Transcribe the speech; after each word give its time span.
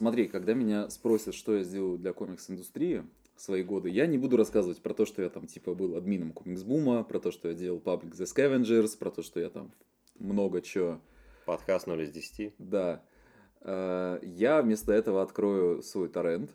Смотри, 0.00 0.28
когда 0.28 0.54
меня 0.54 0.88
спросят, 0.88 1.34
что 1.34 1.54
я 1.56 1.62
сделал 1.62 1.98
для 1.98 2.14
комикс-индустрии 2.14 3.04
в 3.36 3.42
свои 3.42 3.62
годы, 3.62 3.90
я 3.90 4.06
не 4.06 4.16
буду 4.16 4.38
рассказывать 4.38 4.78
про 4.80 4.94
то, 4.94 5.04
что 5.04 5.20
я 5.20 5.28
там 5.28 5.46
типа 5.46 5.74
был 5.74 5.94
админом 5.94 6.32
комикс-бума, 6.32 7.04
про 7.04 7.20
то, 7.20 7.30
что 7.30 7.48
я 7.48 7.54
делал 7.54 7.80
Public 7.84 8.12
the 8.12 8.24
Scavengers, 8.24 8.96
про 8.98 9.10
то, 9.10 9.22
что 9.22 9.40
я 9.40 9.50
там 9.50 9.70
много 10.18 10.62
чего. 10.62 11.02
Подкаст 11.44 11.86
0 11.86 12.00
из 12.02 12.12
10. 12.12 12.54
Да. 12.56 13.02
Э, 13.60 14.20
Я 14.22 14.62
вместо 14.62 14.90
этого 14.94 15.20
открою 15.20 15.82
свой 15.82 16.08
торрент 16.08 16.50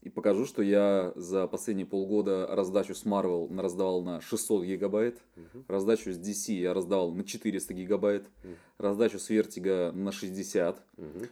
и 0.00 0.08
покажу, 0.08 0.46
что 0.46 0.62
я 0.62 1.12
за 1.16 1.48
последние 1.48 1.86
полгода 1.86 2.46
раздачу 2.48 2.94
с 2.94 3.04
Marvel 3.04 3.60
раздавал 3.60 4.02
на 4.02 4.20
600 4.20 4.64
гигабайт, 4.66 5.18
Мгм. 5.34 5.64
раздачу 5.66 6.12
с 6.12 6.16
DC 6.16 6.52
я 6.52 6.72
раздавал 6.74 7.10
на 7.10 7.24
400 7.24 7.74
гигабайт, 7.74 8.30
Мгм. 8.44 8.54
раздачу 8.78 9.18
с 9.18 9.28
Vertigo 9.30 9.90
на 9.90 10.12
60, 10.12 10.80
Мгм. 10.96 11.26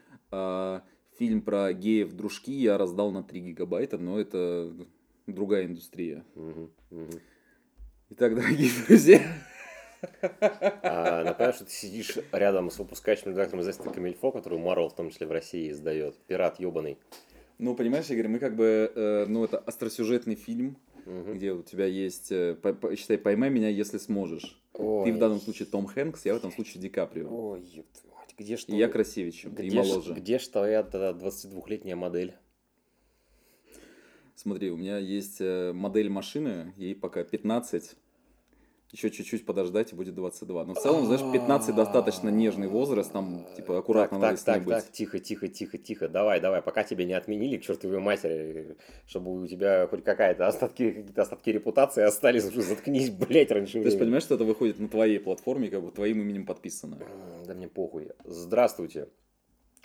Фильм 1.23 1.41
про 1.41 1.73
геев 1.73 2.13
дружки 2.15 2.51
я 2.53 2.77
раздал 2.77 3.13
на 3.13 3.23
3 3.23 3.41
гигабайта, 3.41 3.97
но 3.97 4.19
это 4.19 4.73
другая 5.29 5.67
индустрия. 5.67 6.25
Итак, 8.11 8.35
дорогие 8.35 8.71
друзья, 8.89 9.23
А, 10.41 11.23
напоминаю, 11.23 11.53
что 11.55 11.65
ты 11.65 11.71
сидишь 11.71 12.19
рядом 12.33 12.73
с 12.73 12.79
выпускающим 12.81 13.31
редактором 13.31 13.61
издательства 13.61 13.93
Камильфо, 13.93 14.33
который 14.33 14.59
Марвел 14.59 14.89
в 14.89 14.97
том 14.97 15.11
числе 15.11 15.29
в 15.29 15.31
России 15.31 15.71
издает. 15.71 16.17
Пират 16.27 16.59
ебаный. 16.59 16.99
ну 17.59 17.77
понимаешь, 17.77 18.11
Игорь, 18.11 18.27
мы 18.27 18.41
как 18.41 18.57
бы, 18.57 18.91
э, 18.93 19.27
ну 19.29 19.45
это 19.45 19.59
остросюжетный 19.59 20.35
фильм, 20.35 20.77
где 21.07 21.53
у 21.53 21.63
тебя 21.63 21.87
есть, 21.87 22.33
э, 22.33 22.57
по- 22.61 22.75
по- 22.75 22.97
считай, 22.97 23.17
поймай 23.17 23.49
меня, 23.49 23.69
если 23.69 23.99
сможешь. 23.99 24.61
Ты 24.73 25.13
в 25.13 25.19
данном 25.19 25.39
случае 25.39 25.67
Том 25.67 25.87
Хэнкс, 25.87 26.25
я 26.25 26.35
в 26.35 26.39
этом 26.39 26.51
случае 26.51 26.83
Ди 26.83 26.89
Каприо. 26.89 27.29
Ой, 27.31 27.61
мать, 27.61 28.03
где 28.39 28.55
И 28.55 28.77
я 28.77 28.89
красивее, 28.89 29.33
чем 29.33 29.53
и 29.53 29.55
где 29.69 29.71
ж- 29.83 29.87
моложе. 29.89 30.15
Где 30.15 30.39
ж 30.39 30.49
твоя 30.49 30.83
тогда 30.83 31.13
22-летняя 31.13 31.97
модель? 31.97 32.35
Смотри, 34.35 34.71
у 34.71 34.77
меня 34.77 34.99
есть 34.99 35.41
э, 35.41 35.73
модель 35.73 36.09
машины, 36.09 36.73
ей 36.77 36.95
пока 36.95 37.23
15. 37.23 37.97
Еще 38.93 39.11
чуть-чуть 39.11 39.47
подождать, 39.47 39.91
и 39.93 39.97
будет 39.97 40.15
22. 40.15 40.65
Но 40.67 40.75
в 40.75 40.79
целом, 40.79 41.07
знаешь, 41.07 41.23
15 41.33 41.75
достаточно 41.75 42.29
нежный 42.29 42.69
возраст, 42.69 43.11
там, 43.11 43.47
типа, 43.57 43.79
аккуратно 43.79 44.21
так, 44.21 44.31
надо 44.33 44.45
так, 44.45 44.55
так, 44.55 44.65
быть. 44.65 44.75
так, 44.75 44.93
тихо, 44.93 45.19
тихо, 45.19 45.49
тихо, 45.49 45.79
тихо. 45.79 46.09
Давай, 46.09 46.41
давай, 46.41 46.61
пока 46.61 46.85
тебя 46.85 47.07
не 47.07 47.15
отменили 47.15 47.57
к 47.57 47.63
чертовой 47.63 48.01
матери, 48.01 48.77
чтобы 49.07 49.33
у 49.33 49.47
тебя 49.47 49.87
хоть 49.87 50.05
какая-то 50.05 50.47
остатки, 50.47 50.91
какие-то 50.91 51.23
остатки 51.23 51.49
репутации 51.49 52.03
остались, 52.03 52.45
уже 52.45 52.61
заткнись, 52.61 53.09
блядь, 53.29 53.51
раньше 53.51 53.79
есть, 53.79 53.87
времени. 53.87 53.99
понимаешь, 53.99 54.25
что 54.25 54.35
это 54.35 54.45
выходит 54.45 54.79
на 54.79 54.89
твоей 54.89 55.19
платформе, 55.19 55.71
как 55.71 55.83
бы 55.83 55.91
твоим 55.91 56.21
именем 56.21 56.45
подписано. 56.45 56.99
Да 57.47 57.55
мне 57.55 57.69
похуй. 57.69 58.11
Здравствуйте, 58.25 59.09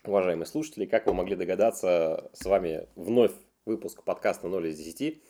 уважаемые 0.04 0.48
слушатели. 0.48 0.86
Как 0.86 1.06
вы 1.06 1.14
могли 1.14 1.38
догадаться, 1.38 2.30
с 2.34 2.44
вами 2.44 2.88
вновь 2.98 3.32
выпуск 3.66 4.04
подкаста 4.04 4.50
0 4.50 4.68
из 4.68 4.78
10. 4.78 5.22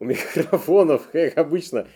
У 0.00 0.04
микрофонов, 0.04 1.08
как 1.12 1.38
обычно, 1.38 1.86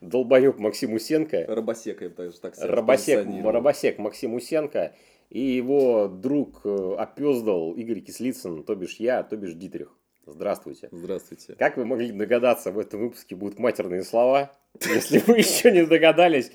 долбоеб 0.00 0.58
Максим 0.58 0.94
Усенко, 0.94 1.44
Рабосека, 1.48 2.04
я 2.04 2.10
даже 2.10 2.38
так 2.40 2.54
Рабосек, 2.58 3.16
позиционировал. 3.16 3.52
Рабосек 3.52 3.98
Максим 3.98 4.34
Усенко 4.34 4.94
и 5.30 5.40
его 5.40 6.08
друг 6.08 6.62
э, 6.64 6.94
опездал 6.98 7.72
Игорь 7.74 8.00
Кислицын, 8.00 8.62
то 8.64 8.74
бишь 8.74 8.96
я, 8.96 9.22
то 9.22 9.36
бишь 9.36 9.54
Дитрих. 9.54 9.94
Здравствуйте. 10.26 10.88
Здравствуйте. 10.92 11.54
Как 11.58 11.76
вы 11.76 11.86
могли 11.86 12.12
догадаться, 12.12 12.70
в 12.70 12.78
этом 12.78 13.00
выпуске 13.00 13.34
будут 13.34 13.58
матерные 13.58 14.02
слова. 14.02 14.52
Если 14.80 15.18
вы 15.26 15.38
еще 15.38 15.70
не 15.70 15.86
догадались, 15.86 16.52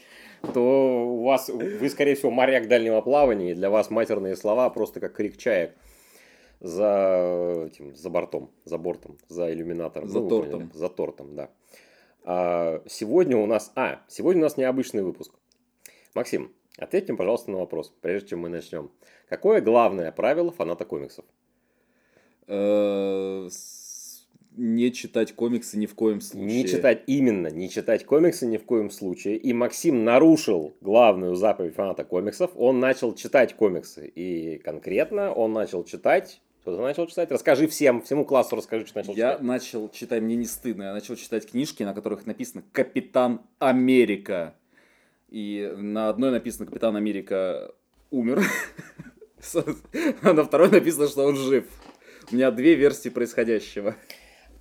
то 0.54 1.06
у 1.08 1.24
вас, 1.24 1.50
вы, 1.50 1.90
скорее 1.90 2.16
всего, 2.16 2.30
моряк 2.30 2.68
дальнего 2.68 3.02
плавания, 3.02 3.52
и 3.52 3.56
для 3.56 3.70
вас 3.70 3.90
матерные 3.90 4.36
слова 4.36 4.70
просто 4.70 5.00
как 5.00 5.14
крик 5.14 5.38
чаек 5.38 5.74
за, 6.60 7.66
этим, 7.68 7.96
за 7.96 8.10
бортом, 8.10 8.52
за 8.66 8.78
бортом, 8.78 9.18
за 9.28 9.52
иллюминатором. 9.52 10.08
За 10.10 10.20
Ну, 10.20 10.30
тортом. 10.30 10.60
поняли. 10.60 10.70
За 10.74 10.90
тортом, 10.90 11.36
да. 11.36 11.50
А, 12.24 12.82
сегодня 12.88 13.38
у 13.38 13.46
нас... 13.46 13.72
А, 13.76 14.02
сегодня 14.08 14.42
у 14.42 14.46
нас 14.46 14.58
необычный 14.58 15.04
выпуск. 15.04 15.34
Максим, 16.14 16.54
ответь 16.78 17.08
мне, 17.08 17.18
пожалуйста, 17.18 17.52
на 17.52 17.58
вопрос, 17.58 17.94
прежде 18.02 18.30
чем 18.30 18.40
мы 18.40 18.50
начнем. 18.50 18.92
Какое 19.28 19.62
главное 19.62 20.12
правило 20.12 20.52
фаната 20.52 20.86
комиксов? 20.86 21.26
Э, 22.48 23.50
Не 24.56 24.92
читать 24.92 25.34
комиксы 25.34 25.78
ни 25.78 25.86
в 25.86 25.96
коем 25.96 26.22
случае. 26.22 26.46
Не 26.46 26.68
читать 26.68 27.04
именно, 27.08 27.48
не 27.48 27.70
читать 27.70 28.06
комиксы 28.06 28.46
ни 28.46 28.58
в 28.58 28.66
коем 28.66 28.90
случае. 28.92 29.38
И 29.38 29.52
Максим 29.54 30.04
нарушил 30.04 30.76
главную 30.82 31.36
заповедь 31.36 31.76
фаната 31.76 32.04
комиксов. 32.04 32.52
Он 32.56 32.80
начал 32.80 33.16
читать 33.16 33.56
комиксы. 33.56 34.08
И 34.08 34.60
конкретно 34.60 35.34
он 35.34 35.54
начал 35.54 35.84
читать... 35.84 36.42
Что 36.64 36.78
ты 36.78 36.82
начал 36.82 37.08
читать? 37.08 37.30
Расскажи 37.30 37.68
всем, 37.68 38.02
всему 38.02 38.24
классу 38.24 38.56
расскажи, 38.56 38.86
что 38.86 39.00
начал 39.00 39.14
Я 39.16 39.32
читать. 39.32 39.42
начал 39.44 39.90
читать, 39.90 40.22
мне 40.22 40.38
не 40.38 40.46
стыдно, 40.46 40.84
я 40.84 40.94
начал 40.94 41.18
читать 41.18 41.46
книжки, 41.46 41.84
на 41.84 41.94
которых 41.94 42.26
написано 42.26 42.64
«Капитан 42.72 43.42
Америка». 43.60 44.56
И 45.28 45.74
на 45.76 46.08
одной 46.08 46.32
написано 46.32 46.66
«Капитан 46.66 46.96
Америка 46.96 47.74
умер», 48.12 48.44
а 50.22 50.32
на 50.32 50.46
второй 50.46 50.72
написано, 50.72 51.10
что 51.10 51.26
он 51.26 51.36
жив. 51.36 51.66
У 52.32 52.36
меня 52.36 52.50
две 52.50 52.76
версии 52.76 53.10
происходящего. 53.10 53.98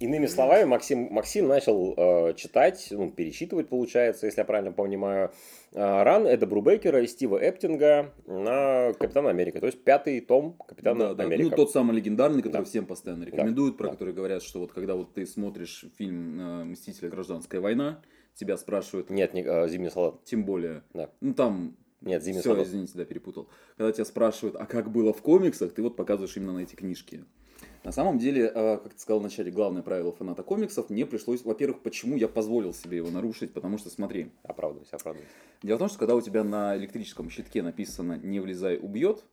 Иными 0.03 0.27
словами, 0.27 0.65
Максим, 0.65 1.07
Максим 1.13 1.47
начал 1.47 1.95
э, 1.97 2.35
читать, 2.35 2.89
ну, 2.91 3.13
перечитывать, 3.13 3.69
получается, 3.69 4.27
если 4.27 4.41
я 4.41 4.45
правильно 4.45 4.73
понимаю, 4.73 5.31
э, 5.73 5.79
ран 5.79 6.27
Эда 6.27 6.45
Брубекера 6.45 7.01
и 7.03 7.07
Стива 7.07 7.39
Эптинга 7.39 8.13
на 8.27 8.93
Капитана 8.99 9.31
Америка. 9.31 9.61
То 9.61 9.67
есть 9.67 9.85
пятый 9.85 10.21
том 10.21 10.57
Капитана 10.67 11.11
Да, 11.11 11.15
да. 11.15 11.25
Америка. 11.25 11.51
Ну, 11.51 11.57
тот 11.57 11.71
самый 11.71 11.95
легендарный, 11.95 12.43
который 12.43 12.63
Да. 12.63 12.69
всем 12.69 12.87
постоянно 12.87 13.23
рекомендуют, 13.23 13.77
про 13.77 13.87
да. 13.87 13.93
который 13.93 14.13
говорят, 14.13 14.43
что 14.43 14.59
вот 14.59 14.73
когда 14.73 14.97
вот 14.97 15.15
ты 15.15 15.25
смотришь 15.25 15.85
фильм 15.97 16.41
э, 16.41 16.65
«Мстители. 16.65 17.09
Гражданская 17.09 17.61
война», 17.61 18.03
тебя 18.35 18.57
спрашивают, 18.57 19.09
Нет, 19.09 19.35
не, 19.35 19.45
э, 19.45 19.69
Зимний 19.69 19.91
солдат. 19.91 20.25
тем 20.25 20.45
более, 20.45 20.83
Да. 20.95 21.11
ну 21.21 21.33
там 21.33 21.77
Нет, 22.01 22.25
Зимний 22.25 22.41
Все, 22.41 22.49
солдат. 22.49 22.67
извините, 22.67 22.95
да, 22.97 23.05
перепутал. 23.05 23.49
Когда 23.77 23.93
тебя 23.93 24.05
спрашивают, 24.05 24.57
а 24.59 24.67
как 24.67 24.91
было 24.91 25.13
в 25.13 25.23
комиксах, 25.23 25.73
ты 25.73 25.81
вот 25.83 25.95
показываешь 25.95 26.37
именно 26.37 26.55
на 26.55 26.59
эти 26.65 26.75
книжки. 26.75 27.25
На 27.85 27.91
самом 27.91 28.19
деле, 28.19 28.45
э, 28.55 28.79
как 28.79 28.95
ты 28.95 29.01
сказал 29.01 29.19
в 29.21 29.25
начале, 29.25 29.51
главное 29.51 29.83
правило 29.83 30.13
фаната 30.13 30.45
комиксов, 30.45 30.89
мне 30.89 31.05
пришлось, 31.05 31.45
во-первых, 31.45 31.83
почему 31.83 32.17
я 32.17 32.29
позволил 32.29 32.73
себе 32.73 32.99
его 32.99 33.11
нарушить, 33.11 33.53
потому 33.53 33.77
что, 33.77 33.91
смотри, 33.91 34.31
Оправдывайся, 34.45 34.97
оправдывайся. 34.97 35.35
дело 35.63 35.77
в 35.77 35.79
том, 35.81 35.89
что 35.89 35.99
когда 35.99 36.15
у 36.15 36.21
тебя 36.21 36.45
на 36.45 36.77
электрическом 36.77 37.29
щитке 37.29 37.63
написано 37.63 38.19
«не 38.23 38.39
влезай, 38.39 38.79
убьет», 38.81 39.25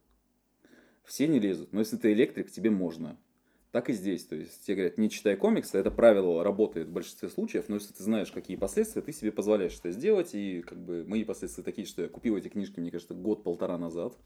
все 1.04 1.28
не 1.28 1.40
лезут, 1.40 1.74
но 1.74 1.80
если 1.80 1.98
ты 1.98 2.12
электрик, 2.12 2.52
тебе 2.52 2.70
можно. 2.72 3.18
Так 3.72 3.90
и 3.92 3.94
здесь, 3.94 4.26
то 4.26 4.36
есть 4.36 4.66
тебе 4.66 4.78
говорят, 4.78 4.98
не 4.98 5.12
читай 5.12 5.36
комиксы, 5.36 5.78
это 5.78 5.92
правило 5.92 6.44
работает 6.44 6.88
в 6.88 6.92
большинстве 6.92 7.30
случаев, 7.30 7.66
но 7.68 7.76
если 7.76 7.94
ты 7.94 8.04
знаешь, 8.04 8.32
какие 8.32 8.58
последствия, 8.58 9.04
ты 9.04 9.12
себе 9.12 9.32
позволяешь 9.32 9.78
это 9.78 9.92
сделать, 9.92 10.34
и 10.34 10.62
как 10.62 10.84
бы 10.84 11.06
мои 11.06 11.24
последствия 11.24 11.64
такие, 11.64 11.86
что 11.86 12.02
я 12.02 12.08
купил 12.08 12.36
эти 12.36 12.48
книжки, 12.48 12.80
мне 12.80 12.90
кажется, 12.90 13.14
год-полтора 13.14 13.78
назад, 13.78 14.18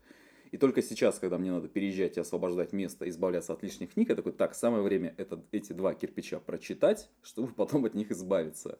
и 0.53 0.58
только 0.58 0.84
сейчас, 0.84 1.18
когда 1.18 1.40
мне 1.40 1.52
надо 1.52 1.68
переезжать 1.68 2.16
и 2.18 2.19
освобождать 2.19 2.74
место, 2.74 3.09
избавляться 3.09 3.53
от 3.53 3.64
лишних 3.64 3.94
книг, 3.96 4.09
я 4.09 4.16
такой, 4.16 4.34
так, 4.34 4.53
самое 4.53 4.84
время 4.84 5.16
это, 5.18 5.44
эти 5.52 5.74
два 5.74 5.96
кирпича 5.96 6.40
прочитать, 6.40 7.09
чтобы 7.24 7.52
потом 7.52 7.86
от 7.86 7.96
них 7.96 8.12
избавиться. 8.12 8.78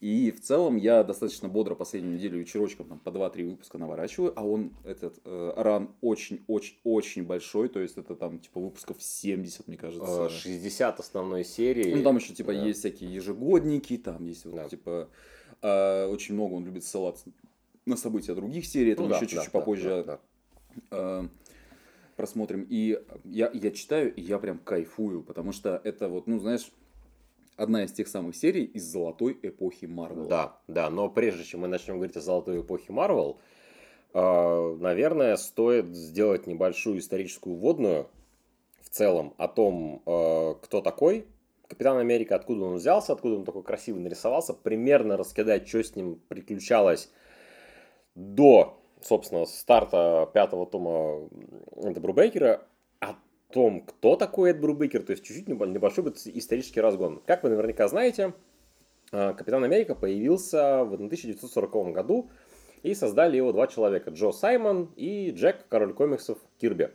И 0.00 0.30
в 0.30 0.40
целом 0.40 0.76
я 0.76 1.04
достаточно 1.04 1.50
бодро 1.50 1.74
последнюю 1.74 2.14
неделю 2.16 2.38
вечерочком 2.40 2.88
там, 2.88 2.98
по 2.98 3.10
2-3 3.10 3.50
выпуска 3.50 3.76
наворачиваю, 3.76 4.32
а 4.36 4.42
он, 4.42 4.72
этот 4.86 5.20
э, 5.26 5.52
ран 5.54 5.94
очень-очень-очень 6.00 7.24
большой, 7.24 7.68
то 7.68 7.80
есть 7.80 7.98
это 7.98 8.16
там 8.16 8.38
типа 8.38 8.58
выпусков 8.58 8.96
70, 9.02 9.68
мне 9.68 9.76
кажется. 9.76 10.28
Э, 10.28 10.30
60 10.30 10.98
основной 10.98 11.44
серии. 11.44 11.92
Ну, 11.94 12.02
там 12.02 12.16
еще 12.16 12.32
типа 12.32 12.54
Да. 12.54 12.64
есть 12.64 12.78
всякие 12.78 13.12
ежегодники, 13.12 13.98
там 13.98 14.24
есть 14.24 14.46
вот, 14.46 14.54
Да. 14.54 14.68
типа 14.70 15.10
э, 15.60 16.06
очень 16.06 16.36
много 16.36 16.54
он 16.54 16.64
любит 16.64 16.84
ссылаться 16.84 17.30
на 17.84 17.96
события 17.96 18.34
других 18.34 18.64
серий, 18.64 18.92
это 18.92 19.02
Ну 19.02 19.08
да, 19.08 19.16
еще 19.16 19.26
да, 19.26 19.30
чуть-чуть 19.30 19.52
да, 19.52 19.58
попозже 19.60 19.88
да, 19.88 20.02
да. 20.04 20.14
э, 20.14 20.18
просмотрим. 22.16 22.66
И 22.68 22.98
я, 23.24 23.50
я 23.52 23.70
читаю, 23.70 24.14
и 24.14 24.20
я 24.20 24.38
прям 24.38 24.58
кайфую, 24.58 25.22
потому 25.22 25.52
что 25.52 25.80
это 25.84 26.08
вот, 26.08 26.26
ну, 26.26 26.38
знаешь, 26.38 26.70
одна 27.56 27.84
из 27.84 27.92
тех 27.92 28.08
самых 28.08 28.36
серий 28.36 28.64
из 28.64 28.84
золотой 28.84 29.38
эпохи 29.42 29.86
Марвела. 29.86 30.28
Да, 30.28 30.60
да, 30.68 30.90
но 30.90 31.08
прежде 31.08 31.44
чем 31.44 31.60
мы 31.60 31.68
начнем 31.68 31.96
говорить 31.96 32.16
о 32.16 32.20
золотой 32.20 32.60
эпохе 32.60 32.92
Марвел, 32.92 33.38
э, 34.14 34.76
наверное, 34.80 35.36
стоит 35.36 35.94
сделать 35.94 36.46
небольшую 36.46 36.98
историческую 36.98 37.56
вводную 37.56 38.08
в 38.80 38.90
целом 38.90 39.34
о 39.38 39.48
том, 39.48 40.02
э, 40.06 40.54
кто 40.62 40.80
такой 40.80 41.26
Капитан 41.72 41.96
Америка, 41.96 42.36
откуда 42.36 42.66
он 42.66 42.74
взялся, 42.74 43.14
откуда 43.14 43.36
он 43.36 43.46
такой 43.46 43.62
красивый 43.62 44.02
нарисовался, 44.02 44.52
примерно 44.52 45.16
раскидать, 45.16 45.66
что 45.66 45.82
с 45.82 45.96
ним 45.96 46.20
приключалось 46.28 47.10
до, 48.14 48.78
собственно, 49.02 49.44
старта 49.46 50.30
пятого 50.32 50.66
тома 50.66 51.28
Эда 51.76 52.00
Брубейкера, 52.00 52.62
о 53.00 53.14
том, 53.52 53.82
кто 53.82 54.16
такой 54.16 54.50
Эд 54.50 54.60
Брубейкер, 54.60 55.02
то 55.02 55.12
есть 55.12 55.24
чуть-чуть 55.24 55.48
небо- 55.48 55.66
небольшой 55.66 56.04
исторический 56.10 56.80
разгон. 56.80 57.20
Как 57.26 57.42
вы 57.42 57.50
наверняка 57.50 57.88
знаете, 57.88 58.34
э, 59.12 59.34
Капитан 59.34 59.64
Америка 59.64 59.94
появился 59.94 60.84
в 60.84 60.94
1940 60.94 61.92
году, 61.92 62.30
и 62.82 62.94
создали 62.94 63.36
его 63.36 63.52
два 63.52 63.66
человека, 63.68 64.10
Джо 64.10 64.32
Саймон 64.32 64.92
и 64.96 65.30
Джек, 65.30 65.66
король 65.68 65.94
комиксов 65.94 66.38
Кирби. 66.58 66.90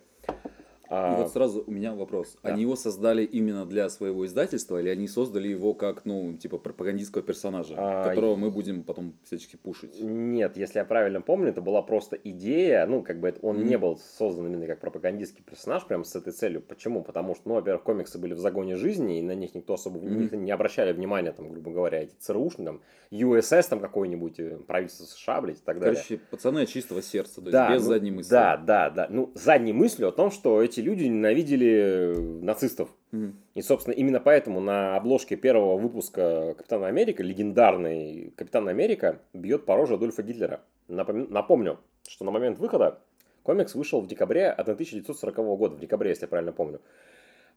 А, 0.89 1.13
И 1.13 1.21
вот 1.21 1.31
сразу 1.31 1.63
у 1.67 1.71
меня 1.71 1.93
вопрос. 1.93 2.37
Да. 2.43 2.49
Они 2.53 2.61
его 2.61 2.75
создали 2.75 3.23
именно 3.23 3.65
для 3.65 3.89
своего 3.89 4.25
издательства, 4.25 4.79
или 4.79 4.89
они 4.89 5.07
создали 5.07 5.47
его 5.47 5.73
как, 5.73 6.05
ну, 6.05 6.33
типа 6.37 6.57
пропагандистского 6.57 7.23
персонажа, 7.23 7.75
А, 7.77 8.09
которого 8.09 8.35
мы 8.35 8.51
будем 8.51 8.83
потом 8.83 9.13
всячески 9.23 9.55
пушить? 9.57 9.99
Нет, 10.01 10.57
если 10.57 10.79
я 10.79 10.85
правильно 10.85 11.21
помню, 11.21 11.49
это 11.49 11.61
была 11.61 11.81
просто 11.81 12.15
идея, 12.15 12.85
ну, 12.85 13.01
как 13.03 13.19
бы 13.19 13.29
это- 13.29 13.39
он 13.41 13.57
Мгм. 13.57 13.67
не 13.67 13.77
был 13.77 13.97
создан 14.17 14.47
именно 14.47 14.65
как 14.67 14.79
пропагандистский 14.79 15.43
персонаж, 15.43 15.85
прям 15.85 16.03
с 16.03 16.15
этой 16.15 16.31
целью. 16.33 16.61
Почему? 16.61 17.03
Потому 17.03 17.35
что, 17.35 17.49
ну, 17.49 17.55
во-первых, 17.55 17.83
комиксы 17.83 18.17
были 18.17 18.33
в 18.33 18.39
загоне 18.39 18.75
жизни, 18.75 19.19
и 19.19 19.21
на 19.21 19.35
них 19.35 19.55
никто 19.55 19.73
особо 19.73 19.99
Мгм. 19.99 20.19
них 20.19 20.31
не 20.31 20.51
обращали 20.51 20.93
внимания, 20.93 21.31
там, 21.31 21.49
грубо 21.49 21.71
говоря, 21.71 22.03
эти 22.03 22.13
ЦРУшные, 22.19 22.65
там, 22.65 22.81
USS 23.11 23.69
там 23.69 23.79
какой-нибудь, 23.79 24.39
э, 24.39 24.57
правительство 24.67 25.05
США, 25.05 25.41
блядь, 25.41 25.57
и 25.57 25.63
так 25.63 25.79
далее. 25.79 25.95
Короче, 25.95 26.17
пацаны 26.29 26.65
чистого 26.65 27.01
сердца, 27.01 27.35
то 27.35 27.41
есть 27.41 27.51
Да, 27.51 27.73
без 27.73 27.81
ну, 27.83 27.87
задней 27.89 28.11
мысли. 28.11 28.29
Да, 28.31 28.57
да, 28.57 28.89
да. 28.89 29.07
Ну, 29.09 29.31
задней 29.35 29.73
мыслью 29.73 30.09
о 30.09 30.11
том, 30.11 30.29
что 30.31 30.61
эти 30.61 30.76
люди 30.81 31.03
ненавидели 31.05 31.67
э, 32.15 32.19
нацистов. 32.41 32.89
Мгм. 33.11 33.35
И, 33.55 33.61
собственно, 33.61 33.93
именно 33.93 34.19
поэтому 34.19 34.59
на 34.59 34.95
обложке 34.97 35.35
первого 35.35 35.77
выпуска 35.77 36.53
Капитана 36.57 36.87
Америка, 36.87 37.23
легендарный 37.23 38.33
Капитан 38.35 38.67
Америка, 38.67 39.19
бьет 39.33 39.65
по 39.65 39.75
роже 39.75 39.95
Адольфа 39.95 40.23
Гитлера. 40.23 40.61
Напом- 40.87 41.27
Напомню, 41.29 41.79
что 42.07 42.25
на 42.25 42.31
момент 42.31 42.59
выхода 42.59 42.99
комикс 43.43 43.75
вышел 43.75 44.01
в 44.01 44.07
декабре 44.07 44.49
1940 44.49 45.55
года, 45.57 45.75
в 45.75 45.79
декабре, 45.79 46.09
если 46.11 46.23
я 46.23 46.27
правильно 46.27 46.51
помню. 46.51 46.79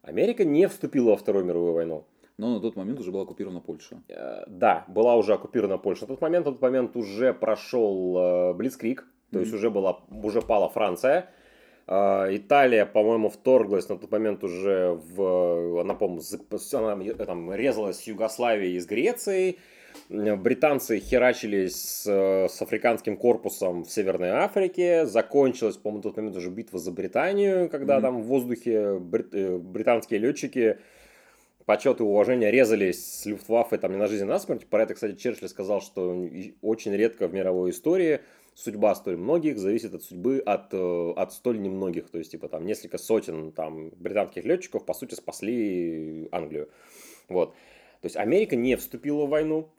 Америка 0.02 0.44
не 0.44 0.66
вступила 0.68 1.10
во 1.10 1.16
Вторую 1.16 1.44
мировую 1.44 1.72
войну. 1.72 2.04
Но 2.38 2.54
на 2.54 2.60
тот 2.60 2.74
момент 2.76 2.98
уже 2.98 3.10
была 3.12 3.24
оккупирована 3.24 3.60
Польша. 3.60 4.02
Э, 4.08 4.44
Да, 4.46 4.84
была 4.88 5.16
уже 5.16 5.34
оккупирована 5.34 5.76
Польша. 5.78 6.02
На 6.04 6.08
тот 6.08 6.20
момент, 6.22 6.46
на 6.46 6.52
тот 6.52 6.62
момент 6.62 6.96
уже 6.96 7.34
прошел 7.34 8.16
э, 8.16 8.54
Блицкрик, 8.54 9.06
то 9.30 9.40
есть 9.40 9.50
Мгм. 9.52 9.58
уже 9.58 9.70
была, 9.70 10.00
уже 10.10 10.40
пала 10.40 10.68
Франция. 10.70 11.28
Э, 11.90 12.28
Италия, 12.30 12.86
по-моему, 12.86 13.28
вторглась 13.28 13.88
на 13.88 13.98
тот 13.98 14.10
момент 14.12 14.44
уже 14.44 14.98
в, 15.14 15.80
она, 15.80 15.94
по-моему, 15.94 16.22
она, 16.72 17.14
там, 17.26 17.52
резалась 17.52 17.98
с 17.98 18.02
Югославией 18.04 18.76
и 18.76 18.80
с 18.80 18.86
Грецией. 18.86 19.58
Британцы 20.08 21.00
херачились 21.00 21.74
с, 21.74 22.06
с 22.06 22.62
африканским 22.62 23.16
корпусом 23.16 23.82
в 23.84 23.90
Северной 23.90 24.30
Африке. 24.30 25.04
Закончилась, 25.04 25.76
по-моему, 25.76 26.02
тот 26.02 26.16
момент 26.16 26.36
уже 26.36 26.48
битва 26.48 26.78
за 26.78 26.92
Британию, 26.92 27.68
когда 27.68 27.94
Мгм. 27.96 28.02
там 28.02 28.22
в 28.22 28.26
воздухе 28.26 28.98
брит- 29.00 29.34
э, 29.34 29.58
британские 29.58 30.20
летчики 30.20 30.78
почет 31.66 32.00
и 32.00 32.04
уважение 32.04 32.52
резались 32.52 33.04
с 33.04 33.26
Люфтваффе 33.26 33.78
там 33.78 33.92
не 33.92 33.98
на 33.98 34.06
жизнь, 34.06 34.24
а 34.24 34.26
на 34.26 34.38
смерть. 34.38 34.66
Про 34.66 34.84
это, 34.84 34.94
кстати, 34.94 35.16
Черчилль 35.16 35.48
сказал, 35.48 35.80
что 35.80 36.28
очень 36.62 36.94
редко 36.94 37.26
в 37.26 37.34
мировой 37.34 37.70
истории 37.70 38.20
судьба 38.54 38.94
столь 38.94 39.16
многих 39.16 39.58
зависит 39.58 39.94
от 39.94 40.02
судьбы 40.02 40.38
от, 40.38 40.72
э, 40.72 41.12
от 41.16 41.32
столь 41.32 41.60
немногих. 41.60 42.10
То 42.10 42.18
есть, 42.18 42.32
типа, 42.32 42.48
там 42.48 42.66
несколько 42.66 42.98
сотен 42.98 43.52
там, 43.52 43.90
британских 43.90 44.44
летчиков, 44.44 44.84
по 44.84 44.94
сути, 44.94 45.14
спасли 45.14 46.28
Англию. 46.32 46.68
Вот. 47.28 47.50
То 48.00 48.06
есть, 48.06 48.16
Америка 48.16 48.56
не 48.56 48.76
вступила 48.76 49.26
в 49.26 49.30
войну, 49.30 49.70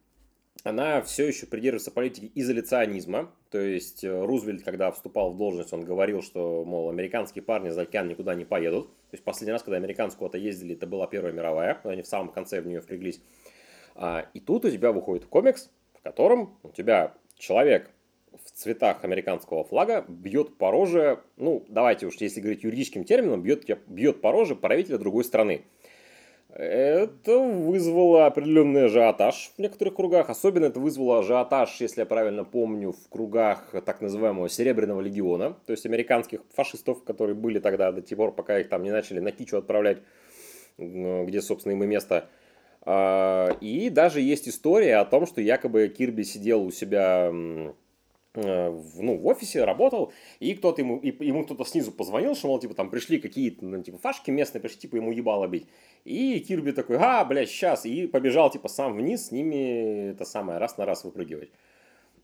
она 0.63 1.01
все 1.01 1.27
еще 1.27 1.47
придерживается 1.47 1.91
политики 1.91 2.31
изоляционизма. 2.35 3.31
То 3.49 3.59
есть 3.59 4.03
э, 4.03 4.25
Рузвельт, 4.25 4.63
когда 4.63 4.91
вступал 4.91 5.31
в 5.31 5.37
должность, 5.37 5.73
он 5.73 5.83
говорил, 5.83 6.21
что, 6.21 6.63
мол, 6.63 6.89
американские 6.89 7.43
парни 7.43 7.69
за 7.69 7.81
океан 7.81 8.07
никуда 8.07 8.35
не 8.35 8.45
поедут. 8.45 8.87
То 8.87 9.13
есть 9.13 9.23
последний 9.23 9.53
раз, 9.53 9.63
когда 9.63 9.77
американцы 9.77 10.17
куда-то 10.17 10.37
ездили, 10.37 10.75
это 10.75 10.87
была 10.87 11.07
Первая 11.07 11.33
мировая, 11.33 11.79
они 11.83 12.03
в 12.03 12.07
самом 12.07 12.31
конце 12.31 12.61
в 12.61 12.67
нее 12.67 12.79
впряглись. 12.79 13.21
А, 13.95 14.27
и 14.33 14.39
тут 14.39 14.65
у 14.65 14.69
тебя 14.69 14.91
выходит 14.91 15.25
комикс, 15.25 15.69
в 15.93 16.01
котором 16.01 16.57
у 16.63 16.69
тебя 16.69 17.13
человек 17.37 17.89
цветах 18.61 19.03
американского 19.03 19.63
флага 19.63 20.05
бьет 20.07 20.57
по 20.57 20.71
роже, 20.71 21.19
ну, 21.37 21.65
давайте 21.67 22.05
уж, 22.05 22.15
если 22.15 22.39
говорить 22.39 22.63
юридическим 22.63 23.03
термином, 23.03 23.41
бьет, 23.41 23.65
бьет 23.87 24.21
по 24.21 24.31
роже 24.31 24.55
правителя 24.55 24.97
другой 24.97 25.23
страны. 25.23 25.63
Это 26.53 27.37
вызвало 27.37 28.25
определенный 28.25 28.85
ажиотаж 28.85 29.53
в 29.55 29.59
некоторых 29.59 29.95
кругах. 29.95 30.29
Особенно 30.29 30.65
это 30.65 30.81
вызвало 30.81 31.19
ажиотаж, 31.19 31.79
если 31.79 32.01
я 32.01 32.05
правильно 32.05 32.43
помню, 32.43 32.91
в 32.91 33.09
кругах 33.09 33.73
так 33.85 34.01
называемого 34.01 34.49
Серебряного 34.49 34.99
легиона, 34.99 35.55
то 35.65 35.71
есть 35.71 35.85
американских 35.85 36.41
фашистов, 36.53 37.03
которые 37.05 37.35
были 37.35 37.59
тогда 37.59 37.91
до 37.93 38.01
тех 38.01 38.17
пор, 38.17 38.35
пока 38.35 38.59
их 38.59 38.67
там 38.67 38.83
не 38.83 38.91
начали 38.91 39.19
на 39.21 39.31
кичу 39.31 39.57
отправлять, 39.57 39.99
где, 40.77 41.41
собственно, 41.41 41.73
им 41.73 41.83
и 41.83 41.87
место. 41.87 42.27
А, 42.81 43.55
И 43.61 43.89
даже 43.89 44.19
есть 44.19 44.49
история 44.49 44.97
о 44.97 45.05
том, 45.05 45.25
что 45.25 45.39
якобы 45.39 45.87
Кирби 45.87 46.23
сидел 46.23 46.63
у 46.63 46.71
себя 46.71 47.31
в, 48.33 49.01
ну, 49.01 49.17
в 49.17 49.27
офисе, 49.27 49.63
работал, 49.65 50.13
и 50.39 50.53
кто-то 50.53 50.81
ему, 50.81 50.97
и 50.99 51.25
ему 51.25 51.43
кто-то 51.43 51.65
снизу 51.65 51.91
позвонил, 51.91 52.35
что, 52.35 52.47
мол, 52.47 52.59
типа, 52.59 52.73
там 52.73 52.89
пришли 52.89 53.19
какие-то, 53.19 53.65
ну, 53.65 53.83
типа, 53.83 53.97
фашки 53.97 54.31
местные, 54.31 54.61
пришли, 54.61 54.79
типа, 54.79 54.95
ему 54.95 55.11
ебало 55.11 55.47
бить. 55.47 55.67
И 56.05 56.39
Кирби 56.39 56.71
такой, 56.71 56.97
а, 56.97 57.25
блядь, 57.25 57.49
сейчас, 57.49 57.85
и 57.85 58.07
побежал, 58.07 58.49
типа, 58.49 58.69
сам 58.69 58.95
вниз, 58.95 59.27
с 59.27 59.31
ними, 59.31 60.11
это 60.11 60.25
самое, 60.25 60.59
раз 60.59 60.77
на 60.77 60.85
раз 60.85 61.03
выпрыгивать. 61.03 61.49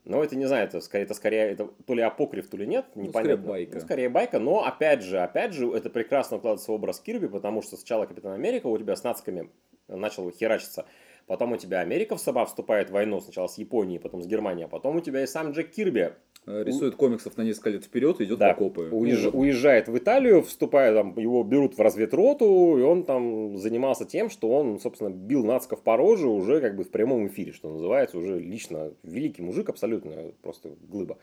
Но 0.04 0.24
это, 0.24 0.36
не 0.36 0.46
знаю, 0.46 0.64
это 0.64 0.80
скорее, 0.80 1.04
это 1.04 1.12
скорее, 1.12 1.50
это 1.50 1.68
то 1.86 1.92
ли 1.92 2.00
апокриф, 2.00 2.48
то 2.48 2.56
ли 2.56 2.66
нет, 2.66 2.86
Ну, 2.94 3.02
непонятно. 3.02 3.36
скорее 3.36 3.48
байка. 3.48 3.74
Ну, 3.74 3.80
скорее 3.80 4.08
байка, 4.08 4.38
но, 4.38 4.64
опять 4.64 5.02
же, 5.02 5.18
опять 5.20 5.52
же, 5.52 5.70
это 5.70 5.90
прекрасно 5.90 6.38
укладывается 6.38 6.72
в 6.72 6.74
образ 6.74 7.00
Кирби, 7.00 7.26
потому 7.26 7.60
что 7.60 7.76
сначала 7.76 8.06
Капитан 8.06 8.32
Америка 8.32 8.68
у 8.68 8.78
тебя 8.78 8.96
с 8.96 9.04
нациками 9.04 9.50
начал 9.86 10.30
херачиться, 10.30 10.86
потом 11.28 11.52
у 11.52 11.56
тебя 11.56 11.80
Америка 11.80 12.16
сама 12.16 12.44
вступает 12.44 12.90
в 12.90 12.92
войну, 12.92 13.20
сначала 13.20 13.46
с 13.46 13.58
Японией, 13.58 14.00
потом 14.00 14.22
с 14.22 14.26
Германией, 14.26 14.64
а 14.64 14.68
потом 14.68 14.96
у 14.96 15.00
тебя 15.00 15.22
и 15.22 15.26
сам 15.26 15.52
Джек 15.52 15.70
Кирби 15.70 16.12
Э, 16.48 16.64
Рисует 16.64 16.94
комиксов 16.94 17.36
на 17.36 17.42
несколько 17.42 17.68
лет 17.68 17.84
вперед 17.84 18.20
и 18.20 18.24
идет 18.24 18.38
да, 18.38 18.48
в 18.48 18.52
окопы. 18.52 18.88
уезж- 18.90 19.30
уезжает 19.34 19.88
в 19.88 19.98
Италию, 19.98 20.42
вступает, 20.42 20.94
там, 20.94 21.18
его 21.18 21.44
берут 21.44 21.76
в 21.76 21.80
разведроту, 21.80 22.78
и 22.78 22.82
он 22.82 23.04
там 23.04 23.58
занимался 23.58 24.06
тем, 24.06 24.30
что 24.30 24.48
он, 24.50 24.80
собственно, 24.80 25.10
бил 25.10 25.44
нациков 25.44 25.82
по 25.82 25.98
роже 25.98 26.26
уже 26.26 26.62
как 26.62 26.74
бы 26.74 26.84
в 26.84 26.90
прямом 26.90 27.26
эфире, 27.26 27.52
что 27.52 27.70
называется, 27.70 28.16
уже 28.16 28.38
лично 28.38 28.92
великий 29.02 29.42
мужик, 29.42 29.68
абсолютно 29.68 30.32
просто 30.40 30.70
глыба. 30.88 31.18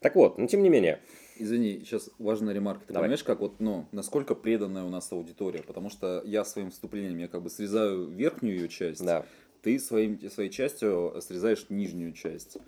Так 0.00 0.14
вот, 0.14 0.38
но 0.38 0.46
тем 0.46 0.62
не 0.62 0.68
менее, 0.68 1.00
Извини, 1.40 1.82
сейчас 1.84 2.10
важная 2.18 2.52
ремарка. 2.52 2.84
Ты 2.86 2.92
Давай. 2.92 3.06
понимаешь, 3.06 3.22
как 3.22 3.38
вот, 3.40 3.60
ну, 3.60 3.86
насколько 3.92 4.34
преданная 4.34 4.82
у 4.82 4.88
нас 4.88 5.12
аудитория? 5.12 5.62
Потому 5.62 5.88
что 5.88 6.20
я 6.24 6.44
своим 6.44 6.72
вступлением, 6.72 7.18
я 7.18 7.28
как 7.28 7.42
бы 7.42 7.50
срезаю 7.50 8.08
верхнюю 8.08 8.56
ее 8.56 8.68
часть, 8.68 9.04
да, 9.04 9.24
ты 9.62 9.78
своим, 9.78 10.18
своей 10.30 10.50
частью 10.50 11.14
срезаешь 11.20 11.66
нижнюю 11.68 12.12
часть. 12.12 12.58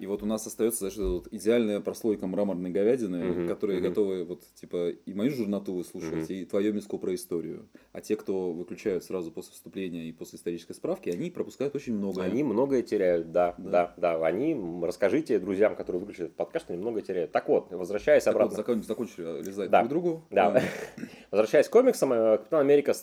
И 0.00 0.06
вот 0.06 0.22
у 0.22 0.26
нас 0.26 0.46
остается 0.46 0.86
эта 0.88 1.02
вот 1.04 1.28
идеальная 1.30 1.80
прослойка 1.80 2.26
мраморной 2.26 2.70
говядины, 2.70 3.24
Мгм, 3.24 3.48
которые 3.48 3.80
мгм. 3.80 3.88
готовы 3.88 4.24
вот 4.24 4.42
типа 4.54 4.90
и 4.90 5.14
мою 5.14 5.30
журнату 5.30 5.72
выслушать, 5.72 6.12
Мгм. 6.28 6.32
и 6.34 6.44
твое 6.44 6.72
миску 6.72 6.98
про 6.98 7.14
историю. 7.14 7.68
А 7.92 8.00
те, 8.00 8.16
кто 8.16 8.52
выключают 8.52 9.04
сразу 9.04 9.30
после 9.32 9.52
вступления 9.54 10.08
и 10.08 10.12
после 10.12 10.36
исторической 10.38 10.74
справки, 10.74 11.10
они 11.10 11.30
пропускают 11.30 11.74
очень 11.74 11.94
многое. 11.94 12.26
они 12.26 12.42
многое 12.42 12.82
теряют, 12.82 13.32
да, 13.32 13.54
да, 13.58 13.94
Да. 13.96 14.18
да, 14.18 14.26
они, 14.26 14.56
расскажите 14.82 15.38
друзьям, 15.38 15.76
которые 15.76 16.00
выключили 16.00 16.26
этот 16.26 16.36
подкаст, 16.36 16.70
они 16.70 16.78
многое 16.78 17.02
теряют. 17.02 17.32
Так 17.32 17.48
вот, 17.48 17.70
возвращаясь 17.70 18.24
Так 18.24 18.34
обратно. 18.34 18.50
вот, 18.50 18.56
закон- 18.56 18.82
закончили 18.82 19.42
лизать 19.42 19.70
Да. 19.70 19.80
друг 19.80 19.90
другу. 19.90 20.24
Да. 20.30 20.48
А, 20.56 20.60
Возвращаясь 21.30 21.68
к 21.68 21.72
комиксам, 21.72 22.12
э, 22.12 22.38
Капитан 22.38 22.60
Америка 22.60 22.94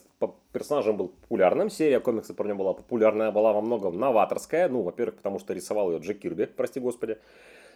персонажем 0.52 0.98
был 0.98 1.10
популярным. 1.10 1.70
Серия 1.70 2.00
комиксов 2.00 2.36
про 2.36 2.48
него 2.48 2.58
была 2.60 2.74
популярная, 2.74 3.32
была 3.32 3.54
во 3.54 3.62
многом 3.62 4.00
новаторская. 4.00 4.68
Ну, 4.70 4.82
во-первых, 4.82 5.16
потому 5.18 5.38
что 5.40 5.54
рисовал 5.54 5.92
ее 5.92 6.00
Джек 6.00 6.20
Кирби, 6.20 6.46
прости 6.46 6.80
господи. 6.86 7.18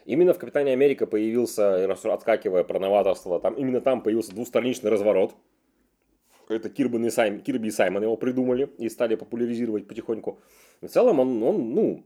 Именно 0.06 0.34
в 0.34 0.40
Капитане 0.40 0.72
Америка 0.72 1.06
появился, 1.06 1.84
и 1.84 1.86
отскакивая 1.86 2.64
про 2.64 2.80
новаторство, 2.80 3.40
там, 3.40 3.54
именно 3.56 3.82
там 3.82 4.02
появился 4.02 4.34
двустраничный 4.34 4.90
разворот. 4.90 5.36
Это 6.48 6.70
Кирби 6.70 7.06
и, 7.06 7.10
Сайм, 7.12 7.42
Кирби 7.42 7.68
и 7.68 7.72
Саймон 7.72 8.02
его 8.02 8.18
придумали 8.18 8.70
и 8.80 8.90
стали 8.90 9.16
популяризировать 9.16 9.88
потихоньку. 9.88 10.40
В 10.82 10.88
целом 10.88 11.20
он, 11.20 11.44
он 11.44 11.76
ну, 11.76 12.04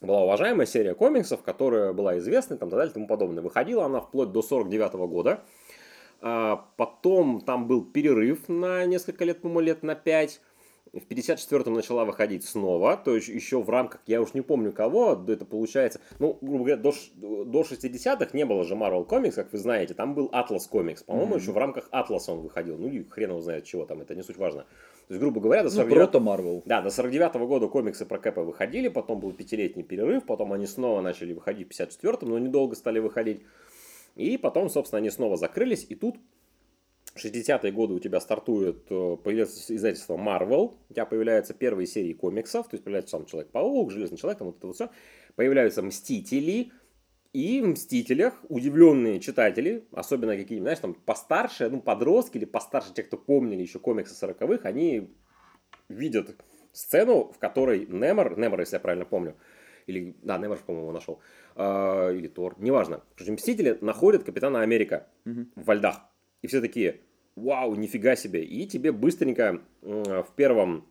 была 0.00 0.22
уважаемая 0.22 0.66
серия 0.66 0.94
комиксов, 0.94 1.42
которая 1.42 1.92
была 1.92 2.18
известна, 2.18 2.56
там, 2.56 2.70
так 2.70 2.78
далее, 2.78 2.90
и 2.92 2.94
тому 2.94 3.08
подобное. 3.08 3.42
Выходила 3.42 3.84
она 3.84 4.00
вплоть 4.00 4.30
до 4.30 4.42
49 4.42 4.92
года. 5.08 5.42
А, 6.20 6.68
потом 6.76 7.40
там 7.40 7.66
был 7.66 7.84
перерыв 7.84 8.48
на 8.48 8.84
несколько 8.86 9.24
лет, 9.24 9.40
по-моему, 9.40 9.60
лет 9.60 9.82
на 9.82 9.94
5. 9.94 10.40
В 10.94 11.10
54-м 11.10 11.74
начала 11.74 12.04
выходить 12.04 12.44
снова, 12.44 12.96
то 12.96 13.16
есть 13.16 13.26
еще 13.26 13.60
в 13.60 13.68
рамках, 13.68 14.00
я 14.06 14.22
уж 14.22 14.32
не 14.32 14.42
помню 14.42 14.70
кого, 14.70 15.20
это 15.26 15.44
получается, 15.44 16.00
ну, 16.20 16.38
грубо 16.40 16.58
говоря, 16.58 16.76
до, 16.76 16.92
до 17.44 17.62
60-х 17.62 18.28
не 18.32 18.44
было 18.46 18.62
же 18.62 18.74
Marvel 18.76 19.04
Comics, 19.04 19.32
как 19.32 19.52
вы 19.52 19.58
знаете, 19.58 19.94
там 19.94 20.14
был 20.14 20.28
Atlas 20.32 20.70
Comics, 20.70 21.04
по-моему, 21.04 21.30
Мгм. 21.34 21.38
еще 21.40 21.50
в 21.50 21.58
рамках 21.58 21.88
Atlas 21.90 22.20
он 22.28 22.42
выходил, 22.42 22.78
ну, 22.78 22.86
или 22.86 23.02
хрен 23.02 23.30
его 23.30 23.40
знает 23.40 23.64
чего 23.64 23.84
там, 23.86 24.02
это 24.02 24.14
не 24.14 24.22
суть 24.22 24.36
важно. 24.36 24.62
То 25.08 25.14
есть, 25.14 25.20
грубо 25.20 25.40
говоря, 25.40 25.64
до 25.64 25.68
Ну, 25.70 25.74
49 25.74 25.96
прото 25.96 26.20
Марвел. 26.20 26.62
да, 26.64 26.80
до 26.80 26.90
49 26.90 27.34
года 27.48 27.66
комиксы 27.66 28.06
про 28.06 28.18
Кэпа 28.18 28.42
выходили, 28.44 28.86
потом 28.86 29.18
был 29.18 29.32
пятилетний 29.32 29.82
перерыв, 29.82 30.24
потом 30.24 30.52
они 30.52 30.66
снова 30.68 31.00
начали 31.00 31.32
выходить 31.32 31.66
в 31.66 31.70
54-м, 31.72 32.28
но 32.28 32.38
недолго 32.38 32.76
стали 32.76 33.00
выходить. 33.00 33.42
И 34.14 34.38
потом, 34.38 34.68
собственно, 34.70 34.98
они 34.98 35.10
снова 35.10 35.36
закрылись, 35.36 35.84
и 35.88 35.96
тут 35.96 36.14
60-е 37.16 37.72
годы 37.72 37.94
у 37.94 37.98
тебя 38.00 38.20
стартует, 38.20 38.86
э, 38.90 39.16
появляется 39.22 39.74
издательство 39.74 40.16
Marvel, 40.16 40.76
у 40.88 40.92
тебя 40.92 41.06
появляются 41.06 41.54
первые 41.54 41.86
серии 41.86 42.12
комиксов, 42.12 42.68
то 42.68 42.74
есть 42.74 42.84
появляется 42.84 43.12
сам 43.16 43.26
Человек-паук, 43.26 43.92
Железный 43.92 44.18
Человек, 44.18 44.38
там 44.38 44.48
вот 44.48 44.58
это 44.58 44.66
вот 44.66 44.76
все, 44.76 44.90
появляются 45.36 45.82
Мстители, 45.82 46.72
И 47.32 47.60
в 47.60 47.66
«Мстителях» 47.66 48.34
удивленные 48.48 49.18
читатели, 49.18 49.84
особенно 49.92 50.36
какие-нибудь, 50.36 50.62
знаешь, 50.66 50.78
там 50.78 50.94
постарше, 50.94 51.68
ну, 51.68 51.80
подростки 51.80 52.38
или 52.38 52.44
постарше, 52.44 52.94
те, 52.94 53.02
кто 53.02 53.16
помнили 53.16 53.60
еще 53.62 53.80
комиксы 53.80 54.14
сороковых, 54.14 54.64
они 54.64 55.10
видят 55.88 56.36
сцену, 56.72 57.32
в 57.32 57.38
которой 57.38 57.86
Немор, 57.86 58.38
Немор, 58.38 58.60
если 58.60 58.76
я 58.76 58.80
правильно 58.80 59.04
помню, 59.04 59.34
или, 59.88 60.14
да, 60.22 60.38
Немор, 60.38 60.58
по-моему, 60.64 60.92
нашел, 60.92 61.18
э, 61.56 62.14
или 62.16 62.28
Тор, 62.28 62.54
неважно. 62.58 63.02
Короче, 63.16 63.32
Мстители 63.32 63.78
находят 63.80 64.22
Капитана 64.22 64.62
Америка 64.62 65.08
Мгм. 65.24 65.50
во 65.56 65.74
льдах. 65.74 66.02
И 66.44 66.46
все 66.46 66.60
такие, 66.60 67.00
вау, 67.36 67.74
нифига 67.74 68.16
себе. 68.16 68.44
И 68.44 68.66
тебе 68.66 68.92
быстренько 68.92 69.62
в 69.80 70.28
первом 70.36 70.86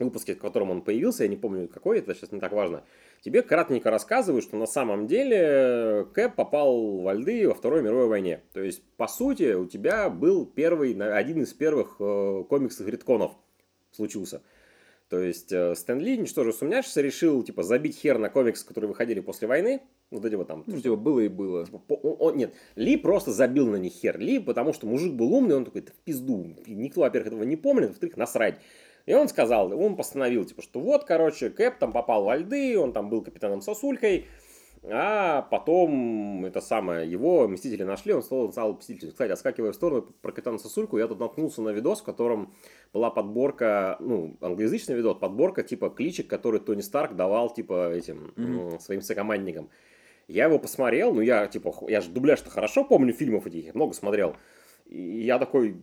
выпуске, 0.00 0.34
в 0.34 0.40
котором 0.40 0.72
он 0.72 0.82
появился, 0.82 1.22
я 1.22 1.28
не 1.28 1.36
помню 1.36 1.68
какой, 1.68 2.00
это 2.00 2.16
сейчас 2.16 2.32
не 2.32 2.40
так 2.40 2.50
важно, 2.50 2.82
тебе 3.20 3.42
кратенько 3.42 3.92
рассказывают, 3.92 4.44
что 4.44 4.56
на 4.56 4.66
самом 4.66 5.06
деле 5.06 6.04
Кэп 6.14 6.34
попал 6.34 6.98
во 6.98 7.14
льды 7.14 7.46
во 7.46 7.54
Второй 7.54 7.82
мировой 7.82 8.08
войне. 8.08 8.42
То 8.52 8.60
есть, 8.60 8.82
по 8.96 9.06
сути, 9.06 9.54
у 9.54 9.66
тебя 9.66 10.10
был 10.10 10.44
первый, 10.46 10.94
один 10.94 11.42
из 11.42 11.54
первых 11.54 11.94
э, 12.00 12.42
комиксов 12.48 12.88
ритконов 12.88 13.30
случился. 13.92 14.42
То 15.08 15.20
есть 15.20 15.52
э, 15.52 15.76
Стэн 15.76 16.00
Ли, 16.00 16.18
ничтоже 16.18 16.52
сумняшься, 16.52 17.02
решил 17.02 17.44
типа 17.44 17.62
забить 17.62 17.96
хер 17.96 18.18
на 18.18 18.30
комиксы, 18.30 18.66
которые 18.66 18.88
выходили 18.88 19.20
после 19.20 19.46
войны. 19.46 19.80
Вот 20.10 20.24
эти 20.24 20.34
вот 20.36 20.46
там. 20.48 20.64
Ну, 20.66 20.80
типа, 20.80 20.96
было 20.96 21.20
и 21.20 21.28
было. 21.28 21.66
типа, 21.66 21.94
он- 22.02 22.16
он- 22.18 22.36
нет, 22.36 22.54
Ли 22.76 22.96
просто 22.96 23.30
забил 23.30 23.66
на 23.68 23.76
них 23.76 23.92
хер. 23.92 24.18
Ли, 24.18 24.38
потому 24.38 24.72
что 24.72 24.86
мужик 24.86 25.12
был 25.12 25.32
умный, 25.34 25.56
он 25.56 25.64
такой, 25.64 25.82
да 25.82 25.92
в 25.92 26.04
пизду. 26.04 26.46
Никто, 26.66 27.02
во-первых, 27.02 27.26
этого 27.28 27.42
не 27.42 27.56
помнит, 27.56 27.88
во-вторых, 27.90 28.16
насрать. 28.16 28.58
И 29.06 29.14
он 29.14 29.28
сказал, 29.28 29.72
он 29.78 29.96
постановил, 29.96 30.44
типа, 30.44 30.62
что 30.62 30.80
вот, 30.80 31.04
короче, 31.04 31.50
Кэп 31.50 31.78
там 31.78 31.92
попал 31.92 32.24
во 32.24 32.36
льды, 32.36 32.78
он 32.78 32.92
там 32.92 33.08
был 33.10 33.22
капитаном 33.22 33.60
сосулькой, 33.62 34.26
а 34.84 35.42
потом 35.50 36.44
это 36.44 36.60
самое, 36.60 37.10
его 37.10 37.48
мстители 37.48 37.82
нашли, 37.82 38.12
он 38.12 38.22
стал, 38.22 38.52
стал 38.52 38.74
мстителем. 38.74 39.12
Кстати, 39.12 39.32
отскакивая 39.32 39.72
в 39.72 39.74
сторону 39.74 40.02
про 40.22 40.30
капитана 40.32 40.58
Сосульку, 40.58 40.98
я 40.98 41.08
тут 41.08 41.18
наткнулся 41.18 41.62
на 41.62 41.70
видос, 41.70 42.00
в 42.00 42.04
котором 42.04 42.54
была 42.92 43.10
подборка, 43.10 43.96
ну, 44.00 44.36
англоязычный 44.40 44.94
видос, 44.94 45.18
подборка 45.18 45.62
типа 45.62 45.90
кличек, 45.90 46.28
который 46.28 46.60
Тони 46.60 46.80
Старк 46.82 47.16
давал, 47.16 47.52
типа, 47.52 47.92
этим 47.92 48.32
м, 48.36 48.80
своим 48.80 49.00
сокомандникам. 49.02 49.68
Я 50.28 50.44
его 50.44 50.58
посмотрел, 50.58 51.14
ну, 51.14 51.22
я, 51.22 51.46
типа, 51.46 51.74
я 51.88 52.00
же 52.00 52.10
дубляж-то 52.10 52.50
хорошо 52.50 52.84
помню 52.84 53.12
фильмов 53.12 53.46
этих, 53.46 53.64
я 53.64 53.72
много 53.74 53.94
смотрел. 53.94 54.36
И 54.84 55.22
я 55.22 55.38
такой, 55.38 55.76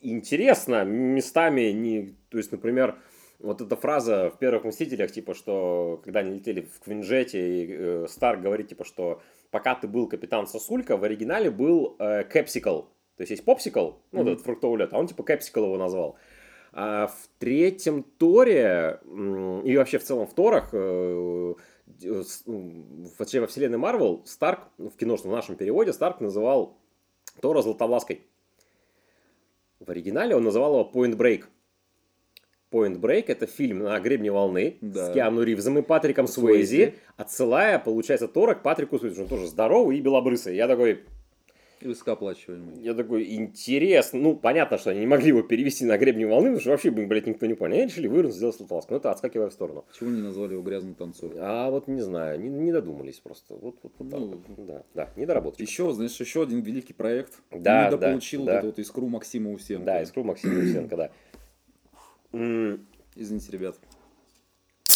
интересно, 0.00 0.84
местами 0.84 1.72
не... 1.72 2.16
То 2.28 2.38
есть, 2.38 2.52
например, 2.52 2.96
вот 3.38 3.60
эта 3.60 3.76
фраза 3.76 4.30
в 4.30 4.38
первых 4.38 4.64
«Мстителях», 4.64 5.10
типа, 5.10 5.34
что 5.34 6.00
когда 6.04 6.20
они 6.20 6.36
летели 6.36 6.62
в 6.62 6.80
Квинджете, 6.80 7.64
и 7.64 7.66
э, 7.70 8.06
Старк 8.08 8.42
говорит, 8.42 8.68
типа, 8.68 8.84
что 8.84 9.22
пока 9.50 9.74
ты 9.74 9.88
был 9.88 10.06
капитан 10.08 10.46
Сосулька, 10.46 10.96
в 10.96 11.04
оригинале 11.04 11.50
был 11.50 11.96
э, 11.98 12.24
Кэпсикл. 12.24 12.82
То 13.16 13.22
есть 13.22 13.30
есть 13.30 13.44
попсикл, 13.44 13.92
ну, 14.12 14.20
Мгм. 14.22 14.32
этот 14.32 14.44
фруктовый 14.44 14.78
лед, 14.78 14.90
а 14.92 14.98
он 14.98 15.06
типа 15.06 15.22
Кэпсикл 15.22 15.64
его 15.64 15.78
назвал. 15.78 16.16
А 16.72 17.06
в 17.06 17.28
третьем 17.38 18.02
Торе, 18.02 19.00
и 19.64 19.76
вообще 19.76 19.98
в 19.98 20.02
целом 20.04 20.26
в 20.26 20.34
Торах, 20.34 20.70
э, 20.72 21.54
вообще 23.18 23.40
во 23.40 23.46
вселенной 23.46 23.78
Марвел, 23.78 24.22
Старк, 24.24 24.68
ну, 24.78 24.90
в 24.90 24.96
киношном 24.96 25.32
в 25.32 25.36
нашем 25.36 25.56
переводе, 25.56 25.92
Старк 25.92 26.20
называл 26.20 26.76
Тора 27.40 27.62
Златовлаской. 27.62 28.22
В 29.80 29.90
оригинале 29.90 30.34
он 30.34 30.44
называл 30.44 30.72
его 30.80 30.90
Point 30.92 31.16
Break. 31.16 31.44
Point 32.72 32.98
Break 32.98 33.24
это 33.28 33.46
фильм 33.46 33.80
на 33.80 33.98
гребне 34.00 34.32
волны 34.32 34.78
Да. 34.80 35.10
с 35.10 35.14
Киану 35.14 35.42
Ривзом 35.42 35.78
и 35.78 35.82
Патриком. 35.82 36.26
Суэйзи, 36.26 36.94
отсылая, 37.16 37.78
получается, 37.78 38.26
Тора 38.26 38.54
к 38.54 38.62
Патрику 38.62 38.98
Суэйзи. 38.98 39.22
Он 39.22 39.28
тоже 39.28 39.46
здоровый 39.46 39.98
и 39.98 40.00
белобрысый. 40.00 40.56
Я 40.56 40.66
такой, 40.66 41.04
И 41.80 41.88
высокооплачиваемый. 41.88 42.80
я 42.82 42.94
такой, 42.94 43.34
интересно. 43.34 44.18
Ну, 44.18 44.36
понятно, 44.36 44.78
что 44.78 44.90
они 44.90 45.00
не 45.00 45.06
могли 45.06 45.28
его 45.28 45.42
перевести 45.42 45.84
на 45.84 45.98
гребне 45.98 46.26
волны, 46.26 46.44
потому 46.44 46.60
что 46.60 46.70
вообще, 46.70 46.90
блядь, 46.90 47.26
никто 47.26 47.44
не 47.46 47.54
понял. 47.54 47.74
Они 47.74 47.84
решили 47.84 48.06
вывернуть, 48.06 48.34
сделать 48.34 48.56
Златовласку. 48.56 48.94
Ну, 48.94 48.98
это 48.98 49.10
отскакивая 49.10 49.50
в 49.50 49.52
сторону. 49.52 49.84
Почему 49.88 50.10
не 50.10 50.22
назвали 50.22 50.52
его 50.52 50.62
грязным 50.62 50.94
танцором? 50.94 51.36
А 51.38 51.70
вот 51.70 51.86
не 51.86 52.00
знаю, 52.00 52.40
не, 52.40 52.48
не 52.48 52.72
додумались 52.72 53.18
просто. 53.20 53.54
Вот, 53.54 53.76
вот, 53.82 53.92
вот 53.98 54.10
так 54.10 54.20
Ну, 54.20 54.26
вот. 54.26 54.66
Да, 54.66 54.82
да, 54.94 55.10
не 55.16 55.26
доработали. 55.26 55.62
Еще, 55.66 55.92
знаешь, 55.92 56.18
еще 56.18 56.42
один 56.42 56.60
великий 56.60 56.94
проект. 56.94 57.34
Да, 57.50 57.90
Не 57.90 57.96
да, 57.96 58.08
получил 58.08 58.44
да. 58.44 58.52
вот 58.52 58.58
эту 58.58 58.66
вот 58.68 58.78
искру 58.78 59.06
Максима 59.06 59.52
Усенко. 59.52 59.84
Да, 59.84 60.02
искру 60.02 60.24
Максима 60.24 60.58
Усенко, 60.58 60.96
да. 60.96 61.10
Извините, 63.16 63.52
ребят. 63.52 63.76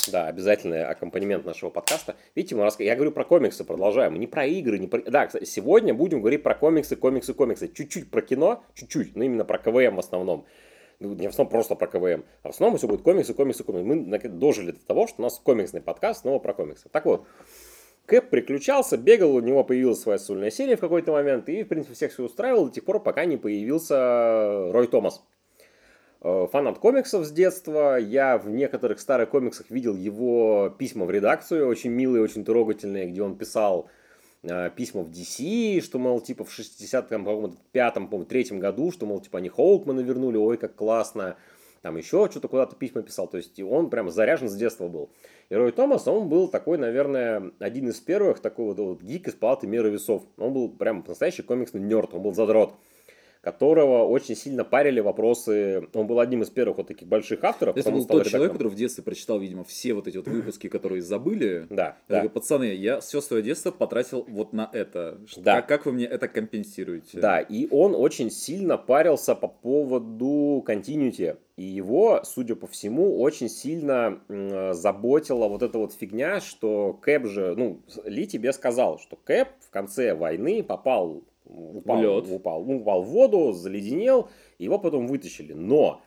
Да, 0.08 0.26
обязательный 0.26 0.84
аккомпанемент 0.84 1.44
нашего 1.44 1.70
подкаста. 1.70 2.16
Видите, 2.34 2.54
мы 2.54 2.64
раска- 2.64 2.84
я 2.84 2.94
говорю 2.94 3.12
про 3.12 3.24
комиксы, 3.24 3.64
продолжаем. 3.64 4.14
Не 4.14 4.26
про 4.26 4.46
игры, 4.46 4.78
не 4.78 4.86
про... 4.86 5.00
Да, 5.02 5.26
кстати, 5.26 5.44
сегодня 5.44 5.92
будем 5.92 6.20
говорить 6.20 6.42
про 6.42 6.54
комиксы, 6.54 6.96
комиксы, 6.96 7.34
комиксы. 7.34 7.68
Чуть-чуть 7.68 8.10
про 8.10 8.22
кино, 8.22 8.64
чуть-чуть, 8.74 9.16
но 9.16 9.24
именно 9.24 9.44
про 9.44 9.58
КВМ 9.58 9.96
в 9.96 9.98
основном. 9.98 10.46
Ну, 11.00 11.14
не 11.14 11.26
в 11.26 11.30
основном 11.30 11.50
просто 11.50 11.74
про 11.74 11.86
КВМ. 11.86 12.24
А 12.42 12.48
в 12.48 12.50
основном 12.50 12.78
все 12.78 12.88
будет 12.88 13.02
комиксы, 13.02 13.34
комиксы, 13.34 13.64
комиксы. 13.64 13.84
Мы 13.84 14.18
дожили 14.28 14.72
до 14.72 14.86
того, 14.86 15.06
что 15.06 15.16
у 15.18 15.22
нас 15.22 15.38
комиксный 15.38 15.80
подкаст 15.80 16.22
снова 16.22 16.38
про 16.38 16.54
комиксы. 16.54 16.88
Так 16.88 17.04
вот, 17.04 17.26
Кэп 18.06 18.28
приключался, 18.28 18.96
бегал, 18.96 19.34
у 19.34 19.40
него 19.40 19.64
появилась 19.64 20.00
своя 20.00 20.18
сольная 20.18 20.50
серия 20.50 20.76
в 20.76 20.80
какой-то 20.80 21.12
момент, 21.12 21.48
и, 21.48 21.62
в 21.62 21.68
принципе, 21.68 21.94
всех 21.94 22.12
все 22.12 22.24
устраивало 22.24 22.66
до 22.66 22.74
тех 22.74 22.84
пор, 22.84 23.00
пока 23.02 23.24
не 23.24 23.36
появился 23.36 24.72
Рой 24.72 24.88
Томас. 24.88 25.22
Э, 26.22 26.46
Фанат 26.52 26.78
комиксов 26.78 27.24
с 27.24 27.30
детства. 27.30 27.98
Я 27.98 28.36
в 28.38 28.48
некоторых 28.48 29.00
старых 29.00 29.30
комиксах 29.30 29.70
видел 29.70 29.96
его 29.96 30.74
письма 30.78 31.06
в 31.06 31.10
редакцию, 31.10 31.66
очень 31.68 31.90
милые, 31.90 32.22
очень 32.22 32.44
трогательные, 32.44 33.06
где 33.06 33.22
он 33.22 33.36
писал 33.36 33.88
э, 34.42 34.70
письма 34.76 35.02
в 35.02 35.10
DC, 35.10 35.80
что, 35.80 35.98
мол, 35.98 36.20
типа 36.20 36.44
в 36.44 36.58
60-м, 36.58 37.24
по-моему, 37.24 38.24
третьем 38.24 38.60
году, 38.60 38.92
что, 38.92 39.06
мол, 39.06 39.20
типа 39.20 39.38
они 39.38 39.48
Хоукмана 39.48 40.00
вернули, 40.00 40.36
ой, 40.36 40.58
как 40.58 40.74
классно. 40.74 41.36
Там 41.80 41.96
еще 41.96 42.28
что-то 42.30 42.48
куда-то 42.48 42.76
письма 42.76 43.00
писал. 43.00 43.26
То 43.26 43.38
есть 43.38 43.58
он 43.58 43.88
прям 43.88 44.10
заряжен 44.10 44.50
с 44.50 44.54
детства 44.54 44.88
был. 44.88 45.08
И 45.48 45.54
Рой 45.54 45.72
Томас, 45.72 46.06
он 46.06 46.28
был 46.28 46.48
такой, 46.48 46.76
наверное, 46.76 47.52
один 47.58 47.88
из 47.88 47.98
первых 47.98 48.40
такой 48.40 48.66
вот, 48.66 48.78
вот 48.78 49.02
гик 49.02 49.26
из 49.28 49.32
палаты 49.32 49.66
меры 49.66 49.88
весов. 49.88 50.24
Он 50.36 50.52
был 50.52 50.68
прям 50.68 51.02
настоящий 51.08 51.40
комиксный 51.40 51.80
нерд, 51.80 52.12
он 52.12 52.20
был 52.20 52.34
задрот 52.34 52.74
которого 53.40 54.04
очень 54.04 54.36
сильно 54.36 54.64
парили 54.64 55.00
вопросы. 55.00 55.88
Он 55.94 56.06
был 56.06 56.20
одним 56.20 56.42
из 56.42 56.50
первых 56.50 56.78
вот 56.78 56.88
таких 56.88 57.08
больших 57.08 57.42
авторов. 57.42 57.76
Это 57.76 57.90
был 57.90 58.00
тот 58.00 58.08
человек, 58.08 58.26
редактором. 58.26 58.52
который 58.52 58.68
в 58.68 58.74
детстве 58.74 59.02
прочитал, 59.02 59.38
видимо, 59.38 59.64
все 59.64 59.94
вот 59.94 60.06
эти 60.06 60.18
вот 60.18 60.28
выпуски, 60.28 60.68
которые 60.68 61.00
забыли. 61.00 61.66
Да, 61.70 61.84
Я 61.84 61.96
да. 62.08 62.14
такой, 62.16 62.30
пацаны, 62.30 62.74
я 62.74 63.00
все 63.00 63.20
свое 63.20 63.42
детство 63.42 63.70
потратил 63.70 64.24
вот 64.28 64.52
на 64.52 64.68
это. 64.72 65.18
Да. 65.38 65.56
Как, 65.56 65.68
как 65.68 65.86
вы 65.86 65.92
мне 65.92 66.04
это 66.04 66.28
компенсируете? 66.28 67.18
Да, 67.18 67.40
и 67.40 67.66
он 67.70 67.94
очень 67.94 68.30
сильно 68.30 68.76
парился 68.76 69.34
по 69.34 69.48
поводу 69.48 70.62
continuity. 70.66 71.38
И 71.56 71.64
его, 71.64 72.22
судя 72.24 72.56
по 72.56 72.66
всему, 72.66 73.20
очень 73.20 73.50
сильно 73.50 74.20
заботила 74.72 75.46
вот 75.46 75.62
эта 75.62 75.78
вот 75.78 75.92
фигня, 75.92 76.40
что 76.40 76.94
Кэп 77.02 77.26
же, 77.26 77.54
ну, 77.54 77.82
Ли 78.04 78.26
тебе 78.26 78.52
сказал, 78.54 78.98
что 78.98 79.16
Кэп 79.16 79.48
в 79.60 79.70
конце 79.70 80.14
войны 80.14 80.62
попал, 80.62 81.22
упал, 81.52 81.98
упал, 82.32 82.64
ну, 82.64 82.80
упал 82.80 83.02
в 83.02 83.08
воду, 83.08 83.52
заледенел, 83.52 84.28
его 84.58 84.78
потом 84.78 85.06
вытащили. 85.06 85.52
Но 85.52 86.02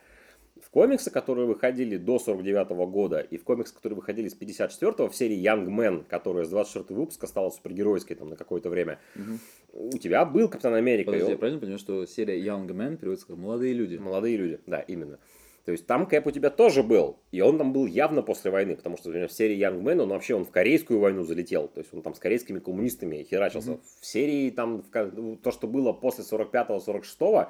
в 0.60 0.70
комиксы, 0.70 1.10
которые 1.10 1.46
выходили 1.46 1.96
до 1.96 2.18
49 2.18 2.70
года, 2.86 3.20
и 3.20 3.36
в 3.36 3.44
комиксы, 3.44 3.74
которые 3.74 3.96
выходили 3.96 4.28
с 4.28 4.34
54 4.34 5.08
в 5.08 5.14
серии 5.14 5.36
Young 5.42 5.66
Man, 5.66 6.04
которая 6.08 6.44
с 6.44 6.48
24 6.48 6.98
выпуска 6.98 7.26
стала 7.26 7.50
супергеройской 7.50 8.16
там 8.16 8.30
на 8.30 8.36
какое-то 8.36 8.70
время, 8.70 8.98
Мгм. 9.14 9.40
у 9.72 9.98
тебя 9.98 10.24
был 10.24 10.48
Капитан 10.48 10.74
Америка. 10.74 11.06
Подожди, 11.06 11.24
он- 11.26 11.30
я 11.32 11.38
правильно 11.38 11.60
понимаю, 11.60 11.78
что 11.78 12.06
серия 12.06 12.40
Young 12.40 12.66
Men 12.68 12.96
переводится 12.96 13.26
как 13.26 13.36
«Молодые 13.36 13.72
люди»? 13.74 13.96
Молодые 13.96 14.36
люди, 14.36 14.60
да, 14.66 14.80
именно. 14.80 15.18
То 15.64 15.72
есть 15.72 15.86
там 15.86 16.06
Кэп 16.06 16.26
у 16.26 16.30
тебя 16.30 16.50
тоже 16.50 16.82
был, 16.82 17.20
и 17.30 17.40
он 17.40 17.56
там 17.56 17.72
был 17.72 17.86
явно 17.86 18.22
после 18.22 18.50
войны, 18.50 18.76
потому 18.76 18.98
что 18.98 19.08
например, 19.08 19.28
в 19.28 19.32
серии 19.32 19.58
Young 19.58 19.80
Man 19.82 20.02
он 20.02 20.10
вообще 20.10 20.34
он 20.34 20.44
в 20.44 20.50
корейскую 20.50 21.00
войну 21.00 21.22
залетел, 21.22 21.68
то 21.68 21.80
есть 21.80 21.94
он 21.94 22.02
там 22.02 22.14
с 22.14 22.18
корейскими 22.18 22.58
коммунистами 22.58 23.22
херачился. 23.22 23.72
Мгм. 23.72 23.80
В 24.00 24.06
серии 24.06 24.50
там 24.50 24.82
в 24.82 25.10
ну, 25.14 25.36
то, 25.36 25.50
что 25.50 25.66
было 25.66 25.94
после 25.94 26.22
45-46, 26.22 27.48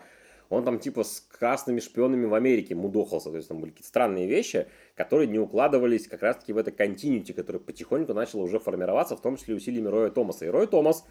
он 0.49 0.65
там 0.65 0.79
типа 0.79 1.03
с 1.03 1.21
красными 1.21 1.81
шпионами 1.81 2.27
в 2.27 2.35
Америке 2.35 2.77
мудохался, 2.77 3.31
то 3.31 3.37
есть 3.37 3.49
там 3.49 3.59
были 3.59 3.71
какие-то 3.71 3.89
странные 3.89 4.29
вещи, 4.29 4.69
которые 4.95 5.27
не 5.27 5.41
укладывались 5.41 6.07
как 6.07 6.23
раз-таки 6.23 6.53
в 6.53 6.59
это 6.59 6.71
континьюти, 6.71 7.33
который 7.33 7.61
потихоньку 7.61 8.15
начало 8.15 8.43
уже 8.43 8.61
формироваться, 8.61 9.17
в 9.17 9.23
том 9.23 9.37
числе 9.37 9.57
усилиями 9.57 9.89
Роя 9.89 10.11
Томаса. 10.11 10.45
И 10.45 10.49
Рой 10.49 10.69
Томас, 10.69 11.05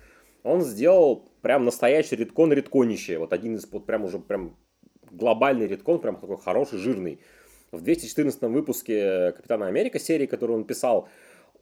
он 0.44 0.62
сделал 0.62 1.30
прям 1.42 1.66
настоящий 1.66 2.16
редкон 2.16 2.54
редконище, 2.54 3.18
вот 3.18 3.34
один 3.34 3.56
из 3.56 3.70
вот 3.70 3.86
прям 3.86 4.06
уже 4.06 4.20
прям 4.20 4.56
глобальный 5.14 5.68
редкон, 5.68 6.00
прям 6.00 6.20
такой 6.20 6.38
хороший, 6.38 6.80
жирный. 6.80 7.20
В 7.72 7.82
214 7.82 8.42
выпуске 8.44 9.32
Капитана 9.32 9.68
Америка 9.68 10.00
серии, 10.00 10.26
которую 10.26 10.60
он 10.60 10.66
писал, 10.66 11.08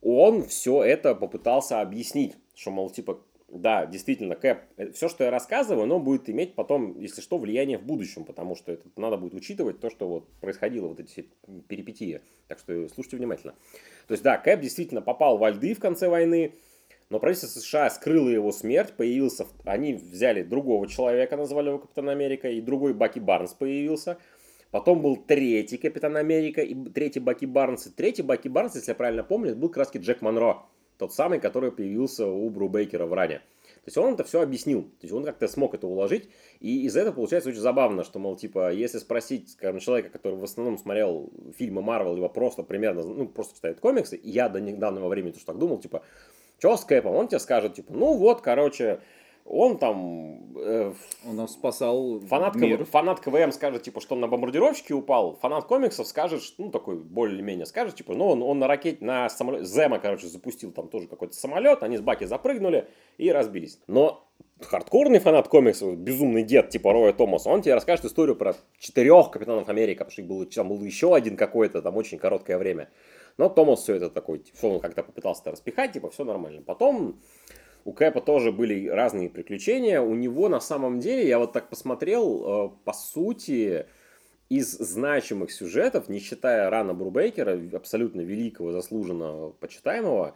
он 0.02 0.44
все 0.44 0.84
это 0.84 1.16
попытался 1.16 1.82
объяснить, 1.82 2.36
что, 2.56 2.72
мол, 2.72 2.90
типа, 2.90 3.22
да, 3.48 3.86
действительно, 3.86 4.36
Кэп, 4.36 4.60
все, 4.94 5.10
что 5.10 5.26
я 5.26 5.32
рассказываю, 5.32 5.84
оно 5.84 6.00
будет 6.00 6.30
иметь 6.30 6.56
потом, 6.56 6.98
если 7.00 7.22
что, 7.22 7.38
влияние 7.38 7.78
в 7.78 7.84
будущем, 7.84 8.24
потому 8.24 8.56
что 8.56 8.72
это 8.72 8.88
надо 8.96 9.18
будет 9.18 9.34
учитывать 9.34 9.80
то, 9.80 9.90
что 9.90 10.08
вот 10.08 10.28
происходило, 10.40 10.88
вот 10.88 11.00
эти 11.00 11.28
перипетии. 11.68 12.22
Так 12.48 12.60
что 12.60 12.88
слушайте 12.90 13.18
внимательно. 13.18 13.54
То 14.08 14.14
есть, 14.14 14.24
да, 14.24 14.38
Кэп 14.38 14.62
действительно 14.62 15.02
попал 15.02 15.38
во 15.38 15.50
льды 15.50 15.74
в 15.74 15.80
конце 15.80 16.08
войны, 16.08 16.56
Но 17.12 17.20
правительство 17.20 17.60
США 17.60 17.90
скрыло 17.90 18.30
его 18.30 18.54
смерть, 18.54 18.94
появился, 18.94 19.46
они 19.66 19.96
взяли 19.96 20.44
другого 20.44 20.88
человека, 20.88 21.36
назвали 21.36 21.68
его 21.68 21.80
Капитан 21.80 22.08
Америка, 22.08 22.48
и 22.48 22.62
другой 22.62 22.94
Баки 22.94 23.20
Барнс 23.20 23.54
появился. 23.54 24.18
Потом 24.72 25.02
был 25.02 25.18
третий 25.18 25.76
Капитан 25.76 26.16
Америка 26.16 26.62
и 26.62 26.74
третий 26.74 27.20
Баки 27.20 27.46
Барнс. 27.46 27.88
И 27.88 27.90
третий 27.90 28.22
Баки 28.22 28.48
Барнс, 28.48 28.76
если 28.76 28.92
я 28.92 28.96
правильно 28.96 29.26
помню, 29.26 29.58
был 29.58 29.68
краски 29.68 29.98
Джек 29.98 30.22
Монро. 30.22 30.64
Тот 30.98 31.14
самый, 31.14 31.42
который 31.42 31.74
появился 31.74 32.28
у 32.28 32.50
Бру 32.50 32.70
Бейкера 32.70 33.06
в 33.06 33.14
ране. 33.14 33.40
То 33.40 33.88
есть 33.88 33.98
он 33.98 34.14
это 34.14 34.24
все 34.24 34.42
объяснил. 34.42 34.84
То 34.84 35.02
есть 35.02 35.14
он 35.14 35.26
как-то 35.26 35.50
смог 35.50 35.74
это 35.74 35.88
уложить. 35.88 36.30
И 36.62 36.86
из 36.86 36.96
этого 36.96 37.16
получается 37.16 37.50
очень 37.50 37.60
забавно, 37.60 38.06
что, 38.06 38.20
мол, 38.20 38.38
типа, 38.38 38.72
если 38.72 39.00
спросить, 39.00 39.50
скажем, 39.50 39.82
человека, 39.82 40.12
который 40.12 40.36
в 40.36 40.44
основном 40.46 40.78
смотрел 40.78 41.30
фильмы 41.58 41.82
Марвел, 41.82 42.16
либо 42.16 42.30
просто 42.30 42.64
примерно, 42.64 43.04
ну, 43.04 43.28
просто 43.28 43.56
читает 43.56 43.82
комиксы, 43.82 44.16
и 44.16 44.30
я 44.30 44.48
до 44.48 44.62
недавнего 44.62 45.10
времени 45.10 45.34
тоже 45.34 45.46
так 45.46 45.58
думал, 45.58 45.80
типа, 45.80 46.04
что 46.62 46.78
с 46.78 46.86
Кэпом? 46.86 47.16
Он 47.16 47.28
тебе 47.28 47.40
скажет, 47.40 47.74
типа, 47.74 47.92
ну 47.92 48.14
вот, 48.14 48.42
короче, 48.42 49.00
он 49.46 49.80
там... 49.80 50.56
Э, 50.56 50.94
он 51.28 51.36
нам 51.36 51.48
спасал 51.48 52.20
фанат, 52.20 52.54
мир. 52.54 52.86
фанат 52.86 53.20
КВМ 53.20 53.52
скажет, 53.52 53.82
типа, 53.82 54.00
что 54.00 54.14
он 54.14 54.22
на 54.22 54.28
бомбардировщике 54.28 54.94
упал. 54.94 55.40
Фанат 55.42 55.64
комиксов 55.66 56.06
скажет, 56.06 56.44
ну, 56.60 56.70
такой 56.70 56.98
более-менее 56.98 57.66
скажет, 57.66 57.96
типа, 57.96 58.14
ну, 58.14 58.28
он, 58.28 58.44
он 58.44 58.60
на 58.60 58.68
ракете, 58.68 59.04
на 59.04 59.28
самолете, 59.30 59.66
Зема, 59.66 59.98
короче, 59.98 60.28
запустил 60.28 60.72
там 60.72 60.88
тоже 60.88 61.08
какой-то 61.08 61.34
самолет, 61.34 61.82
они 61.82 61.98
с 61.98 62.02
Баки 62.02 62.26
запрыгнули 62.26 62.88
и 63.18 63.32
разбились. 63.32 63.80
Но 63.88 64.28
хардкорный 64.60 65.18
фанат 65.18 65.48
комиксов, 65.48 65.98
безумный 65.98 66.44
дед 66.44 66.70
типа 66.70 66.94
Роя 66.94 67.12
Томаса, 67.12 67.50
он 67.50 67.64
тебе 67.64 67.74
расскажет 67.74 68.06
историю 68.06 68.36
про 68.36 68.54
четырех 68.78 69.32
Капитанов 69.32 69.68
Америки, 69.68 69.98
потому 69.98 70.12
что 70.12 70.22
их 70.22 70.28
было, 70.28 70.46
там 70.46 70.70
был 70.70 70.84
еще 70.84 71.16
один 71.16 71.38
какой-то, 71.38 71.82
там 71.82 71.98
очень 71.98 72.20
короткое 72.20 72.60
время. 72.60 72.90
Но 73.38 73.50
Томас 73.50 73.82
все 73.82 73.96
это 73.96 74.10
такой, 74.10 74.44
все 74.54 74.68
он 74.68 74.80
как-то 74.80 75.04
попытался 75.04 75.52
распихать, 75.52 75.94
типа, 75.94 76.10
все 76.10 76.24
нормально. 76.24 76.62
Потом 76.62 77.20
у 77.86 77.94
Кэпа 77.94 78.22
тоже 78.22 78.52
были 78.52 78.88
разные 78.88 79.30
приключения. 79.30 80.02
У 80.02 80.14
него 80.16 80.50
на 80.50 80.60
самом 80.60 81.00
деле, 81.00 81.28
я 81.28 81.40
вот 81.40 81.54
так 81.54 81.70
посмотрел, 81.70 82.68
э, 82.68 82.70
по 82.86 82.94
сути, 82.94 83.86
из 84.50 84.72
значимых 84.78 85.52
сюжетов, 85.52 86.10
не 86.10 86.20
считая 86.20 86.70
Рана 86.70 86.94
Брубейкера, 86.94 87.58
абсолютно 87.74 88.22
великого, 88.22 88.74
заслуженного, 88.74 89.52
почитаемого, 89.52 90.36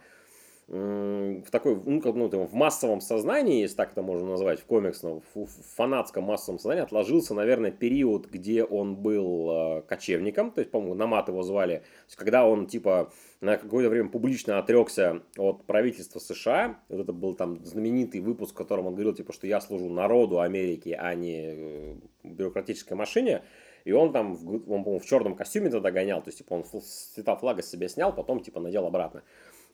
в 0.68 1.50
такой, 1.52 1.80
ну, 1.84 2.00
как, 2.00 2.16
ну, 2.16 2.28
в 2.28 2.54
массовом 2.54 3.00
сознании, 3.00 3.60
если 3.60 3.76
так 3.76 3.92
это 3.92 4.02
можно 4.02 4.30
назвать, 4.30 4.58
в 4.58 4.64
комиксном, 4.64 5.22
в 5.34 5.46
фанатском 5.76 6.24
массовом 6.24 6.58
сознании 6.58 6.82
отложился, 6.82 7.34
наверное, 7.34 7.70
период, 7.70 8.26
где 8.26 8.64
он 8.64 8.96
был 8.96 9.50
э, 9.50 9.82
кочевником, 9.82 10.50
то 10.50 10.60
есть, 10.60 10.72
по-моему, 10.72 10.94
Намат 10.94 11.28
его 11.28 11.44
звали, 11.44 11.76
то 11.76 12.06
есть, 12.06 12.16
когда 12.16 12.48
он, 12.48 12.66
типа, 12.66 13.12
на 13.40 13.58
какое-то 13.58 13.90
время 13.90 14.08
публично 14.08 14.58
отрекся 14.58 15.22
от 15.36 15.64
правительства 15.66 16.18
США, 16.18 16.80
вот 16.88 17.00
это 17.00 17.12
был 17.12 17.34
там 17.34 17.64
знаменитый 17.64 18.20
выпуск, 18.20 18.54
в 18.54 18.56
котором 18.56 18.88
он 18.88 18.94
говорил, 18.94 19.14
типа, 19.14 19.32
что 19.32 19.46
я 19.46 19.60
служу 19.60 19.88
народу 19.88 20.40
Америки, 20.40 20.96
а 20.98 21.14
не 21.14 21.54
э, 21.54 21.94
бюрократической 22.24 22.94
машине, 22.94 23.42
и 23.84 23.92
он 23.92 24.12
там, 24.12 24.32
он, 24.32 24.60
по-моему, 24.62 24.98
в 24.98 25.06
черном 25.06 25.36
костюме 25.36 25.70
тогда 25.70 25.92
гонял, 25.92 26.20
то 26.22 26.28
есть, 26.28 26.38
типа, 26.38 26.54
он 26.54 26.64
цвета 26.64 27.36
флага 27.36 27.62
с 27.62 27.70
себя 27.70 27.88
снял, 27.88 28.12
потом, 28.12 28.40
типа, 28.40 28.58
надел 28.58 28.84
обратно. 28.84 29.22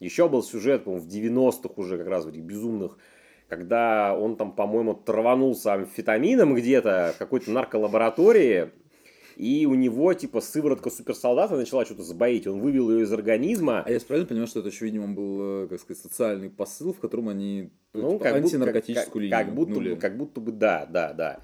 Еще 0.02 0.28
был 0.28 0.42
сюжет, 0.42 0.82
по-моему, 0.82 1.06
в 1.06 1.08
90-х 1.08 1.74
уже 1.76 1.96
как 1.96 2.08
раз 2.08 2.24
в 2.24 2.28
этих 2.28 2.42
безумных, 2.42 2.98
когда 3.46 4.16
он 4.18 4.36
там, 4.36 4.52
по-моему, 4.52 4.94
траванулся 4.94 5.74
амфетамином 5.74 6.54
где-то 6.54 7.12
в 7.14 7.18
какой-то 7.18 7.52
нарколаборатории, 7.52 8.70
и 9.36 9.64
у 9.64 9.74
него, 9.74 10.12
типа, 10.12 10.40
сыворотка 10.40 10.90
суперсолдата 10.90 11.56
начала 11.56 11.84
что-то 11.84 12.02
сбоить. 12.02 12.46
Он 12.46 12.60
вывел 12.60 12.90
ее 12.90 13.04
из 13.04 13.12
организма. 13.12 13.82
А 13.86 13.90
я 13.90 14.00
правильно 14.00 14.28
понимаю, 14.28 14.48
что 14.48 14.58
это 14.60 14.68
еще, 14.68 14.86
видимо, 14.86 15.08
был, 15.08 15.64
э, 15.64 15.66
как 15.68 15.80
сказать, 15.80 16.02
социальный 16.02 16.50
посыл, 16.50 16.92
в 16.92 16.98
котором 16.98 17.28
они 17.28 17.70
ну, 17.94 18.12
типа, 18.12 18.24
как 18.24 18.34
антинаркотическую 18.36 19.06
будто, 19.06 19.20
линию 19.20 19.30
как, 19.30 19.46
как 19.46 19.54
будто, 19.54 19.96
как 20.00 20.16
будто 20.18 20.40
бы 20.40 20.52
да, 20.52 20.86
да, 20.86 21.12
да. 21.12 21.40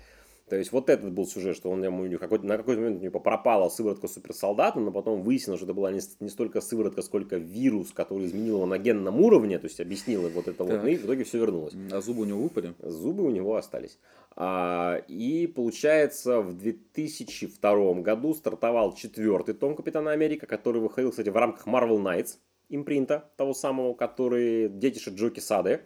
То 0.49 0.57
есть 0.57 0.73
вот 0.73 0.89
этот 0.89 1.13
был 1.13 1.27
сюжет, 1.27 1.57
что 1.57 1.71
он 1.71 1.83
ему 1.83 2.19
какой 2.19 2.39
на 2.41 2.57
какой-то 2.57 2.81
момент 2.81 3.01
типа, 3.03 3.19
пропала 3.19 3.69
сыворотка 3.69 4.09
суперсолдата, 4.09 4.81
но 4.81 4.91
потом 4.91 5.23
выяснилось, 5.23 5.61
что 5.61 5.67
это 5.67 5.75
была 5.75 5.91
не, 5.91 6.01
не 6.21 6.29
столько 6.29 6.61
сыворотка, 6.61 7.03
сколько 7.03 7.37
вирус, 7.37 7.93
который 7.93 8.27
изменил 8.27 8.57
его 8.57 8.67
на 8.67 8.79
генном 8.79 9.21
уровне, 9.21 9.59
то 9.59 9.67
есть 9.67 9.81
объяснил 9.81 10.29
вот 10.29 10.49
это 10.49 10.65
так. 10.65 10.83
вот, 10.83 10.89
и 10.89 10.97
в 10.97 11.05
итоге 11.05 11.25
все 11.25 11.39
вернулось. 11.39 11.75
А 11.93 12.01
зубы 12.01 12.23
у 12.23 12.25
него 12.25 12.41
выпали? 12.41 12.75
Зубы 12.81 13.25
у 13.25 13.31
него 13.31 13.57
остались. 13.57 13.99
А, 14.37 15.03
и 15.09 15.47
получается, 15.47 16.41
в 16.41 16.57
2002 16.57 17.95
году 17.95 18.35
стартовал 18.35 18.95
четвертый 18.95 19.55
том 19.55 19.77
Капитана 19.77 20.13
Америка, 20.13 20.47
который 20.47 20.81
выходил, 20.81 21.11
кстати, 21.11 21.29
в 21.29 21.37
рамках 21.37 21.67
Marvel 21.67 21.99
Knights 21.99 22.37
импринта, 22.69 23.31
того 23.37 23.55
самого, 23.55 23.95
который 23.95 24.69
детиша 24.69 25.11
Джоки 25.11 25.41
Сады, 25.41 25.81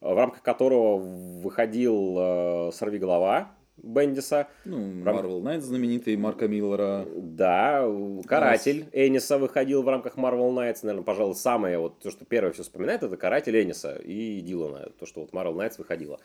в 0.00 0.14
рамках 0.14 0.42
которого 0.42 0.98
выходил 0.98 2.16
э, 2.18 2.70
Сорви 2.72 2.98
голова, 2.98 3.52
Бендиса. 3.82 4.48
Ну, 4.64 4.78
Marvel 5.02 5.40
Knights 5.42 5.60
знаменитый, 5.60 6.16
Марка 6.16 6.48
Миллера. 6.48 7.06
Да, 7.16 7.86
Каратель 8.26 8.86
Эниса 8.92 9.38
выходил 9.38 9.82
в 9.82 9.88
рамках 9.88 10.16
Marvel 10.16 10.50
Knights. 10.54 10.80
Наверное, 10.82 11.04
пожалуй, 11.04 11.34
самое, 11.34 11.78
вот 11.78 11.98
то, 12.00 12.10
что 12.10 12.24
первое 12.24 12.52
все 12.52 12.62
вспоминает, 12.62 13.02
это 13.02 13.16
Каратель 13.16 13.60
Эниса 13.60 13.96
и 13.96 14.40
Дилана. 14.40 14.90
То, 14.98 15.06
что 15.06 15.20
вот 15.20 15.30
Marvel 15.32 15.56
Knights 15.56 15.74
выходило. 15.78 16.18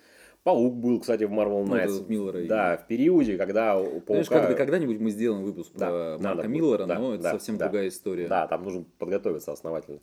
Паук 0.44 0.76
был, 0.76 1.00
кстати, 1.00 1.24
в 1.24 1.32
Marvel 1.32 1.66
ну, 1.66 1.76
Knights. 1.76 2.02
Ну, 2.02 2.06
Миллера. 2.08 2.48
Да, 2.48 2.78
в 2.78 2.86
периоде, 2.88 3.36
когда 3.36 3.80
у 3.80 4.00
Паука... 4.00 4.24
Знаешь, 4.24 4.28
когда, 4.28 4.54
когда-нибудь 4.54 5.00
мы 5.00 5.10
сделаем 5.10 5.44
выпуск 5.44 5.72
да, 5.74 5.88
про 5.88 6.18
Марка 6.20 6.24
надо, 6.24 6.48
Миллера, 6.48 6.86
да, 6.86 7.00
но 7.00 7.16
это 7.16 7.24
да, 7.24 7.32
совсем 7.32 7.58
да, 7.58 7.66
другая 7.66 7.88
история. 7.88 8.28
Да, 8.28 8.46
там 8.48 8.64
нужно 8.64 8.86
подготовиться 9.00 9.52
основательно. 9.52 10.02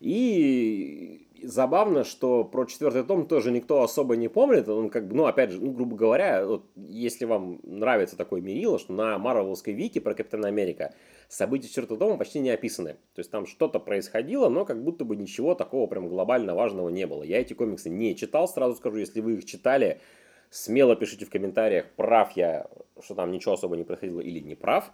И 0.00 1.28
забавно, 1.46 2.04
что 2.04 2.44
про 2.44 2.66
четвертый 2.66 3.04
том 3.04 3.26
тоже 3.26 3.50
никто 3.50 3.82
особо 3.82 4.16
не 4.16 4.28
помнит. 4.28 4.68
Он 4.68 4.90
как 4.90 5.08
бы, 5.08 5.14
ну, 5.14 5.26
опять 5.26 5.50
же, 5.50 5.60
ну, 5.60 5.72
грубо 5.72 5.96
говоря, 5.96 6.46
вот, 6.46 6.66
если 6.76 7.24
вам 7.24 7.60
нравится 7.62 8.16
такой 8.16 8.40
мерило, 8.40 8.78
что 8.78 8.92
на 8.92 9.18
Марвеловской 9.18 9.72
вики 9.72 9.98
про 9.98 10.14
Капитана 10.14 10.48
Америка 10.48 10.94
события 11.28 11.68
четвертого 11.68 11.98
тома 11.98 12.16
почти 12.16 12.40
не 12.40 12.50
описаны. 12.50 12.94
То 13.14 13.20
есть 13.20 13.30
там 13.30 13.46
что-то 13.46 13.78
происходило, 13.78 14.48
но 14.48 14.64
как 14.64 14.82
будто 14.82 15.04
бы 15.04 15.16
ничего 15.16 15.54
такого 15.54 15.86
прям 15.86 16.08
глобально 16.08 16.54
важного 16.54 16.88
не 16.88 17.06
было. 17.06 17.22
Я 17.22 17.40
эти 17.40 17.54
комиксы 17.54 17.90
не 17.90 18.16
читал, 18.16 18.48
сразу 18.48 18.76
скажу, 18.76 18.98
если 18.98 19.20
вы 19.20 19.34
их 19.34 19.44
читали, 19.44 20.00
смело 20.50 20.96
пишите 20.96 21.24
в 21.24 21.30
комментариях, 21.30 21.86
прав 21.96 22.32
я, 22.36 22.68
что 23.02 23.14
там 23.14 23.30
ничего 23.32 23.54
особо 23.54 23.76
не 23.76 23.84
происходило 23.84 24.20
или 24.20 24.40
не 24.40 24.54
прав. 24.54 24.90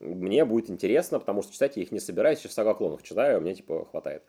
Мне 0.00 0.44
будет 0.44 0.68
интересно, 0.68 1.20
потому 1.20 1.42
что 1.42 1.52
читать 1.52 1.76
я 1.76 1.82
их 1.82 1.92
не 1.92 2.00
собираюсь, 2.00 2.40
сейчас 2.40 2.54
сага 2.54 2.74
клонов 2.74 3.02
читаю, 3.02 3.36
а 3.36 3.40
мне 3.40 3.54
типа 3.54 3.86
хватает. 3.90 4.22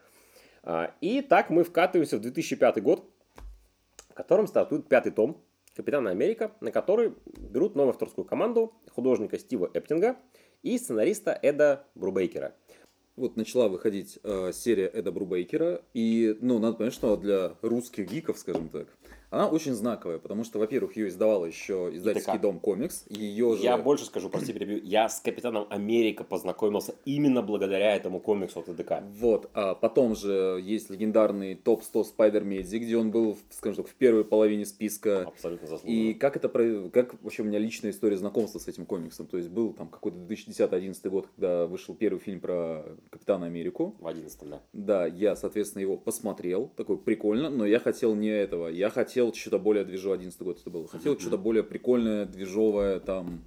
А, 0.63 0.95
и 1.01 1.21
так 1.21 1.49
мы 1.49 1.63
вкатываемся 1.63 2.17
в 2.17 2.21
2005 2.21 2.81
год, 2.81 3.05
в 4.09 4.13
котором 4.13 4.47
стартует 4.47 4.87
пятый 4.87 5.11
том 5.11 5.43
Капитана 5.75 6.11
Америка, 6.11 6.51
на 6.61 6.71
который 6.71 7.13
берут 7.25 7.75
новую 7.75 7.91
авторскую 7.91 8.25
команду 8.25 8.73
художника 8.91 9.37
Стива 9.39 9.69
Эптинга 9.73 10.17
и 10.61 10.77
сценариста 10.77 11.37
Эда 11.41 11.85
Брубейкера. 11.95 12.55
Вот 13.15 13.35
начала 13.35 13.67
выходить 13.67 14.19
э, 14.23 14.51
серия 14.53 14.87
Эда 14.87 15.11
Брубейкера, 15.11 15.83
и, 15.93 16.35
ну, 16.41 16.57
надо 16.57 16.77
понять, 16.77 16.93
что 16.93 17.15
для 17.15 17.55
русских 17.61 18.09
гиков, 18.09 18.39
скажем 18.39 18.69
так, 18.69 18.87
она 19.33 19.47
очень 19.47 19.73
знаковая, 19.73 20.19
потому 20.19 20.43
что, 20.43 20.59
во-первых, 20.59 20.95
ее 20.95 21.07
издавала 21.07 21.45
еще 21.45 21.89
издательский 21.93 22.37
дом 22.37 22.59
комикс. 22.59 23.05
Ее 23.09 23.55
же... 23.55 23.63
Я 23.63 23.77
больше 23.77 24.05
скажу, 24.05 24.29
прости, 24.29 24.53
перебью. 24.53 24.79
Я 24.83 25.09
с 25.09 25.19
Капитаном 25.21 25.65
Америка 25.71 26.23
познакомился 26.23 26.93
именно 27.05 27.41
благодаря 27.41 27.95
этому 27.95 28.19
комиксу 28.19 28.59
от 28.59 28.67
ТДК. 28.67 29.01
Вот. 29.19 29.49
А 29.53 29.73
потом 29.73 30.15
же 30.15 30.59
есть 30.61 30.91
легендарный 30.91 31.55
топ-100 31.55 32.03
Спайдер 32.03 32.43
Медзи, 32.43 32.77
где 32.77 32.95
он 32.95 33.09
был, 33.09 33.37
скажем 33.49 33.83
так, 33.83 33.91
в 33.91 33.95
первой 33.95 34.23
половине 34.23 34.65
списка. 34.65 35.23
Абсолютно 35.23 35.67
заслуженно. 35.67 35.99
И 35.99 36.13
как 36.13 36.37
это, 36.37 36.49
как 36.93 37.21
вообще 37.23 37.41
у 37.41 37.45
меня 37.45 37.57
личная 37.57 37.89
история 37.89 38.17
знакомства 38.17 38.59
с 38.59 38.67
этим 38.67 38.85
комиксом. 38.85 39.25
То 39.25 39.37
есть 39.37 39.49
был 39.49 39.73
там 39.73 39.87
какой-то 39.87 40.17
2010-2011 40.19 41.09
год, 41.09 41.27
когда 41.35 41.65
вышел 41.65 41.95
первый 41.95 42.19
фильм 42.19 42.39
про 42.39 42.85
Капитана 43.09 43.47
Америку. 43.47 43.95
В 43.99 44.05
11 44.05 44.47
да. 44.47 44.61
Да, 44.73 45.05
я, 45.07 45.35
соответственно, 45.35 45.81
его 45.81 45.97
посмотрел. 45.97 46.71
Такой 46.75 46.99
прикольно, 46.99 47.49
но 47.49 47.65
я 47.65 47.79
хотел 47.79 48.13
не 48.13 48.29
этого. 48.29 48.67
Я 48.67 48.91
хотел 48.91 49.22
хотел 49.23 49.33
что-то 49.33 49.59
более 49.59 49.85
движовое, 49.85 50.17
11 50.17 50.41
год 50.41 50.59
это 50.59 50.69
было, 50.69 50.87
хотел 50.87 51.13
mm-hmm. 51.13 51.19
что-то 51.19 51.37
более 51.37 51.63
прикольное, 51.63 52.25
движовое, 52.25 52.99
там, 52.99 53.43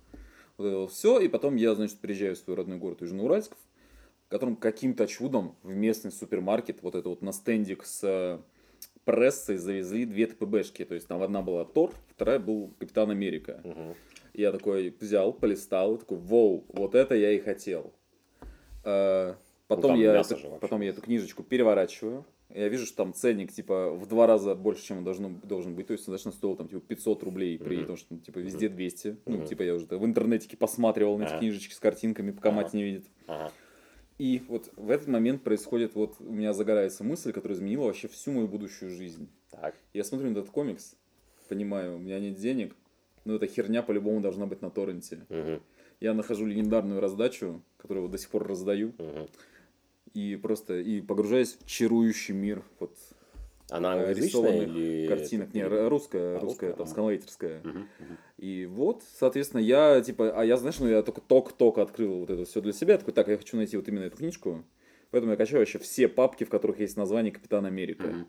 вот 0.56 0.66
это 0.66 0.86
все, 0.88 1.20
и 1.20 1.28
потом 1.28 1.56
я, 1.56 1.74
значит, 1.74 1.98
приезжаю 1.98 2.34
в 2.34 2.38
свой 2.38 2.56
родной 2.56 2.78
город 2.78 3.02
Южноуральск, 3.02 3.52
в 4.26 4.28
котором 4.28 4.56
каким-то 4.56 5.06
чудом 5.06 5.56
в 5.62 5.74
местный 5.74 6.10
супермаркет, 6.10 6.82
вот 6.82 6.94
это 6.94 7.08
вот 7.08 7.22
на 7.22 7.32
стендик 7.32 7.84
с 7.84 8.00
э, 8.02 8.38
прессой 9.04 9.56
завезли 9.56 10.04
две 10.06 10.26
ТПБшки, 10.26 10.84
то 10.84 10.94
есть 10.94 11.06
там 11.06 11.22
одна 11.22 11.42
была 11.42 11.64
Тор, 11.64 11.92
вторая 12.08 12.38
был 12.38 12.72
Капитан 12.78 13.10
Америка. 13.10 13.60
Mm-hmm. 13.62 13.96
Я 14.34 14.52
такой 14.52 14.94
взял, 15.00 15.32
полистал, 15.32 15.98
такой, 15.98 16.18
воу, 16.18 16.64
вот 16.68 16.94
это 16.94 17.14
я 17.14 17.32
и 17.32 17.38
хотел. 17.38 17.92
А, 18.84 19.36
потом, 19.68 19.96
ну, 19.96 20.02
я, 20.02 20.20
это, 20.20 20.36
потом 20.60 20.80
я 20.80 20.90
эту 20.90 21.00
книжечку 21.00 21.42
переворачиваю, 21.42 22.24
я 22.54 22.68
вижу, 22.68 22.86
что 22.86 22.96
там 22.96 23.12
ценник, 23.12 23.52
типа, 23.52 23.90
в 23.90 24.06
два 24.06 24.26
раза 24.26 24.54
больше, 24.54 24.84
чем 24.84 24.98
он 24.98 25.04
должен, 25.04 25.40
должен 25.40 25.74
быть. 25.74 25.88
То 25.88 25.92
есть, 25.92 26.08
он 26.08 26.16
значит, 26.16 26.38
стоил, 26.38 26.56
там, 26.56 26.68
типа, 26.68 26.80
500 26.80 27.22
рублей, 27.24 27.58
при 27.58 27.84
том, 27.84 27.96
что, 27.96 28.16
типа, 28.18 28.38
везде 28.38 28.68
200. 28.68 29.08
Mm-hmm. 29.08 29.18
Ну, 29.26 29.44
типа, 29.44 29.62
я 29.62 29.74
уже 29.74 29.86
в 29.86 30.04
интернете 30.04 30.56
посматривал 30.56 31.18
на 31.18 31.24
эти 31.24 31.38
книжечки 31.38 31.74
с 31.74 31.80
картинками, 31.80 32.30
пока 32.30 32.50
мать 32.50 32.72
не 32.72 32.82
видит. 32.82 33.06
И 34.18 34.42
вот 34.48 34.72
в 34.76 34.90
этот 34.90 35.08
момент 35.08 35.42
происходит, 35.42 35.94
вот 35.94 36.16
у 36.20 36.32
меня 36.32 36.54
загорается 36.54 37.04
мысль, 37.04 37.32
которая 37.32 37.58
изменила 37.58 37.84
вообще 37.84 38.08
всю 38.08 38.32
мою 38.32 38.48
будущую 38.48 38.90
жизнь. 38.90 39.28
Так. 39.50 39.74
Я 39.92 40.04
смотрю 40.04 40.30
на 40.30 40.38
этот 40.38 40.50
комикс, 40.50 40.96
понимаю, 41.48 41.96
у 41.96 41.98
меня 41.98 42.18
нет 42.18 42.36
денег, 42.36 42.74
но 43.26 43.34
эта 43.34 43.46
херня 43.46 43.82
по-любому 43.82 44.20
должна 44.20 44.46
быть 44.46 44.62
на 44.62 44.70
торренте. 44.70 45.26
Мгм. 45.28 45.60
Я 46.00 46.14
нахожу 46.14 46.46
легендарную 46.46 47.00
раздачу, 47.00 47.62
которую 47.76 48.04
вот 48.04 48.12
до 48.12 48.18
сих 48.18 48.30
пор 48.30 48.46
раздаю, 48.46 48.94
Мгм. 48.98 49.28
И 50.16 50.34
просто 50.36 50.78
и 50.78 51.02
погружаюсь 51.02 51.58
в 51.60 51.66
чарующий 51.66 52.34
мир. 52.34 52.62
Вот 52.80 52.96
Она 53.68 53.90
э, 53.90 53.98
англоязычная 53.98 54.28
рисованных 54.28 54.68
или... 54.68 55.06
картинок. 55.08 55.52
Не, 55.52 55.64
русская, 55.88 56.38
А, 56.38 56.40
русская, 56.40 56.72
там, 56.72 56.86
сканлайтерская. 56.86 57.60
Мгм, 57.62 57.88
мгм. 57.98 58.18
И 58.38 58.64
вот, 58.64 59.02
соответственно, 59.18 59.60
я, 59.60 60.00
типа, 60.00 60.32
а 60.34 60.42
я, 60.42 60.56
знаешь, 60.56 60.78
ну, 60.80 60.88
я 60.88 61.02
только 61.02 61.20
только 61.20 61.82
открыл 61.82 62.20
вот 62.20 62.30
это 62.30 62.46
все 62.46 62.62
для 62.62 62.72
себя, 62.72 62.96
такой, 62.96 63.12
так, 63.12 63.28
я 63.28 63.36
хочу 63.36 63.58
найти 63.58 63.76
вот 63.76 63.88
именно 63.88 64.04
эту 64.04 64.16
книжку, 64.16 64.64
поэтому 65.10 65.32
я 65.32 65.36
качаю 65.36 65.60
вообще 65.60 65.78
все 65.78 66.08
папки, 66.08 66.44
в 66.44 66.48
которых 66.48 66.80
есть 66.80 66.96
название 66.96 67.30
Капитан 67.30 67.66
Америка. 67.66 68.06
Мгм. 68.06 68.26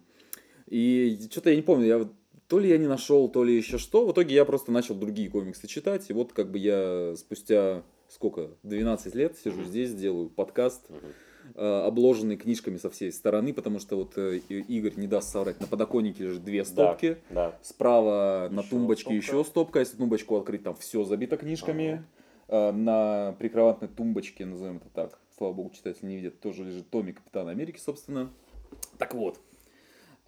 И 0.67 1.17
что-то 1.31 1.51
я 1.51 1.55
не 1.55 1.61
помню, 1.61 1.85
я 1.85 2.09
то 2.49 2.59
ли 2.59 2.69
я 2.69 2.77
не 2.77 2.87
нашел, 2.87 3.29
то 3.29 3.45
ли 3.45 3.55
еще 3.55 3.77
что, 3.77 4.05
в 4.05 4.11
итоге 4.11 4.35
я 4.35 4.43
просто 4.43 4.73
начал 4.73 4.95
другие 4.95 5.29
комиксы 5.29 5.67
читать, 5.67 6.09
и 6.09 6.13
вот 6.13 6.33
как 6.33 6.51
бы 6.51 6.57
я 6.57 7.13
спустя, 7.15 7.83
сколько, 8.09 8.51
12 8.63 9.15
лет 9.15 9.37
сижу 9.37 9.63
здесь, 9.63 9.93
делаю 9.93 10.29
подкаст, 10.29 10.89
Мгм. 10.89 11.13
Э, 11.55 11.81
обложенный 11.85 12.35
книжками 12.37 12.77
со 12.77 12.89
всей 12.89 13.11
стороны, 13.11 13.53
потому 13.53 13.79
что 13.79 13.95
вот 13.95 14.17
э, 14.17 14.37
Игорь 14.49 14.93
не 14.97 15.07
даст 15.07 15.31
соврать, 15.31 15.59
на 15.59 15.67
подоконнике 15.67 16.23
лежит 16.25 16.43
две 16.43 16.63
стопки, 16.65 17.17
Да. 17.29 17.57
Справа 17.61 18.47
на 18.51 18.59
Еще 18.61 18.69
тумбочке 18.69 19.01
стопка. 19.03 19.15
еще 19.17 19.43
стопка. 19.43 19.79
Если 19.79 19.97
тумбочку 19.97 20.37
открыть, 20.37 20.63
там 20.63 20.75
все 20.75 21.03
забито 21.03 21.37
книжками. 21.37 22.03
А, 22.47 22.71
На 22.71 23.33
прикроватной 23.39 23.87
тумбочке, 23.89 24.45
назовем 24.45 24.77
это 24.77 24.89
так, 24.93 25.19
слава 25.37 25.53
богу, 25.53 25.71
читатель 25.75 26.07
не 26.07 26.15
видит, 26.17 26.39
тоже 26.39 26.63
лежит 26.63 26.89
томик 26.89 27.17
Капитана 27.17 27.51
Америки, 27.51 27.79
собственно. 27.79 28.29
Так 28.97 29.13
вот. 29.13 29.39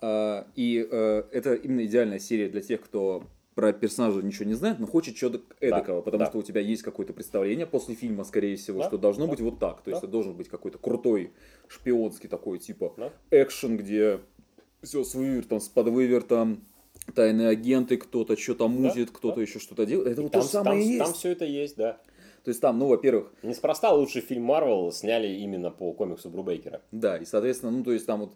И 0.01 0.87
э, 0.89 1.23
это 1.31 1.55
именно 1.55 1.85
идеальная 1.85 2.19
серия 2.19 2.47
для 2.49 2.61
тех, 2.61 2.81
кто 2.81 3.23
про 3.59 3.73
персонажа 3.73 4.21
ничего 4.21 4.45
не 4.45 4.53
знает, 4.53 4.79
но 4.79 4.87
хочет 4.87 5.17
чего-то 5.17 5.41
эдакого, 5.59 6.01
потому 6.01 6.23
да. 6.23 6.29
что 6.29 6.37
у 6.37 6.43
тебя 6.43 6.61
есть 6.61 6.81
какое-то 6.81 7.11
представление 7.11 7.65
после 7.65 7.93
фильма, 7.93 8.23
скорее 8.23 8.55
всего, 8.55 8.79
Да, 8.79 8.87
что 8.87 8.97
должно 8.97 9.25
да. 9.25 9.31
быть 9.31 9.41
вот 9.41 9.59
так. 9.59 9.81
То 9.81 9.89
есть 9.91 10.01
Да. 10.01 10.07
это 10.07 10.11
должен 10.13 10.33
быть 10.33 10.47
какой-то 10.47 10.77
крутой 10.77 11.33
шпионский 11.67 12.29
такой, 12.29 12.59
типа, 12.59 12.93
Да. 12.95 13.11
экшен, 13.31 13.75
где 13.75 14.21
все 14.81 15.03
с 15.03 15.13
вывертом, 15.13 15.59
с 15.59 15.67
подвывертом, 15.67 16.63
тайные 17.13 17.49
агенты, 17.49 17.97
кто-то 17.97 18.37
что-то 18.37 18.69
мутит, 18.69 19.11
кто-то 19.11 19.35
да. 19.35 19.41
еще 19.41 19.59
что-то 19.59 19.85
делает. 19.85 20.07
Это 20.07 20.21
вот 20.21 20.31
Там, 20.31 20.41
то 20.41 20.47
же 20.47 20.51
самое 20.53 20.71
там, 20.71 20.79
и 20.79 20.85
есть. 20.93 21.03
там 21.03 21.13
все 21.13 21.29
это 21.31 21.43
есть, 21.43 21.75
да. 21.75 21.99
То 22.45 22.49
есть 22.51 22.61
там, 22.61 22.79
ну, 22.79 22.87
во-первых, 22.87 23.33
Неспроста 23.43 23.91
лучший 23.91 24.21
фильм 24.21 24.43
Марвел 24.43 24.89
сняли 24.93 25.27
именно 25.27 25.69
по 25.69 25.91
комиксу 25.91 26.29
Брубейкера. 26.29 26.81
да, 26.93 27.17
и, 27.17 27.25
соответственно, 27.25 27.73
ну, 27.73 27.83
то 27.83 27.91
есть 27.91 28.05
там 28.05 28.21
вот 28.21 28.31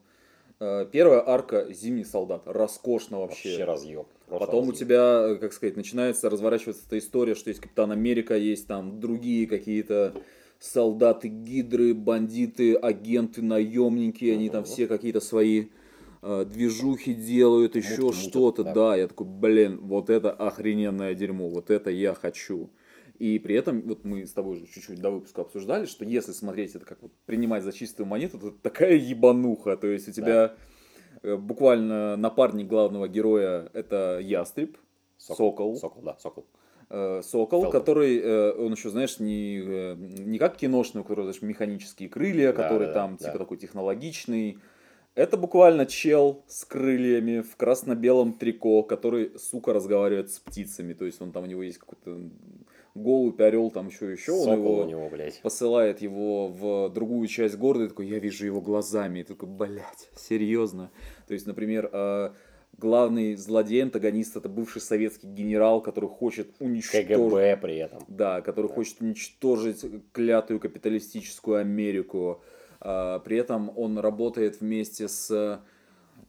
первая 0.92 1.24
арка 1.26 1.68
«Зимний 1.74 2.06
солдат», 2.06 2.44
роскошно 2.46 3.20
вообще. 3.20 3.50
Вообще 3.50 3.64
разъеб. 3.64 4.08
Потом 4.28 4.68
у 4.68 4.72
разъеб. 4.72 4.76
тебя, 4.76 5.26
э, 5.30 5.36
как 5.36 5.54
сказать, 5.54 5.76
начинается 5.76 6.30
разворачиваться 6.30 6.84
эта 6.88 6.98
история, 6.98 7.36
что 7.36 7.50
есть 7.50 7.62
Капитан 7.62 7.92
Америка, 7.92 8.36
есть 8.36 8.68
там 8.68 9.00
другие 9.00 9.48
какие-то 9.48 10.14
солдаты, 10.60 11.28
гидры, 11.28 11.94
бандиты, 11.94 12.76
агенты, 12.76 13.42
наемники, 13.42 14.26
они 14.26 14.50
там 14.50 14.64
все 14.64 14.88
какие-то 14.88 15.20
свои 15.20 15.66
э, 16.22 16.46
движухи 16.46 17.14
делают, 17.14 17.76
еще 17.76 18.14
что-то. 18.14 18.64
да. 18.64 18.74
Да. 18.74 18.96
я 18.96 19.08
такой, 19.08 19.28
блин, 19.28 19.80
вот 19.82 20.10
это 20.10 20.32
охрененное 20.32 21.14
дерьмо, 21.16 21.50
вот 21.50 21.70
это 21.70 21.90
я 21.90 22.14
хочу. 22.14 22.70
И 23.24 23.40
при 23.40 23.56
этом, 23.56 23.82
вот 23.84 24.04
мы 24.04 24.26
с 24.26 24.34
тобой 24.34 24.58
же 24.58 24.68
чуть-чуть 24.68 25.00
до 25.00 25.10
выпуска 25.10 25.44
обсуждали, 25.44 25.86
что 25.86 26.04
если 26.04 26.34
смотреть 26.34 26.76
это 26.76 26.86
как 26.86 27.02
вот 27.02 27.14
принимать 27.26 27.64
за 27.64 27.72
чистую 27.72 28.06
монету, 28.06 28.38
то 28.38 28.50
это 28.50 28.58
такая 28.62 28.96
ебануха. 28.96 29.78
То 29.78 29.88
есть 29.88 30.10
у 30.10 30.12
тебя 30.12 30.56
э, 31.22 31.38
буквально 31.38 32.18
напарник 32.18 32.68
главного 32.68 33.08
героя 33.08 33.70
это 33.72 34.20
ястреб, 34.22 34.78
сокол, 35.16 35.78
Сокол, 35.78 36.02
да, 36.04 36.18
сокол. 36.20 36.46
э, 36.90 37.22
сокол, 37.24 37.62
Фелкон. 37.62 37.80
который, 37.80 38.20
э, 38.20 38.52
он 38.58 38.74
еще, 38.74 38.90
знаешь, 38.90 39.20
не, 39.20 39.96
не 39.96 40.38
как 40.38 40.58
киношный, 40.58 41.00
у 41.00 41.04
которого, 41.06 41.32
знаешь, 41.32 41.42
механические 41.42 42.10
крылья, 42.10 42.52
Да, 42.52 42.64
который 42.64 42.88
да, 42.88 42.94
там 42.94 43.16
да. 43.18 43.26
типа 43.28 43.38
такой 43.38 43.56
технологичный. 43.56 44.58
Это 45.16 45.38
буквально 45.38 45.86
чел 45.86 46.44
с 46.48 46.66
крыльями 46.66 47.42
в 47.42 47.56
красно-белом 47.56 48.34
трико, 48.34 48.82
который, 48.82 49.32
сука, 49.38 49.72
разговаривает 49.72 50.32
с 50.32 50.40
птицами. 50.40 50.94
То 50.94 51.06
есть 51.06 51.22
он 51.22 51.32
там, 51.32 51.44
у 51.44 51.46
него 51.46 51.62
есть 51.64 51.78
какой-то 51.78 52.20
голубь, 52.96 53.40
орел, 53.42 53.72
там 53.72 53.88
еще 53.88 54.12
еще. 54.12 54.32
Он 54.34 54.44
Сокол 54.44 54.56
его 54.56 54.82
у 54.82 54.86
него, 54.86 55.10
блядь. 55.10 55.42
посылает 55.42 56.02
его 56.02 56.48
в 56.48 56.90
другую 56.90 57.28
часть 57.28 57.58
города, 57.58 57.86
и 57.86 57.88
такой, 57.88 58.08
я 58.08 58.20
вижу 58.20 58.46
его 58.46 58.62
глазами, 58.62 59.20
и 59.20 59.24
такой, 59.24 59.50
блядь, 59.50 60.10
серьезно. 60.16 60.92
То 61.28 61.34
есть, 61.34 61.48
например, 61.48 61.90
э, 61.92 62.32
главный 62.78 63.36
злодей, 63.36 63.84
антагонист, 63.84 64.36
это 64.38 64.50
бывший 64.50 64.82
советский 64.82 65.28
генерал, 65.28 65.82
который 65.82 66.10
хочет 66.10 66.56
уничтожить... 66.60 67.08
КГБ 67.08 67.58
при 67.62 67.78
этом. 67.78 68.04
Да, 68.08 68.42
который 68.42 68.68
Да. 68.68 68.74
хочет 68.74 69.02
уничтожить 69.02 69.86
клятую 70.12 70.60
капиталистическую 70.60 71.58
Америку. 71.58 72.42
А, 72.80 73.20
при 73.20 73.38
этом 73.38 73.72
он 73.76 73.98
работает 73.98 74.60
вместе 74.62 75.08
с 75.08 75.62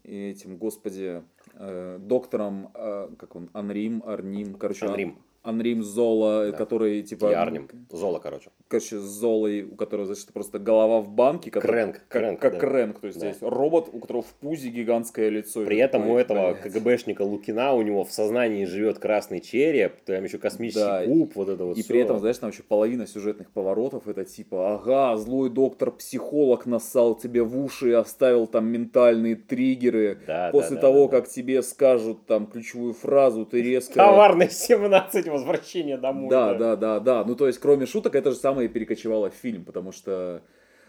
этим, 0.05 0.57
господи, 0.59 1.23
э, 1.55 1.99
доктором, 2.01 2.71
э, 2.75 3.09
как 3.19 3.37
он, 3.37 3.49
Анрим, 3.53 4.03
Арним, 4.05 4.55
короче, 4.55 4.87
Анрим. 4.87 5.19
Анрим 5.45 5.83
Зола, 5.83 6.51
Да. 6.51 6.57
который 6.57 7.03
типа... 7.03 7.31
И 7.31 7.35
Арнем. 7.35 7.69
Золо, 7.91 8.19
короче. 8.19 8.51
Короче, 8.69 8.99
Золой, 8.99 9.63
у 9.63 9.77
которого, 9.77 10.07
значит, 10.07 10.33
просто 10.33 10.59
голова 10.59 11.01
в 11.01 11.09
банке. 11.11 11.51
который- 11.51 11.71
Крэнк, 11.73 11.95
Как, 11.95 12.09
Крэнк, 12.09 12.41
как 12.41 12.53
да. 12.55 12.59
Крэнк. 12.59 12.99
То 13.01 13.07
есть, 13.07 13.21
Да. 13.21 13.29
есть 13.29 13.43
робот, 13.43 13.91
у 13.93 14.01
которого 14.01 14.23
в 14.23 14.33
пузе 14.41 14.71
гигантское 14.71 15.29
лицо. 15.29 15.65
При 15.65 15.77
этом 15.79 16.09
у 16.09 16.17
этого. 16.19 16.55
КГБшника 16.55 17.23
Лукина 17.23 17.75
у 17.75 17.83
него 17.83 18.05
в 18.05 18.11
сознании 18.11 18.65
живет 18.65 18.99
красный 18.99 19.41
череп, 19.41 20.01
там 20.05 20.25
еще 20.25 20.39
космический 20.39 20.81
Да, 20.81 21.05
куб, 21.05 21.33
вот 21.37 21.49
это 21.51 21.65
вот 21.65 21.77
И 21.77 21.83
всё. 21.83 21.89
при 21.93 22.01
этом, 22.01 22.19
знаешь, 22.19 22.39
там 22.39 22.51
еще 22.51 22.63
половина 22.63 23.07
сюжетных 23.07 23.51
поворотов 23.51 24.09
это 24.09 24.25
типа, 24.25 24.75
ага, 24.75 25.17
злой 25.19 25.51
доктор-психолог 25.51 26.67
нассал 26.67 27.15
тебе 27.15 27.43
в 27.43 27.57
уши 27.59 27.91
и 27.91 27.93
оставил 27.93 28.47
там 28.47 28.67
ментальные 28.67 29.37
триггеры. 29.37 30.19
Да, 30.27 30.49
После 30.53 30.77
да, 30.77 30.81
того, 30.83 31.07
да, 31.07 31.11
да. 31.13 31.21
как 31.21 31.29
тебе 31.29 31.63
скажут 31.63 32.27
там 32.27 32.47
ключевую 32.47 32.95
фразу, 32.95 33.45
ты 33.45 33.63
резко... 33.63 33.95
Коварный 33.95 34.49
17, 34.51 35.27
возвращение 35.35 35.99
домой. 35.99 36.31
Да, 36.31 36.55
да, 36.55 36.77
да, 36.77 37.01
да. 37.01 37.25
Ну, 37.25 37.37
то 37.37 37.47
есть, 37.47 37.59
кроме 37.59 37.87
шуток, 37.87 38.15
это 38.15 38.31
же 38.31 38.37
самое 38.37 38.69
перекочевало 38.69 39.31
в 39.31 39.35
фильм, 39.35 39.65
потому 39.65 39.93
что 39.93 40.43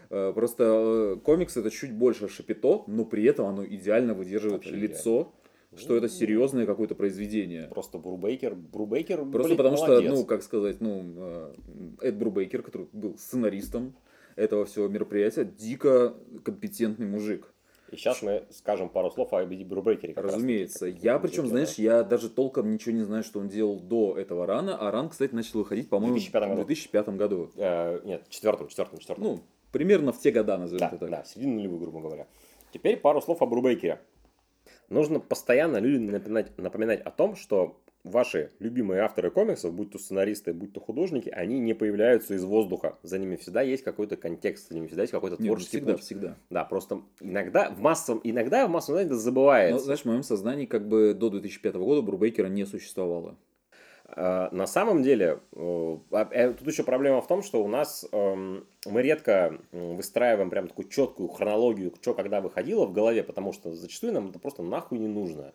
э, 0.10 0.32
просто 0.34 0.64
э, 0.64 1.16
комикс 1.24 1.58
это 1.58 1.70
чуть 1.70 1.94
больше 1.94 2.30
шапито, 2.30 2.84
но 2.88 3.06
при 3.06 3.26
этом 3.26 3.48
оно 3.48 3.66
идеально 3.66 4.14
выдерживает 4.14 4.64
Вообще 4.64 4.76
лицо, 4.76 5.34
что 5.76 5.96
это 5.96 6.08
серьезное 6.08 6.66
какое-то 6.66 6.96
произведение. 6.96 7.68
Просто 7.68 7.98
Брубейкер, 7.98 8.56
Брубейкер, 8.56 9.26
Просто 9.26 9.50
блин, 9.50 9.58
потому 9.58 9.78
молодец. 9.78 10.10
что, 10.12 10.16
ну, 10.16 10.26
как 10.26 10.44
сказать, 10.44 10.82
ну, 10.82 11.04
э, 11.18 11.54
Эд 12.02 12.18
Брубейкер, 12.18 12.62
который 12.62 12.88
был 12.94 13.18
сценаристом 13.18 13.96
этого 14.36 14.66
всего 14.66 14.88
мероприятия, 14.88 15.46
дико 15.46 16.16
компетентный 16.44 17.08
мужик. 17.08 17.54
И 17.92 17.98
сейчас 17.98 18.22
мы 18.22 18.46
скажем 18.50 18.90
пару 18.90 19.12
слов 19.12 19.34
о 19.34 19.44
раз 20.24 20.34
Разумеется. 20.34 20.92
как 20.92 21.04
Я, 21.04 21.20
причем, 21.20 21.48
знаешь, 21.48 21.76
я 21.76 22.04
даже 22.04 22.30
толком 22.30 22.72
ничего 22.72 22.96
не 22.96 23.04
знаю, 23.04 23.24
что 23.24 23.40
он 23.40 23.48
делал 23.48 23.80
до 23.80 24.18
этого 24.18 24.46
рана, 24.46 24.78
а 24.78 24.92
ран, 24.92 25.10
кстати, 25.10 25.34
начал 25.34 25.60
выходить, 25.60 25.90
по-моему, 25.90 26.16
2005 26.16 26.44
году. 26.44 26.62
в 26.62 26.66
2005 26.66 27.10
году. 27.10 27.52
Э, 27.56 28.02
нет, 28.04 28.24
четвертом, 28.30 28.68
четвертом, 28.70 29.00
четвертом. 29.00 29.24
Ну, 29.24 29.40
примерно 29.72 30.12
в 30.12 30.20
те 30.20 30.32
года, 30.32 30.58
назовем 30.58 30.80
да, 30.80 30.88
это 30.88 30.98
так. 30.98 31.10
да, 31.10 31.24
середина 31.26 31.56
нулевых, 31.56 31.82
грубо 31.82 32.02
говоря. 32.02 32.28
Теперь 32.72 32.98
пару 32.98 33.22
слов 33.22 33.42
о 33.42 33.46
Брубейкере. 33.46 34.02
Нужно 34.90 35.20
постоянно 35.20 35.78
людям 35.78 36.08
напоминать, 36.08 36.58
напоминать 36.58 37.02
о 37.02 37.12
том, 37.12 37.36
что 37.36 37.80
ваши 38.06 38.52
любимые 38.60 39.02
авторы 39.02 39.32
комиксов, 39.32 39.74
будь 39.74 39.92
то 39.92 39.98
сценаристы, 40.00 40.54
будь 40.54 40.72
то 40.72 40.80
художники, 40.80 41.30
они 41.30 41.60
не 41.60 41.74
появляются 41.74 42.36
из 42.36 42.44
воздуха. 42.46 42.98
За 43.04 43.18
ними 43.18 43.36
всегда 43.36 43.62
есть 43.62 43.84
какой-то 43.84 44.16
контекст, 44.16 44.70
за 44.70 44.76
ними 44.76 44.88
всегда 44.88 45.04
есть 45.04 45.12
какой-то 45.12 45.36
Нет, 45.36 45.42
ну, 45.42 45.48
творческий 45.48 45.78
всегда, 45.78 45.94
путь. 45.94 46.04
всегда. 46.04 46.38
Да, 46.50 46.64
просто 46.64 47.02
иногда 47.20 47.72
в 47.72 47.80
массовом, 47.82 48.22
иногда 48.24 48.68
в 48.68 48.70
массовом 48.70 48.98
сознании 49.00 49.08
это 49.08 49.16
Но, 49.16 49.20
забывается. 49.22 49.86
знаешь, 49.86 50.02
в 50.02 50.06
моем 50.06 50.24
сознании 50.24 50.66
как 50.66 50.88
бы 50.88 51.14
до 51.14 51.30
2005 51.32 51.76
года 51.76 52.02
Брубейкера 52.02 52.48
не 52.48 52.66
существовало. 52.66 53.36
А, 54.08 54.50
На 54.52 54.68
самом 54.68 55.02
деле, 55.02 55.40
э, 55.54 55.98
а, 56.12 56.30
э, 56.32 56.54
тут 56.54 56.68
еще 56.68 56.84
проблема 56.84 57.22
в 57.22 57.28
том, 57.28 57.42
что 57.42 57.64
у 57.64 57.68
нас 57.68 58.06
эм, 58.12 58.68
мы 58.86 59.02
редко 59.02 59.60
выстраиваем 59.72 60.52
прям 60.52 60.68
такую 60.68 60.88
четкую 60.90 61.28
хронологию, 61.30 61.92
что 62.02 62.14
когда 62.14 62.40
выходило 62.40 62.86
в 62.86 62.94
голове, 62.94 63.24
потому 63.24 63.52
что 63.52 63.74
зачастую 63.74 64.14
нам 64.14 64.30
это 64.30 64.38
просто 64.38 64.62
нахуй 64.62 65.00
не 65.00 65.08
нужно. 65.08 65.54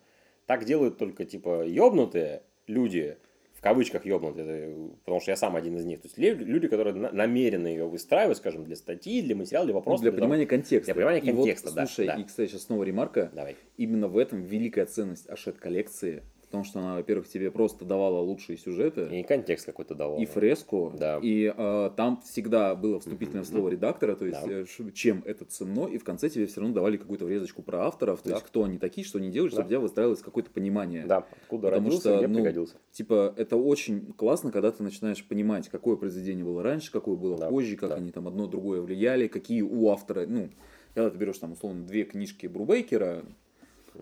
Так 0.51 0.65
делают 0.65 0.97
только 0.97 1.23
типа 1.23 1.65
ёбнутые 1.65 2.41
люди, 2.67 3.15
в 3.53 3.61
кавычках 3.61 4.05
ёбнутые, 4.05 4.89
потому 5.05 5.21
что 5.21 5.31
я 5.31 5.37
сам 5.37 5.55
один 5.55 5.77
из 5.77 5.85
них. 5.85 6.01
То 6.01 6.09
есть 6.09 6.17
люди, 6.17 6.67
которые 6.67 6.93
на- 6.93 7.13
намеренно 7.13 7.67
ее 7.67 7.87
выстраивают, 7.87 8.37
скажем, 8.37 8.65
для 8.65 8.75
статьи, 8.75 9.21
для 9.21 9.33
материала, 9.33 9.65
для 9.65 9.71
Ну, 9.73 9.79
вопросов. 9.79 10.01
для 10.01 10.11
для 10.11 10.17
того- 10.17 10.25
понимания 10.27 10.45
контекста. 10.45 10.87
Для 10.87 10.95
понимания 10.95 11.19
И 11.21 11.31
вот, 11.31 11.37
контекста, 11.45 11.71
да, 11.73 11.85
Слушай, 11.85 12.07
да. 12.07 12.15
и, 12.15 12.25
кстати, 12.25 12.49
сейчас 12.49 12.63
снова 12.63 12.83
ремарка. 12.83 13.31
Давай. 13.33 13.55
Именно 13.77 14.09
в 14.09 14.17
этом 14.17 14.41
великая 14.41 14.85
ценность 14.87 15.29
Ашет 15.29 15.57
коллекции. 15.57 16.23
Потому 16.51 16.65
что 16.65 16.79
она, 16.79 16.95
во-первых, 16.95 17.29
тебе 17.29 17.49
просто 17.49 17.85
давала 17.85 18.19
лучшие 18.19 18.57
сюжеты. 18.57 19.07
И 19.09 19.23
контекст 19.23 19.65
какой-то 19.65 19.95
давал. 19.95 20.19
И 20.19 20.25
фреску. 20.25 20.93
Да. 20.99 21.17
И 21.23 21.51
э, 21.55 21.91
там 21.95 22.21
всегда 22.25 22.75
было 22.75 22.99
вступительное 22.99 23.45
слово 23.45 23.69
редактора, 23.69 24.15
то 24.17 24.25
есть 24.25 24.45
Да. 24.45 24.51
э, 24.51 24.65
чем 24.93 25.23
это 25.25 25.45
ценно, 25.45 25.87
и 25.87 25.97
в 25.97 26.03
конце 26.03 26.27
тебе 26.27 26.47
все 26.47 26.59
равно 26.59 26.75
давали 26.75 26.97
какую-то 26.97 27.23
врезочку 27.23 27.61
про 27.61 27.85
авторов, 27.87 28.21
то 28.21 28.27
Да. 28.27 28.35
есть 28.35 28.45
кто 28.45 28.65
они 28.65 28.77
такие, 28.79 29.07
что 29.07 29.17
они 29.17 29.29
делают, 29.29 29.53
чтобы 29.53 29.63
Да. 29.63 29.67
у 29.67 29.69
тебя 29.69 29.79
выстраивалось 29.79 30.19
какое-то 30.21 30.51
понимание. 30.51 31.05
Да, 31.05 31.19
откуда 31.19 31.69
Потому 31.69 31.85
родился, 31.85 32.09
что, 32.09 32.17
где 32.17 32.27
ну, 32.27 32.35
пригодился. 32.35 32.75
Типа, 32.91 33.33
это 33.37 33.55
очень 33.55 34.11
классно, 34.11 34.51
когда 34.51 34.71
ты 34.71 34.83
начинаешь 34.83 35.23
понимать, 35.25 35.69
какое 35.69 35.95
произведение 35.95 36.43
было 36.43 36.61
раньше, 36.61 36.91
какое 36.91 37.15
было 37.15 37.37
Да, 37.37 37.47
позже, 37.47 37.77
как 37.77 37.91
да. 37.91 37.95
они 37.95 38.11
там 38.11 38.27
одно 38.27 38.47
другое 38.47 38.81
влияли, 38.81 39.27
какие 39.27 39.61
у 39.61 39.89
автора, 39.89 40.25
ну, 40.27 40.49
когда 40.93 41.09
ты 41.09 41.17
берешь 41.17 41.37
там 41.37 41.53
условно 41.53 41.85
две 41.85 42.03
книжки 42.03 42.47
Брубейкера, 42.47 43.23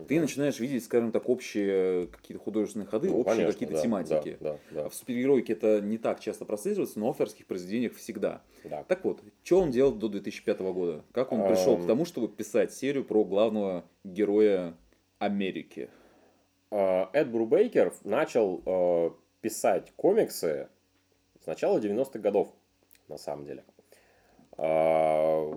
ты 0.08 0.20
начинаешь 0.20 0.58
видеть, 0.60 0.84
скажем 0.84 1.12
так, 1.12 1.28
общие 1.28 2.06
какие-то 2.08 2.42
художественные 2.42 2.86
ходы, 2.86 3.08
Ну, 3.08 3.20
общие 3.20 3.34
конечно, 3.36 3.52
какие-то 3.52 3.74
да, 3.74 3.82
тематики. 3.82 4.36
Да, 4.40 4.58
да, 4.70 4.84
А 4.84 4.88
в 4.88 4.94
супергероике 4.94 5.52
это 5.52 5.80
не 5.80 5.98
так 5.98 6.20
часто 6.20 6.44
прослеживается, 6.44 6.98
но 6.98 7.06
в 7.06 7.10
авторских 7.10 7.46
произведениях 7.46 7.94
всегда. 7.94 8.42
да. 8.64 8.70
да. 8.70 8.84
Так 8.84 9.04
вот, 9.04 9.20
что 9.42 9.60
он 9.60 9.70
делал 9.70 9.92
до 9.92 10.08
2005 10.08 10.60
года? 10.60 11.04
Как 11.12 11.32
он 11.32 11.46
пришел 11.46 11.76
к 11.78 11.86
тому, 11.86 12.04
чтобы 12.04 12.28
писать 12.28 12.72
серию 12.72 13.04
про 13.04 13.24
главного 13.24 13.84
героя 14.04 14.74
Америки? 15.18 15.90
Э, 16.70 17.06
Эд 17.12 17.30
Брубейкер 17.30 17.92
начал 18.04 18.62
э, 18.64 19.10
писать 19.40 19.92
комиксы 19.96 20.68
с 21.42 21.46
начала 21.46 21.78
90-х 21.78 22.18
годов, 22.18 22.52
на 23.08 23.18
самом 23.18 23.44
деле. 23.44 23.64
Э, 24.60 25.50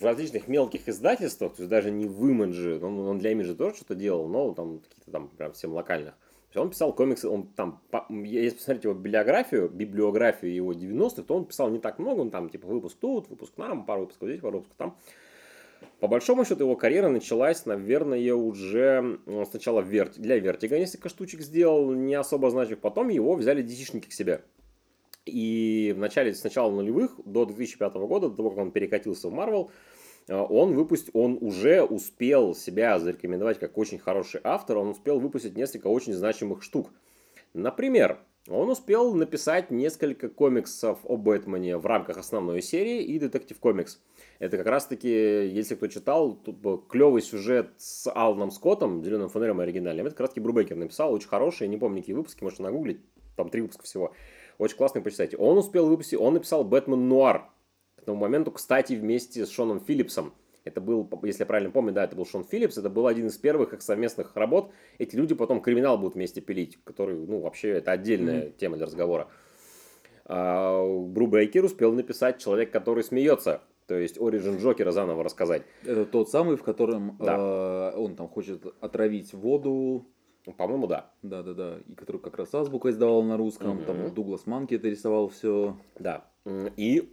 В 0.00 0.04
различных 0.04 0.46
мелких 0.46 0.88
издательствах, 0.88 1.54
то 1.54 1.62
есть 1.62 1.70
даже 1.70 1.90
не 1.90 2.06
в 2.06 2.24
Image, 2.24 2.84
он, 2.84 3.00
он 3.00 3.18
для 3.18 3.32
Image 3.32 3.54
тоже 3.54 3.76
что-то 3.76 3.96
делал, 3.96 4.28
но 4.28 4.54
там 4.54 4.78
каких-то 4.78 5.10
там 5.10 5.28
прям 5.28 5.52
всем 5.52 5.72
локальных. 5.72 6.14
То 6.14 6.58
есть 6.58 6.64
он 6.64 6.70
писал 6.70 6.92
комиксы, 6.92 7.28
он 7.28 7.48
там, 7.48 7.80
если 8.10 8.56
посмотреть 8.56 8.84
его 8.84 8.94
библиографию, 8.94 9.68
библиографию 9.68 10.54
его 10.54 10.72
90-х, 10.72 11.22
то 11.22 11.34
он 11.34 11.46
писал 11.46 11.70
не 11.70 11.78
так 11.78 11.98
много, 11.98 12.20
он 12.20 12.30
там 12.30 12.48
типа 12.48 12.66
выпуск 12.68 12.96
тут, 13.00 13.28
выпуск 13.28 13.54
там, 13.56 13.84
пару 13.86 14.02
выпусков 14.02 14.28
здесь, 14.28 14.40
пару 14.40 14.58
выпусков 14.58 14.76
там. 14.76 14.96
По 15.98 16.06
большому 16.06 16.44
счету 16.44 16.64
его 16.64 16.76
карьера 16.76 17.08
началась, 17.08 17.66
наверное, 17.66 18.34
уже 18.34 19.18
ну, 19.26 19.44
сначала 19.46 19.82
для 19.82 20.38
Vertigo 20.38 20.78
несколько 20.78 21.08
штучек 21.08 21.40
сделал, 21.40 21.92
не 21.92 22.14
особо 22.14 22.50
значимых. 22.50 22.80
Потом 22.80 23.08
его 23.08 23.34
взяли 23.34 23.62
DC 23.62 23.72
-шники 23.72 24.08
к 24.08 24.12
себе. 24.12 24.42
И 25.24 25.92
в 25.96 25.98
начале, 25.98 26.34
с 26.34 26.42
начала 26.42 26.70
нулевых 26.70 27.12
до 27.24 27.44
2005 27.44 27.94
года, 27.94 28.28
до 28.28 28.36
того, 28.36 28.50
как 28.50 28.58
он 28.58 28.72
перекатился 28.72 29.28
в 29.28 29.32
Марвел, 29.32 29.70
э, 30.28 30.34
он 30.34 30.74
выпустил, 30.74 31.12
он 31.14 31.38
уже 31.40 31.82
успел 31.82 32.54
себя 32.54 32.98
зарекомендовать 32.98 33.58
как 33.58 33.78
очень 33.78 33.98
хороший 33.98 34.40
автор, 34.42 34.78
он 34.78 34.88
успел 34.88 35.20
выпустить 35.20 35.56
несколько 35.56 35.86
очень 35.86 36.12
значимых 36.12 36.62
штук. 36.62 36.90
Например, 37.54 38.18
он 38.48 38.68
успел 38.70 39.14
написать 39.14 39.70
несколько 39.70 40.28
комиксов 40.28 40.98
о 41.04 41.16
Бэтмене 41.16 41.76
в 41.76 41.86
рамках 41.86 42.16
основной 42.18 42.60
серии 42.60 43.04
и 43.04 43.18
Детектив 43.20 43.56
Комикс. 43.60 44.00
Это 44.40 44.56
как 44.56 44.66
раз-таки, 44.66 45.08
если 45.08 45.76
кто 45.76 45.86
читал, 45.86 46.36
клевый 46.88 47.22
сюжет 47.22 47.70
с 47.76 48.10
Аланом 48.12 48.50
Скоттом, 48.50 49.04
Зеленым 49.04 49.28
фонарем 49.28 49.60
оригинальным. 49.60 50.06
Это 50.06 50.16
как 50.16 50.22
раз-таки 50.22 50.40
Брубекер 50.40 50.76
написал, 50.76 51.12
очень 51.12 51.28
хороший, 51.28 51.68
не 51.68 51.76
помню 51.76 52.00
какие 52.00 52.16
выпуски, 52.16 52.42
можете 52.42 52.64
нагуглить, 52.64 53.00
там 53.36 53.48
три 53.48 53.60
выпуска 53.60 53.84
всего. 53.84 54.12
Очень 54.58 54.76
классный, 54.76 55.02
почитайте. 55.02 55.36
Он 55.36 55.58
успел 55.58 55.86
выпустить, 55.88 56.18
он 56.18 56.34
написал 56.34 56.64
Бэтмен 56.64 57.08
Нуар. 57.08 57.50
К 57.96 58.04
тому 58.04 58.18
моменту, 58.18 58.50
кстати, 58.50 58.94
вместе 58.94 59.46
с 59.46 59.50
Шоном 59.50 59.80
Филлипсом. 59.80 60.32
Это 60.64 60.80
был, 60.80 61.08
если 61.24 61.42
я 61.42 61.46
правильно 61.46 61.70
помню, 61.72 61.92
да, 61.92 62.04
это 62.04 62.14
был 62.14 62.24
Шон 62.24 62.44
Филлипс, 62.44 62.78
это 62.78 62.88
был 62.88 63.06
один 63.08 63.26
из 63.26 63.36
первых 63.36 63.72
их 63.72 63.82
совместных 63.82 64.36
работ. 64.36 64.70
Эти 64.98 65.16
люди 65.16 65.34
потом 65.34 65.60
криминал 65.60 65.98
будут 65.98 66.14
вместе 66.14 66.40
пилить, 66.40 66.78
который, 66.84 67.16
ну, 67.16 67.40
вообще, 67.40 67.70
это 67.70 67.92
отдельная 67.92 68.50
тема 68.50 68.76
для 68.76 68.86
разговора. 68.86 69.28
А, 70.24 70.84
Брубейкер 70.86 71.64
успел 71.64 71.92
написать 71.92 72.38
«Человек, 72.38 72.70
который 72.70 73.02
смеется», 73.02 73.62
то 73.86 73.96
есть 73.96 74.20
Оригин 74.20 74.58
Джокера 74.58 74.92
заново 74.92 75.24
рассказать. 75.24 75.62
Это 75.84 76.04
тот 76.04 76.30
самый, 76.30 76.56
в 76.56 76.62
котором 76.62 77.16
Да. 77.18 77.92
э, 77.94 77.96
он 77.96 78.14
там 78.14 78.28
хочет 78.28 78.64
отравить 78.80 79.34
воду, 79.34 80.06
По-моему, 80.56 80.86
да. 80.88 81.10
да-да-да, 81.22 81.78
и 81.86 81.94
который 81.94 82.20
как 82.20 82.36
раз 82.36 82.52
азбука 82.54 82.90
издавал 82.90 83.22
на 83.22 83.36
русском, 83.36 83.76
Мгм. 83.76 83.84
там 83.84 84.14
Дуглас 84.14 84.46
Манки 84.46 84.74
это 84.74 84.88
рисовал 84.88 85.28
все. 85.28 85.76
Да. 85.98 86.24
И 86.76 87.12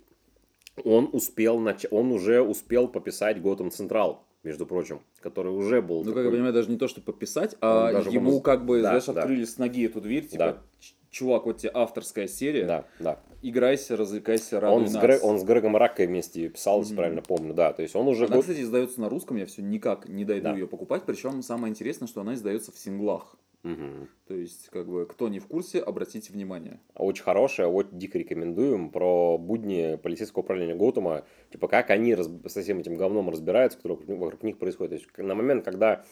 он 0.83 1.09
успел, 1.13 1.59
нач... 1.59 1.85
он 1.91 2.11
уже 2.11 2.41
успел 2.41 2.87
пописать 2.87 3.41
Готэм 3.41 3.69
Централ, 3.69 4.25
между 4.43 4.65
прочим, 4.65 5.01
который 5.21 5.51
уже 5.51 5.81
был 5.81 5.97
Ну, 5.99 6.05
как 6.05 6.13
такой- 6.15 6.25
я 6.25 6.31
понимаю, 6.31 6.53
даже 6.53 6.69
не 6.69 6.77
то, 6.77 6.87
что 6.87 7.01
пописать, 7.01 7.53
Он 7.55 7.57
а 7.61 7.91
даже 7.93 8.09
ему 8.11 8.31
помог- 8.39 8.43
как 8.45 8.65
бы, 8.65 8.81
Да, 8.81 8.89
знаешь, 8.99 9.05
да. 9.05 9.21
открыли 9.21 9.43
с 9.43 9.57
ноги 9.57 9.85
эту 9.85 9.99
дверь, 10.01 10.25
типа, 10.27 10.37
Да. 10.45 10.57
«Ч- 10.79 10.93
чувак, 11.09 11.45
вот 11.45 11.57
тебе 11.57 11.71
авторская 11.73 12.27
серия, 12.27 12.65
Да, 12.65 12.85
да. 12.99 13.19
играйся, 13.41 13.97
развлекайся, 13.97 14.59
радуй 14.59 14.83
Он 14.83 14.87
с, 14.87 14.93
нас. 14.93 15.03
Гре- 15.03 15.19
он 15.19 15.39
с 15.39 15.43
Грегом 15.43 15.75
Раккой 15.75 16.07
вместе 16.07 16.47
писал, 16.47 16.79
если 16.79 16.93
Мгм. 16.93 16.97
правильно 16.97 17.21
помню, 17.21 17.53
да. 17.53 17.73
То 17.73 17.81
есть 17.81 17.95
он 17.95 18.07
уже... 18.07 18.25
Она, 18.25 18.35
год- 18.35 18.45
кстати, 18.45 18.61
издается 18.61 19.01
на 19.01 19.09
русском, 19.09 19.35
я 19.37 19.45
все 19.45 19.61
никак 19.61 20.07
не 20.07 20.23
дойду 20.23 20.45
Да. 20.45 20.53
ее 20.53 20.67
покупать, 20.67 21.03
причем 21.05 21.41
самое 21.41 21.71
интересное, 21.71 22.07
что 22.07 22.21
она 22.21 22.33
издается 22.35 22.71
в 22.71 22.77
синглах. 22.77 23.35
Мгм. 23.63 24.07
То 24.27 24.35
есть, 24.35 24.69
как 24.69 24.87
бы, 24.87 25.05
кто 25.05 25.27
не 25.27 25.39
в 25.39 25.47
курсе, 25.47 25.79
обратите 25.79 26.31
внимание. 26.31 26.79
Очень 26.95 27.23
хорошая, 27.23 27.67
очень 27.67 27.97
дико 27.99 28.17
рекомендуем 28.17 28.89
про 28.89 29.37
будни 29.37 29.97
полицейского 30.01 30.43
управления 30.43 30.75
Готэма, 30.75 31.25
типа 31.51 31.67
как 31.67 31.89
они 31.89 32.15
раз- 32.15 32.29
со 32.47 32.61
всем 32.61 32.79
этим 32.79 32.95
говном 32.95 33.29
разбираются, 33.29 33.77
которое 33.77 33.95
вокруг, 34.15 34.43
них 34.43 34.57
происходит. 34.57 34.91
То 34.91 34.95
есть 34.95 35.17
на 35.17 35.35
момент, 35.35 35.65
когда 35.65 36.05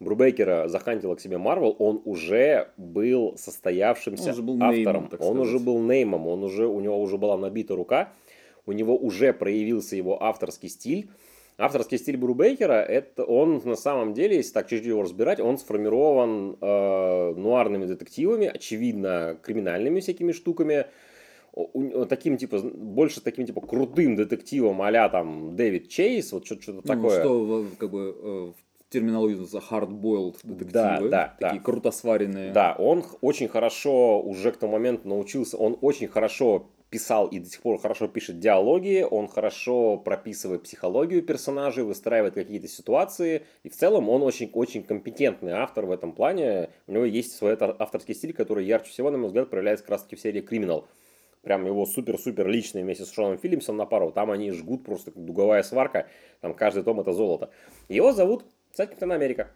Брубейкера 0.00 0.68
захантила 0.68 1.14
к 1.14 1.20
себе 1.20 1.38
Марвел, 1.38 1.74
он 1.78 2.00
уже 2.04 2.70
был 2.76 3.36
состоявшимся 3.36 4.24
Он 4.24 4.30
уже 4.30 4.42
был 4.42 4.62
автором. 4.62 5.08
неймом, 5.10 5.18
он 5.20 5.38
уже 5.38 5.58
был 5.58 5.78
неймом, 5.80 6.26
он 6.28 6.44
уже, 6.44 6.66
у 6.66 6.80
него 6.80 7.00
уже 7.00 7.18
была 7.18 7.36
набита 7.36 7.74
рука, 7.74 8.12
у 8.66 8.72
него 8.72 8.96
уже 8.96 9.32
проявился 9.32 9.96
его 9.96 10.22
авторский 10.22 10.68
стиль. 10.68 11.10
Авторский 11.58 11.96
стиль 11.98 12.18
Брубейкера, 12.18 12.82
это 12.82 13.24
он 13.24 13.62
на 13.64 13.76
самом 13.76 14.12
деле, 14.12 14.36
если 14.36 14.52
так 14.52 14.68
чуть-чуть 14.68 14.88
его 14.88 15.02
разбирать, 15.02 15.40
он 15.40 15.56
сформирован 15.56 16.58
э, 16.60 17.34
нуарными 17.34 17.86
детективами, 17.86 18.46
очевидно, 18.46 19.38
криминальными 19.42 20.00
всякими 20.00 20.32
штуками, 20.32 20.86
таким 22.10 22.36
типа, 22.36 22.58
больше 22.58 23.22
таким 23.22 23.46
типа 23.46 23.62
крутым 23.62 24.16
детективом 24.16 24.82
а 24.82 25.08
там 25.08 25.56
Дэвид 25.56 25.88
Чейз, 25.88 26.32
вот 26.32 26.44
что-то 26.44 26.72
Ну, 26.72 26.82
такое. 26.82 27.20
Что, 27.20 27.66
как 27.78 27.90
бы, 27.90 28.14
э, 28.22 28.52
в 28.52 28.92
терминологии 28.92 29.36
называется 29.36 29.74
hard-boiled 29.74 30.36
детективы. 30.42 30.72
Да, 30.72 31.00
да, 31.00 31.36
такие 31.40 31.60
да. 31.60 31.64
круто 31.64 31.90
сваренные. 31.90 32.52
Да, 32.52 32.76
он 32.78 33.02
очень 33.22 33.48
хорошо 33.48 34.20
уже 34.20 34.52
к 34.52 34.58
тому 34.58 34.72
моменту 34.72 35.08
научился, 35.08 35.56
он 35.56 35.78
очень 35.80 36.08
хорошо 36.08 36.68
писал 36.90 37.26
и 37.26 37.38
до 37.38 37.48
сих 37.48 37.60
пор 37.62 37.78
хорошо 37.78 38.08
пишет 38.08 38.38
диалоги, 38.38 39.06
он 39.08 39.28
хорошо 39.28 39.96
прописывает 39.96 40.62
психологию 40.62 41.22
персонажей, 41.22 41.84
выстраивает 41.84 42.34
какие-то 42.34 42.68
ситуации, 42.68 43.42
и 43.64 43.68
в 43.68 43.76
целом 43.76 44.08
он 44.08 44.22
очень-очень 44.22 44.82
компетентный 44.82 45.52
автор 45.52 45.86
в 45.86 45.90
этом 45.90 46.12
плане. 46.12 46.70
У 46.86 46.92
него 46.92 47.04
есть 47.04 47.36
свой 47.36 47.54
авторский 47.54 48.14
стиль, 48.14 48.32
который 48.32 48.64
ярче 48.64 48.90
всего, 48.90 49.10
на 49.10 49.18
мой 49.18 49.28
взгляд, 49.28 49.50
проявляется 49.50 49.84
как 49.84 49.92
раз 49.92 50.02
таки 50.04 50.16
в 50.16 50.20
серии 50.20 50.40
«Криминал». 50.40 50.86
Прям 51.42 51.64
его 51.64 51.86
супер-супер 51.86 52.48
личный 52.48 52.82
вместе 52.82 53.04
с 53.04 53.12
Шоном 53.12 53.38
Филлипсом 53.38 53.76
на 53.76 53.86
пару. 53.86 54.10
Там 54.10 54.32
они 54.32 54.50
жгут 54.50 54.84
просто 54.84 55.12
как 55.12 55.24
дуговая 55.24 55.62
сварка. 55.62 56.08
Там 56.40 56.54
каждый 56.54 56.82
том 56.82 56.98
это 56.98 57.12
золото. 57.12 57.50
Его 57.88 58.12
зовут, 58.12 58.44
кстати, 58.72 58.90
Капитан 58.90 59.12
Америка. 59.12 59.52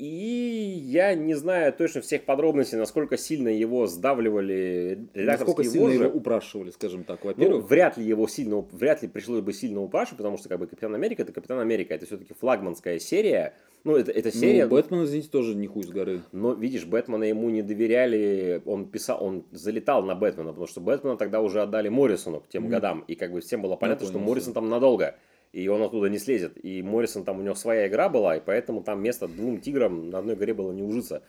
И 0.00 0.80
я 0.86 1.14
не 1.14 1.34
знаю 1.34 1.74
точно 1.74 2.00
всех 2.00 2.24
подробностей, 2.24 2.78
насколько 2.78 3.18
сильно 3.18 3.48
его 3.48 3.86
сдавливали 3.86 4.96
Насколько 5.14 5.20
редакторские 5.20 5.70
сильно 5.70 5.86
вожжи. 5.86 6.04
его 6.04 6.16
упрашивали, 6.16 6.70
скажем 6.70 7.04
так, 7.04 7.22
Ну, 7.22 7.28
во-первых. 7.28 7.68
вряд 7.68 7.98
ли 7.98 8.04
его 8.06 8.26
сильно, 8.26 8.64
вряд 8.72 9.02
ли 9.02 9.08
пришлось 9.08 9.42
бы 9.42 9.52
сильно 9.52 9.82
упрашивать, 9.82 10.16
потому 10.16 10.38
что 10.38 10.48
как 10.48 10.58
бы 10.58 10.66
Капитан 10.66 10.94
Америка 10.94 11.22
это 11.22 11.32
Капитан 11.32 11.60
Америка, 11.60 11.94
это 11.94 12.06
все-таки 12.06 12.32
флагманская 12.32 12.98
серия. 12.98 13.52
Ну, 13.84 13.94
это, 13.96 14.10
это 14.10 14.32
серия. 14.32 14.64
Ну, 14.64 14.70
Бэтмен, 14.70 15.04
извините, 15.04 15.28
тоже 15.28 15.54
не 15.54 15.66
хуй 15.66 15.82
с 15.84 15.88
горы. 15.90 16.22
Но, 16.32 16.54
видишь, 16.54 16.86
Бэтмена 16.86 17.24
ему 17.24 17.50
не 17.50 17.60
доверяли, 17.62 18.62
он 18.64 18.86
писал, 18.88 19.22
он 19.22 19.44
залетал 19.52 20.02
на 20.02 20.14
Бэтмена, 20.14 20.50
потому 20.50 20.66
что 20.66 20.80
Бэтмена 20.80 21.18
тогда 21.18 21.42
уже 21.42 21.60
отдали 21.60 21.90
Моррисону 21.90 22.40
к 22.40 22.48
тем 22.48 22.62
Мгм. 22.62 22.70
годам, 22.72 23.04
и 23.06 23.14
как 23.16 23.32
бы 23.32 23.40
всем 23.42 23.60
было 23.60 23.76
понятно, 23.76 24.06
что 24.06 24.18
Моррисон 24.18 24.54
там 24.54 24.70
надолго, 24.70 25.16
и 25.52 25.66
он 25.68 25.82
оттуда 25.82 26.08
не 26.08 26.18
слезет, 26.18 26.52
и 26.62 26.82
Моррисон 26.82 27.24
там, 27.24 27.40
у 27.40 27.42
него 27.42 27.54
своя 27.54 27.88
игра 27.88 28.08
была, 28.08 28.36
и 28.36 28.40
поэтому 28.40 28.82
там 28.82 29.02
место 29.02 29.28
двум 29.28 29.60
тиграм 29.60 30.10
на 30.10 30.18
одной 30.18 30.36
горе 30.36 30.54
было 30.54 30.72
не 30.72 30.82
ужиться. 30.82 31.22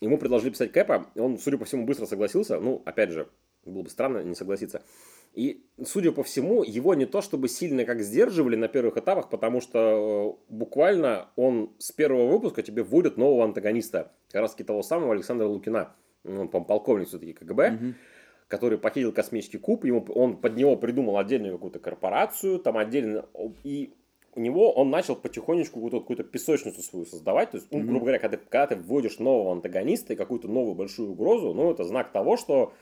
Ему 0.00 0.18
предложили 0.18 0.50
писать 0.50 0.72
Кэпа, 0.72 1.06
и 1.14 1.20
он, 1.20 1.38
судя 1.38 1.58
по 1.58 1.64
всему, 1.64 1.86
быстро 1.86 2.06
согласился, 2.06 2.60
ну, 2.60 2.82
опять 2.84 3.10
же, 3.10 3.28
было 3.64 3.82
бы 3.82 3.90
странно 3.90 4.22
не 4.22 4.34
согласиться. 4.34 4.82
И, 5.34 5.64
судя 5.84 6.12
по 6.12 6.22
всему, 6.22 6.62
его 6.62 6.94
не 6.94 7.06
то 7.06 7.20
чтобы 7.20 7.48
сильно 7.48 7.84
как 7.84 8.00
сдерживали 8.02 8.54
на 8.54 8.68
первых 8.68 8.96
этапах, 8.96 9.28
потому 9.30 9.60
что 9.60 10.38
э, 10.48 10.52
буквально 10.54 11.28
он 11.34 11.72
с 11.78 11.90
первого 11.90 12.30
выпуска 12.30 12.62
тебе 12.62 12.84
вводит 12.84 13.16
нового 13.16 13.44
антагониста. 13.44 14.12
Как 14.30 14.42
раз 14.42 14.52
таки 14.52 14.62
того 14.62 14.82
самого 14.82 15.12
Александра 15.12 15.46
Лукина. 15.46 15.92
Он, 16.24 16.48
по-моему, 16.48 16.64
полковник 16.66 17.08
все-таки 17.08 17.32
КГБ, 17.32 17.70
Мгм. 17.70 17.94
Который 18.54 18.78
похитил 18.78 19.12
космический 19.12 19.58
куб. 19.58 19.84
Ему, 19.84 20.04
он 20.14 20.36
под 20.36 20.56
него 20.56 20.76
придумал 20.76 21.18
отдельную 21.18 21.54
какую-то 21.54 21.78
корпорацию, 21.80 22.58
там 22.58 22.76
отдельно... 22.76 23.26
И 23.64 23.92
у 24.36 24.40
него 24.40 24.72
он 24.72 24.90
начал 24.90 25.16
потихонечку 25.16 25.74
какую-то, 25.74 26.00
какую-то 26.00 26.24
песочницу 26.24 26.82
свою 26.82 27.04
создавать. 27.04 27.50
То 27.50 27.58
есть, 27.58 27.68
ну, 27.70 27.80
грубо 27.80 28.00
говоря, 28.00 28.18
когда 28.18 28.36
ты, 28.36 28.44
когда 28.44 28.66
ты 28.68 28.76
вводишь 28.76 29.18
нового 29.18 29.52
антагониста 29.52 30.12
и 30.12 30.16
какую-то 30.16 30.48
новую 30.48 30.74
большую 30.74 31.10
угрозу, 31.10 31.52
ну, 31.52 31.70
это 31.70 31.84
знак 31.84 32.12
того, 32.12 32.36
что 32.36 32.72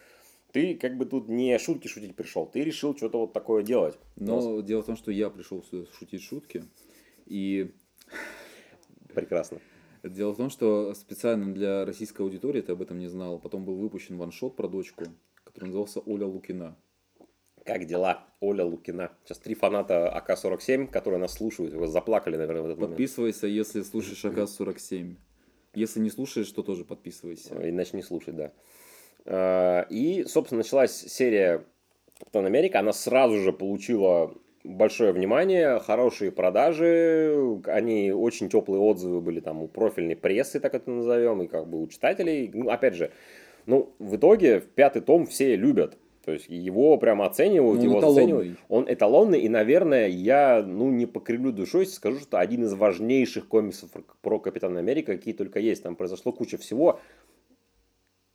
ты 0.52 0.74
как 0.74 0.96
бы 0.98 1.06
тут 1.06 1.28
не 1.28 1.58
шутки 1.58 1.88
шутить 1.88 2.14
пришел, 2.14 2.46
ты 2.46 2.62
решил 2.62 2.94
что-то 2.94 3.20
вот 3.20 3.32
такое 3.32 3.62
делать. 3.62 3.98
Но 4.16 4.60
дело 4.60 4.82
в 4.82 4.86
том, 4.86 4.96
что 4.96 5.10
я 5.10 5.30
пришел 5.30 5.62
сюда 5.62 5.86
шутить 5.98 6.22
шутки, 6.22 6.64
и 7.26 7.70
Прекрасно. 9.14 9.58
дело 10.02 10.32
в 10.32 10.36
том, 10.36 10.50
что 10.50 10.94
специально 10.94 11.52
для 11.52 11.84
российской 11.84 12.22
аудитории 12.22 12.60
ты 12.60 12.72
об 12.72 12.82
этом 12.82 12.98
не 12.98 13.08
знал. 13.08 13.38
Потом 13.38 13.64
был 13.64 13.76
выпущен 13.76 14.16
ваншот 14.16 14.56
про 14.56 14.68
дочку, 14.68 15.04
который 15.52 15.66
назывался 15.66 16.00
Оля 16.00 16.26
Лукина. 16.26 16.76
Как 17.64 17.84
дела, 17.84 18.26
Оля 18.40 18.64
Лукина? 18.64 19.12
Сейчас 19.24 19.38
три 19.38 19.54
фаната 19.54 20.08
АК-47, 20.08 20.88
которые 20.88 21.20
нас 21.20 21.34
слушают, 21.34 21.74
вы 21.74 21.86
заплакали, 21.86 22.36
наверное, 22.36 22.62
в 22.62 22.66
этот 22.66 22.78
момент. 22.78 22.92
Подписывайся, 22.92 23.46
если 23.46 23.82
слушаешь 23.82 24.24
АК-47. 24.24 25.16
Если 25.74 26.00
не 26.00 26.10
слушаешь, 26.10 26.50
то 26.50 26.62
тоже 26.62 26.84
подписывайся. 26.84 27.54
Иначе 27.68 27.96
не 27.96 28.02
слушать, 28.02 28.34
да. 28.34 28.52
А, 29.24 29.86
И, 29.90 30.24
собственно, 30.24 30.58
началась 30.58 30.92
серия 30.92 31.64
Капитан 32.18 32.46
Америка. 32.46 32.80
Она 32.80 32.92
сразу 32.92 33.38
же 33.38 33.52
получила 33.52 34.34
большое 34.64 35.12
внимание, 35.12 35.80
хорошие 35.80 36.30
продажи, 36.30 37.60
они 37.66 38.12
очень 38.12 38.48
теплые 38.48 38.80
отзывы 38.80 39.20
были 39.20 39.40
там 39.40 39.62
у 39.62 39.68
профильной 39.68 40.16
прессы, 40.16 40.60
так 40.60 40.74
это 40.74 40.90
назовем, 40.90 41.42
и 41.42 41.48
как 41.48 41.68
бы 41.68 41.82
у 41.82 41.86
читателей. 41.88 42.50
Ну, 42.52 42.70
опять 42.70 42.94
же, 42.94 43.10
ну, 43.66 43.94
в 43.98 44.16
итоге 44.16 44.60
в 44.60 44.66
пятый 44.68 45.02
том 45.02 45.26
все 45.26 45.56
любят. 45.56 45.98
То 46.24 46.32
есть 46.32 46.48
его 46.48 46.96
прямо 46.98 47.26
оценивают, 47.26 47.78
Ну, 47.78 47.84
его 47.84 47.98
эталонный. 47.98 48.22
заценивают. 48.22 48.58
Он 48.68 48.84
эталонный, 48.88 49.40
и, 49.40 49.48
наверное, 49.48 50.06
я, 50.06 50.62
ну, 50.62 50.90
не 50.90 51.06
покривлю 51.06 51.50
душой, 51.52 51.84
скажу, 51.86 52.20
что 52.20 52.38
один 52.38 52.62
из 52.64 52.74
важнейших 52.74 53.48
комиксов 53.48 53.90
про 54.20 54.38
Капитана 54.38 54.78
Америка, 54.78 55.16
какие 55.16 55.34
только 55.34 55.58
есть. 55.58 55.82
Там 55.82 55.96
произошло 55.96 56.32
куча 56.32 56.58
всего. 56.58 57.00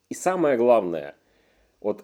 И 0.10 0.16
самое 0.16 0.58
главное, 0.58 1.16
вот 1.80 2.04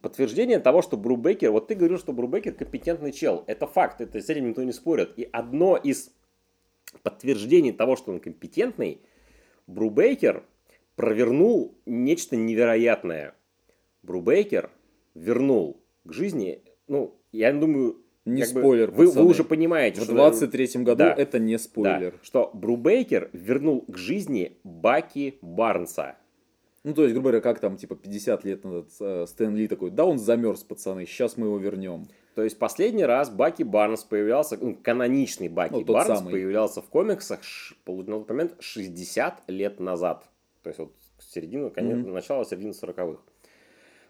подтверждение 0.00 0.60
того, 0.60 0.80
что 0.80 0.96
Брубекер, 0.96 1.50
вот 1.50 1.68
ты 1.68 1.74
говорил, 1.74 1.98
что 1.98 2.14
Брубекер 2.14 2.54
компетентный 2.54 3.12
чел. 3.12 3.44
Это 3.46 3.66
факт, 3.66 4.00
это 4.00 4.18
с 4.18 4.30
этим 4.30 4.48
никто 4.48 4.62
не 4.62 4.72
спорит. 4.72 5.12
И 5.18 5.28
одно 5.30 5.76
из 5.76 6.10
подтверждений 7.02 7.72
того, 7.72 7.96
что 7.96 8.12
он 8.12 8.20
компетентный, 8.20 9.02
Брубейкер 9.66 10.44
провернул 10.96 11.78
нечто 11.86 12.36
невероятное. 12.36 13.34
Брубейкер 14.02 14.70
вернул 15.14 15.80
к 16.04 16.12
жизни, 16.12 16.62
ну, 16.88 17.14
я 17.32 17.52
думаю, 17.52 17.98
Не 18.24 18.42
как 18.42 18.52
бы 18.54 18.60
спойлер, 18.60 18.90
вы, 18.90 19.06
вы 19.10 19.24
уже 19.24 19.44
понимаете, 19.44 20.00
В 20.00 20.04
что 20.04 20.12
23-м 20.14 20.84
году 20.84 20.98
Да. 20.98 21.14
это 21.16 21.38
не 21.38 21.54
да, 21.56 21.58
спойлер. 21.58 22.14
что 22.22 22.50
Брубейкер 22.54 23.30
вернул 23.32 23.82
к 23.86 23.96
жизни 23.96 24.58
Баки 24.64 25.38
Барнса. 25.42 26.16
Ну, 26.84 26.94
то 26.94 27.02
есть, 27.02 27.14
грубо 27.14 27.28
говоря, 27.30 27.40
как 27.40 27.60
там, 27.60 27.76
типа, 27.76 27.94
50 27.94 28.44
лет 28.44 28.64
назад 28.64 28.86
э, 29.00 29.24
Стэн 29.28 29.54
Ли 29.54 29.68
такой, 29.68 29.90
да 29.92 30.04
он 30.04 30.18
замерз, 30.18 30.64
пацаны, 30.64 31.06
сейчас 31.06 31.36
мы 31.36 31.46
его 31.46 31.58
вернем. 31.58 32.08
То 32.34 32.42
есть 32.42 32.58
последний 32.58 33.04
раз 33.04 33.30
Баки 33.30 33.62
Барнс 33.62 34.02
появлялся, 34.02 34.56
ну, 34.60 34.74
каноничный 34.82 35.48
Баки 35.48 35.74
Ну, 35.74 35.84
Барнс 35.84 36.18
самый. 36.18 36.32
появлялся 36.32 36.80
в 36.82 36.86
комиксах 36.86 37.44
ш- 37.44 37.76
на 37.86 38.02
тот 38.18 38.28
момент 38.30 38.56
60 38.58 39.42
лет 39.46 39.78
назад. 39.78 40.28
То 40.62 40.68
есть 40.68 40.78
вот 40.78 40.92
середина, 41.20 41.70
конец, 41.70 41.98
Мгм. 41.98 42.12
начало 42.12 42.44
середины 42.44 42.72
40-х. 42.72 43.20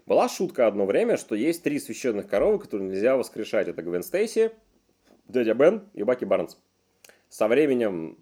Была 0.06 0.28
шутка 0.28 0.66
одно 0.66 0.84
время, 0.86 1.16
что 1.16 1.34
есть 1.34 1.62
три 1.62 1.78
священных 1.78 2.26
коровы, 2.28 2.58
которые 2.58 2.88
нельзя 2.90 3.16
воскрешать. 3.16 3.68
Это 3.68 3.82
Гвен 3.82 4.02
Стейси, 4.02 4.50
дядя 5.28 5.54
Бен 5.54 5.88
и 5.94 6.02
Баки 6.02 6.24
Барнс. 6.24 6.58
Со 7.28 7.46
временем 7.48 8.18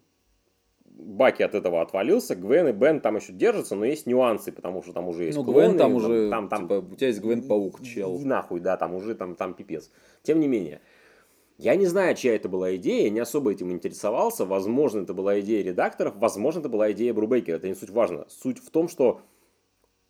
Баки 0.85 1.41
от 1.41 1.55
этого 1.55 1.81
отвалился, 1.81 2.35
Гвен 2.35 2.67
и 2.67 2.71
Бен 2.71 3.01
там 3.01 3.15
еще 3.15 3.33
держатся, 3.33 3.75
но 3.75 3.85
есть 3.85 4.05
нюансы, 4.05 4.51
потому 4.51 4.83
что 4.83 4.93
там 4.93 5.07
уже 5.07 5.23
есть 5.25 5.37
Ну, 5.37 5.43
клоны, 5.43 5.59
Гвен 5.69 5.77
там 5.77 5.95
уже, 5.95 6.29
там, 6.29 6.47
там, 6.49 6.61
типа, 6.63 6.73
у 6.91 6.95
тебя 6.95 7.07
есть 7.07 7.19
Гвен 7.21 7.47
Паук, 7.47 7.81
чел. 7.81 8.15
и 8.19 8.23
нахуй, 8.25 8.59
да, 8.59 8.77
там 8.77 8.93
уже 8.93 9.15
там, 9.15 9.35
там 9.35 9.55
пипец. 9.55 9.89
Тем 10.21 10.39
не 10.39 10.47
менее, 10.47 10.81
я 11.61 11.75
не 11.75 11.85
знаю, 11.85 12.15
чья 12.15 12.35
это 12.35 12.49
была 12.49 12.75
идея, 12.77 13.03
я 13.03 13.09
не 13.11 13.19
особо 13.19 13.51
этим 13.51 13.71
интересовался. 13.71 14.45
Возможно, 14.45 15.01
это 15.01 15.13
была 15.13 15.39
идея 15.41 15.63
редакторов, 15.63 16.15
возможно, 16.17 16.59
это 16.59 16.69
была 16.69 16.91
идея 16.91 17.13
Брубейкера. 17.13 17.57
Это 17.57 17.67
не 17.67 17.75
суть 17.75 17.91
важно. 17.91 18.25
Суть 18.29 18.57
в 18.57 18.71
том, 18.71 18.87
что 18.87 19.21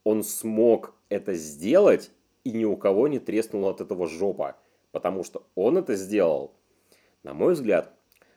он 0.05 0.23
смог 0.23 0.95
это 1.09 1.33
сделать, 1.33 2.11
и 2.45 2.51
ни 2.51 2.63
у 2.63 2.77
кого 2.77 3.09
не 3.09 3.19
треснула 3.19 3.71
от 3.71 3.81
этого 3.81 4.07
жопа. 4.07 4.55
Потому 4.93 5.25
что 5.25 5.45
он 5.55 5.77
это 5.77 5.95
сделал, 5.95 6.53
на 7.23 7.33
мой 7.33 7.53
взгляд, 7.53 7.93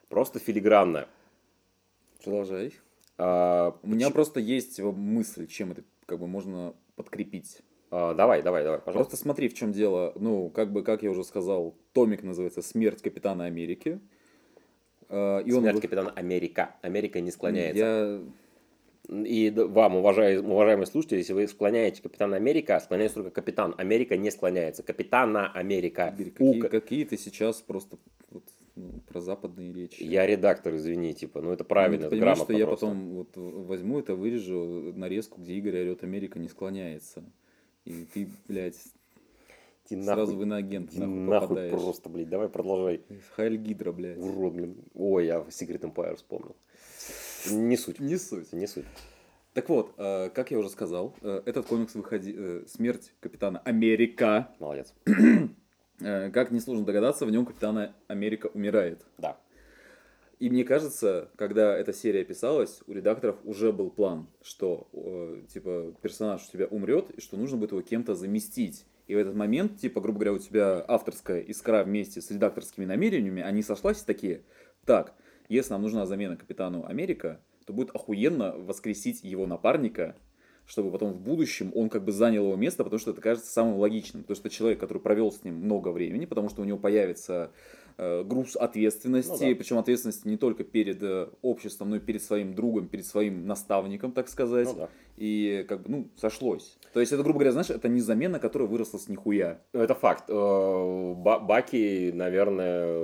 просто 0.09 0.41
филигранно. 0.41 1.07
Продолжай. 2.25 2.73
А, 3.17 3.79
У 3.85 3.89
меня 3.91 4.11
просто 4.11 4.41
есть 4.41 4.81
мысль, 4.81 5.47
чем 5.47 5.71
это 5.71 5.85
как 6.07 6.19
бы 6.19 6.27
можно 6.27 6.75
подкрепить. 6.97 7.59
А, 7.97 8.15
давай, 8.15 8.43
давай, 8.43 8.65
давай, 8.65 8.81
пожалуйста. 8.81 9.11
Просто 9.11 9.17
смотри, 9.23 9.49
в 9.49 9.55
чем 9.55 9.73
дело. 9.73 10.13
Ну, 10.17 10.51
как 10.51 10.73
бы, 10.73 10.83
как 10.83 11.03
я 11.03 11.11
уже 11.11 11.23
сказал, 11.25 11.75
томик 11.93 12.23
называется 12.23 12.63
«Смерть 12.63 13.03
Капитана 13.03 13.45
Америки». 13.45 14.01
Э, 15.09 15.43
И 15.45 15.53
он 15.53 15.61
Смерть 15.63 15.77
вы- 15.77 15.81
капитана 15.83 16.11
Америка. 16.11 16.75
Америка 16.83 17.21
не 17.21 17.31
склоняется. 17.31 17.79
Я... 17.79 18.21
И 19.27 19.51
вам, 19.55 19.97
уважаемые, 19.97 20.41
уважаемые 20.51 20.87
слушатели, 20.87 21.19
если 21.19 21.35
вы 21.35 21.47
склоняете 21.47 22.01
Капитана 22.03 22.37
Америка, 22.37 22.81
склоняется 22.81 23.17
только 23.17 23.31
Капитан. 23.31 23.75
Америка 23.77 24.17
не 24.17 24.31
склоняется. 24.31 24.83
Капитана 24.83 25.53
Америка. 25.53 26.15
Игорь, 26.19 26.33
У 26.39 26.53
какие, 26.53 26.61
ка- 26.61 26.69
какие 26.71 27.05
ты 27.05 27.19
сейчас 27.19 27.61
просто 27.61 27.99
вот, 28.31 28.45
ну, 28.77 28.93
про 29.07 29.21
западные 29.21 29.75
речи. 29.75 30.03
Я 30.03 30.27
редактор, 30.27 30.75
извини, 30.77 31.13
типа, 31.13 31.43
ну 31.43 31.53
это 31.53 31.65
Ну, 31.65 31.69
правильно, 31.69 31.99
ты 31.99 32.07
это 32.07 32.17
понимаешь, 32.17 32.39
что 32.39 32.47
грамотно 32.47 32.61
я 32.61 32.67
просто. 32.67 32.87
потом 32.87 33.11
вот 33.15 33.29
возьму 33.37 33.99
это, 34.01 34.15
вырежу 34.15 34.93
нарезку, 34.97 35.39
где 35.43 35.53
Игорь 35.53 35.81
орет 35.83 36.03
«Америка 36.03 36.39
не 36.39 36.49
склоняется». 36.49 37.23
И 37.85 38.05
ты, 38.13 38.29
блядь, 38.49 38.77
Иди 39.91 40.03
сразу 40.03 40.33
нахуй, 40.33 40.37
в 40.37 40.43
иноагент 40.43 40.91
иди 40.91 41.01
нахуй, 41.01 41.15
нахуй 41.15 41.49
попадаешь. 41.49 41.73
просто, 41.73 42.09
блядь, 42.09 42.29
давай 42.31 42.49
продолжай. 42.49 43.03
Хайль 43.37 43.57
Гидра, 43.59 43.93
блядь. 43.93 44.19
Урод, 44.19 44.55
блин. 44.55 44.77
Ой, 44.95 45.27
я 45.27 45.41
Secret 45.49 45.81
Empire 45.81 46.17
вспомнил. 46.17 46.57
Не 47.51 47.77
суть. 47.77 48.01
Не 48.01 48.17
суть. 48.17 48.53
Не 48.53 48.67
суть. 48.67 48.87
Так 49.53 49.69
вот, 49.69 49.93
э, 49.99 50.31
как 50.31 50.51
я 50.51 50.59
уже 50.59 50.71
сказал, 50.71 51.15
э, 51.21 51.43
этот 51.45 51.67
комикс 51.67 51.95
выходи... 51.95 52.35
э, 52.37 52.65
«Смерть 52.67 53.13
Капитана 53.21 53.61
Америка». 53.61 54.49
Молодец. 54.59 54.95
Как 55.99 56.51
несложно 56.51 56.85
догадаться, 56.85 57.25
в 57.25 57.31
нем 57.31 57.47
Капитана 57.47 57.95
Америка 58.09 58.49
умирает. 58.53 59.07
Да. 59.19 59.39
И 60.39 60.51
мне 60.51 60.65
кажется, 60.65 61.31
когда 61.37 61.77
эта 61.77 61.93
серия 61.93 62.25
писалась, 62.25 62.81
у 62.87 62.93
редакторов 62.93 63.37
уже 63.45 63.73
был 63.73 63.91
план, 63.91 64.27
что 64.43 64.89
э, 64.93 65.43
типа 65.53 65.95
персонаж 66.03 66.47
у 66.49 66.53
тебя 66.53 66.67
умрет, 66.67 67.11
и 67.11 67.21
что 67.21 67.37
нужно 67.37 67.57
будет 67.57 67.71
его 67.71 67.83
кем-то 67.83 68.15
заместить. 68.15 68.85
И 69.07 69.15
в 69.15 69.19
этот 69.19 69.35
момент, 69.35 69.79
типа, 69.79 70.01
грубо 70.01 70.21
говоря, 70.21 70.33
у 70.33 70.39
тебя 70.39 70.85
авторская 70.87 71.41
искра 71.41 71.85
вместе 71.85 72.21
с 72.21 72.31
редакторскими 72.31 72.85
намерениями, 72.85 73.43
они 73.43 73.63
сошлась 73.63 74.03
такие, 74.03 74.43
так, 74.85 75.15
если 75.49 75.73
нам 75.73 75.83
нужна 75.83 76.07
замена 76.07 76.37
Капитану 76.37 76.87
Америка, 76.87 77.41
то 77.67 77.73
будет 77.73 77.91
охуенно 77.91 78.57
воскресить 78.57 79.23
его 79.23 79.47
напарника, 79.47 80.17
чтобы 80.67 80.91
потом 80.91 81.13
в 81.13 81.21
будущем 81.21 81.71
он 81.75 81.91
как 81.91 82.05
бы 82.05 82.13
занял 82.13 82.45
его 82.45 82.57
место, 82.57 82.85
потому 82.85 82.99
что 82.99 83.11
это 83.11 83.21
кажется 83.21 83.53
самым 83.53 83.77
логичным. 83.77 84.23
Потому 84.23 84.37
что 84.37 84.49
человек, 84.49 84.81
который 84.81 84.99
провел 84.99 85.31
с 85.31 85.45
ним 85.45 85.57
много 85.57 85.89
времени, 85.89 86.25
потому 86.25 86.49
что 86.49 86.63
у 86.63 86.65
него 86.65 86.79
появится 86.79 87.53
груз 87.97 88.57
ответственности, 88.57 89.45
Ну 89.45 89.51
да. 89.51 89.57
причем 89.57 89.79
ответственности 89.79 90.27
не 90.29 90.37
только 90.37 90.65
перед 90.65 91.03
э, 91.03 91.29
обществом, 91.43 91.91
но 91.91 91.97
и 91.97 92.01
перед 92.01 92.23
своим 92.23 92.55
другом, 92.55 92.89
перед 92.89 93.07
своим 93.07 93.47
наставником, 93.47 94.13
так 94.13 94.29
сказать. 94.29 94.67
Ну 94.69 94.75
да. 94.75 94.89
И 95.17 95.65
как 95.69 95.83
бы, 95.83 95.91
ну, 95.91 96.09
сошлось. 96.17 96.77
То 96.93 96.99
есть 96.99 97.13
это, 97.13 97.23
грубо 97.23 97.39
говоря, 97.39 97.53
знаешь, 97.53 97.71
это 97.71 97.89
не 97.89 98.01
замена, 98.01 98.41
которая 98.41 98.69
выросла 98.69 98.99
с 98.99 99.09
нихуя. 99.09 99.61
Ну, 99.73 99.81
Это 99.81 99.95
факт. 99.95 100.25
Э, 100.29 101.15
Ба- 101.17 101.39
Баки, 101.39 102.11
наверное, 102.13 102.99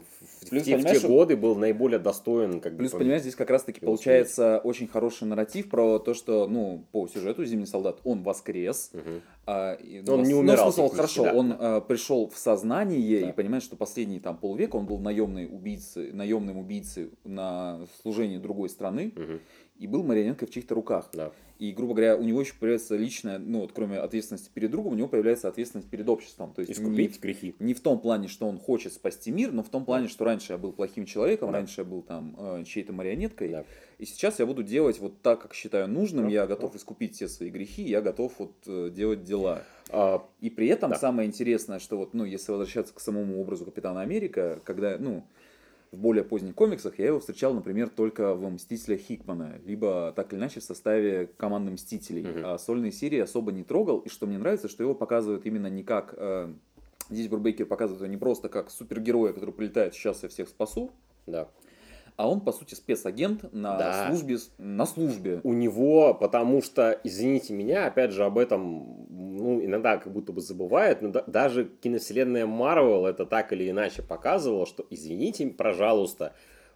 в 0.00 0.02
Плюс, 0.50 0.62
те, 0.64 0.76
в 0.76 0.84
те 0.84 1.00
годы 1.06 1.36
был 1.38 1.56
наиболее 1.56 1.98
достоин. 1.98 2.60
Как 2.60 2.72
бы, 2.72 2.78
Плюс, 2.80 2.90
по- 2.92 2.98
понимаешь, 2.98 3.22
здесь 3.22 3.34
как 3.34 3.48
раз-таки 3.48 3.80
получается 3.80 4.58
очень 4.62 4.88
хороший 4.88 5.26
нарратив 5.26 5.70
про 5.70 5.98
то, 5.98 6.12
что, 6.12 6.46
ну, 6.48 6.84
по 6.92 7.08
сюжету 7.08 7.44
Зимний 7.46 7.66
солдат, 7.66 7.98
он 8.04 8.22
воскрес, 8.22 8.90
Мгм. 8.92 9.22
А, 9.46 9.78
Но 10.06 10.14
он 10.14 10.22
не 10.22 10.34
умирал 10.34 10.72
смысл, 10.72 10.90
технически, 10.90 10.96
хорошо, 11.18 11.24
да. 11.24 11.34
он 11.38 11.56
а, 11.58 11.80
пришел 11.80 12.28
в 12.30 12.38
сознание 12.38 13.20
Да. 13.20 13.28
и 13.28 13.32
понимает, 13.32 13.62
что 13.62 13.76
последние 13.76 14.20
там 14.20 14.36
полвека 14.36 14.76
он 14.76 14.86
был 14.86 14.98
наемный 14.98 15.46
убийцей, 15.46 16.12
наемным 16.12 16.56
убийцей 16.58 17.10
на 17.24 17.80
служении 18.02 18.38
другой 18.38 18.68
страны 18.70 19.12
Мгм. 19.14 19.40
и 19.78 19.86
был 19.86 20.02
марионеткой 20.02 20.48
в 20.48 20.50
чьих-то 20.50 20.74
руках. 20.74 21.10
Да. 21.12 21.30
И, 21.60 21.70
грубо 21.70 21.94
говоря, 21.94 22.16
у 22.16 22.22
него 22.24 22.40
еще 22.40 22.52
появляется 22.58 22.96
личная, 22.96 23.38
ну 23.38 23.60
вот 23.60 23.70
кроме 23.72 23.98
ответственности 23.98 24.50
перед 24.52 24.70
другом, 24.72 24.94
у 24.94 24.96
него 24.96 25.06
появляется 25.08 25.46
ответственность 25.48 25.88
перед 25.88 26.08
обществом. 26.08 26.52
То 26.52 26.62
есть 26.62 26.76
не, 26.78 26.84
Искупить 26.84 27.20
грехи. 27.20 27.54
не 27.60 27.74
в 27.74 27.80
том 27.80 28.00
плане, 28.00 28.26
что 28.28 28.48
он 28.48 28.58
хочет 28.58 28.92
спасти 28.92 29.30
мир, 29.30 29.52
но 29.52 29.62
в 29.62 29.68
том 29.68 29.84
плане, 29.84 30.08
что 30.08 30.24
раньше 30.24 30.52
я 30.54 30.58
был 30.58 30.72
плохим 30.72 31.06
человеком, 31.06 31.52
Да. 31.52 31.58
раньше 31.58 31.82
я 31.82 31.84
был 31.84 32.02
там 32.02 32.34
э, 32.38 32.64
чьей-то 32.66 32.92
марионеткой, 32.92 33.48
Да. 33.50 33.64
И 34.04 34.06
сейчас 34.06 34.38
я 34.38 34.44
буду 34.44 34.62
делать 34.62 34.98
вот 34.98 35.22
так, 35.22 35.40
как 35.40 35.54
считаю 35.54 35.88
нужным, 35.88 36.28
я 36.28 36.46
готов 36.46 36.76
искупить 36.76 37.14
все 37.14 37.26
свои 37.26 37.48
грехи, 37.48 37.82
я 37.82 38.02
готов 38.02 38.34
вот 38.38 38.52
э, 38.66 38.90
делать 38.90 39.24
дела. 39.24 39.62
А, 39.88 40.22
И 40.42 40.50
при 40.50 40.66
этом 40.68 40.90
Да. 40.90 40.98
самое 40.98 41.26
интересное, 41.26 41.78
что 41.78 41.96
вот, 41.96 42.12
ну, 42.12 42.24
если 42.26 42.52
возвращаться 42.52 42.92
к 42.92 43.00
самому 43.00 43.40
образу 43.40 43.64
Капитана 43.64 44.02
Америка, 44.02 44.60
когда, 44.64 44.98
ну, 44.98 45.24
в 45.90 45.96
более 45.96 46.22
поздних 46.22 46.54
комиксах 46.54 46.98
я 46.98 47.06
его 47.06 47.18
встречал, 47.18 47.54
например, 47.54 47.88
только 47.88 48.34
в 48.34 48.46
«Мстителях 48.50 49.00
Хикмана», 49.00 49.58
либо 49.64 50.12
так 50.14 50.34
или 50.34 50.38
иначе 50.38 50.60
в 50.60 50.64
составе 50.64 51.30
команды 51.38 51.70
«Мстителей». 51.70 52.24
Мгм. 52.24 52.42
А 52.44 52.58
сольные 52.58 52.92
серии 52.92 53.20
особо 53.20 53.52
не 53.52 53.64
трогал, 53.64 54.00
и 54.00 54.10
что 54.10 54.26
мне 54.26 54.36
нравится, 54.36 54.68
что 54.68 54.82
его 54.82 54.94
показывают 54.94 55.46
именно 55.46 55.68
не 55.68 55.82
как... 55.82 56.12
э, 56.18 56.52
здесь 57.08 57.28
Брубейкер 57.28 57.64
показывает 57.64 58.02
его 58.02 58.10
не 58.10 58.18
просто 58.18 58.50
как 58.50 58.70
супергероя, 58.70 59.32
который 59.32 59.54
прилетает 59.54 59.94
«сейчас 59.94 60.22
я 60.22 60.28
всех 60.28 60.50
спасу», 60.50 60.90
Да. 61.26 61.48
А 62.16 62.28
он, 62.28 62.40
по 62.40 62.52
сути, 62.52 62.74
спецагент 62.74 63.52
на 63.52 63.76
Да. 63.76 64.06
службе... 64.08 64.36
На 64.58 64.86
службе. 64.86 65.40
У 65.42 65.52
него, 65.52 66.14
потому 66.14 66.62
что, 66.62 66.98
извините 67.04 67.52
меня, 67.54 67.86
опять 67.86 68.12
же, 68.12 68.24
об 68.24 68.38
этом, 68.38 69.06
ну, 69.10 69.64
иногда 69.64 69.96
как 69.96 70.12
будто 70.12 70.32
бы 70.32 70.40
забывают, 70.40 71.02
но 71.02 71.08
да- 71.10 71.24
даже 71.26 71.64
киновселенная 71.64 72.46
Марвел 72.46 73.06
это 73.06 73.26
так 73.26 73.52
или 73.52 73.68
иначе 73.68 74.02
показывала, 74.02 74.64
что, 74.66 74.86
извините, 74.90 75.46
пожалуйста, 75.48 76.34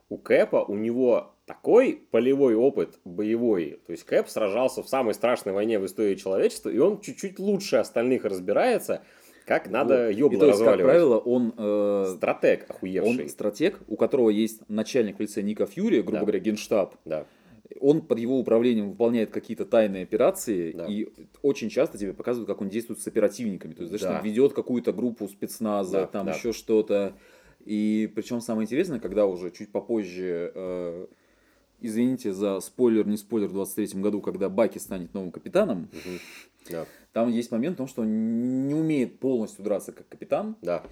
у 0.09 0.17
Кэпа, 0.17 0.65
у 0.67 0.75
него 0.75 1.35
такой 1.45 2.03
полевой 2.11 2.55
опыт 2.55 2.99
боевой. 3.05 3.81
То 3.87 3.93
есть 3.93 4.05
Кэп 4.05 4.29
сражался 4.29 4.83
в 4.83 4.89
самой 4.89 5.15
страшной 5.15 5.55
войне 5.55 5.79
в 5.79 5.87
истории 5.87 6.15
человечества, 6.15 6.71
и 6.71 6.79
он 6.79 7.01
чуть-чуть 7.01 7.39
лучше 7.39 7.77
остальных 7.77 8.25
разбирается, 8.25 9.03
как 9.49 9.69
надо 9.71 10.13
Вот. 10.17 10.33
И 10.33 10.37
то 10.37 10.47
есть, 10.47 10.59
как 10.59 10.69
разваливать. 10.69 10.85
правило, 10.85 11.19
он... 11.19 11.53
э, 11.57 12.13
Стратег 12.17 12.67
он 12.69 12.77
охуевший. 12.77 13.29
стратег, 13.29 13.81
у 13.89 13.97
которого 13.97 14.31
есть 14.31 14.61
начальник 14.69 15.17
в 15.19 15.21
лице 15.21 15.43
Ника 15.43 15.67
Фьюри, 15.67 15.97
грубо 16.03 16.13
Да. 16.13 16.21
говоря, 16.21 16.39
генштаб. 16.39 16.95
Да. 17.05 17.25
Он 17.81 18.01
под 18.03 18.19
его 18.19 18.39
управлением 18.39 18.91
выполняет 18.91 19.31
какие-то 19.31 19.65
тайные 19.65 20.03
операции, 20.03 20.73
Да. 20.73 20.87
и 20.87 21.09
очень 21.43 21.69
часто 21.69 21.99
тебе 21.99 22.13
показывают, 22.13 22.47
как 22.49 22.61
он 22.61 22.69
действует 22.69 23.01
с 23.01 23.07
оперативниками. 23.07 23.73
То 23.75 23.81
есть, 23.83 23.93
даже 23.93 24.05
Да. 24.05 24.15
там 24.15 24.25
ведет 24.25 24.53
какую-то 24.53 24.93
группу 24.93 25.27
спецназа, 25.29 26.01
Да, 26.01 26.07
там 26.07 26.27
да. 26.27 26.33
еще 26.33 26.53
что-то. 26.53 27.15
И 27.65 28.11
причем 28.15 28.41
самое 28.41 28.65
интересное, 28.67 29.01
когда 29.01 29.27
уже 29.27 29.51
чуть 29.51 29.71
попозже, 29.71 30.53
э, 30.55 31.07
извините 31.81 32.33
за 32.33 32.61
спойлер, 32.61 33.07
не 33.07 33.17
спойлер, 33.17 33.49
в 33.49 33.53
23 33.53 34.01
году, 34.01 34.21
когда 34.21 34.49
Баки 34.49 34.79
станет 34.79 35.15
новым 35.15 35.31
капитаном, 35.31 35.89
Мгм. 35.93 36.19
Да. 36.71 36.87
Там 37.19 37.31
есть 37.31 37.51
момент 37.51 37.75
в 37.75 37.79
том, 37.79 37.89
что 37.89 38.03
он 38.03 38.67
не 38.69 38.75
умеет 38.75 39.19
полностью 39.19 39.65
драться 39.65 39.93
как 39.93 40.09
капитан, 40.09 40.57
Да. 40.63 40.83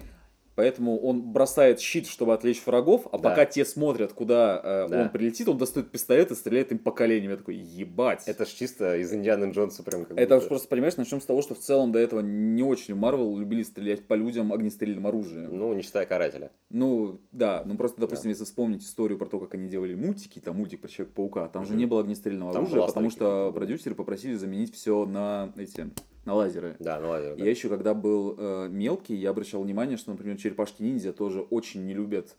Поэтому 0.55 0.97
он 0.99 1.21
бросает 1.21 1.79
щит, 1.79 2.07
чтобы 2.07 2.33
отвлечь 2.33 2.65
врагов, 2.65 3.05
а 3.11 3.19
Да. 3.19 3.29
пока 3.29 3.45
те 3.45 3.63
смотрят, 3.63 4.11
куда 4.13 4.59
э, 4.63 4.87
Да. 4.89 5.01
он 5.03 5.09
прилетит, 5.09 5.47
он 5.47 5.59
достает 5.59 5.91
пистолет 5.91 6.31
и 6.31 6.33
стреляет 6.35 6.71
им 6.71 6.79
по 6.79 6.89
коленям. 6.89 7.29
Я 7.29 7.37
такой, 7.37 7.57
ебать. 7.57 8.23
Это 8.25 8.43
ж 8.43 8.49
чисто 8.49 8.97
из 8.97 9.13
Индианы 9.13 9.51
Джонса 9.51 9.83
прям 9.83 10.05
как 10.05 10.17
Это 10.17 10.33
будто. 10.37 10.47
просто, 10.47 10.67
понимаешь, 10.67 10.97
начнем 10.97 11.21
с 11.21 11.25
того, 11.25 11.43
что 11.43 11.53
в 11.53 11.59
целом 11.59 11.91
до 11.91 11.99
этого 11.99 12.21
не 12.21 12.63
очень 12.63 12.95
Марвел 12.95 13.37
любили 13.37 13.61
стрелять 13.61 14.07
по 14.07 14.15
людям 14.15 14.51
огнестрельным 14.51 15.05
оружием. 15.05 15.55
Ну, 15.55 15.71
не 15.75 15.83
считая 15.83 16.07
карателя. 16.07 16.49
Ну, 16.71 17.21
да, 17.31 17.61
ну 17.63 17.77
просто, 17.77 18.01
допустим, 18.01 18.31
если 18.31 18.43
вспомнить 18.45 18.81
историю 18.83 19.19
про 19.19 19.27
то, 19.27 19.39
как 19.39 19.53
они 19.53 19.69
делали 19.69 19.93
мультики, 19.93 20.39
там 20.39 20.57
мультик 20.57 20.81
про 20.81 20.87
Человека-паука, 20.87 21.49
там 21.49 21.65
же 21.65 21.73
Мгм. 21.73 21.77
не 21.81 21.85
было 21.85 22.01
огнестрельного 22.01 22.51
Там 22.53 22.63
оружия, 22.63 22.81
потому 22.87 23.11
что 23.11 23.51
продюсеры 23.53 23.93
попросили 23.93 24.33
заменить 24.33 24.73
все 24.73 25.05
на 25.05 25.53
эти, 25.55 25.91
на 26.27 26.35
лазеры. 26.35 26.75
Да, 26.79 26.99
ну 26.99 27.09
ладно. 27.09 27.35
да. 27.35 27.43
Я 27.43 27.49
еще 27.49 27.69
когда 27.69 27.93
был 27.93 28.35
э, 28.37 28.67
мелкий, 28.69 29.15
я 29.15 29.31
обращал 29.31 29.63
внимание, 29.63 29.97
что, 29.97 30.11
например, 30.11 30.37
черепашки 30.37 30.83
ниндзя 30.83 31.13
тоже 31.13 31.39
очень 31.41 31.85
не 31.85 31.93
любят 31.93 32.35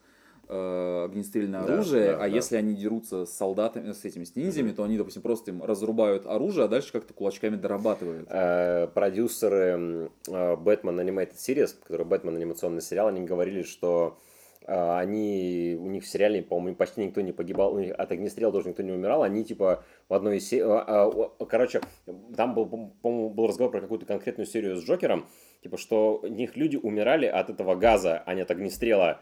э, 0.49 1.05
огнестрельное 1.07 1.63
Да, 1.67 1.75
оружие, 1.75 2.09
да, 2.13 2.17
а 2.17 2.19
да. 2.21 2.27
если 2.27 2.57
они 2.57 2.75
дерутся 2.75 3.25
с 3.27 3.33
солдатами, 3.33 3.93
с 3.93 4.05
этими, 4.05 4.25
с 4.25 4.37
ниндзями, 4.37 4.73
то 4.73 4.85
они, 4.85 4.97
допустим, 4.99 5.23
просто 5.23 5.51
им 5.51 5.63
разрубают 5.65 6.27
оружие, 6.27 6.67
а 6.67 6.69
дальше 6.69 6.93
как-то 6.93 7.15
кулачками 7.15 7.57
дорабатывают. 7.57 8.27
Э, 8.31 8.89
Продюсеры 8.95 10.11
Batman 10.27 11.03
Animated 11.05 11.37
Series, 11.37 11.75
который 11.83 12.05
Бэтмен 12.07 12.37
анимационный 12.37 12.83
сериал, 12.83 13.09
они 13.09 13.23
говорили, 13.23 13.63
что 13.63 14.19
они, 14.69 15.79
у 15.81 15.87
них 15.87 16.05
в 16.05 16.07
сериале, 16.07 16.43
по-моему, 16.43 16.77
почти 16.77 17.05
никто 17.05 17.23
не 17.23 17.33
погибал, 17.33 17.79
от 17.79 18.13
огнестрела 18.13 18.53
тоже 18.53 18.69
никто 18.69 18.83
не 18.83 18.93
умирал, 18.93 19.23
они 19.23 19.43
типа 19.43 19.83
в 20.09 20.15
одной 20.15 20.37
из 20.39 20.49
серий, 20.49 20.65
короче, 21.47 21.81
там 22.37 22.55
был, 22.55 22.67
по-моему, 22.67 23.31
был 23.31 23.47
разговор 23.47 23.73
про 23.73 23.81
какую-то 23.81 24.05
конкретную 24.05 24.47
серию 24.47 24.77
с 24.77 24.85
Джокером, 24.85 25.27
типа, 25.63 25.79
что 25.79 26.21
у 26.23 26.27
них 26.27 26.57
люди 26.57 26.77
умирали 26.77 27.25
от 27.25 27.49
этого 27.49 27.77
газа, 27.77 28.23
а 28.27 28.35
не 28.35 28.43
от 28.43 28.51
огнестрела. 28.51 29.21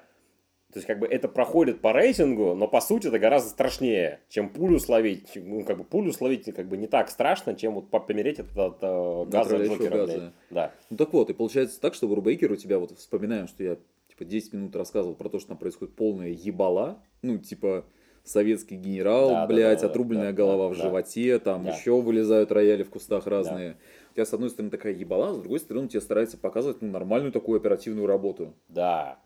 То 0.72 0.78
есть, 0.78 0.86
как 0.88 0.98
бы 0.98 1.06
это 1.06 1.28
проходит 1.28 1.80
по 1.80 1.92
рейтингу, 1.92 2.54
но 2.56 2.66
по 2.66 2.80
сути 2.80 3.06
это 3.06 3.20
гораздо 3.20 3.50
страшнее, 3.50 4.20
чем 4.28 4.48
пулю 4.48 4.80
словить. 4.80 5.30
Ну, 5.36 5.64
как 5.64 5.78
бы 5.78 5.84
пулю 5.84 6.12
словить 6.12 6.52
как 6.52 6.66
бы 6.66 6.76
не 6.76 6.88
так 6.88 7.08
страшно, 7.08 7.54
чем 7.54 7.74
вот 7.74 7.88
по- 7.88 8.00
помереть 8.00 8.40
от, 8.40 8.48
от, 8.58 8.78
э, 8.82 9.24
газа 9.30 9.54
Отравляющего 9.54 9.76
Джокера. 9.76 9.96
газа. 9.96 10.32
Да. 10.50 10.72
Ну 10.90 10.96
так 10.96 11.12
вот, 11.12 11.30
и 11.30 11.34
получается 11.34 11.80
так, 11.80 11.94
что 11.94 12.08
в 12.08 12.14
Рубейкер 12.14 12.50
у 12.50 12.56
тебя, 12.56 12.80
вот 12.80 12.90
вспоминаем, 12.98 13.46
что 13.46 13.62
я 13.62 13.76
типа 14.16 14.28
10 14.28 14.52
минут 14.54 14.76
рассказывал 14.76 15.14
про 15.14 15.28
то, 15.28 15.38
что 15.38 15.48
там 15.48 15.58
происходит 15.58 15.94
полная 15.94 16.30
ебала, 16.30 17.02
ну 17.22 17.38
типа 17.38 17.84
советский 18.24 18.76
генерал, 18.76 19.28
Да, 19.28 19.40
да, 19.42 19.46
блядь, 19.46 19.80
да, 19.80 19.86
да, 19.86 19.90
отрубленная 19.90 20.32
да, 20.32 20.36
голова 20.36 20.68
да, 20.68 20.74
в 20.74 20.76
да. 20.76 20.82
животе, 20.84 21.38
там 21.38 21.64
Да. 21.64 21.70
еще 21.70 22.00
вылезают 22.00 22.50
рояли 22.50 22.82
в 22.82 22.90
кустах 22.90 23.26
разные. 23.26 23.76
У 24.10 24.14
тебя 24.14 24.24
с 24.24 24.32
одной 24.32 24.50
стороны 24.50 24.70
такая 24.70 24.94
ебала, 24.94 25.34
с 25.34 25.38
другой 25.38 25.60
стороны 25.60 25.88
тебе 25.88 26.00
старается 26.00 26.36
показывать 26.36 26.82
ну, 26.82 26.90
нормальную 26.90 27.30
такую 27.32 27.58
оперативную 27.58 28.06
работу. 28.06 28.54
Да. 28.68 29.18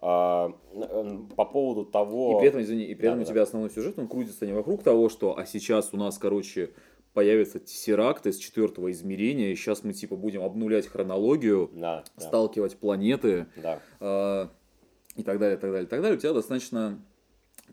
А, 0.00 0.52
по 1.36 1.44
поводу 1.44 1.84
того... 1.84 2.36
И 2.36 2.40
при 2.40 2.48
этом, 2.48 2.62
извини, 2.62 2.84
и 2.84 2.94
при 2.94 3.08
этом 3.08 3.18
Да, 3.18 3.22
у 3.22 3.26
да, 3.26 3.30
тебя 3.32 3.42
основной 3.42 3.70
сюжет, 3.70 3.98
он 3.98 4.08
крутится 4.08 4.46
не 4.46 4.52
вокруг 4.52 4.82
того, 4.82 5.08
что, 5.08 5.36
а 5.38 5.44
сейчас 5.44 5.90
у 5.92 5.96
нас, 5.96 6.18
короче, 6.18 6.70
появится 7.18 7.58
тессеракт 7.58 8.28
из 8.28 8.36
четвертого 8.36 8.92
измерения, 8.92 9.50
и 9.50 9.56
сейчас 9.56 9.82
мы, 9.82 9.92
типа, 9.92 10.14
будем 10.14 10.40
обнулять 10.44 10.86
хронологию, 10.86 11.68
Да, 11.72 12.04
да, 12.16 12.22
сталкивать 12.22 12.76
планеты, 12.76 13.46
да. 13.56 13.80
а, 13.98 14.48
и 15.16 15.24
так 15.24 15.40
далее, 15.40 15.56
так 15.58 15.72
далее, 15.72 15.88
так 15.88 16.00
далее. 16.00 16.16
У 16.16 16.20
тебя 16.20 16.32
достаточно 16.32 17.02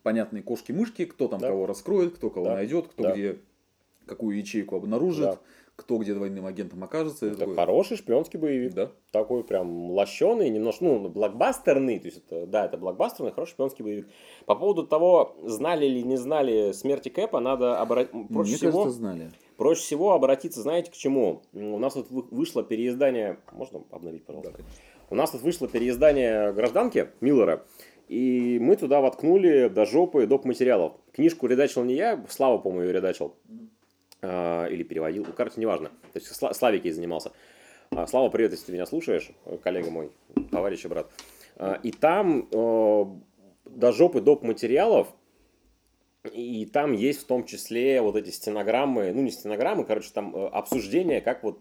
понятные 0.01 0.41
кошки-мышки, 0.41 1.05
кто 1.05 1.27
там 1.27 1.39
Да. 1.39 1.49
кого 1.49 1.67
раскроет, 1.67 2.15
кто 2.15 2.31
кого 2.31 2.45
Да. 2.47 2.55
найдет, 2.55 2.87
кто 2.87 3.03
Да. 3.03 3.11
где 3.13 3.37
какую 4.07 4.35
ячейку 4.35 4.77
обнаружит, 4.77 5.25
Да. 5.25 5.39
Кто 5.75 5.97
где 5.97 6.13
двойным 6.13 6.45
агентом 6.45 6.83
окажется. 6.83 7.27
Это 7.27 7.37
такой, 7.39 7.55
хороший 7.55 7.97
шпионский 7.97 8.39
боевик. 8.39 8.73
Да. 8.73 8.91
Такой 9.11 9.43
прям 9.43 9.91
лощеный, 9.91 10.49
немножко, 10.49 10.85
ну, 10.85 11.09
блокбастерный. 11.09 11.99
То 11.99 12.07
есть, 12.07 12.23
это, 12.25 12.47
да, 12.47 12.65
это 12.65 12.77
блокбастерный, 12.77 13.31
хороший 13.31 13.51
шпионский 13.51 13.83
боевик. 13.83 14.07
По 14.45 14.55
поводу 14.55 14.85
того, 14.87 15.35
знали 15.43 15.85
или 15.85 16.01
не 16.01 16.17
знали 16.17 16.71
смерти 16.71 17.09
Кэпа, 17.09 17.39
надо 17.39 17.79
обратить... 17.79 18.11
Проще 18.11 18.49
Мне 18.49 18.55
всего... 18.57 18.83
кажется, 18.83 18.99
знали. 18.99 19.31
Проще 19.57 19.81
всего 19.81 20.13
обратиться, 20.13 20.61
знаете, 20.61 20.91
к 20.91 20.95
чему? 20.95 21.41
У 21.53 21.77
нас 21.79 21.95
вот 21.95 22.09
вы- 22.09 22.25
вышло 22.31 22.63
переиздание... 22.63 23.39
Можно 23.51 23.83
обновить, 23.91 24.25
пожалуйста? 24.25 24.53
У 25.09 25.15
нас 25.15 25.31
тут 25.31 25.41
вышло 25.41 25.67
переиздание 25.67 26.51
«Гражданки» 26.53 27.09
Миллера, 27.21 27.63
и 28.07 28.57
мы 28.59 28.75
туда 28.75 29.01
воткнули 29.01 29.67
до 29.67 29.85
жопы 29.85 30.25
доп. 30.25 30.45
материалов. 30.45 30.93
Книжку 31.11 31.47
редачил 31.47 31.83
не 31.83 31.93
я, 31.93 32.25
Слава, 32.29 32.57
по-моему, 32.57 32.87
ее 32.87 32.93
редачил. 32.93 33.35
А, 34.27 34.65
или 34.67 34.83
переводил, 34.83 35.23
ну, 35.27 35.33
короче, 35.33 35.55
неважно. 35.59 35.89
То 36.13 36.19
есть 36.19 36.31
Сла- 36.31 36.53
Славик 36.53 36.85
ей 36.85 36.91
занимался. 36.91 37.31
А, 37.91 38.07
Слава, 38.07 38.29
привет, 38.29 38.51
если 38.51 38.65
ты 38.67 38.71
меня 38.71 38.85
слушаешь, 38.85 39.29
коллега 39.63 39.91
мой, 39.91 40.11
товарищ 40.51 40.83
и 40.85 40.87
брат. 40.87 41.07
А, 41.57 41.79
И 41.83 41.91
там 41.91 42.47
до 42.51 43.91
жопы 43.91 44.21
доп. 44.21 44.43
материалов, 44.43 45.07
и 46.33 46.65
там 46.65 46.93
есть 46.93 47.21
в 47.21 47.25
том 47.25 47.45
числе 47.45 48.01
вот 48.01 48.15
эти 48.15 48.29
стенограммы, 48.31 49.11
ну 49.13 49.21
не 49.21 49.29
стенограммы, 49.31 49.85
короче, 49.85 50.09
там 50.11 50.35
э, 50.35 50.47
обсуждения, 50.47 51.21
как 51.21 51.43
вот 51.43 51.59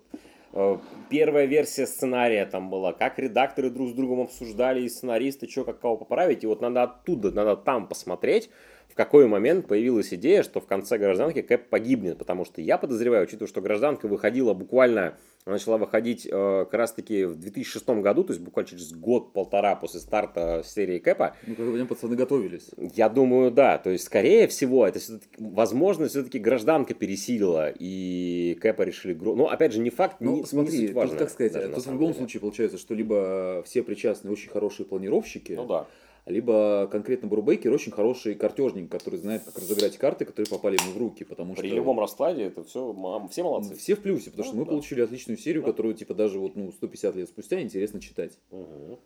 э, 0.54 0.78
первая 1.10 1.44
версия 1.44 1.86
сценария 1.86 2.46
там 2.46 2.70
была, 2.70 2.94
как 2.94 3.18
редакторы 3.18 3.68
друг 3.68 3.90
с 3.90 3.92
другом 3.92 4.20
обсуждали, 4.22 4.80
и 4.82 4.88
сценаристы, 4.88 5.48
что, 5.50 5.64
как 5.64 5.80
кого 5.80 5.98
поправить. 5.98 6.44
И 6.44 6.46
вот 6.46 6.62
надо 6.62 6.84
оттуда, 6.84 7.30
надо 7.30 7.56
там 7.56 7.86
посмотреть, 7.86 8.48
в 8.94 8.96
какой 8.96 9.26
момент 9.26 9.66
появилась 9.66 10.14
идея, 10.14 10.44
что 10.44 10.60
в 10.60 10.66
конце 10.66 10.98
«Гражданки» 10.98 11.42
Кэп 11.42 11.68
погибнет. 11.68 12.16
Потому 12.16 12.44
что 12.44 12.60
я 12.60 12.78
подозреваю, 12.78 13.24
учитывая, 13.24 13.48
что 13.48 13.60
«Гражданка» 13.60 14.06
выходила 14.06 14.54
буквально, 14.54 15.16
она 15.44 15.54
начала 15.54 15.78
выходить 15.78 16.28
э, 16.30 16.30
как 16.30 16.74
раз-таки 16.74 17.24
в 17.24 17.34
2006 17.34 17.88
году, 17.88 18.22
то 18.22 18.32
есть 18.32 18.40
буквально 18.44 18.70
через 18.70 18.92
год-полтора 18.92 19.74
после 19.74 19.98
старта 19.98 20.62
серии 20.64 21.00
Кэпа, 21.00 21.34
Ну, 21.44 21.56
как 21.56 21.66
бы 21.66 21.84
пацаны 21.86 22.14
готовились. 22.14 22.70
я 22.78 23.08
думаю, 23.08 23.50
да. 23.50 23.78
То 23.78 23.90
есть, 23.90 24.04
скорее 24.04 24.46
всего, 24.46 24.86
это 24.86 25.00
все-таки, 25.00 25.28
возможно, 25.38 26.06
все-таки 26.06 26.38
гражданка 26.38 26.94
пересилила, 26.94 27.72
и 27.76 28.56
Кэпа 28.60 28.82
решили... 28.82 29.14
Ну, 29.14 29.46
опять 29.48 29.72
же, 29.72 29.80
не 29.80 29.90
факт, 29.90 30.18
Ну, 30.20 30.34
не, 30.34 30.40
не 30.42 30.46
смотри, 30.46 30.76
суть 30.78 30.86
тут, 30.86 30.94
важная 30.94 31.18
как 31.18 31.30
сказать, 31.30 31.52
даже, 31.52 31.68
тут 31.72 31.84
в 31.84 31.90
любом 31.90 32.06
деле. 32.06 32.14
случае 32.18 32.40
получается, 32.40 32.78
что 32.78 32.94
либо 32.94 33.64
все 33.66 33.82
причастны 33.82 34.30
очень 34.30 34.50
хорошие 34.50 34.86
планировщики, 34.86 35.52
Ну 35.54 35.66
да. 35.66 35.86
Либо 36.26 36.88
конкретно 36.90 37.28
Брубейкер 37.28 37.72
очень 37.72 37.92
хороший 37.92 38.34
картежник, 38.34 38.90
который 38.90 39.18
знает, 39.18 39.42
как 39.44 39.56
разыграть 39.58 39.98
карты, 39.98 40.24
которые 40.24 40.48
попали 40.48 40.76
ему 40.80 40.92
в 40.92 40.96
руки, 40.98 41.24
потому 41.24 41.54
При 41.54 41.68
что 41.68 41.76
любом 41.76 42.00
раскладе 42.00 42.44
это 42.44 42.64
все, 42.64 42.94
все 43.30 43.42
молодцы. 43.42 43.74
все 43.74 43.94
в 43.94 44.00
плюсе, 44.00 44.30
потому 44.30 44.44
что 44.46 44.54
Ну, 44.54 44.60
мы 44.60 44.64
да. 44.66 44.70
получили 44.70 45.02
отличную 45.02 45.36
серию, 45.36 45.62
Да. 45.62 45.70
которую 45.70 45.94
типа 45.94 46.14
даже 46.14 46.38
вот 46.38 46.56
ну 46.56 46.72
150 46.72 47.14
лет 47.16 47.28
спустя 47.28 47.60
интересно 47.60 48.00
читать. 48.00 48.38
Мгм. 48.50 48.98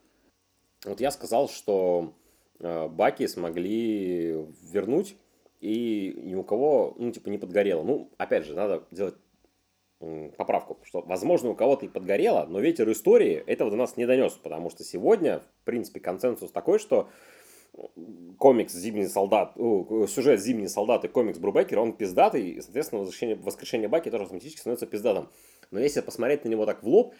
Вот 0.84 1.00
я 1.00 1.10
сказал, 1.10 1.48
что 1.48 2.12
э, 2.60 2.88
Баки 2.88 3.26
смогли 3.26 4.44
вернуть, 4.72 5.16
и 5.60 6.14
ни 6.22 6.34
у 6.36 6.44
кого, 6.44 6.94
ну, 6.98 7.10
типа, 7.10 7.30
не 7.30 7.38
подгорело. 7.38 7.82
Ну, 7.82 8.10
опять 8.16 8.44
же, 8.44 8.54
надо 8.54 8.84
делать 8.92 9.16
поправку, 10.36 10.78
что, 10.84 11.02
возможно, 11.02 11.50
у 11.50 11.54
кого-то 11.54 11.86
и 11.86 11.88
подгорело, 11.88 12.46
но 12.48 12.60
ветер 12.60 12.90
истории 12.92 13.34
этого 13.46 13.70
до 13.70 13.76
нас 13.76 13.96
не 13.96 14.06
донес, 14.06 14.34
потому 14.34 14.70
что 14.70 14.84
сегодня, 14.84 15.40
в 15.40 15.64
принципе, 15.64 15.98
консенсус 16.00 16.52
такой, 16.52 16.78
что 16.78 17.08
комикс 18.38 18.72
«Зимний 18.72 19.06
солдат», 19.06 19.54
сюжет 19.56 20.40
«Зимний 20.40 20.68
солдат» 20.68 21.04
и 21.04 21.08
комикс 21.08 21.38
Брубекера, 21.38 21.80
он 21.80 21.92
пиздатый, 21.92 22.50
и, 22.50 22.60
соответственно, 22.60 23.00
возвращение, 23.00 23.36
воскрешение 23.36 23.88
Баки 23.88 24.10
тоже 24.10 24.24
автоматически 24.24 24.60
становится 24.60 24.86
пиздатым. 24.86 25.28
Но 25.70 25.80
если 25.80 26.00
посмотреть 26.00 26.44
на 26.44 26.48
него 26.48 26.64
так 26.64 26.82
в 26.82 26.88
лоб, 26.88 27.14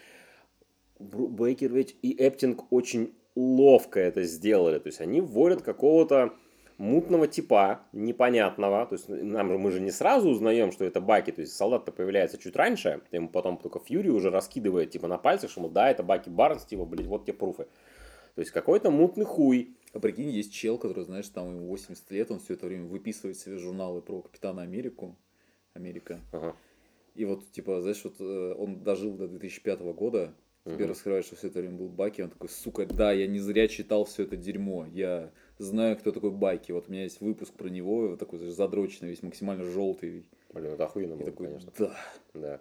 Брубекер 0.99 1.73
ведь 1.73 1.97
и 2.03 2.15
Эптинг 2.17 2.73
очень 2.73 3.15
ловко 3.37 4.01
это 4.01 4.23
сделали. 4.25 4.79
То 4.79 4.89
есть 4.89 5.01
они 5.01 5.21
вводят 5.21 5.63
какого-то 5.63 6.33
мутного 6.79 7.27
типа, 7.27 7.83
непонятного. 7.93 8.87
То 8.87 8.95
есть 8.95 9.09
нам 9.09 9.51
же, 9.51 9.59
мы 9.59 9.71
же 9.71 9.81
не 9.81 9.91
сразу 9.91 10.31
узнаем, 10.31 10.73
что 10.73 10.85
это 10.85 11.01
Баки. 11.01 11.33
То 11.33 11.43
есть 11.43 11.55
солдат-то 11.55 11.93
появляется 11.93 12.39
чуть 12.39 12.57
раньше, 12.57 13.03
ему 13.13 13.29
потом 13.29 13.59
только 13.59 13.81
Фьюри 13.81 14.09
уже 14.09 14.31
раскидывает 14.31 14.91
типа 14.91 15.09
на 15.09 15.19
пальцах, 15.19 15.51
что, 15.51 15.61
мол, 15.61 15.71
да, 15.71 15.91
это 15.91 16.03
Баки 16.03 16.31
Барнс, 16.31 16.65
типа, 16.65 16.85
блядь, 16.85 17.07
вот 17.07 17.25
тебе 17.25 17.35
пруфы. 17.35 17.67
То 18.35 18.41
есть 18.41 18.53
какой-то 18.53 18.91
мутный 18.91 19.25
хуй. 19.25 19.77
А 19.93 20.01
прикинь, 20.01 20.31
есть 20.31 20.53
чел, 20.53 20.79
который, 20.79 21.05
знаешь, 21.05 21.29
там 21.29 21.49
ему 21.49 21.67
80 21.69 22.11
лет, 22.11 22.31
он 22.31 22.39
все 22.39 22.55
это 22.55 22.67
время 22.67 22.87
выписывает 22.87 23.39
себе 23.39 23.57
журналы 23.57 24.01
про 24.01 24.23
Капитана 24.23 24.63
Америку. 24.63 25.17
Америка. 25.75 26.21
Ага. 26.33 26.55
И 27.15 27.25
вот, 27.25 27.51
типа, 27.51 27.81
знаешь, 27.81 28.01
вот 28.05 28.21
э, 28.21 28.55
он 28.57 28.85
дожил 28.85 29.17
до 29.17 29.27
2005 29.27 29.81
года, 29.81 30.35
тебе 30.69 30.85
Мгм. 30.85 30.89
раскрывает, 30.91 31.25
что 31.25 31.37
все 31.37 31.49
это 31.49 31.61
время 31.61 31.77
был 31.77 31.89
Баки, 31.89 32.23
он 32.23 32.31
такой, 32.31 32.49
сука, 32.49 32.87
да, 32.87 33.13
я 33.13 33.27
не 33.27 33.39
зря 33.39 33.69
читал 33.69 34.05
все 34.05 34.25
это 34.25 34.37
дерьмо, 34.37 34.87
я 34.93 35.31
знаю, 35.59 35.97
кто 35.97 36.13
такой 36.13 36.31
Баки, 36.31 36.73
вот 36.73 36.89
у 36.89 36.93
меня 36.93 37.05
есть 37.05 37.21
выпуск 37.21 37.53
про 37.55 37.69
него, 37.69 38.09
вот 38.09 38.19
такой 38.19 38.39
задроченный, 38.39 39.11
весь 39.11 39.23
максимально 39.23 39.65
желтый, 39.65 40.27
Блин, 40.53 40.73
это 40.73 40.85
охуенно 40.85 41.17
было, 41.17 41.27
такой, 41.31 41.47
конечно. 41.49 41.73
да. 41.79 41.97
Да. 42.35 42.61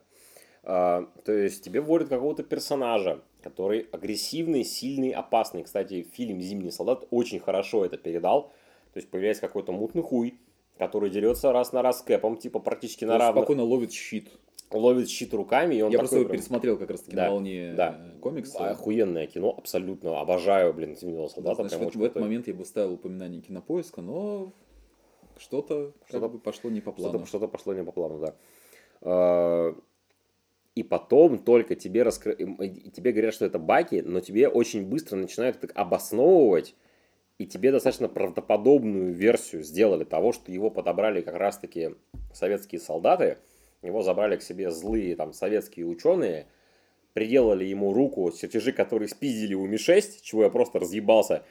А, 0.63 1.09
то 1.23 1.31
есть 1.31 1.63
тебе 1.63 1.79
вводят 1.79 2.09
какого-то 2.09 2.43
персонажа, 2.43 3.21
который 3.41 3.87
агрессивный, 3.91 4.65
сильный, 4.65 5.11
опасный. 5.11 5.63
Кстати, 5.63 6.03
фильм 6.03 6.41
«Зимний 6.41 6.71
солдат» 6.71 7.07
очень 7.09 7.39
хорошо 7.39 7.85
это 7.85 7.97
передал. 7.97 8.51
То 8.93 8.97
есть 8.97 9.09
появляется 9.09 9.41
какой-то 9.41 9.71
мутный 9.71 10.01
хуй, 10.01 10.37
который 10.77 11.09
дерется 11.09 11.53
раз 11.53 11.71
на 11.71 11.81
раз 11.81 11.99
с 11.99 12.01
Кэпом, 12.01 12.35
типа 12.37 12.59
практически 12.59 13.05
на 13.05 13.17
равных. 13.17 13.43
спокойно 13.43 13.63
ловит 13.63 13.93
щит. 13.93 14.29
Ловит 14.71 15.09
щит 15.09 15.33
руками, 15.33 15.75
и 15.75 15.81
он 15.81 15.91
я 15.91 15.99
просто 15.99 16.17
его 16.17 16.25
прям- 16.27 16.37
пересмотрел 16.39 16.77
как 16.77 16.89
раз 16.91 17.01
таки 17.01 17.15
Да, 17.15 17.25
на 17.25 17.31
волне 17.31 17.73
да. 17.75 17.97
э, 18.15 18.19
комикса. 18.19 18.69
Охуенное 18.71 19.25
кино, 19.27 19.53
абсолютно. 19.57 20.19
Обожаю, 20.19 20.73
блин, 20.73 20.95
«Зимнего 20.97 21.23
Да, 21.27 21.29
солдата». 21.29 21.55
знаешь, 21.55 21.71
прям 21.71 21.89
в, 21.89 21.95
в 21.95 22.03
этот 22.03 22.21
момент 22.21 22.47
я 22.47 22.53
бы 22.53 22.65
ставил 22.65 22.93
упоминание 22.93 23.41
кинопоиска, 23.41 24.01
но 24.01 24.51
что-то 25.37 25.93
Что-то- 26.07 26.19
как 26.21 26.31
бы 26.33 26.39
пошло 26.39 26.69
не 26.69 26.81
по 26.81 26.91
плану. 26.91 27.11
Что-то, 27.19 27.25
что-то 27.27 27.47
пошло 27.47 27.73
не 27.73 27.83
по 27.83 27.91
плану, 27.93 28.19
да. 28.19 28.35
А, 29.01 29.73
И 30.75 30.83
потом 30.83 31.39
только 31.39 31.75
тебе, 31.75 32.03
раскры... 32.03 32.33
и 32.35 32.91
тебе 32.91 33.11
говорят, 33.13 33.33
что 33.33 33.45
это 33.45 33.57
баки, 33.59 34.03
но 34.05 34.19
тебе 34.19 34.47
очень 34.49 34.85
быстро 34.85 35.15
начинают 35.15 35.63
это 35.63 35.73
обосновывать, 35.73 36.75
и 37.39 37.45
тебе 37.47 37.71
достаточно 37.71 38.09
правдоподобную 38.09 39.13
версию 39.13 39.63
сделали 39.63 40.03
того, 40.03 40.33
что 40.33 40.51
его 40.51 40.69
подобрали 40.69 41.21
как 41.21 41.35
раз-таки 41.35 41.95
советские 42.33 42.79
солдаты, 42.81 43.37
его 43.81 44.01
забрали 44.01 44.37
к 44.37 44.41
себе 44.41 44.71
злые 44.71 45.15
там 45.15 45.33
советские 45.33 45.85
ученые, 45.85 46.47
приделали 47.13 47.65
ему 47.65 47.93
руку, 47.93 48.31
чертежи, 48.31 48.71
которые 48.71 49.07
спиздили 49.09 49.53
у 49.53 49.65
Ми-6, 49.65 50.19
чего 50.21 50.43
я 50.43 50.49
просто 50.49 50.79
разъебался, 50.79 51.43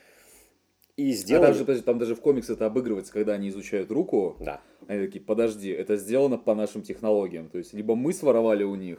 и 0.97 1.11
А 1.11 1.15
сделали... 1.15 1.47
там, 1.47 1.55
же, 1.55 1.61
подожди, 1.61 1.83
там 1.83 1.99
даже 1.99 2.15
в 2.15 2.21
комиксе 2.21 2.55
это 2.55 2.67
обыгрывается, 2.67 3.13
когда 3.13 3.35
они 3.35 3.49
изучают 3.51 3.91
руку, 3.91 4.37
Да. 4.41 4.61
они 4.89 5.07
такие, 5.07 5.21
подожди, 5.23 5.71
это 5.71 5.97
сделано 5.97 6.39
по 6.39 6.55
нашим 6.55 6.83
технологиям. 6.83 7.49
То 7.51 7.59
есть, 7.59 7.75
либо 7.75 7.95
мы 7.97 8.13
своровали 8.15 8.65
у 8.65 8.75
них, 8.77 8.99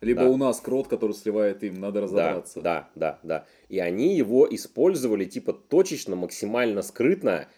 либо 0.00 0.22
Да. 0.22 0.30
у 0.30 0.36
нас 0.36 0.60
крот, 0.60 0.88
который 0.88 1.12
сливает 1.12 1.62
им, 1.64 1.74
надо 1.80 2.00
разобраться. 2.02 2.60
Да, 2.62 2.88
да, 2.94 3.18
да, 3.22 3.40
да. 3.40 3.46
И 3.68 3.78
они 3.78 4.16
его 4.16 4.46
использовали 4.54 5.24
типа 5.24 5.52
точечно, 5.52 6.16
максимально 6.16 6.80
скрытно, 6.82 7.48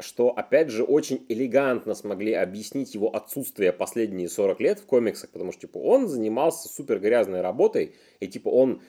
что, 0.00 0.30
опять 0.30 0.70
же, 0.70 0.84
очень 0.84 1.24
элегантно 1.28 1.94
смогли 1.94 2.32
объяснить 2.32 2.94
его 2.94 3.14
отсутствие 3.14 3.72
последние 3.72 4.28
40 4.28 4.60
лет 4.60 4.78
в 4.80 4.86
комиксах, 4.86 5.30
потому 5.30 5.52
что, 5.52 5.62
типа, 5.62 5.78
он 5.78 6.08
занимался 6.08 6.68
супер 6.68 6.98
грязной 6.98 7.40
работой, 7.40 7.94
и, 8.20 8.26
типа, 8.26 8.48
он, 8.48 8.80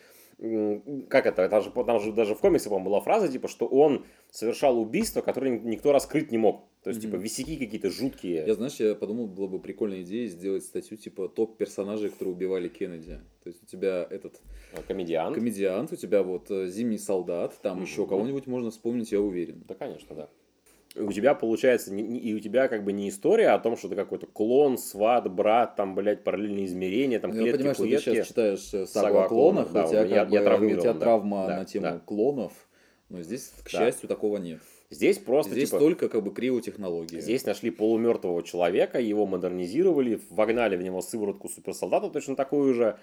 как 1.10 1.26
это, 1.26 1.48
там 1.50 1.62
же, 1.62 1.72
там 1.72 2.00
же 2.00 2.12
даже 2.12 2.36
в 2.36 2.40
комиксе, 2.40 2.70
по-моему, 2.70 2.90
была 2.90 3.02
фраза, 3.02 3.28
типа, 3.28 3.48
что 3.48 3.68
он 3.68 4.06
совершал 4.32 4.80
убийства, 4.80 5.22
которые 5.22 5.60
никто 5.60 5.92
раскрыть 5.92 6.32
не 6.32 6.38
мог. 6.38 6.66
То 6.84 6.90
есть, 6.90 7.02
типа, 7.02 7.16
Мгм. 7.16 7.24
висяки 7.24 7.56
какие-то 7.58 7.90
жуткие. 7.90 8.44
Я, 8.46 8.56
знаешь, 8.56 8.76
я 8.76 8.94
подумал, 8.94 9.28
было 9.28 9.48
бы 9.48 9.60
прикольная 9.60 10.02
идея 10.02 10.28
сделать 10.28 10.66
статью 10.66 10.98
типа 10.98 11.30
топ 11.30 11.58
персонажей, 11.58 12.10
которые 12.10 12.36
убивали 12.36 12.68
Кеннеди. 12.68 13.20
То 13.42 13.50
есть 13.50 13.64
у 13.64 13.66
тебя 13.66 14.06
этот 14.10 14.42
э, 14.74 14.82
Комедиант. 14.86 15.36
комедиант, 15.36 15.94
у 15.94 15.96
тебя 15.96 16.24
вот 16.24 16.52
э, 16.52 16.68
зимний 16.68 16.98
солдат, 16.98 17.58
там 17.62 17.82
еще 17.82 18.02
Мгм. 18.02 18.10
кого-нибудь 18.10 18.48
можно 18.48 18.70
вспомнить, 18.72 19.14
я 19.14 19.22
уверен. 19.22 19.64
Да, 19.66 19.76
конечно, 19.76 20.14
да. 20.14 20.30
У 20.96 21.12
тебя 21.12 21.34
получается, 21.34 21.94
и 21.96 22.34
у 22.34 22.40
тебя 22.40 22.68
как 22.68 22.84
бы 22.84 22.92
не 22.92 23.10
история 23.10 23.50
о 23.50 23.60
том, 23.60 23.76
что 23.78 23.90
ты 23.90 23.96
какой-то 23.96 24.28
клон, 24.28 24.78
сват, 24.78 25.32
брат, 25.32 25.76
там, 25.76 25.96
блядь, 25.96 26.24
параллельные 26.24 26.66
измерения, 26.66 27.20
там, 27.20 27.32
Ну, 27.32 27.38
я 27.38 27.42
клетки, 27.44 27.58
понимаю, 27.58 27.76
что 27.76 27.84
ты 27.86 27.98
сейчас 28.14 28.28
читаешь 28.28 28.74
э, 28.74 28.86
Сагу 28.86 29.18
о 29.20 29.28
клонах, 29.28 29.72
да, 29.72 29.86
у 29.86 29.90
тебя, 29.90 30.04
меня- 30.06 30.20
как 30.26 30.32
я 30.32 30.40
бы, 30.40 30.46
травмирован, 30.46 30.80
у 30.80 30.82
тебя 30.84 30.94
травма 30.94 31.48
Да, 31.48 31.58
на 31.58 31.66
тему 31.66 31.84
да. 31.86 32.02
клонов, 32.06 32.54
но 33.10 33.22
здесь, 33.24 33.52
к 33.64 33.72
Да. 33.72 33.80
счастью, 33.80 34.08
такого 34.08 34.38
нет. 34.38 34.60
Здесь 34.92 35.18
просто, 35.18 35.54
здесь 35.54 35.70
типа, 35.70 35.80
только 35.80 36.10
как 36.10 36.24
бы 36.24 36.32
криотехнологии. 36.32 37.20
здесь 37.20 37.44
нашли 37.48 37.72
полумертвого 37.72 38.44
человека, 38.44 39.00
его 39.00 39.26
модернизировали, 39.26 40.22
вогнали 40.30 40.76
в 40.76 40.84
него 40.84 41.02
сыворотку 41.02 41.50
суперсолдата 41.50 42.10
точно 42.12 42.36
такую 42.36 42.76
же, 42.76 42.98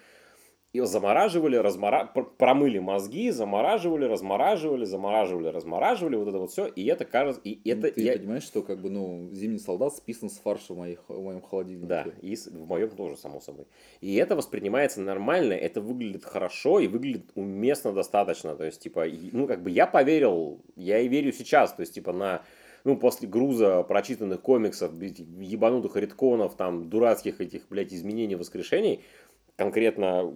его 0.73 0.87
замораживали, 0.87 1.57
размора... 1.57 2.07
пр- 2.14 2.31
промыли 2.39 2.79
мозги, 2.79 3.31
замораживали, 3.31 4.05
размораживали, 4.05 4.85
замораживали, 4.85 5.49
размораживали, 5.49 6.16
вот 6.16 6.29
это 6.29 6.39
вот 6.39 6.51
все, 6.53 6.66
и 6.66 6.85
это 6.87 7.05
кажется, 7.05 7.41
и 7.43 7.61
Ну, 7.64 7.73
это 7.73 7.91
ты 7.93 8.03
я- 8.03 8.12
понимаешь, 8.12 8.45
что 8.45 8.62
как 8.62 8.81
бы, 8.81 8.89
ну, 8.89 9.29
зимний 9.33 9.59
солдат 9.59 9.95
списан 9.97 10.31
с 10.31 10.39
фарша 10.39 10.75
в, 10.75 10.79
моих, 10.79 11.01
в 11.09 11.21
моем 11.21 11.41
холодильнике. 11.41 11.87
Да, 11.87 12.05
и 12.23 12.37
в 12.37 12.66
моем 12.68 12.91
тоже, 12.91 13.16
само 13.16 13.41
собой. 13.41 13.66
И 14.01 14.14
это 14.14 14.37
воспринимается 14.37 15.01
нормально, 15.01 15.55
это 15.55 15.81
выглядит 15.81 16.25
хорошо 16.25 16.79
и 16.79 16.87
выглядит 16.87 17.31
уместно 17.35 17.93
достаточно. 17.93 18.55
То 18.55 18.64
есть, 18.64 18.81
типа, 18.81 19.09
и- 19.09 19.31
ну, 19.33 19.49
как 19.49 19.62
бы 19.64 19.71
я 19.71 19.89
поверил, 19.89 20.61
я 20.77 21.01
и 21.01 21.09
верю 21.09 21.33
сейчас, 21.33 21.73
то 21.73 21.81
есть, 21.81 21.95
типа, 21.95 22.12
на 22.12 22.43
ну, 22.85 22.97
после 22.97 23.29
груза 23.29 23.83
прочитанных 23.83 24.41
комиксов, 24.41 24.93
ебанутых 24.95 25.97
редконов, 25.97 26.55
там, 26.57 26.89
дурацких 26.89 27.41
этих, 27.41 27.68
блядь, 27.68 27.93
изменений, 27.93 28.37
воскрешений, 28.37 29.01
конкретно 29.61 30.33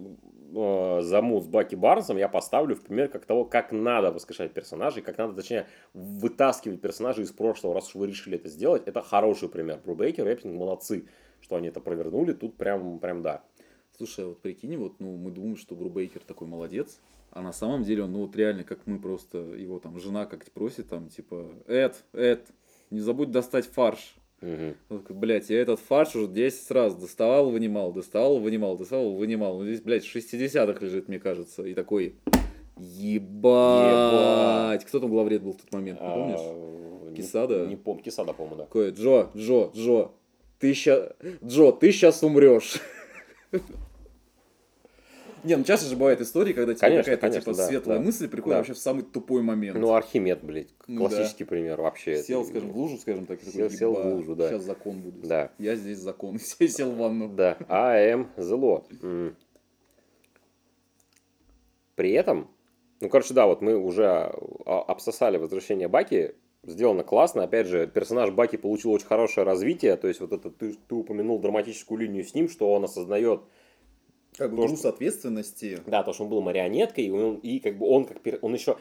э, 0.53 1.01
замут 1.01 1.45
с 1.45 1.47
Баки 1.47 1.73
Барнсом 1.73 2.17
я 2.17 2.29
поставлю 2.29 2.75
в 2.75 2.81
пример 2.81 3.09
как 3.09 3.25
того, 3.25 3.43
как 3.43 3.71
надо 3.71 4.11
воскрешать 4.11 4.53
персонажей, 4.53 5.01
как 5.01 5.17
надо, 5.17 5.33
точнее, 5.33 5.65
вытаскивать 5.93 6.79
персонажей 6.79 7.23
из 7.23 7.31
прошлого, 7.31 7.73
раз 7.73 7.87
уж 7.87 7.95
вы 7.95 8.05
решили 8.05 8.37
это 8.37 8.49
сделать. 8.49 8.83
Это 8.85 9.01
хороший 9.01 9.49
пример. 9.49 9.79
Брубейкер, 9.83 10.27
Эппинг 10.27 10.53
молодцы, 10.53 11.07
что 11.41 11.55
они 11.55 11.69
это 11.69 11.79
провернули. 11.79 12.33
Тут 12.33 12.55
прям, 12.55 12.99
прям 12.99 13.23
да. 13.23 13.41
Слушай, 13.97 14.25
а 14.25 14.27
вот 14.27 14.41
прикинь, 14.41 14.77
вот, 14.77 14.99
ну, 14.99 15.17
мы 15.17 15.31
думаем, 15.31 15.57
что 15.57 15.73
Брубейкер 15.73 16.21
такой 16.21 16.47
молодец, 16.47 16.99
а 17.31 17.41
на 17.41 17.51
самом 17.51 17.81
деле 17.81 18.03
он, 18.03 18.11
ну, 18.11 18.19
вот 18.19 18.35
реально, 18.35 18.63
как 18.63 18.85
мы 18.85 18.99
просто, 18.99 19.39
его 19.39 19.79
там 19.79 19.97
жена 19.99 20.27
как-то 20.27 20.51
просит, 20.51 20.89
там, 20.89 21.09
типа, 21.09 21.49
Эд, 21.65 22.03
Эд, 22.13 22.45
не 22.91 22.99
забудь 22.99 23.31
достать 23.31 23.65
фарш. 23.65 24.17
Мгм. 24.45 24.75
Он 24.89 24.99
такой, 24.99 25.15
блядь, 25.15 25.49
я 25.49 25.59
этот 25.59 25.79
фарш 25.79 26.15
уже 26.15 26.27
10 26.27 26.69
раз 26.69 26.95
доставал, 26.95 27.49
вынимал, 27.49 27.91
доставал, 27.91 28.37
вынимал, 28.37 28.77
доставал, 28.77 29.15
вынимал. 29.15 29.57
Ну, 29.57 29.65
здесь, 29.65 29.81
блядь, 29.81 30.05
в 30.05 30.15
60-х 30.15 30.85
лежит, 30.85 31.07
мне 31.07 31.19
кажется. 31.19 31.65
И 31.65 31.73
такой, 31.73 32.15
ебать. 32.77 34.85
Кто 34.85 34.99
там 34.99 35.09
главред 35.09 35.41
был 35.41 35.53
в 35.53 35.57
тот 35.57 35.73
момент, 35.73 35.99
не 35.99 36.07
помнишь? 36.07 36.39
А, 36.39 37.09
не- 37.09 37.15
Кисада? 37.15 37.65
Не 37.65 37.75
помню, 37.75 38.03
Кисада, 38.03 38.33
по-моему, 38.33 38.57
да. 38.57 38.63
Такой, 38.65 38.91
Джо, 38.91 39.31
Джо, 39.35 39.71
Джо, 39.75 40.11
ты 40.59 40.73
ща... 40.73 41.13
Джо, 41.43 41.71
ты 41.71 41.91
сейчас 41.91 42.21
умрешь. 42.21 42.79
Не, 45.45 45.55
ну 45.57 45.63
часто 45.63 45.87
же 45.87 45.95
бывают 45.95 46.21
истории, 46.21 46.53
когда 46.53 46.73
тебе 46.73 46.81
Конечно, 46.81 47.03
какая-то 47.03 47.21
конечно, 47.21 47.41
типа 47.53 47.57
да, 47.57 47.67
светлая 47.67 47.97
да. 47.99 48.03
мысль 48.03 48.27
приходит 48.27 48.53
Да. 48.53 48.57
вообще 48.57 48.73
в 48.73 48.77
самый 48.79 49.03
тупой 49.03 49.41
момент. 49.43 49.77
Ну, 49.77 49.93
Архимед, 49.93 50.43
блядь, 50.43 50.69
Ну 50.87 51.03
да. 51.03 51.09
классический 51.15 51.43
пример 51.43 51.79
вообще. 51.81 52.23
Сел, 52.23 52.41
Это- 52.41 52.49
скажем, 52.49 52.71
в 52.71 52.77
лужу, 52.77 52.97
скажем 52.97 53.25
так, 53.27 53.39
Сел- 53.43 53.69
сел 53.69 53.93
в 53.93 53.99
«Еба, 53.99 54.07
лужу, 54.15 54.35
да. 54.35 54.49
Сейчас 54.49 54.63
закон 54.63 55.01
будет. 55.01 55.21
Да. 55.27 55.51
Я 55.59 55.75
здесь 55.75 55.99
закон. 55.99 56.37
Все 56.39 56.67
сел 56.67 56.91
в 56.91 56.97
ванну. 56.97 57.29
Да, 57.29 57.57
АМ 57.69 58.31
зло. 58.37 58.85
При 61.95 62.11
этом, 62.11 62.49
ну, 62.99 63.09
короче, 63.09 63.33
да, 63.33 63.45
вот 63.45 63.61
мы 63.61 63.77
уже 63.77 64.05
а, 64.05 64.31
обсосали 64.65 65.37
возвращение 65.37 65.87
Баки. 65.87 66.35
Сделано 66.63 67.03
классно. 67.03 67.43
Опять 67.43 67.67
же, 67.67 67.85
персонаж 67.87 68.31
Баки 68.31 68.57
получил 68.57 68.91
очень 68.91 69.05
хорошее 69.05 69.45
развитие. 69.45 69.95
То 69.97 70.07
есть, 70.07 70.19
вот 70.19 70.33
это 70.33 70.49
ты, 70.49 70.73
ты 70.73 70.95
упомянул 70.95 71.39
драматическую 71.39 71.99
линию 71.99 72.23
с 72.25 72.33
ним, 72.33 72.49
что 72.49 72.73
он 72.73 72.83
осознает, 72.83 73.41
Как 74.37 74.51
бы 74.51 74.57
То, 74.57 74.67
груз 74.67 74.85
ответственности. 74.85 75.79
да, 75.85 76.03
то, 76.03 76.13
что 76.13 76.23
он 76.23 76.29
был 76.29 76.41
марионеткой, 76.41 77.05
и, 77.05 77.09
он, 77.09 77.35
и 77.37 77.59
как 77.59 77.77
бы 77.77 77.87
он 77.87 78.05
как 78.05 78.17
пер- 78.21 78.39
он 78.41 78.53
еще, 78.53 78.77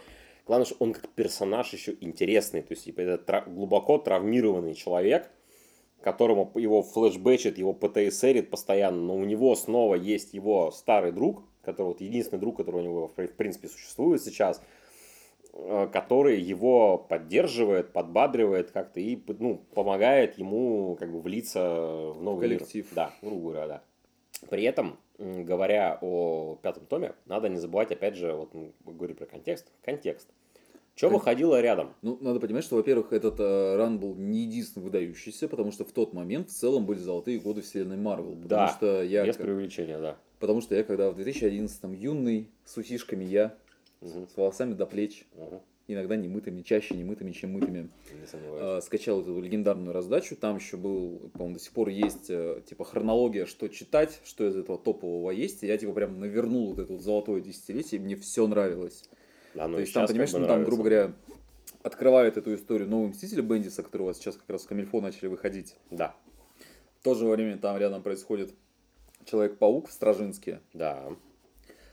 главное, 0.47 0.67
что 0.67 0.77
он 0.81 0.93
как 0.93 1.09
персонаж 1.11 1.73
еще 1.73 1.97
интересный. 2.01 2.63
То 2.63 2.73
есть, 2.73 2.85
типа, 2.85 3.01
это 3.01 3.19
тра- 3.23 3.45
глубоко 3.47 3.99
травмированный 3.99 4.75
человек, 4.75 5.31
которому 6.01 6.51
его 6.57 6.83
флешбэчит, 6.83 7.57
его 7.59 7.73
ПТСРит 7.73 8.51
постоянно, 8.51 9.01
но 9.01 9.17
у 9.17 9.25
него 9.25 9.55
снова 9.55 9.95
есть 9.95 10.35
его 10.35 10.71
старый 10.71 11.13
друг, 11.13 11.43
который 11.63 11.89
вот 11.89 12.01
единственный 12.01 12.41
друг, 12.41 12.57
который 12.57 12.81
у 12.81 12.85
него 12.85 13.09
в 13.09 13.15
при- 13.15 13.27
в 13.29 13.35
принципе 13.37 13.69
существует 13.69 14.23
сейчас. 14.23 14.61
э, 15.57 15.89
который 15.93 16.41
его 16.41 16.99
поддерживает, 16.99 17.93
подбадривает 17.93 18.73
как-то 18.73 18.99
и 18.99 19.17
ну, 19.39 19.59
помогает 19.73 20.37
ему 20.37 20.97
как 20.99 21.13
бы 21.13 21.21
влиться 21.21 21.61
в 21.63 22.21
новый 22.21 22.41
Коллектив. 22.49 22.85
мир. 22.87 22.95
Да, 22.97 23.13
грубо 23.23 23.51
говоря, 23.53 23.67
да. 23.69 23.83
При 24.51 24.65
этом, 24.65 24.99
говоря 25.19 25.99
о 26.01 26.57
пятом 26.63 26.87
томе, 26.87 27.15
надо 27.27 27.49
не 27.49 27.57
забывать, 27.59 27.93
опять 27.93 28.17
же, 28.17 28.33
вот 28.33 28.53
мы 28.55 28.73
говорим 28.85 29.17
про 29.17 29.27
контекст, 29.27 29.71
контекст. 29.85 30.29
Что 30.97 31.09
Кон- 31.09 31.19
выходило 31.19 31.61
рядом? 31.61 31.93
Ну, 32.03 32.19
надо 32.21 32.39
понимать, 32.39 32.63
что, 32.65 32.77
во-первых, 32.77 33.13
этот 33.13 33.41
э, 33.41 33.77
ран 33.77 33.99
был 33.99 34.15
не 34.15 34.43
единственный 34.45 34.85
выдающийся, 34.85 35.49
потому 35.49 35.73
что 35.73 35.85
в 35.85 35.91
тот 35.91 36.13
момент 36.13 36.51
в 36.51 36.53
целом 36.53 36.87
были 36.87 36.99
золотые 36.99 37.41
годы 37.41 37.63
вселенной 37.63 37.97
Марвел. 37.97 38.35
Да, 38.37 38.69
что 38.69 39.03
я, 39.03 39.25
Без 39.27 39.37
как- 39.37 39.45
преувеличения, 39.45 39.99
да. 39.99 40.17
потому 40.39 40.61
что 40.61 40.77
я 40.77 40.85
когда 40.85 41.11
в 41.11 41.19
2011-м 41.19 41.93
юный, 41.95 42.49
с 42.65 42.77
усишками 42.77 43.25
я, 43.25 43.55
Мгм, 44.01 44.29
с 44.29 44.37
волосами 44.37 44.75
до 44.75 44.87
плеч, 44.87 45.27
мгм, 45.35 45.61
иногда 45.87 46.17
немытыми, 46.17 46.63
чаще 46.63 46.95
немытыми, 46.95 47.33
чем 47.33 47.53
мытыми, 47.53 47.91
Не 48.21 48.27
сомневаюсь. 48.27 48.83
э, 48.83 48.87
скачал 48.87 49.21
эту 49.21 49.39
легендарную 49.41 49.93
раздачу. 49.93 50.35
Там 50.37 50.57
еще 50.57 50.77
был, 50.77 51.31
по-моему, 51.35 51.55
до 51.55 51.61
сих 51.63 51.73
пор 51.73 51.89
есть 51.89 52.31
э, 52.31 52.63
типа 52.67 52.85
хронология, 52.85 53.45
что 53.47 53.69
читать, 53.69 54.21
что 54.25 54.47
из 54.49 54.57
этого 54.57 54.79
топового 54.79 55.31
есть. 55.31 55.63
И 55.63 55.67
я 55.67 55.77
типа 55.77 55.93
прям 55.93 56.19
навернул 56.21 56.69
вот 56.71 56.79
это 56.79 56.93
вот 56.93 57.03
золотое 57.03 57.41
десятилетие, 57.41 58.01
и 58.01 58.05
мне 58.05 58.17
все 58.17 58.47
нравилось. 58.47 59.09
Да, 59.55 59.69
ну 59.69 59.75
То 59.75 59.81
есть 59.81 59.93
там, 59.95 60.07
понимаешь, 60.07 60.33
ну, 60.33 60.47
там, 60.47 60.65
грубо 60.65 60.83
говоря, 60.85 61.13
открывает 61.83 62.37
эту 62.39 62.55
историю 62.55 62.89
новый 62.89 63.09
Мститель 63.11 63.43
Бендиса, 63.43 63.83
который 63.83 64.03
у 64.03 64.07
вас 64.07 64.17
сейчас 64.19 64.37
как 64.37 64.49
раз 64.49 64.63
в 64.65 64.69
Камильфо 64.69 65.01
начали 65.01 65.27
выходить. 65.29 65.77
Да, 65.91 66.17
В 67.01 67.05
то 67.05 67.15
же 67.15 67.27
время 67.27 67.59
там 67.59 67.77
рядом 67.77 68.03
происходит 68.03 68.55
Человек-паук 69.27 69.89
в 69.89 69.93
Стражинске. 69.93 70.61
да. 70.73 71.09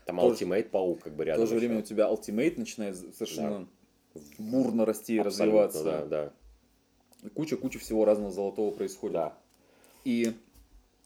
Там 0.04 0.18
Ultimate 0.18 0.68
Паук 0.68 1.02
как 1.04 1.14
бы 1.14 1.22
В 1.22 1.26
рядом. 1.28 1.46
то 1.46 1.46
же 1.48 1.56
время 1.56 1.78
у 1.78 1.82
тебя 1.82 2.08
Ultimate 2.10 2.58
начинает 2.58 2.96
совершенно 2.96 3.68
бурно 4.38 4.84
расти 4.84 5.16
и 5.16 5.18
Абсолютно, 5.18 5.62
развиваться. 5.62 5.84
Да, 5.84 6.32
да. 7.22 7.28
Куча-куча 7.34 7.78
всего 7.78 8.04
разного 8.04 8.32
золотого 8.32 8.70
происходит. 8.70 9.14
да. 9.14 9.32
И 10.04 10.32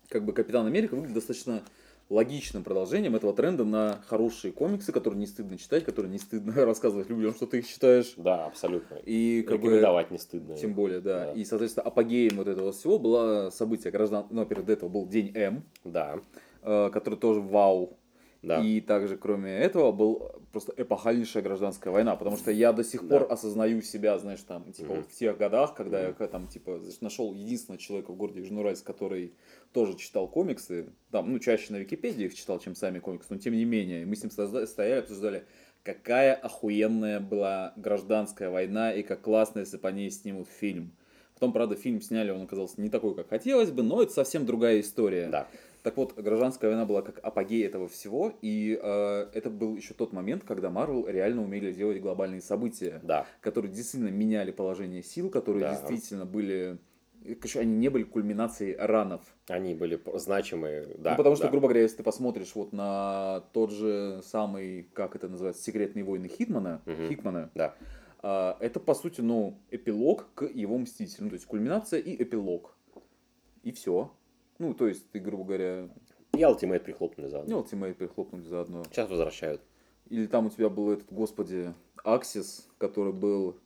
как 0.08 0.24
бы 0.24 0.32
Капитан 0.32 0.66
Америка 0.66 0.94
выглядит 0.94 1.14
достаточно 1.14 1.62
логичным 2.08 2.62
продолжением 2.62 3.16
этого 3.16 3.34
тренда 3.34 3.64
на 3.64 4.00
хорошие 4.06 4.52
комиксы, 4.52 4.92
которые 4.92 5.18
не 5.18 5.26
стыдно 5.26 5.58
читать, 5.58 5.84
которые 5.84 6.10
не 6.10 6.18
стыдно 6.18 6.54
рассказывать 6.64 7.10
людям, 7.10 7.34
что 7.34 7.46
ты 7.46 7.58
их 7.58 7.68
читаешь. 7.68 8.14
Да, 8.16 8.46
абсолютно. 8.46 8.94
И 9.04 9.42
как 9.42 9.60
бы 9.60 9.66
Рекомендовать 9.66 10.10
не 10.10 10.18
стыдно. 10.18 10.56
Тем 10.56 10.74
более, 10.74 11.00
да. 11.00 11.26
Да. 11.26 11.32
И, 11.32 11.44
соответственно, 11.44 11.84
апогеем 11.86 12.36
вот 12.36 12.46
этого 12.46 12.72
всего 12.72 12.98
было 12.98 13.50
событие 13.50 13.90
граждан... 13.90 14.26
Ну, 14.30 14.40
во-первых, 14.40 14.66
до 14.66 14.72
этого 14.72 14.88
был 14.88 15.06
День 15.06 15.32
М, 15.34 15.64
Да, 15.84 16.20
э, 16.62 16.90
который 16.92 17.18
тоже 17.18 17.40
вау. 17.40 17.95
Да. 18.46 18.62
И 18.62 18.80
также, 18.80 19.16
кроме 19.16 19.50
этого, 19.50 19.92
был 19.92 20.32
просто 20.52 20.72
эпохальнейшая 20.76 21.42
гражданская 21.42 21.92
война, 21.92 22.16
потому 22.16 22.36
что 22.36 22.50
я 22.50 22.72
до 22.72 22.84
сих 22.84 23.02
Да. 23.06 23.18
пор 23.18 23.32
осознаю 23.32 23.82
себя, 23.82 24.18
знаешь, 24.18 24.40
там, 24.42 24.72
типа, 24.72 24.92
Мгм. 24.92 24.96
вот 25.02 25.10
в 25.10 25.14
тех 25.14 25.36
годах, 25.36 25.74
когда 25.74 26.06
я 26.06 26.12
к- 26.12 26.26
там, 26.28 26.46
типа, 26.46 26.80
нашел 27.00 27.34
единственного 27.34 27.80
человека 27.80 28.12
в 28.12 28.16
городе 28.16 28.40
Южноуральск, 28.40 28.86
который 28.86 29.32
тоже 29.72 29.96
читал 29.96 30.28
комиксы, 30.28 30.86
там, 31.10 31.30
ну, 31.32 31.38
чаще 31.38 31.72
на 31.72 31.76
Википедии 31.78 32.24
их 32.26 32.34
читал, 32.34 32.58
чем 32.58 32.74
сами 32.74 33.00
комиксы, 33.00 33.28
но 33.30 33.38
тем 33.38 33.54
не 33.54 33.64
менее, 33.64 34.06
мы 34.06 34.14
с 34.16 34.22
ним 34.22 34.30
стояли, 34.30 35.00
обсуждали, 35.00 35.44
какая 35.82 36.34
охуенная 36.34 37.20
была 37.20 37.72
гражданская 37.76 38.50
война, 38.50 38.92
и 38.92 39.02
как 39.02 39.22
классно, 39.22 39.60
если 39.60 39.76
по 39.76 39.88
ней 39.88 40.10
снимут 40.10 40.48
фильм. 40.48 40.92
Потом, 41.34 41.52
правда, 41.52 41.74
фильм 41.74 42.00
сняли, 42.00 42.30
он 42.30 42.42
оказался 42.42 42.80
не 42.80 42.88
такой, 42.88 43.14
как 43.14 43.28
хотелось 43.28 43.70
бы, 43.70 43.82
но 43.82 44.02
это 44.02 44.10
совсем 44.12 44.46
другая 44.46 44.80
история. 44.80 45.28
Да. 45.28 45.46
Так 45.86 45.96
вот, 45.96 46.14
гражданская 46.18 46.68
война 46.68 46.84
была 46.84 47.00
как 47.00 47.20
апогей 47.22 47.64
этого 47.64 47.86
всего, 47.86 48.32
и 48.42 48.76
э, 48.82 49.28
это 49.32 49.50
был 49.50 49.76
еще 49.76 49.94
тот 49.94 50.12
момент, 50.12 50.42
когда 50.42 50.68
Марвел 50.68 51.06
реально 51.06 51.44
умели 51.44 51.70
делать 51.70 52.00
глобальные 52.02 52.40
события, 52.40 52.98
Да. 53.04 53.24
которые 53.40 53.70
действительно 53.72 54.08
меняли 54.08 54.50
положение 54.50 55.04
сил, 55.04 55.30
которые 55.30 55.60
Да. 55.62 55.70
действительно 55.70 56.24
были... 56.26 56.78
Короче, 57.38 57.60
они 57.60 57.76
не 57.76 57.88
были 57.88 58.02
кульминацией 58.02 58.74
ранов. 58.76 59.20
Они 59.46 59.76
были 59.76 60.00
значимые. 60.14 60.88
Да. 60.98 61.12
ну, 61.12 61.16
потому 61.18 61.36
что, 61.36 61.44
да. 61.44 61.50
грубо 61.52 61.68
говоря, 61.68 61.82
если 61.82 61.98
ты 61.98 62.02
посмотришь 62.02 62.50
вот 62.56 62.72
на 62.72 63.44
тот 63.52 63.70
же 63.70 64.22
самый, 64.24 64.88
как 64.92 65.14
это 65.14 65.28
называется, 65.28 65.62
«Секретные 65.62 66.02
войны» 66.04 66.26
Хитмана, 66.26 66.82
Мгм. 66.86 67.08
Хикмана, 67.08 67.50
Да. 67.54 67.76
а, 68.24 68.56
это, 68.58 68.80
по 68.80 68.94
сути, 68.96 69.20
ну, 69.20 69.56
эпилог 69.70 70.26
к 70.34 70.46
его 70.46 70.78
Мстителям. 70.78 71.30
То 71.30 71.34
есть, 71.34 71.46
кульминация 71.46 72.00
и 72.00 72.20
эпилог. 72.20 72.76
И 73.62 73.70
все. 73.70 74.10
Ну, 74.58 74.74
то 74.74 74.88
есть, 74.88 75.10
ты, 75.10 75.18
грубо 75.18 75.44
говоря, 75.44 75.88
И 76.32 76.40
Ultimate 76.40 76.80
прихлопнули 76.80 77.28
заодно. 77.28 77.60
Ultimate 77.60 77.94
прихлопнули 77.94 78.42
заодно. 78.42 78.84
Сейчас 78.84 79.08
возвращают. 79.08 79.60
Или 80.08 80.26
там 80.26 80.46
у 80.46 80.50
тебя 80.50 80.68
был 80.68 80.92
этот, 80.92 81.06
господи, 81.10 81.74
Аксис, 82.04 82.68
который 82.78 83.12
был, 83.12 83.56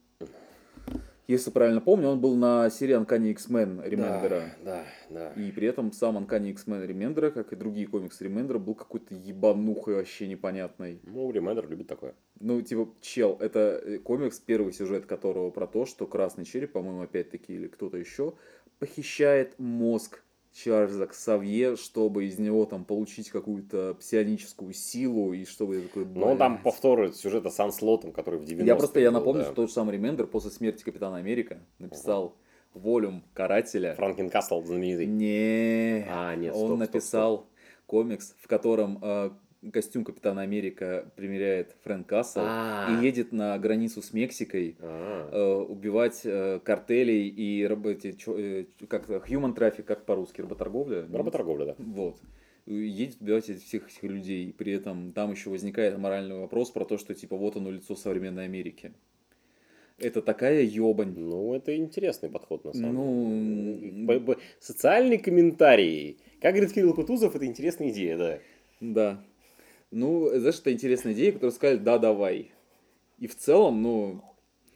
если 1.30 1.51
правильно 1.51 1.80
помню, 1.80 2.09
он 2.09 2.20
был 2.20 2.34
на 2.34 2.70
серии 2.70 2.97
Uncanny 2.99 3.30
X-Men 3.30 3.82
Ремендера. 3.84 4.51
Да, 4.64 4.84
да. 5.11 5.32
И 5.34 5.53
при 5.53 5.68
этом 5.68 5.93
сам 5.93 6.16
Uncanny 6.16 6.51
X-Men 6.51 6.84
Ремендера, 6.84 7.30
как 7.30 7.53
и 7.53 7.57
другие 7.57 7.86
комиксы 7.86 8.24
Ремендера, 8.24 8.59
был 8.59 8.74
какой-то 8.74 9.14
ебанухой 9.14 9.95
вообще 9.97 10.26
непонятной. 10.26 11.01
Ну, 11.05 11.30
Ремендер 11.30 11.68
любит 11.68 11.86
такое. 11.86 12.14
Ну, 12.41 12.62
типа, 12.62 12.88
чел, 13.01 13.36
это 13.38 13.80
э, 13.84 13.99
комикс, 13.99 14.41
первый 14.41 14.72
сюжет 14.72 15.07
которого 15.07 15.51
про 15.51 15.66
то, 15.66 15.86
что 15.86 16.07
Красный 16.07 16.45
Череп, 16.45 16.72
по-моему, 16.72 17.03
опять-таки, 17.03 17.53
или 17.55 17.68
кто-то 17.68 17.97
еще, 17.97 18.34
похищает 18.78 19.59
мозг 19.59 20.22
Чарльза 20.53 21.07
Ксавье, 21.07 21.76
чтобы 21.76 22.26
из 22.26 22.38
него 22.38 22.64
там 22.66 22.84
получить 22.84 23.30
какую-то 23.30 23.94
псионическую 23.94 24.72
силу, 24.72 25.32
и 25.32 25.44
чтобы 25.44 25.76
я 25.76 25.82
такой... 25.82 26.07
Он 26.22 26.38
там 26.38 26.61
повторы 26.62 27.12
сюжета 27.12 27.51
с 27.51 27.61
Анслотом, 27.61 28.12
который 28.12 28.40
в 28.40 28.44
90 28.44 28.66
Я 28.66 28.76
просто, 28.76 29.01
я 29.01 29.11
напомню, 29.11 29.44
что 29.44 29.55
тот 29.55 29.68
же 29.68 29.74
самый 29.74 29.92
Ремендер 29.94 30.26
после 30.26 30.51
смерти 30.51 30.82
Капитана 30.82 31.16
Америка 31.16 31.59
написал 31.78 32.36
волюм 32.74 33.24
Карателя. 33.32 33.94
Франкен 33.94 34.28
Касл 34.28 34.62
знаменитый. 34.62 35.07
Не, 35.07 36.07
А, 36.09 36.34
нет, 36.34 36.53
он 36.55 36.59
стоп, 36.59 36.66
стоп, 36.66 36.78
написал 36.78 37.46
комикс, 37.86 38.34
в 38.40 38.46
котором 38.46 38.98
э, 39.03 39.30
костюм 39.72 40.04
Капитана 40.04 40.42
Америка 40.42 41.12
примеряет 41.16 41.76
Фрэнк 41.84 42.06
Кассел 42.06 42.42
А. 42.44 42.88
и 42.90 43.04
едет 43.04 43.32
на 43.32 43.58
границу 43.58 44.00
с 44.02 44.12
Мексикой 44.14 44.76
А, 44.80 45.28
э, 45.30 45.64
убивать 45.70 46.22
э, 46.24 46.61
картелей 46.64 47.28
и 47.28 47.66
раб- 47.66 47.86
эти, 47.86 48.12
чё- 48.12 48.38
э, 48.38 48.64
как 48.88 49.08
human 49.08 49.54
traffic, 49.54 49.82
как 49.82 50.06
по-русски, 50.06 50.40
работорговля. 50.40 51.06
Работорговля, 51.12 51.66
да. 51.66 51.74
Вот. 51.78 52.16
Едет 52.66 53.20
убивать 53.20 53.48
этих 53.50 53.64
всех 53.64 53.88
этих 53.88 54.02
людей. 54.04 54.52
При 54.56 54.72
этом 54.72 55.12
там 55.12 55.32
еще 55.32 55.50
возникает 55.50 55.98
моральный 55.98 56.38
вопрос 56.38 56.70
про 56.70 56.84
то, 56.84 56.98
что 56.98 57.14
типа 57.14 57.36
вот 57.36 57.56
оно 57.56 57.70
лицо 57.70 57.96
современной 57.96 58.44
Америки. 58.44 58.92
Это 59.98 60.22
такая 60.22 60.62
ебань. 60.62 61.12
Ну, 61.18 61.54
это 61.54 61.76
интересный 61.76 62.30
подход, 62.30 62.64
на 62.64 62.72
самом 62.72 62.94
Ну, 62.94 63.78
деле. 64.06 64.36
Социальный 64.58 65.18
комментарий. 65.18 66.16
Как 66.40 66.54
говорит 66.54 66.72
Кирилл 66.72 66.94
Кутузов, 66.94 67.36
это 67.36 67.44
интересная 67.44 67.90
идея, 67.90 68.16
да. 68.16 68.38
Да. 68.80 69.24
Ну, 69.91 70.30
знаешь, 70.38 70.61
это 70.61 70.72
интересная 70.72 71.12
идея, 71.12 71.32
которую 71.32 71.53
сказали, 71.53 71.78
да, 71.78 71.99
давай. 71.99 72.53
И 73.18 73.26
в 73.26 73.36
целом, 73.36 73.82
ну, 73.82 74.24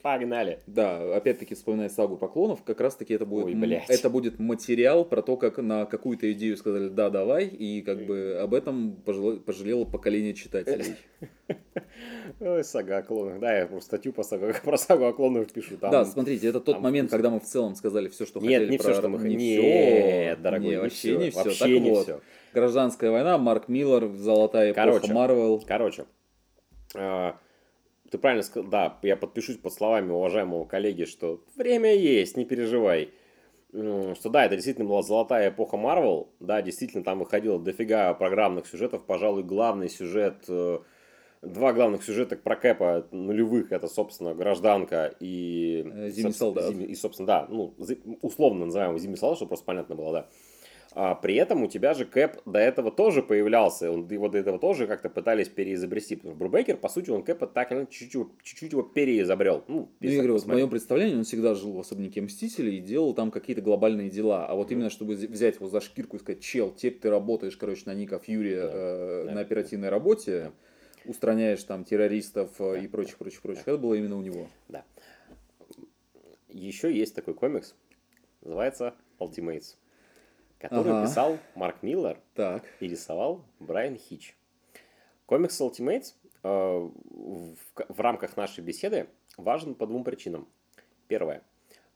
Погнали. 0.04 0.58
да, 0.66 1.16
опять-таки, 1.16 1.54
вспоминая 1.54 1.88
сагу 1.88 2.18
поклонов, 2.18 2.62
как 2.62 2.78
раз-таки 2.82 3.14
это 3.14 3.24
будет, 3.24 3.46
Ой, 3.46 3.54
блядь. 3.54 3.88
это 3.88 4.10
будет 4.10 4.38
материал 4.38 5.02
про 5.06 5.22
то, 5.22 5.38
как 5.38 5.56
на 5.56 5.86
какую-то 5.86 6.30
идею 6.32 6.58
сказали, 6.58 6.90
да, 6.90 7.08
давай, 7.08 7.46
и 7.46 7.80
как 7.80 8.04
бы 8.04 8.38
об 8.38 8.52
этом 8.52 9.02
пожеле- 9.02 9.40
пожалело 9.40 9.86
поколение 9.86 10.34
читателей. 10.34 10.96
Ой, 12.40 12.62
сага 12.64 12.98
о 12.98 13.02
клонах. 13.02 13.40
Да, 13.40 13.56
я 13.56 13.66
просто 13.66 13.86
статью 13.86 14.12
по 14.12 14.22
сага, 14.22 14.54
про 14.62 14.76
сагу 14.76 15.06
о 15.06 15.14
клонах 15.14 15.50
пишу. 15.50 15.78
Там... 15.78 15.90
да, 15.90 16.04
смотрите, 16.04 16.48
это 16.48 16.60
тот 16.60 16.80
момент, 16.80 17.08
вкусно. 17.08 17.16
когда 17.16 17.30
мы 17.30 17.40
в 17.40 17.44
целом 17.44 17.74
сказали 17.74 18.08
все, 18.08 18.26
что 18.26 18.40
Нет, 18.40 18.60
хотели 18.60 18.70
не 18.72 18.76
про... 18.76 18.84
все, 18.84 18.94
что 19.00 19.08
мы 19.08 19.18
всё. 19.18 19.28
Нет, 19.28 20.42
дорогой, 20.42 20.66
Не, 20.66 20.70
не 20.72 20.80
вообще 20.82 20.96
всё. 20.98 21.18
не 21.18 21.30
все. 21.30 21.44
Вообще 21.44 21.58
так 21.58 21.68
не 21.70 21.90
вот, 21.90 22.02
всё. 22.04 22.20
гражданская 22.52 23.10
война, 23.10 23.38
Марк 23.38 23.68
Миллер, 23.68 24.08
золотая 24.16 24.72
эпоха 24.72 24.90
Короче. 24.90 25.12
Марвел. 25.14 25.64
Короче, 25.66 26.04
э, 26.94 27.32
ты 28.14 28.18
правильно 28.18 28.44
сказал, 28.44 28.70
да, 28.70 28.98
я 29.02 29.16
подпишусь 29.16 29.56
под 29.56 29.72
словами 29.72 30.12
уважаемого 30.12 30.66
коллеги, 30.66 31.02
что 31.02 31.42
время 31.56 31.92
есть, 31.96 32.36
не 32.36 32.44
переживай. 32.44 33.10
Что 33.72 34.30
да, 34.30 34.44
это 34.44 34.54
действительно 34.54 34.88
была 34.88 35.02
золотая 35.02 35.50
эпоха 35.50 35.76
Марвел, 35.76 36.28
да, 36.38 36.62
действительно 36.62 37.02
там 37.02 37.18
выходило 37.18 37.58
дофига 37.58 38.14
программных 38.14 38.68
сюжетов, 38.68 39.04
пожалуй, 39.04 39.42
главный 39.42 39.88
сюжет, 39.88 40.44
э, 40.46 40.78
два 41.42 41.72
главных 41.72 42.04
сюжета 42.04 42.36
про 42.36 42.54
Кэпа 42.54 43.08
нулевых, 43.10 43.72
это, 43.72 43.88
собственно, 43.88 44.32
Гражданка 44.32 45.12
и... 45.18 45.84
Э, 45.84 46.08
Зимний 46.10 46.32
солдат. 46.34 46.70
И, 46.72 46.94
собственно, 46.94 47.26
да, 47.26 47.46
ну, 47.50 47.74
условно 48.22 48.66
называемый 48.66 49.00
Зимний 49.00 49.16
солдат, 49.16 49.38
чтобы 49.38 49.48
просто 49.48 49.66
понятно 49.66 49.96
было, 49.96 50.12
да. 50.12 50.28
А 50.96 51.16
при 51.16 51.34
этом 51.34 51.64
у 51.64 51.66
тебя 51.66 51.92
же 51.92 52.04
Кэп 52.04 52.36
до 52.46 52.60
этого 52.60 52.92
тоже 52.92 53.20
появлялся, 53.20 53.90
он, 53.90 54.06
его 54.08 54.28
до 54.28 54.38
этого 54.38 54.60
тоже 54.60 54.86
как-то 54.86 55.10
пытались 55.10 55.48
переизобрести, 55.48 56.14
потому 56.14 56.34
что 56.34 56.38
Брубейкер, 56.38 56.76
по 56.76 56.88
сути, 56.88 57.10
он 57.10 57.24
Кэпа 57.24 57.48
так 57.48 57.70
чуть-чуть, 57.90 58.28
чуть-чуть 58.44 58.70
его 58.70 58.82
переизобрел. 58.82 59.64
Ну, 59.66 59.74
Ну, 59.74 59.88
я 60.00 60.10
так 60.10 60.16
говорю, 60.18 60.34
вот 60.34 60.42
в 60.44 60.46
моем 60.46 60.70
представлении 60.70 61.16
он 61.16 61.24
всегда 61.24 61.56
жил 61.56 61.72
в 61.72 61.80
особняке 61.80 62.20
Мстителей 62.20 62.78
и 62.78 62.80
делал 62.80 63.12
там 63.12 63.32
какие-то 63.32 63.60
глобальные 63.60 64.08
дела. 64.08 64.46
А 64.46 64.54
вот 64.54 64.70
именно, 64.70 64.88
чтобы 64.88 65.14
взять 65.14 65.56
его 65.56 65.66
за 65.66 65.80
шкирку 65.80 66.16
и 66.16 66.20
сказать, 66.20 66.40
чел, 66.40 66.70
теперь 66.70 67.00
ты 67.00 67.10
работаешь, 67.10 67.56
короче, 67.56 67.82
на 67.86 67.94
Ника 67.94 68.20
Фьюри 68.20 68.54
э, 68.54 69.24
Да. 69.26 69.32
на 69.32 69.40
оперативной 69.40 69.88
работе, 69.88 70.52
устраняешь 71.06 71.62
там 71.64 71.84
террористов 71.84 72.52
э, 72.60 72.84
и 72.84 72.86
прочих, 72.86 73.18
прочих, 73.18 73.42
прочих. 73.42 73.62
Это 73.66 73.78
было 73.78 73.94
именно 73.94 74.16
у 74.16 74.22
него. 74.22 74.46
Да. 74.68 74.84
Еще 76.48 76.96
есть 76.96 77.16
такой 77.16 77.34
комикс, 77.34 77.74
называется 78.42 78.94
Ultimates, 79.18 79.74
который 80.58 80.92
Ага. 80.92 81.06
писал 81.06 81.38
Марк 81.54 81.82
Миллер 81.82 82.18
Так. 82.34 82.64
и 82.80 82.88
рисовал 82.88 83.44
Брайан 83.60 83.96
Хич. 83.96 84.36
Комикс 85.26 85.60
Ultimates 85.60 86.14
э, 86.42 86.48
в, 86.48 87.56
в 87.88 88.00
рамках 88.00 88.36
нашей 88.36 88.62
беседы 88.62 89.08
важен 89.36 89.74
по 89.74 89.86
двум 89.86 90.04
причинам. 90.04 90.48
Первое. 91.08 91.42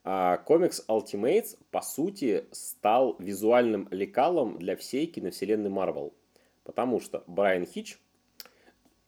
А, 0.04 0.38
комикс 0.38 0.84
Ultimates, 0.88 1.58
по 1.70 1.80
сути, 1.82 2.46
стал 2.52 3.16
визуальным 3.18 3.88
лекалом 3.90 4.58
для 4.58 4.76
всей 4.76 5.06
киновселенной 5.06 5.70
Марвел. 5.70 6.14
Потому 6.64 7.00
что 7.00 7.24
Брайан 7.26 7.66
Хич, 7.66 7.98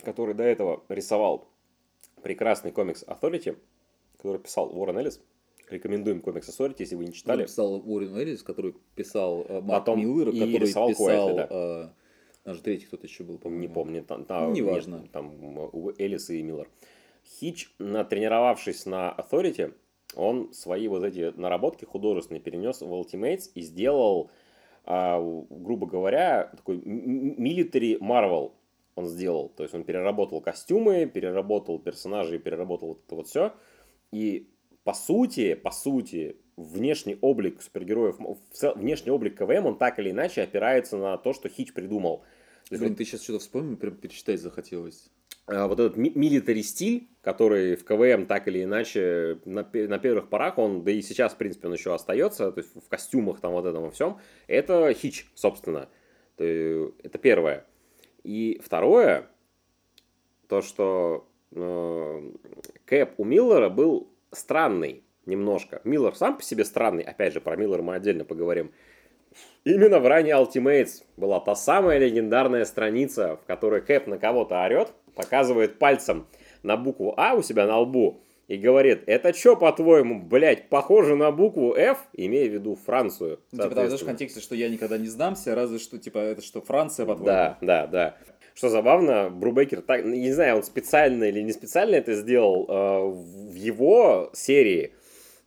который 0.03 0.35
до 0.35 0.45
этого 0.45 0.83
рисовал 0.89 1.49
прекрасный 2.23 2.73
комикс 2.73 3.03
Authority, 3.05 3.59
который 4.17 4.41
писал 4.41 4.69
Уоррен 4.77 4.99
Эллис, 4.99 5.21
рекомендуем 5.71 6.21
комикс 6.21 6.49
Authority, 6.49 6.77
если 6.81 6.97
вы 6.97 7.07
не 7.07 7.13
читали. 7.13 7.43
Который 7.43 7.47
писал 7.49 7.75
Уоррен 7.75 8.17
Эллис, 8.17 8.43
который 8.43 8.75
писал 8.95 9.45
э, 9.49 9.61
Марк 9.61 9.85
Потом 9.85 10.01
Миллер, 10.01 10.33
который 10.33 10.59
рисовал 10.59 10.89
писал... 10.89 11.07
Куайтли, 11.07 11.37
да. 11.37 11.47
э, 11.51 11.89
даже 12.45 12.63
третий 12.63 12.87
кто-то 12.87 13.07
еще 13.07 13.25
был, 13.25 13.39
по-моему. 13.39 13.63
Не 13.63 13.69
помню, 13.69 14.03
там, 14.03 14.25
там, 14.25 14.53
Неважно. 14.53 14.97
нет, 14.97 15.11
там 15.11 15.33
у 15.73 15.93
Элис 15.99 16.31
и 16.31 16.43
Миллер. 16.43 16.69
Хич, 17.25 17.75
натренировавшись 17.79 18.87
на 18.87 19.15
Authority, 19.17 19.75
он 20.17 20.53
свои 20.53 20.89
вот 20.89 21.05
эти 21.05 21.33
наработки 21.37 21.85
художественные 21.85 22.41
перенес 22.41 22.81
в 22.81 22.93
Ultimates 22.93 23.51
и 23.55 23.61
сделал, 23.61 24.31
а, 24.85 25.21
грубо 25.51 25.87
говоря, 25.87 26.51
такой 26.57 26.79
military 26.79 27.99
Marvel 27.99 28.53
он 28.97 29.07
сделал. 29.07 29.51
То 29.51 29.63
есть 29.63 29.75
он 29.75 29.85
переработал 29.85 30.41
костюмы, 30.41 31.07
переработал 31.07 31.79
персонажей, 31.79 32.39
переработал 32.39 32.89
вот 32.89 33.03
это 33.07 33.15
вот 33.15 33.29
все. 33.29 33.53
И 34.13 34.50
по 34.85 34.93
сути, 34.95 35.55
по 35.55 35.71
сути, 35.71 36.37
внешний 36.57 37.17
облик 37.21 37.63
супергероев, 37.63 38.17
внешний 38.77 39.11
облик 39.11 39.37
КВМ, 39.39 39.67
он 39.67 39.79
так 39.79 39.99
или 39.99 40.11
иначе 40.11 40.43
опирается 40.43 40.97
на 40.97 41.17
то, 41.19 41.33
что 41.33 41.49
Хич 41.49 41.73
придумал. 41.73 42.19
То 42.69 42.75
есть 42.75 42.83
Блин, 42.83 42.95
ты 42.95 43.05
сейчас 43.05 43.23
что-то 43.23 43.41
вспомнил, 43.41 43.77
прям 43.77 43.97
перечитать 43.97 44.41
захотелось. 44.41 45.11
а, 45.47 45.67
вот 45.67 45.81
этот 45.81 45.97
ми- 45.97 46.13
милитари 46.15 46.63
стиль, 46.63 47.09
который 47.23 47.75
в 47.77 47.85
КВМ 47.85 48.27
так 48.27 48.47
или 48.47 48.63
иначе 48.63 49.41
на, 49.45 49.69
на 49.73 49.99
первых 49.99 50.29
порах, 50.29 50.59
он, 50.59 50.85
да 50.85 50.93
и 50.93 51.03
сейчас, 51.03 51.33
в 51.33 51.37
принципе, 51.37 51.67
он 51.69 51.75
еще 51.75 51.93
остается, 51.95 52.53
то 52.53 52.61
есть 52.61 52.75
в 52.77 52.89
костюмах 52.89 53.41
там 53.41 53.53
вот 53.53 53.67
этом 53.67 53.83
во 53.83 53.91
всем, 53.91 54.19
это 54.47 54.93
хич, 54.95 55.31
собственно. 55.35 55.89
Это 56.37 57.19
первое. 57.21 57.67
И 58.23 58.61
второе, 58.65 59.27
то, 60.49 60.63
что 60.63 61.29
э, 61.53 62.33
Кэп 62.85 63.15
у 63.19 63.25
Миллера 63.25 63.69
был 63.69 64.10
странный 64.33 65.05
немножко. 65.27 65.81
Миллер 65.85 66.15
сам 66.15 66.37
по 66.37 66.43
себе 66.43 66.65
странный, 66.65 67.03
опять 67.03 67.33
же, 67.33 67.41
про 67.41 67.57
Миллера 67.57 67.83
мы 67.83 67.95
отдельно 67.95 68.25
поговорим. 68.25 68.73
Именно 69.65 70.01
в 70.01 70.07
ране 70.07 70.33
Ultimates 70.33 71.03
была 71.17 71.41
та 71.41 71.55
самая 71.55 71.99
легендарная 71.99 72.65
страница, 72.65 73.37
в 73.37 73.47
которой 73.47 73.81
Кэп 73.81 74.07
на 74.07 74.19
кого-то 74.19 74.65
орет, 74.65 74.93
показывает 75.15 75.79
пальцем 75.79 76.27
на 76.63 76.77
букву 76.77 77.15
А 77.17 77.35
у 77.35 77.43
себя 77.43 77.67
на 77.67 77.79
лбу 77.79 78.23
и 78.49 78.57
говорит, 78.57 79.05
это 79.07 79.33
что, 79.33 79.55
по-твоему, 79.55 80.21
блядь, 80.21 80.69
похоже 80.69 81.15
на 81.15 81.31
букву 81.31 81.73
F, 81.73 81.99
имея 82.15 82.49
в 82.49 82.53
виду 82.53 82.75
Францию. 82.75 83.39
Ну, 83.53 83.63
типа, 83.63 83.75
там, 83.77 83.87
знаешь, 83.87 84.03
в 84.03 84.07
контексте, 84.07 84.41
что 84.41 84.57
я 84.57 84.69
никогда 84.69 84.99
не 84.99 85.07
сдамся, 85.07 85.55
разве 85.55 85.79
что, 85.79 85.99
типа, 85.99 86.19
это 86.19 86.43
что, 86.43 86.61
Франция, 86.61 87.07
по-твоему? 87.07 87.27
Да, 87.27 87.59
да, 87.61 87.87
да. 87.87 88.17
Что 88.55 88.69
забавно, 88.69 89.31
Брубекер, 89.31 89.81
так, 89.83 90.05
не 90.05 90.33
знаю, 90.33 90.57
он 90.57 90.63
специально 90.63 91.25
или 91.25 91.41
не 91.41 91.53
специально 91.53 91.95
это 91.95 92.15
сделал, 92.15 92.67
э, 92.69 93.51
в 93.53 93.55
его 93.55 94.31
серии, 94.35 94.93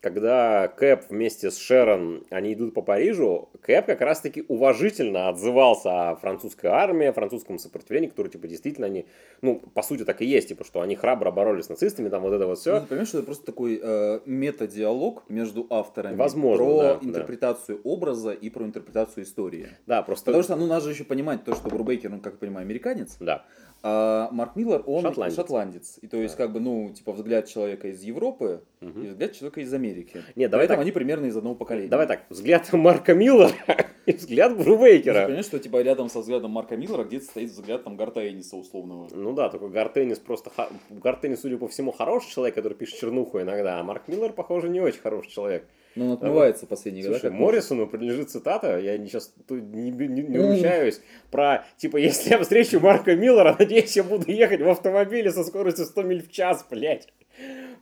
когда 0.04 0.68
Кэп 0.68 1.04
вместе 1.10 1.50
с 1.50 1.58
Шерон, 1.58 2.26
они 2.30 2.54
идут 2.54 2.74
по 2.74 2.82
Парижу, 2.82 3.48
Кэп 3.62 3.86
как 3.86 4.02
раз-таки 4.02 4.44
уважительно 4.50 5.30
отзывался 5.30 6.10
о 6.10 6.16
французской 6.18 6.68
армии, 6.68 7.08
о 7.08 7.14
французском 7.14 7.58
сопротивлении, 7.58 8.10
которое, 8.10 8.30
типа, 8.30 8.50
действительно 8.50 8.88
они, 8.88 9.06
ну, 9.42 9.62
по 9.74 9.82
сути, 9.82 10.04
так 10.04 10.22
и 10.22 10.26
есть, 10.26 10.50
типа, 10.50 10.66
что 10.66 10.82
они 10.82 10.98
храбро 10.98 11.32
боролись 11.32 11.66
с 11.66 11.70
нацистами, 11.70 12.10
там 12.10 12.22
вот 12.24 12.34
это 12.34 12.46
вот 12.46 12.52
Ну, 12.52 12.56
все. 12.60 12.82
ты 12.82 12.88
понимаешь, 12.88 13.08
что 13.08 13.20
это 13.20 13.26
просто 13.28 13.46
такой 13.46 13.80
э, 13.82 14.20
метадиалог 14.26 15.24
между 15.30 15.66
авторами 15.70 16.18
Возможно, 16.18 16.66
про 16.66 16.78
да, 16.82 16.94
да. 16.96 17.08
интерпретацию 17.08 17.80
образа 17.86 18.32
и 18.32 18.50
про 18.50 18.66
интерпретацию 18.66 19.24
истории. 19.24 19.70
Да, 19.88 20.04
просто... 20.04 20.26
Потому 20.26 20.44
что, 20.44 20.56
ну, 20.58 20.68
надо 20.68 20.82
же 20.82 20.92
еще 20.92 21.06
понимать 21.06 21.46
то, 21.46 21.56
что 21.56 21.70
Брубейкер, 21.70 22.12
он, 22.12 22.20
как 22.20 22.34
я 22.34 22.40
понимаю, 22.40 22.66
американец, 22.66 23.16
Да, 23.22 23.46
а 23.86 24.30
Марк 24.32 24.56
Миллер, 24.56 24.84
он 24.86 25.02
Шотландец. 25.04 25.36
шотландец. 25.36 26.00
И 26.02 26.08
то 26.08 26.18
есть, 26.18 26.38
Да. 26.38 26.44
как 26.44 26.54
бы, 26.54 26.60
ну, 26.60 26.92
типа, 26.94 27.12
взгляд 27.14 27.48
человека 27.48 27.88
из 27.90 28.02
Европы 28.02 28.64
Мгм. 28.84 29.04
и 29.04 29.08
взгляд 29.08 29.34
человека 29.34 29.62
из 29.62 29.74
Америки. 29.74 30.24
Не, 30.36 30.48
давай 30.48 30.64
Поэтому 30.68 30.78
так. 30.78 30.82
они 30.84 30.92
примерно 30.92 31.26
из 31.28 31.38
одного 31.38 31.56
поколения. 31.56 31.88
давай 31.90 32.08
так, 32.08 32.24
взгляд 32.30 32.72
Марка 32.74 33.14
Миллера 33.14 33.52
и 34.06 34.14
взгляд 34.14 34.58
Ты 34.58 34.64
Брубейкера. 34.64 35.26
понимаешь, 35.26 35.46
что 35.46 35.60
типа 35.60 35.82
рядом 35.82 36.10
со 36.10 36.20
взглядом 36.20 36.52
Марка 36.52 36.76
Миллера 36.76 37.04
где-то 37.04 37.26
стоит 37.26 37.50
взгляд 37.50 37.84
там 37.84 37.96
Гарта 37.96 38.28
Эниса 38.28 38.56
условного. 38.58 39.08
Ну 39.14 39.34
да, 39.34 39.50
только 39.50 39.70
Гартенис 39.70 40.20
просто... 40.20 40.50
хо- 40.50 40.70
Гартенис, 40.90 41.42
судя 41.42 41.58
по 41.58 41.68
всему, 41.68 41.92
хороший 41.92 42.32
человек, 42.32 42.56
который 42.56 42.74
пишет 42.74 43.00
чернуху 43.00 43.42
иногда, 43.42 43.80
а 43.80 43.84
Марк 43.84 44.08
Миллер, 44.08 44.34
похоже, 44.34 44.70
не 44.70 44.82
очень 44.82 45.00
хороший 45.02 45.32
человек. 45.32 45.66
Но 45.96 46.06
он 46.08 46.12
отмывается 46.14 46.66
последние 46.66 47.04
года. 47.06 47.20
Слушай, 47.20 47.30
как 47.32 47.40
Моррисону 47.40 47.86
принадлежит 47.86 48.32
цитата, 48.32 48.80
я 48.80 48.98
не, 48.98 49.08
сейчас 49.08 49.32
тут 49.48 49.62
не, 49.62 49.92
не, 49.92 50.24
не 50.24 50.38
ручаюсь, 50.40 51.00
про, 51.30 51.66
типа, 51.78 51.98
если 51.98 52.32
я 52.32 52.40
встречу 52.40 52.80
Марка 52.80 53.16
Миллера, 53.16 53.56
надеюсь, 53.60 53.96
я 53.96 54.04
буду 54.04 54.32
ехать 54.32 54.62
в 54.62 54.68
автомобиле 54.68 55.32
со 55.32 55.44
скоростью 55.44 55.86
100 55.86 56.02
миль 56.02 56.24
в 56.24 56.32
час, 56.32 56.66
блядь. 56.70 57.08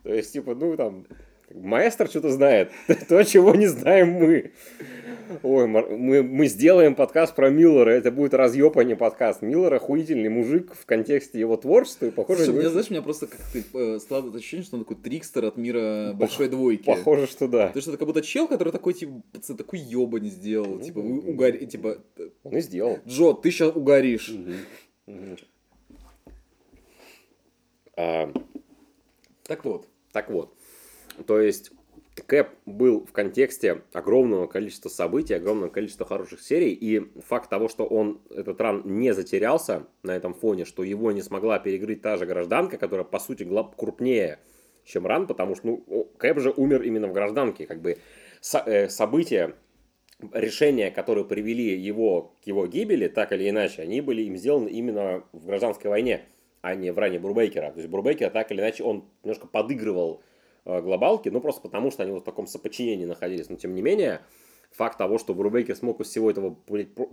То 0.02 0.12
есть, 0.12 0.32
типа, 0.32 0.54
ну, 0.54 0.76
там, 0.76 1.06
маэстро 1.54 2.06
что-то 2.06 2.30
знает, 2.30 2.70
то, 3.08 3.22
чего 3.24 3.54
не 3.54 3.66
знаем 3.66 4.12
мы. 4.12 4.52
Ой, 5.42 5.66
мы, 5.66 6.22
мы 6.22 6.46
сделаем 6.46 6.94
подкаст 6.94 7.34
про 7.34 7.48
Миллера, 7.50 7.90
это 7.90 8.10
будет 8.10 8.34
разъеб, 8.34 8.76
не 8.84 8.96
подкаст. 8.96 9.42
Миллер 9.42 9.72
охуительный 9.72 10.28
мужик 10.28 10.74
в 10.74 10.84
контексте 10.84 11.38
его 11.38 11.56
творчества, 11.56 12.06
и 12.06 12.10
похоже, 12.10 12.44
Слушай, 12.44 12.50
у 12.50 12.52
не 12.54 12.58
меня, 12.60 12.70
знаешь, 12.70 12.90
у 12.90 12.92
меня 12.92 13.02
просто 13.02 13.26
как-то 13.28 13.58
э, 13.78 13.98
складывается 14.00 14.38
ощущение, 14.38 14.64
что 14.64 14.76
он 14.76 14.84
такой 14.84 14.96
трикстер 14.96 15.44
от 15.46 15.56
мира 15.56 16.12
большой 16.14 16.48
двойки. 16.48 16.84
похоже, 16.84 17.26
что 17.26 17.48
да. 17.48 17.68
То 17.68 17.78
есть 17.78 17.88
это 17.88 17.96
как 17.96 18.08
будто 18.08 18.22
чел, 18.22 18.48
который 18.48 18.72
такой, 18.72 18.92
типа, 18.94 19.22
пацан, 19.32 19.56
такой 19.56 19.78
ёбань 19.78 20.26
сделал. 20.26 20.80
Типа, 20.80 21.00
вы 21.00 21.20
угори... 21.20 21.64
Типа, 21.66 21.98
Он 22.42 22.56
и 22.56 22.60
сделал. 22.60 22.98
Джо, 23.06 23.32
ты 23.34 23.50
сейчас 23.50 23.74
угоришь. 23.74 24.28
Мгм. 24.28 24.56
Мгм. 25.06 25.36
А, 27.96 28.32
Так 29.44 29.64
вот. 29.64 29.88
Так 30.12 30.30
вот, 30.30 30.54
то 31.26 31.40
есть 31.40 31.72
Кэп 32.14 32.48
был 32.66 33.06
в 33.06 33.12
контексте 33.12 33.82
огромного 33.92 34.46
количества 34.46 34.90
событий, 34.90 35.34
огромного 35.34 35.70
количества 35.70 36.04
хороших 36.04 36.42
серий, 36.42 36.72
и 36.72 37.00
факт 37.22 37.48
того, 37.48 37.68
что 37.68 37.84
он, 37.86 38.20
этот 38.30 38.60
ран, 38.60 38.82
не 38.84 39.14
затерялся 39.14 39.86
на 40.02 40.14
этом 40.14 40.34
фоне, 40.34 40.64
что 40.66 40.82
его 40.82 41.10
не 41.12 41.22
смогла 41.22 41.58
перегрыть 41.58 42.02
та 42.02 42.18
же 42.18 42.26
гражданка, 42.26 42.76
которая, 42.76 43.04
по 43.04 43.18
сути, 43.18 43.44
гла- 43.44 43.72
крупнее, 43.76 44.38
чем 44.84 45.06
ран, 45.06 45.26
потому 45.26 45.54
что, 45.54 45.66
ну, 45.66 46.10
Кэп 46.18 46.38
же 46.40 46.50
умер 46.50 46.82
именно 46.82 47.08
в 47.08 47.12
гражданке, 47.12 47.66
как 47.66 47.80
бы 47.80 47.98
со- 48.40 48.64
э, 48.66 48.88
события, 48.90 49.54
решения, 50.32 50.90
которые 50.90 51.24
привели 51.24 51.76
его 51.76 52.36
к 52.44 52.46
его 52.46 52.66
гибели, 52.66 53.08
так 53.08 53.32
или 53.32 53.48
иначе, 53.48 53.82
они 53.82 54.00
были 54.00 54.22
им 54.22 54.36
сделаны 54.36 54.68
именно 54.68 55.24
в 55.32 55.46
гражданской 55.46 55.90
войне, 55.90 56.26
а 56.62 56.74
не 56.74 56.92
в 56.92 56.98
ране 56.98 57.18
Брубейкера. 57.18 57.70
То 57.72 57.78
есть 57.78 57.90
Брубейкер 57.90 58.30
так 58.30 58.50
или 58.50 58.60
иначе 58.60 58.84
он 58.84 59.04
немножко 59.22 59.46
подыгрывал 59.46 60.22
э, 60.64 60.80
глобалки, 60.80 61.28
ну 61.28 61.40
просто 61.40 61.60
потому, 61.60 61.90
что 61.90 62.04
они 62.04 62.12
вот 62.12 62.22
в 62.22 62.24
таком 62.24 62.46
соподчинении 62.46 63.04
находились. 63.04 63.50
Но 63.50 63.56
тем 63.56 63.74
не 63.74 63.82
менее, 63.82 64.20
факт 64.70 64.96
того, 64.96 65.18
что 65.18 65.34
Брубейкер 65.34 65.76
смог 65.76 66.00
из 66.00 66.08
всего 66.08 66.30
этого 66.30 66.56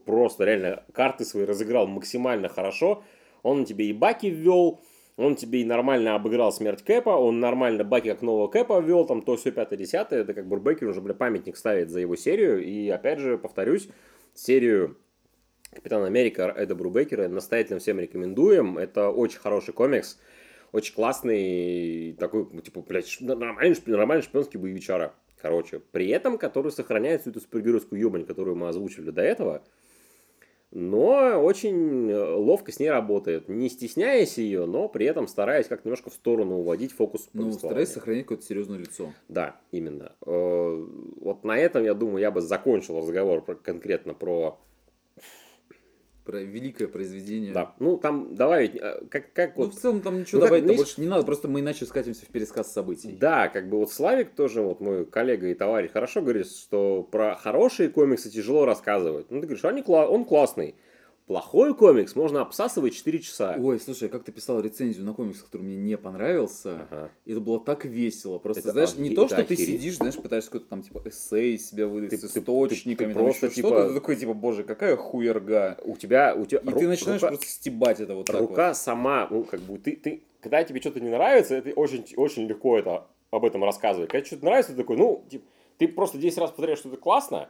просто 0.05 0.45
реально 0.45 0.85
карты 0.93 1.25
свои 1.25 1.45
разыграл 1.45 1.87
максимально 1.87 2.47
хорошо, 2.47 3.03
он 3.41 3.65
тебе 3.65 3.85
и 3.85 3.93
Баки 3.93 4.27
ввел, 4.27 4.79
он 5.17 5.35
тебе 5.35 5.61
и 5.61 5.65
нормально 5.65 6.13
обыграл 6.13 6.51
смерть 6.51 6.83
Кэпа, 6.83 7.09
он 7.09 7.39
нормально 7.39 7.83
Баки 7.83 8.09
как 8.09 8.21
нового 8.21 8.47
Кэпа 8.49 8.79
ввел, 8.79 9.05
там 9.05 9.23
то 9.23 9.35
все 9.35 9.51
пятое, 9.51 9.79
десятое, 9.79 10.21
это 10.21 10.35
как 10.35 10.47
Брубейкер 10.47 10.87
уже, 10.87 11.01
бля, 11.01 11.15
памятник 11.15 11.57
ставит 11.57 11.89
за 11.89 12.01
его 12.01 12.15
серию, 12.15 12.63
и 12.63 12.87
опять 12.89 13.17
же, 13.17 13.39
повторюсь, 13.39 13.89
серию 14.35 14.97
Капитан 15.73 16.03
Америка 16.03 16.53
Эда 16.55 16.75
Брубекера 16.75 17.27
настоятельно 17.27 17.79
всем 17.79 17.99
рекомендуем. 17.99 18.77
Это 18.77 19.09
очень 19.09 19.39
хороший 19.39 19.73
комикс, 19.73 20.19
очень 20.71 20.93
классный, 20.95 22.13
такой, 22.19 22.47
ну, 22.51 22.61
типа, 22.61 22.81
блядь, 22.81 23.17
нормальный, 23.19 23.75
нормальный 23.85 24.23
шпионский 24.23 24.59
боевичара. 24.59 25.13
Короче, 25.41 25.79
при 25.79 26.09
этом, 26.09 26.37
который 26.37 26.71
сохраняет 26.71 27.21
всю 27.21 27.29
эту 27.29 27.39
супергеройскую 27.39 27.99
ебань, 27.99 28.25
которую 28.25 28.57
мы 28.57 28.67
озвучивали 28.67 29.11
до 29.11 29.21
этого, 29.21 29.63
но 30.71 31.41
очень 31.41 32.13
ловко 32.13 32.71
с 32.71 32.79
ней 32.79 32.89
работает, 32.89 33.47
не 33.47 33.69
стесняясь 33.69 34.37
ее, 34.37 34.65
но 34.65 34.87
при 34.89 35.05
этом 35.05 35.27
стараясь 35.27 35.67
как 35.67 35.85
немножко 35.85 36.09
в 36.09 36.13
сторону 36.13 36.57
уводить 36.57 36.91
фокус 36.91 37.29
Ну, 37.33 37.51
старайся 37.53 37.93
сохранить 37.93 38.23
какое-то 38.23 38.43
серьезное 38.43 38.77
лицо. 38.77 39.13
Да, 39.29 39.59
именно. 39.71 40.11
Э, 40.25 40.85
Вот 41.21 41.43
на 41.43 41.57
этом, 41.57 41.83
я 41.83 41.93
думаю, 41.93 42.19
я 42.19 42.31
бы 42.31 42.41
закончил 42.41 42.99
разговор 42.99 43.41
конкретно 43.63 44.13
про 44.13 44.59
Про 46.25 46.41
великое 46.41 46.87
произведение. 46.87 47.53
Да. 47.53 47.73
Ну, 47.79 47.97
там, 47.97 48.35
давай, 48.35 48.67
э, 48.67 49.05
как, 49.09 49.33
как 49.33 49.57
Ну, 49.57 49.63
вот... 49.65 49.73
в 49.73 49.79
целом 49.79 50.01
там 50.01 50.19
ничего 50.19 50.41
Ну, 50.41 50.47
как, 50.47 50.49
добавить 50.51 50.65
есть- 50.65 50.77
больше 50.77 51.01
не 51.01 51.07
надо, 51.07 51.23
просто 51.25 51.47
мы 51.47 51.61
иначе 51.61 51.85
скатимся 51.85 52.25
в 52.25 52.29
пересказ 52.29 52.71
событий. 52.71 53.17
Да, 53.19 53.47
как 53.47 53.67
бы 53.69 53.77
вот 53.77 53.91
Славик 53.91 54.31
тоже, 54.35 54.61
вот 54.61 54.79
мой 54.79 55.05
коллега 55.05 55.47
и 55.47 55.53
товарищ, 55.55 55.91
хорошо 55.91 56.21
говорит, 56.21 56.47
что 56.47 57.01
про 57.03 57.35
хорошие 57.35 57.89
комиксы 57.89 58.29
тяжело 58.29 58.65
рассказывать. 58.65 59.31
Ну, 59.31 59.41
ты 59.41 59.47
говоришь, 59.47 59.65
они, 59.65 59.81
кла- 59.81 60.05
он 60.07 60.23
классный. 60.25 60.75
Плохой 61.29 61.75
комикс 61.75 62.15
можно 62.15 62.41
обсасывать 62.41 62.95
4 62.95 63.19
часа. 63.19 63.55
Ой, 63.61 63.79
слушай, 63.79 64.09
как 64.09 64.23
ты 64.23 64.31
писал 64.31 64.59
рецензию 64.61 65.05
на 65.05 65.13
комикс, 65.13 65.43
который 65.43 65.61
мне 65.61 65.75
не 65.75 65.95
понравился? 65.95 66.87
Ага. 66.89 67.11
И 67.25 67.33
Это 67.33 67.39
было 67.39 67.59
так 67.59 67.85
весело. 67.85 68.39
Просто, 68.39 68.61
Это 68.61 68.71
знаешь, 68.71 68.95
не 68.95 69.11
то, 69.13 69.27
что 69.27 69.35
ты 69.35 69.53
охереть. 69.53 69.59
сидишь, 69.67 69.97
знаешь, 69.97 70.15
пытаешься 70.15 70.49
какой-то 70.49 70.67
там, 70.71 70.81
типа, 70.81 71.03
эссей 71.05 71.59
себя 71.59 71.85
выдать 71.85 72.09
Ты- 72.09 72.17
с 72.17 72.21
ты- 72.21 72.29
ты- 72.29 72.39
источниками, 72.39 73.09
ты 73.09 73.13
там 73.13 73.23
просто, 73.25 73.49
типа- 73.49 73.67
что-то. 73.67 73.87
Ты 73.89 73.93
такой, 73.93 74.15
типа, 74.15 74.33
боже, 74.33 74.63
какая 74.63 74.97
хуерга. 74.97 75.77
У 75.83 75.95
тебя, 75.97 76.33
у 76.35 76.47
тебя 76.47 76.61
И 76.61 76.65
ру- 76.65 76.79
ты 76.79 76.87
начинаешь 76.87 77.21
рука, 77.21 77.27
просто 77.27 77.45
стебать 77.47 77.99
это 77.99 78.15
вот 78.15 78.25
так 78.25 78.39
рука 78.41 78.73
сама, 78.73 79.27
ну, 79.29 79.43
как 79.43 79.59
бы, 79.59 79.77
ты, 79.77 79.97
ты, 79.97 80.23
когда 80.41 80.63
тебе 80.63 80.81
что-то 80.81 80.99
не 80.99 81.09
нравится, 81.09 81.53
это 81.53 81.69
очень, 81.79 82.05
очень 82.15 82.47
легко 82.47 82.79
это, 82.79 83.05
об 83.29 83.45
этом 83.45 83.63
рассказывать. 83.63 84.09
Когда 84.09 84.25
что-то 84.25 84.45
нравится, 84.45 84.71
ты 84.71 84.79
такой, 84.79 84.97
ну, 84.97 85.23
типа, 85.29 85.45
ты 85.77 85.87
просто 85.89 86.17
10 86.17 86.39
раз 86.39 86.49
повторяешь, 86.49 86.79
что 86.79 86.89
это 86.89 86.97
классно, 86.97 87.49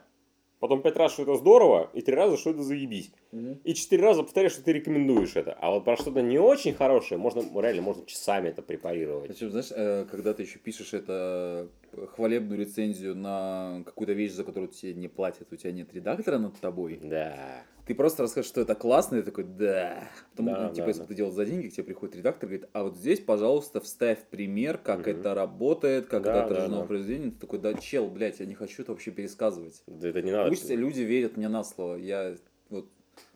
потом 0.60 0.82
5 0.82 0.96
раз, 0.96 1.12
что 1.12 1.22
это 1.22 1.34
здорово, 1.34 1.90
и 1.94 2.02
3 2.02 2.14
раза, 2.14 2.36
что 2.36 2.50
это 2.50 2.62
заебись. 2.62 3.10
вот. 3.32 3.58
И 3.64 3.74
4 3.74 4.02
раза 4.02 4.22
повторяешь, 4.22 4.52
что 4.52 4.62
ты 4.62 4.72
рекомендуешь 4.72 5.34
это. 5.34 5.56
А 5.60 5.70
вот 5.70 5.84
про 5.84 5.96
что-то 5.96 6.22
не 6.22 6.38
очень 6.38 6.74
хорошее, 6.74 7.18
можно, 7.18 7.42
реально, 7.60 7.82
можно 7.82 8.06
часами 8.06 8.50
это 8.50 8.62
препарировать. 8.62 9.28
Причем, 9.28 9.50
знаешь, 9.50 9.72
э, 9.74 10.06
когда 10.10 10.34
ты 10.34 10.42
еще 10.42 10.58
пишешь 10.58 10.94
это 10.94 11.68
хвалебную 12.14 12.58
рецензию 12.60 13.14
на 13.16 13.82
какую-то 13.86 14.12
вещь, 14.12 14.32
за 14.32 14.44
которую 14.44 14.68
тебе 14.70 14.94
не 14.94 15.08
платят, 15.08 15.52
у 15.52 15.56
тебя 15.56 15.72
нет 15.72 15.92
редактора 15.94 16.38
над 16.38 16.58
тобой, 16.60 16.98
Да. 17.02 17.62
ты 17.86 17.94
просто 17.94 18.22
расскажешь, 18.22 18.48
что 18.48 18.60
это 18.60 18.74
классно, 18.74 19.16
и 19.16 19.20
ты 19.20 19.26
такой, 19.26 19.44
да. 19.44 20.04
Потом, 20.32 20.46
Да, 20.46 20.62
ну, 20.68 20.68
типа, 20.74 20.82
да, 20.84 20.88
если 20.88 21.00
да. 21.00 21.06
ты 21.06 21.14
делаешь 21.14 21.34
за 21.34 21.44
деньги, 21.46 21.68
к 21.68 21.72
тебе 21.72 21.84
приходит 21.84 22.16
редактор 22.16 22.44
и 22.48 22.52
говорит, 22.52 22.70
а 22.72 22.82
вот 22.84 22.96
здесь, 22.96 23.20
пожалуйста, 23.20 23.80
вставь 23.80 24.24
пример, 24.30 24.78
как 24.78 25.00
Мгм. 25.00 25.10
это 25.10 25.34
работает, 25.34 26.06
как 26.06 26.22
Да, 26.22 26.30
это 26.30 26.38
да, 26.40 26.44
отражено 26.46 26.76
да. 26.78 26.84
в 26.84 26.86
произведении. 26.86 27.30
Ты 27.30 27.38
такой, 27.40 27.58
да, 27.58 27.74
чел, 27.74 28.08
блядь, 28.08 28.38
я 28.40 28.46
не 28.46 28.54
хочу 28.54 28.82
это 28.82 28.92
вообще 28.92 29.10
пересказывать. 29.10 29.82
Да 29.86 30.08
Это 30.08 30.22
не 30.22 30.30
надо. 30.32 30.48
Пусть 30.50 30.70
люди 30.70 31.00
верят 31.00 31.36
мне 31.36 31.48
на 31.48 31.64
слово. 31.64 31.96
Я, 31.96 32.36
вот, 32.68 32.86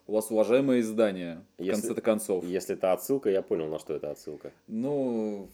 у 0.07 0.13
вас 0.13 0.31
уважаемое 0.31 0.79
издание, 0.81 1.43
в 1.57 1.61
Если- 1.63 1.81
конце-то 1.81 2.01
концов. 2.01 2.45
Если 2.45 2.75
это 2.75 2.93
отсылка, 2.93 3.29
я 3.29 3.41
понял, 3.41 3.67
на 3.67 3.79
что 3.79 3.93
это 3.95 4.11
отсылка. 4.11 4.51
Ну, 4.67 5.49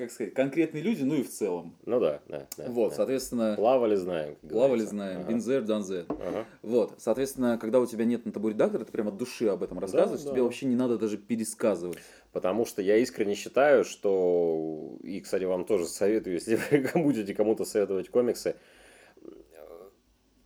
как 0.00 0.10
сказать, 0.10 0.34
конкретные 0.34 0.82
люди, 0.82 1.02
ну 1.02 1.14
и 1.14 1.22
в 1.22 1.30
целом. 1.30 1.76
Ну 1.86 2.00
да, 2.00 2.20
да. 2.28 2.46
да, 2.56 2.64
вот, 2.68 2.90
да. 2.90 2.96
соответственно, 2.96 3.54
Плавали, 3.56 3.94
знаем. 3.94 4.36
плавали 4.48 4.80
знаем, 4.80 5.20
Ага. 5.20 5.32
been 5.32 5.38
there, 5.38 5.64
done 5.64 5.82
that. 5.82 6.06
Ага. 6.08 6.44
Вот, 6.62 6.94
соответственно, 6.98 7.58
когда 7.58 7.78
у 7.80 7.86
тебя 7.86 8.04
нет 8.04 8.26
на 8.26 8.32
тобой 8.32 8.52
редактора, 8.52 8.84
ты 8.84 8.92
прям 8.92 9.08
от 9.08 9.16
души 9.16 9.46
об 9.46 9.62
этом 9.62 9.78
рассказываешь, 9.78 10.22
да. 10.24 10.32
тебе 10.32 10.42
вообще 10.42 10.66
не 10.66 10.76
надо 10.76 10.98
даже 10.98 11.18
пересказывать. 11.18 11.98
Потому 12.32 12.64
что 12.64 12.82
я 12.82 12.96
искренне 12.96 13.34
считаю, 13.34 13.84
что, 13.84 14.98
и, 15.02 15.20
кстати, 15.20 15.44
вам 15.44 15.64
тоже 15.64 15.86
советую, 15.86 16.34
если 16.34 16.58
вы 16.70 16.88
будете 17.02 17.34
кому-то 17.34 17.64
советовать 17.64 18.08
комиксы, 18.08 18.56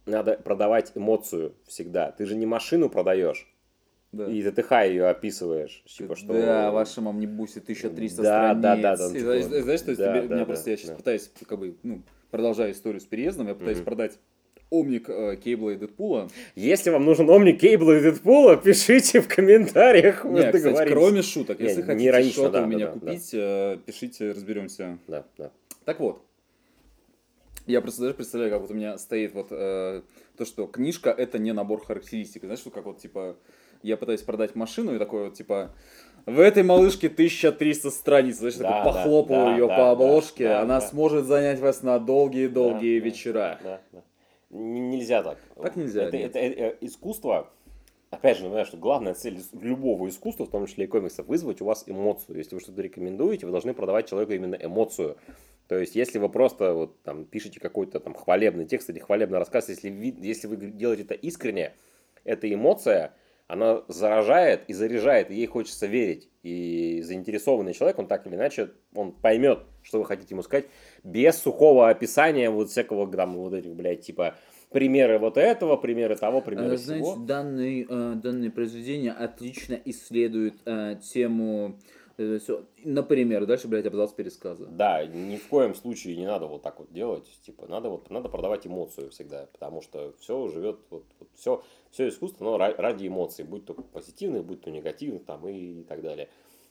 надо 0.07 0.35
продавать 0.37 0.93
эмоцию 0.95 1.55
всегда. 1.67 2.13
Ты 2.13 2.27
же 2.27 2.37
не 2.37 2.47
машину 2.47 2.91
продаешь, 2.91 3.51
Да. 4.15 4.27
и 4.31 4.43
ТТХ 4.43 4.73
ее 4.87 5.07
описываешь. 5.07 5.83
Типа, 5.87 6.17
что... 6.17 6.33
Да, 6.33 6.71
в 6.71 6.75
вашем 6.75 7.09
омнибусе 7.09 7.61
1300 7.61 8.23
Да, 8.23 8.55
страниц. 8.55 8.63
да, 8.63 8.77
да, 8.77 9.07
И 9.07 9.09
типа- 9.09 9.21
знаешь, 9.21 9.45
знаешь, 9.45 9.81
что 9.81 9.97
да, 9.97 10.11
тебе, 10.13 10.29
да, 10.29 10.35
меня 10.35 10.39
да, 10.39 10.45
просто 10.45 10.71
я 10.71 10.77
сейчас 10.77 10.91
да. 10.91 10.97
пытаюсь, 10.97 11.31
как 11.49 11.59
бы, 11.59 11.77
ну, 11.83 12.03
продолжая 12.31 12.73
историю 12.73 13.01
с 13.01 13.05
переездом, 13.05 13.49
я 13.49 13.55
пытаюсь 13.55 13.79
Мгм. 13.79 13.85
продать 13.85 14.19
омник 14.71 15.09
э, 15.09 15.37
Кейбла 15.37 15.71
и 15.71 15.77
Дэдпула. 15.77 16.29
Если 16.57 16.91
вам 16.91 17.05
нужен 17.05 17.29
Омник 17.31 17.61
Кейбла 17.61 17.97
и 17.97 18.01
Дэдпула, 18.01 18.57
пишите 18.57 19.21
в 19.21 19.29
комментариях, 19.29 20.25
Не, 20.25 20.51
кстати, 20.53 20.89
кроме 20.91 21.23
шуток, 21.23 21.61
если 21.61 21.83
не 21.95 22.11
хотите 22.11 22.33
что-то 22.33 22.51
да, 22.59 22.65
у 22.65 22.67
меня 22.67 22.87
да, 22.87 22.95
да, 22.95 23.01
купить, 23.01 23.31
э, 23.35 23.79
пишите, 23.87 24.33
разберемся. 24.33 24.99
Да, 25.07 25.25
да. 25.39 25.53
Так 25.85 26.01
вот, 26.01 26.23
я 27.67 27.81
просто 27.81 28.03
даже 28.03 28.15
представляю, 28.15 28.51
как 28.53 28.63
вот 28.63 28.71
у 28.71 28.75
меня 28.75 28.99
стоит 28.99 29.33
вот 29.35 29.49
э, 29.51 30.03
то, 30.37 30.45
что 30.45 30.67
книжка 30.67 31.11
это 31.11 31.39
не 31.39 31.53
набор 31.53 31.85
характеристик. 31.85 32.43
Знаешь, 32.43 32.59
что 32.61 32.71
как 32.71 32.85
вот 32.85 32.99
типа 32.99 33.37
я 33.85 33.97
пытаюсь 33.97 34.23
продать 34.23 34.55
машину 34.55 34.95
и 34.95 34.99
такой 34.99 35.25
вот 35.25 35.35
типа 35.35 35.75
в 36.27 36.41
этой 36.41 36.63
малышке 36.63 37.09
1300 37.09 37.91
страниц, 37.91 38.39
знаешь, 38.39 38.55
Да, 38.57 38.85
такой 38.85 39.27
да, 39.29 39.53
ее 39.53 39.69
да, 39.69 39.77
по 39.77 39.91
обложке, 39.91 40.49
да, 40.49 40.61
она 40.63 40.81
да. 40.81 40.87
сможет 40.87 41.27
занять 41.27 41.61
вас 41.61 41.83
на 41.83 41.99
долгие-долгие 41.99 42.99
Да, 42.99 43.05
вечера. 43.05 43.59
Да, 43.63 43.81
да. 43.93 44.03
Нельзя 44.51 45.23
так. 45.23 45.39
Так 45.61 45.77
нельзя, 45.77 46.05
Это, 46.05 46.17
это- 46.17 46.39
это 46.39 46.87
искусство. 46.87 47.51
Опять 48.11 48.37
же, 48.37 48.45
напоминаю, 48.45 48.67
что 48.67 48.77
главная 48.77 49.13
цель 49.15 49.41
любого 49.61 50.09
искусства, 50.09 50.45
в 50.47 50.51
том 50.51 50.67
числе 50.67 50.85
и 50.85 50.87
комиксов, 50.87 51.27
вызвать 51.27 51.61
у 51.61 51.65
вас 51.65 51.85
эмоцию. 51.87 52.39
Если 52.39 52.55
вы 52.55 52.61
что-то 52.61 52.81
рекомендуете, 52.81 53.45
вы 53.47 53.53
должны 53.53 53.75
продавать 53.75 54.09
человеку 54.09 54.33
именно 54.33 54.55
эмоцию. 54.55 55.17
То 55.67 55.77
есть, 55.77 55.97
если 55.97 56.19
вы 56.19 56.29
просто 56.29 56.73
вот, 56.75 57.03
там, 57.03 57.25
пишете 57.25 57.59
какой-то 57.59 57.99
там 57.99 58.15
хвалебный 58.15 58.67
текст 58.67 58.89
или 58.91 58.99
хвалебный 59.01 59.39
рассказ, 59.39 59.69
если, 59.69 59.91
если 60.21 60.47
вы 60.47 60.57
делаете 60.57 61.03
это 61.03 61.15
искренне, 61.15 61.75
эта 62.23 62.53
эмоция, 62.53 63.13
она 63.47 63.83
заражает 63.89 64.65
и 64.69 64.73
заряжает, 64.73 65.31
и 65.31 65.35
ей 65.35 65.47
хочется 65.47 65.87
верить. 65.87 66.29
И 66.43 67.01
заинтересованный 67.03 67.75
человек, 67.75 67.99
он 67.99 68.07
так 68.07 68.27
или 68.27 68.35
иначе, 68.35 68.71
он 68.95 69.13
поймет, 69.13 69.61
что 69.83 69.99
вы 69.99 70.05
хотите 70.05 70.35
ему 70.35 70.43
сказать, 70.43 70.67
без 71.03 71.37
сухого 71.37 71.89
описания 71.89 72.51
вот 72.51 72.71
всякого 72.71 73.11
там 73.11 73.37
вот 73.37 73.55
этих, 73.55 73.75
блядь, 73.75 74.03
типа 74.03 74.35
примеры 74.71 75.19
вот 75.19 75.37
этого, 75.37 75.77
примеры 75.77 76.17
того, 76.17 76.41
примеры 76.41 76.75
Э, 76.75 76.77
Знаете, 76.77 77.05
всего. 77.05 77.25
э, 77.89 78.15
данное 78.17 78.51
произведение 78.51 79.13
отлично 79.13 79.81
исследует 79.85 80.55
э, 80.67 80.97
тему, 81.03 81.79
например, 82.85 83.47
дальше, 83.47 83.69
блядь, 83.69 83.87
абзац 83.87 84.13
пересказа. 84.13 84.67
Да, 84.67 85.05
ни 85.05 85.37
в 85.37 85.47
коем 85.49 85.75
случае 85.75 86.17
не 86.17 86.27
надо 86.27 86.47
вот 86.47 86.63
так 86.63 86.79
вот 86.79 86.93
делать. 86.93 87.27
Типа, 87.43 87.67
надо 87.67 87.89
вот 87.89 88.11
надо 88.11 88.29
продавать 88.29 88.67
эмоцию 88.67 89.11
всегда, 89.11 89.47
потому 89.53 89.81
что 89.81 90.15
все 90.21 90.49
живет, 90.49 90.79
вот, 90.91 91.05
все, 91.35 91.63
все 91.95 92.09
искусство, 92.09 92.45
но 92.45 92.57
ра- 92.57 92.75
ради 92.77 93.07
эмоций, 93.07 93.45
будь 93.45 93.65
то 93.65 93.73
позитивных, 93.73 94.45
будь 94.45 94.61
то 94.63 94.71
негативных, 94.71 95.25
там 95.25 95.47
и, 95.49 95.85
так 95.85 96.03
далее. 96.03 96.29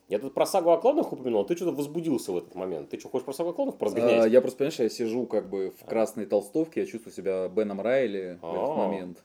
Я 0.09 0.19
тут 0.19 0.33
про 0.33 0.45
сагу 0.45 0.69
о 0.71 0.77
клонах 0.77 1.13
упомянул, 1.13 1.45
ты 1.45 1.55
что-то 1.55 1.71
возбудился 1.71 2.33
в 2.33 2.37
этот 2.37 2.55
момент. 2.55 2.89
Ты 2.89 2.99
что, 2.99 3.07
хочешь 3.07 3.23
про 3.25 3.31
сагу 3.33 3.51
о 3.51 3.53
клонах 3.53 3.75
А, 3.75 3.77
поразгонять? 3.77 4.29
я 4.31 4.41
просто, 4.41 4.57
понимаешь, 4.59 4.79
я 4.79 4.89
сижу 4.89 5.25
как 5.25 5.49
бы 5.49 5.71
в 5.79 5.85
красной 5.85 6.25
толстовке, 6.25 6.81
я 6.81 6.85
чувствую 6.85 7.13
себя 7.13 7.47
Беном 7.47 7.79
Райли 7.79 8.37
в 8.41 8.45
этот 8.45 8.69
А. 8.69 8.75
момент. 8.75 9.23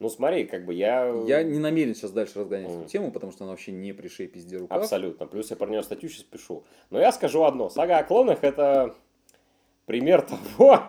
Ну 0.00 0.08
смотри, 0.08 0.44
как 0.44 0.64
бы 0.64 0.74
я... 0.74 1.06
Я 1.26 1.44
не 1.44 1.60
намерен 1.60 1.94
сейчас 1.94 2.10
дальше 2.10 2.40
разгонять 2.40 2.70
эту 2.72 2.84
тему, 2.86 3.12
потому 3.12 3.30
что 3.32 3.44
она 3.44 3.52
вообще 3.52 3.70
не 3.70 3.92
при 3.92 4.08
шее 4.08 4.28
пизде 4.28 4.56
рукав. 4.58 4.78
Абсолютно. 4.82 5.26
Плюс 5.26 5.50
я 5.50 5.56
про 5.56 5.68
нее 5.68 5.82
статью 5.84 6.08
сейчас 6.08 6.24
пишу. 6.24 6.64
Но 6.90 6.98
я 7.00 7.12
скажу 7.12 7.44
одно. 7.44 7.68
Сага 7.70 7.98
о 7.98 8.04
клонах 8.04 8.42
это 8.42 8.94
пример 9.86 10.22
того, 10.56 10.82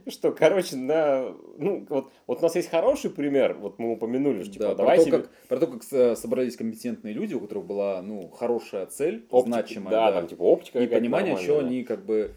что, 0.08 0.32
короче, 0.32 0.76
на... 0.76 1.34
Ну, 1.58 1.86
вот, 1.88 2.10
вот 2.26 2.38
у 2.38 2.42
нас 2.42 2.54
есть 2.56 2.70
хороший 2.70 3.10
пример, 3.10 3.54
вот 3.54 3.78
мы 3.78 3.92
упомянули, 3.92 4.42
что, 4.42 4.52
типа, 4.52 4.64
Да, 4.68 4.74
давай 4.74 4.96
про, 4.98 5.04
то, 5.04 5.10
как, 5.10 5.30
про 5.48 5.56
то, 5.58 5.66
как 5.66 5.82
с- 5.82 6.16
собрались 6.16 6.56
компетентные 6.56 7.14
люди, 7.14 7.34
у 7.34 7.40
которых 7.40 7.64
была 7.66 8.02
ну, 8.02 8.28
хорошая 8.28 8.86
цель, 8.86 9.26
оптика- 9.30 9.46
значимая, 9.46 9.90
да, 9.90 10.10
да, 10.12 10.20
там, 10.20 10.28
типа, 10.28 10.42
оптика 10.42 10.78
и 10.80 10.86
понимание, 10.86 11.34
нормальная, 11.34 11.60
они 11.60 11.84
как 11.84 12.04
бы 12.04 12.32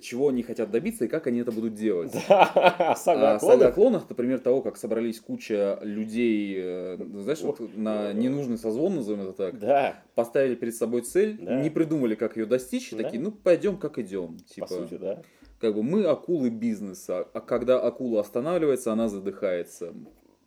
чего 0.00 0.28
они 0.28 0.44
хотят 0.44 0.70
добиться 0.70 1.06
и 1.06 1.08
как 1.08 1.26
они 1.26 1.40
это 1.40 1.50
будут 1.50 1.74
делать. 1.74 2.12
Да, 2.28 2.52
а 2.54 2.94
сага 2.94 3.30
А 3.30 3.32
о 3.32 3.36
о 3.36 3.38
клонах... 3.40 3.74
клонах, 3.74 4.04
это 4.04 4.14
пример 4.14 4.38
того, 4.38 4.62
как 4.62 4.76
собрались 4.76 5.18
куча 5.18 5.78
людей, 5.82 6.54
э, 6.56 6.98
знаешь, 7.14 7.40
вот 7.40 7.58
на 7.76 8.12
ненужный 8.12 8.58
созвон, 8.58 8.94
назовем 8.96 9.22
это 9.22 9.32
так, 9.32 9.58
Да, 9.58 9.96
поставили 10.14 10.54
перед 10.54 10.76
собой 10.76 11.00
цель, 11.02 11.36
Да. 11.40 11.60
не 11.60 11.68
придумали, 11.70 12.14
как 12.14 12.36
ее 12.36 12.46
достичь, 12.46 12.92
и 12.92 12.96
Да. 12.96 13.02
такие, 13.02 13.20
ну 13.20 13.32
пойдем 13.32 13.76
как 13.76 13.98
идем. 13.98 14.36
по 14.38 14.54
Типа, 14.54 14.66
сути, 14.68 14.94
да. 14.94 15.22
Как 15.62 15.76
бы 15.76 15.84
мы 15.84 16.04
акулы 16.06 16.50
бизнеса, 16.50 17.28
а 17.32 17.40
когда 17.40 17.80
акула 17.80 18.20
останавливается, 18.20 18.92
она 18.92 19.08
задыхается. 19.08 19.94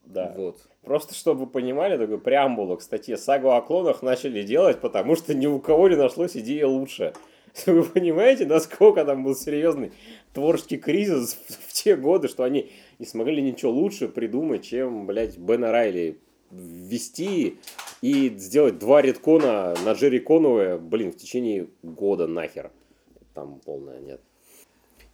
Да. 0.05 0.33
Вот. 0.35 0.57
Просто 0.83 1.15
чтобы 1.15 1.45
вы 1.45 1.47
понимали, 1.47 1.97
такой 1.97 2.19
преамбулу 2.19 2.75
к 2.75 2.81
статье 2.81 3.15
«Сагу 3.15 3.51
о 3.51 3.61
клонах» 3.61 4.03
начали 4.03 4.43
делать, 4.43 4.81
потому 4.81 5.15
что 5.15 5.33
ни 5.33 5.47
у 5.47 5.59
кого 5.59 5.87
не 5.87 5.95
нашлось 5.95 6.35
идеи 6.35 6.63
лучше. 6.63 7.13
Вы 7.65 7.83
понимаете, 7.83 8.45
насколько 8.45 9.05
там 9.05 9.23
был 9.23 9.35
серьезный 9.35 9.93
творческий 10.33 10.77
кризис 10.77 11.35
в, 11.47 11.69
в 11.69 11.71
те 11.71 11.95
годы, 11.95 12.27
что 12.27 12.43
они 12.43 12.69
не 12.99 13.05
смогли 13.05 13.41
ничего 13.41 13.71
лучше 13.71 14.09
придумать, 14.09 14.65
чем, 14.65 15.07
блядь, 15.07 15.37
Бена 15.37 15.71
Райли 15.71 16.19
ввести 16.51 17.57
и 18.01 18.29
сделать 18.37 18.79
два 18.79 19.01
редкона 19.01 19.73
на 19.85 19.93
Джерри 19.93 20.19
Конуэ, 20.19 20.77
блин, 20.77 21.13
в 21.13 21.15
течение 21.15 21.67
года 21.83 22.27
нахер. 22.27 22.71
Там 23.33 23.61
полная 23.63 24.01
нет. 24.01 24.19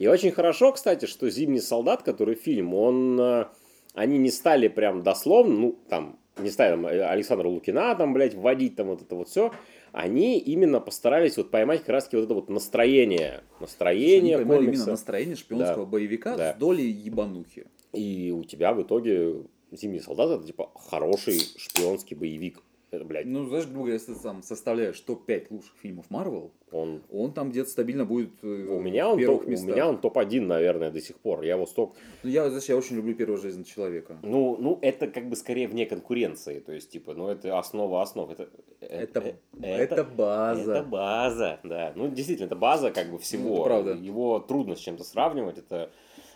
И 0.02 0.08
очень 0.08 0.32
хорошо, 0.32 0.72
кстати, 0.72 1.06
что 1.06 1.30
«Зимний 1.30 1.60
солдат», 1.60 2.02
который 2.02 2.34
фильм, 2.34 2.74
он, 2.74 3.22
э, 3.22 3.46
они 3.94 4.18
не 4.18 4.32
стали 4.32 4.68
прям 4.68 5.04
дословно, 5.04 5.54
ну, 5.54 5.80
там, 5.90 6.18
не 6.40 6.50
стали 6.50 6.72
там, 6.72 6.88
э, 6.88 7.04
Александра 7.04 7.48
Лукина 7.48 7.94
там, 7.94 8.12
блядь, 8.12 8.34
вводить 8.34 8.76
там 8.76 8.88
вот 8.88 9.04
это 9.04 9.14
вот 9.14 9.30
все. 9.30 9.52
Они 9.92 10.40
именно 10.40 10.80
постарались 10.80 11.38
вот 11.38 11.52
поймать 11.52 11.82
как 11.82 11.90
раз 11.90 12.10
вот 12.12 12.24
это 12.24 12.34
вот 12.34 12.50
настроение. 12.50 13.44
Настроение 13.60 14.38
Они 14.38 14.46
поймали 14.46 14.66
комикса. 14.66 14.82
именно 14.86 14.92
настроение 14.94 15.36
шпионского 15.36 15.86
Да. 15.86 15.92
боевика 15.92 16.36
Да. 16.36 16.54
с 16.54 16.58
долей 16.58 16.90
ебанухи. 16.90 17.68
И 17.94 18.34
у 18.36 18.44
тебя 18.44 18.74
в 18.74 18.82
итоге 18.82 19.44
Зимний 19.72 20.00
солдат 20.00 20.32
это 20.32 20.48
типа 20.48 20.72
хороший 20.90 21.40
шпионский 21.58 22.18
боевик. 22.18 22.64
Это, 22.92 23.06
блядь, 23.06 23.26
Ну, 23.26 23.46
знаешь, 23.46 23.66
грубо 23.66 23.80
говоря, 23.80 23.94
если 23.94 24.14
ты 24.14 24.20
там 24.20 24.44
составляешь 24.44 25.00
топ-5 25.00 25.48
лучших 25.50 25.72
фильмов 25.82 26.08
Марвел, 26.10 26.52
он 26.74 27.02
он 27.10 27.34
там 27.34 27.50
где-то 27.50 27.70
стабильно 27.70 28.04
будет 28.04 28.32
э, 28.44 28.48
у 28.48 28.82
меня 28.82 29.08
в 29.08 29.14
он, 29.14 29.18
первых 29.18 29.46
топ, 29.46 29.48
у 29.48 29.64
меня 29.64 29.88
он 29.88 29.98
топ-1, 29.98 30.42
наверное, 30.42 30.92
до 30.92 31.00
сих 31.00 31.16
пор. 31.16 31.44
Я 31.44 31.56
вот 31.56 31.70
столько... 31.70 31.96
Ну, 32.24 32.30
я, 32.30 32.50
знаешь, 32.50 32.66
я 32.66 32.76
очень 32.76 32.98
люблю 32.98 33.16
первую 33.16 33.40
жизнь 33.40 33.64
человека. 33.64 34.18
Ну, 34.24 34.58
ну, 34.60 34.78
это 34.82 35.08
как 35.08 35.30
бы 35.30 35.38
скорее 35.38 35.70
вне 35.70 35.86
конкуренции. 35.86 36.60
То 36.60 36.74
есть, 36.74 36.92
типа, 36.92 37.14
ну, 37.14 37.30
это 37.30 37.58
основа 37.58 38.02
основ. 38.02 38.30
Это, 38.30 38.50
Это, 38.82 39.20
э, 39.22 39.34
это, 39.62 40.04
база. 40.04 40.74
Это 40.74 40.84
база, 40.84 41.60
да. 41.64 41.94
Ну, 41.96 42.10
действительно, 42.10 42.48
это 42.48 42.58
база 42.58 42.92
как 42.92 43.10
бы 43.10 43.20
всего. 43.20 43.50
Ну, 43.50 43.56
это 43.56 43.64
правда. 43.64 43.92
Его 43.94 44.40
трудно 44.40 44.76
с 44.76 44.80
чем-то 44.80 45.06
сравнивать. 45.06 45.60
Это, 45.60 45.92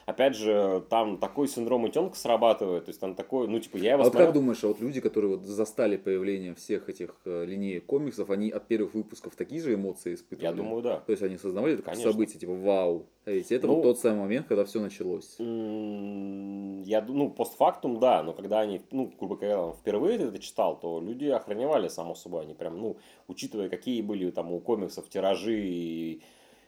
опять 0.06 0.36
же, 0.36 0.84
там 0.90 1.18
такой 1.18 1.48
синдром 1.48 1.84
утенка 1.84 2.16
срабатывает. 2.16 2.86
То 2.86 2.90
есть, 2.90 3.00
там 3.00 3.16
такой, 3.16 3.48
ну, 3.48 3.60
типа, 3.60 3.78
я 3.78 3.92
А 3.92 3.94
его 3.94 4.04
вот 4.04 4.14
смотрел- 4.14 4.28
как 4.28 4.36
думаешь, 4.36 4.64
а 4.64 4.68
вот 4.68 4.80
люди, 4.80 5.02
которые 5.02 5.38
вот 5.38 5.46
застали 5.46 5.98
появление 5.98 6.54
всех 6.56 6.90
этих 6.90 7.16
э, 7.26 7.46
линеек 7.46 7.86
комиксов, 7.86 8.30
они 8.30 8.50
от 8.52 8.68
первых 8.68 8.94
выпусков 8.94 9.36
такие 9.36 9.62
же 9.62 9.74
эмоции 9.74 10.14
испытывали? 10.16 10.46
Я 10.46 10.54
думаю, 10.54 10.82
да. 10.82 10.98
То 11.00 11.12
есть 11.12 11.24
они 11.24 11.36
осознавали 11.36 11.74
это 11.74 11.84
как 11.84 11.94
Конечно. 11.94 12.12
событие, 12.12 12.40
типа 12.40 12.54
вау. 12.54 13.08
А 13.26 13.32
ведь 13.32 13.52
это 13.52 13.66
Ну, 13.68 13.76
вот 13.76 13.84
тот 13.84 14.00
самый 14.00 14.20
момент, 14.22 14.46
когда 14.48 14.66
все 14.66 14.80
началось. 14.80 15.36
Я, 15.40 17.02
ну, 17.08 17.30
постфактум, 17.32 18.00
да, 18.00 18.22
но 18.22 18.34
когда 18.34 18.60
они, 18.60 18.82
ну, 18.92 19.12
грубо 19.20 19.36
говоря, 19.36 19.74
впервые 19.74 20.18
это 20.20 20.38
читал, 20.38 20.80
то 20.80 21.00
люди 21.02 21.26
охраневали, 21.26 21.88
само 21.88 22.14
собой, 22.14 22.44
они 22.44 22.54
прям, 22.54 22.78
ну, 22.80 22.98
учитывая, 23.28 23.70
какие 23.70 24.02
были 24.04 24.30
там 24.30 24.52
у 24.52 24.60
комиксов 24.60 25.10
тиражи 25.10 25.60
и 25.60 26.22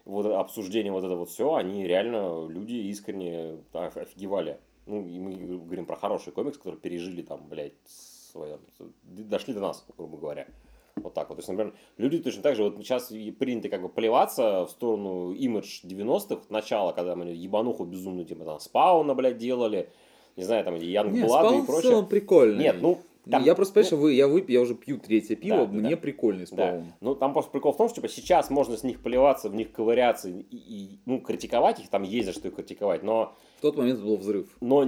вот 0.07 0.25
обсуждение 0.25 0.91
вот 0.91 1.03
это 1.03 1.15
вот 1.15 1.29
все, 1.29 1.53
они 1.53 1.85
реально, 1.85 2.47
люди 2.47 2.73
искренне 2.73 3.57
оф- 3.73 3.97
офигевали. 3.97 4.59
Ну, 4.85 5.05
и 5.05 5.19
мы 5.19 5.33
говорим 5.35 5.85
про 5.85 5.97
хороший 5.97 6.31
комикс, 6.31 6.57
который 6.57 6.79
пережили 6.79 7.21
там, 7.21 7.47
блядь, 7.49 7.73
свое, 7.85 8.57
дошли 9.03 9.53
до 9.53 9.59
нас, 9.59 9.85
грубо 9.97 10.17
говоря. 10.17 10.47
Вот 10.95 11.13
так 11.13 11.29
вот. 11.29 11.35
То 11.35 11.39
есть, 11.39 11.49
например, 11.49 11.73
люди 11.97 12.19
точно 12.19 12.41
так 12.41 12.55
же, 12.55 12.63
вот 12.63 12.77
сейчас 12.77 13.11
принято 13.37 13.69
как 13.69 13.81
бы 13.81 13.89
плеваться 13.89 14.65
в 14.65 14.69
сторону 14.69 15.33
имидж 15.33 15.81
90-х, 15.83 16.43
начала, 16.49 16.93
когда 16.93 17.15
мы 17.15 17.25
ебануху 17.25 17.83
безумную, 17.83 18.25
типа 18.25 18.45
там 18.45 18.59
спауна, 18.59 19.13
блядь, 19.13 19.37
делали, 19.37 19.89
не 20.37 20.43
знаю, 20.43 20.63
там, 20.63 20.75
Янг 20.75 21.19
Блада 21.21 21.55
и 21.55 21.65
прочее. 21.65 21.91
целом 21.91 22.07
прикольный. 22.07 22.63
Нет, 22.63 22.77
ну, 22.81 22.99
там- 23.31 23.43
я 23.43 23.55
просто, 23.55 23.73
понимаешь, 23.75 23.91
ну, 23.91 23.97
вы, 23.99 24.13
я 24.13 24.27
выпью, 24.27 24.53
я 24.55 24.61
уже 24.61 24.75
пью 24.75 24.97
третье 24.97 25.35
пиво, 25.35 25.57
Да, 25.59 25.65
да, 25.65 25.71
мне 25.73 25.89
да. 25.91 25.97
прикольный 25.97 26.45
Да. 26.45 26.47
спаун. 26.47 26.85
Ну, 27.01 27.15
там 27.15 27.33
просто 27.33 27.51
прикол 27.51 27.73
в 27.73 27.77
том, 27.77 27.87
что 27.89 27.95
типа, 27.95 28.07
сейчас 28.09 28.49
можно 28.49 28.77
с 28.77 28.83
них 28.83 29.01
плеваться, 29.01 29.49
в 29.49 29.55
них 29.55 29.71
ковыряться 29.71 30.29
и, 30.29 30.41
и, 30.51 30.99
ну, 31.05 31.19
критиковать 31.21 31.79
их, 31.79 31.89
там 31.89 32.03
есть 32.03 32.25
за 32.27 32.33
что 32.33 32.47
их 32.47 32.55
критиковать, 32.55 33.03
но, 33.03 33.33
В 33.57 33.61
тот 33.61 33.77
момент 33.77 33.99
был 34.01 34.17
взрыв. 34.17 34.47
но 34.61 34.85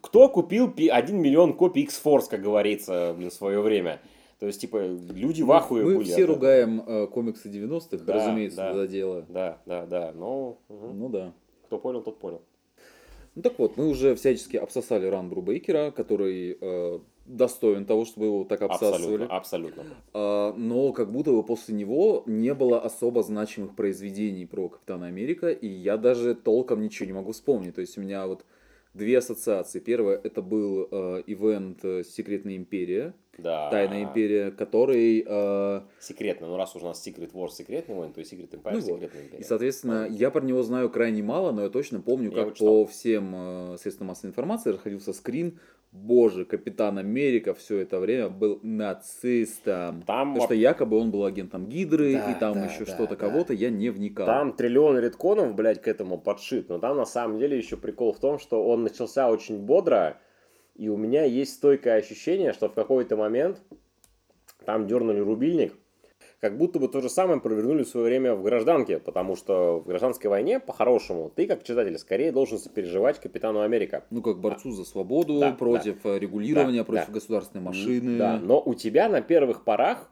кто 0.00 0.28
купил 0.28 0.70
пи- 0.70 0.88
1 0.88 1.20
миллион 1.20 1.52
копий 1.54 1.82
X-Force, 1.82 2.28
как 2.30 2.42
говорится, 2.42 3.14
блин, 3.16 3.30
в 3.30 3.34
свое 3.34 3.60
время? 3.60 4.00
То 4.40 4.46
есть, 4.46 4.60
типа, 4.60 4.78
люди 4.84 5.42
в 5.42 5.52
ахуе 5.52 5.84
Мы 5.84 5.94
были. 5.96 6.04
все 6.04 6.14
от 6.14 6.20
этого. 6.20 6.34
ругаем 6.36 6.82
э, 6.86 7.06
комиксы 7.06 7.48
90-х, 7.48 8.04
Да, 8.04 8.14
разумеется, 8.14 8.56
да. 8.56 8.74
за 8.74 8.86
дело. 8.88 9.24
Да, 9.28 9.58
да, 9.64 9.86
да. 9.86 10.12
Ну, 10.14 10.58
мгм. 10.68 10.98
Ну 10.98 11.08
да. 11.08 11.32
кто 11.66 11.78
понял, 11.78 12.02
тот 12.02 12.18
понял. 12.18 12.42
Ну 13.34 13.42
так 13.42 13.58
вот, 13.58 13.76
мы 13.76 13.88
уже 13.88 14.14
всячески 14.14 14.56
обсосали 14.56 15.06
Ран 15.06 15.28
Брубейкера, 15.28 15.90
который 15.90 16.56
э, 16.60 16.98
достоин 17.26 17.84
того, 17.84 18.04
чтобы 18.04 18.26
его 18.26 18.44
так 18.44 18.62
обсасывали. 18.62 19.24
Абсолютно, 19.24 19.36
абсолютно. 19.36 19.84
А, 20.12 20.54
но 20.56 20.92
как 20.92 21.10
будто 21.10 21.32
бы 21.32 21.42
после 21.42 21.74
него 21.74 22.22
не 22.26 22.54
было 22.54 22.80
особо 22.80 23.22
значимых 23.22 23.74
произведений 23.74 24.46
про 24.46 24.68
Капитана 24.68 25.06
Америка, 25.06 25.50
и 25.50 25.66
я 25.66 25.96
даже 25.96 26.34
толком 26.34 26.82
ничего 26.82 27.06
не 27.06 27.12
могу 27.12 27.32
вспомнить. 27.32 27.74
То 27.74 27.80
есть 27.80 27.98
у 27.98 28.00
меня 28.00 28.26
вот 28.26 28.44
две 28.92 29.18
ассоциации. 29.18 29.80
Первое, 29.80 30.16
это 30.16 30.42
был 30.42 30.88
э, 30.90 31.22
ивент 31.26 31.84
э, 31.84 32.04
Секретная 32.04 32.56
Империя, 32.56 33.14
Да. 33.38 33.70
Тайная 33.70 34.04
Империя, 34.04 34.50
который... 34.50 35.24
э, 35.26 35.80
Секретно. 36.00 36.46
Ну, 36.46 36.56
раз 36.56 36.74
уж 36.76 36.82
у 36.82 36.86
нас 36.86 37.06
Secret 37.06 37.32
Wars 37.32 37.50
секретный 37.50 37.94
войн, 37.94 38.12
то 38.12 38.20
и 38.20 38.24
Secret 38.24 38.50
Empire 38.50 38.72
Ну 38.72 38.80
вот. 38.80 38.84
секретная 38.84 39.22
И, 39.22 39.24
империя. 39.26 39.44
соответственно, 39.44 40.06
я 40.10 40.30
про 40.30 40.42
него 40.42 40.62
знаю 40.62 40.90
крайне 40.90 41.22
мало, 41.22 41.52
но 41.52 41.62
я 41.62 41.68
точно 41.68 42.00
помню, 42.00 42.30
Я 42.30 42.44
как 42.44 42.56
по 42.58 42.84
всем 42.86 43.32
э, 43.34 43.76
средствам 43.78 44.08
массовой 44.08 44.30
информации 44.30 44.70
расходился 44.70 45.12
скрин. 45.12 45.58
Боже, 45.92 46.44
Капитан 46.44 46.98
Америка 46.98 47.54
все 47.54 47.78
это 47.78 48.00
время 48.00 48.28
был 48.28 48.58
нацистом. 48.64 50.02
Там 50.02 50.32
Потому 50.32 50.40
что 50.42 50.54
якобы 50.54 50.98
он 50.98 51.10
был 51.10 51.24
агентом 51.24 51.66
Гидры, 51.66 52.14
Да, 52.14 52.32
и 52.32 52.38
там 52.38 52.54
да, 52.54 52.64
еще 52.64 52.84
да, 52.84 52.92
что-то 52.92 53.16
да. 53.16 53.16
кого-то, 53.16 53.52
я 53.52 53.70
не 53.70 53.90
вникал. 53.90 54.26
Там 54.26 54.52
триллион 54.54 54.98
редконов, 54.98 55.54
блядь, 55.54 55.80
к 55.80 55.88
этому 55.88 56.18
подшит. 56.18 56.68
Но 56.68 56.78
там 56.78 56.96
на 56.96 57.04
самом 57.04 57.38
деле 57.38 57.56
еще 57.56 57.76
прикол 57.76 58.12
в 58.12 58.18
том, 58.18 58.38
что 58.38 58.64
он 58.66 58.82
начался 58.82 59.30
очень 59.30 59.58
бодро. 59.58 60.18
И 60.74 60.88
у 60.88 60.96
меня 60.96 61.24
есть 61.24 61.54
стойкое 61.54 61.96
ощущение, 61.96 62.52
что 62.52 62.68
в 62.68 62.74
какой-то 62.74 63.16
момент 63.16 63.60
там 64.64 64.86
дернули 64.86 65.20
рубильник. 65.20 65.74
Как 66.40 66.58
будто 66.58 66.78
бы 66.78 66.88
то 66.88 67.00
же 67.00 67.08
самое 67.08 67.40
провернули 67.40 67.84
в 67.84 67.88
свое 67.88 68.06
время 68.06 68.34
в 68.34 68.42
гражданке. 68.42 68.98
Потому 68.98 69.34
что 69.34 69.78
в 69.80 69.86
гражданской 69.86 70.28
войне, 70.28 70.60
по-хорошему, 70.60 71.30
ты 71.34 71.46
как 71.46 71.62
читатель 71.62 71.96
скорее 71.98 72.32
должен 72.32 72.58
сопереживать 72.58 73.18
Капитану 73.18 73.60
Америка. 73.60 74.04
Ну, 74.10 74.20
как 74.20 74.40
борцу 74.40 74.72
за 74.72 74.84
свободу, 74.84 75.38
Да, 75.38 75.52
против 75.52 76.04
э, 76.04 76.18
регулирования, 76.18 76.80
Да, 76.80 76.84
против 76.84 77.06
да. 77.06 77.12
государственной 77.12 77.62
машины. 77.62 78.18
Да, 78.18 78.38
но 78.38 78.60
у 78.60 78.74
тебя 78.74 79.08
на 79.08 79.22
первых 79.22 79.64
порах 79.64 80.10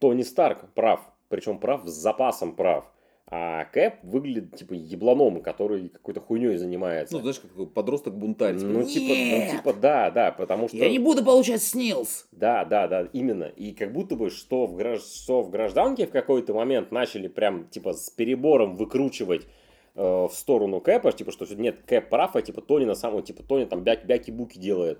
Тони 0.00 0.22
Старк 0.22 0.68
прав. 0.74 1.00
Причем 1.28 1.58
прав 1.58 1.86
с 1.86 1.92
запасом 1.92 2.56
прав. 2.56 2.91
А 3.34 3.64
Кэп 3.64 3.94
выглядит 4.02 4.56
типа 4.56 4.74
ебланом, 4.74 5.40
который 5.40 5.88
какой-то 5.88 6.20
хуйней 6.20 6.58
занимается. 6.58 7.14
Ну, 7.14 7.22
знаешь, 7.22 7.40
как 7.40 7.72
подросток-бунтарь. 7.72 8.58
типа, 8.58 8.70
Ну, 8.70 8.82
типа, 8.84 9.14
ну, 9.14 9.56
типа, 9.56 9.72
да, 9.72 10.10
да, 10.10 10.32
потому 10.32 10.68
что... 10.68 10.76
буду 10.98 11.24
получать 11.24 11.62
снилс. 11.62 12.26
Да, 12.30 12.66
да, 12.66 12.86
да, 12.88 13.08
именно. 13.14 13.44
И 13.44 13.72
как 13.72 13.90
будто 13.94 14.16
бы, 14.16 14.28
что 14.28 14.66
в, 14.66 14.76
гражд... 14.76 15.06
что 15.06 15.40
в 15.40 15.48
гражданке 15.48 16.06
в 16.06 16.10
какой-то 16.10 16.52
момент 16.52 16.92
начали 16.92 17.26
прям, 17.26 17.68
типа, 17.68 17.94
с 17.94 18.10
перебором 18.10 18.76
выкручивать 18.76 19.46
э, 19.94 20.02
в 20.02 20.32
сторону 20.34 20.82
Кэпа, 20.82 21.12
типа, 21.12 21.32
что 21.32 21.46
нет, 21.54 21.80
Кэп 21.86 22.10
прав, 22.10 22.36
а 22.36 22.42
типа 22.42 22.60
Тони 22.60 22.84
на 22.84 22.94
самом, 22.94 23.22
типа, 23.22 23.42
Тони 23.44 23.64
там 23.64 23.82
бяки- 23.82 24.04
бяки-буки 24.04 24.58
делает. 24.58 24.98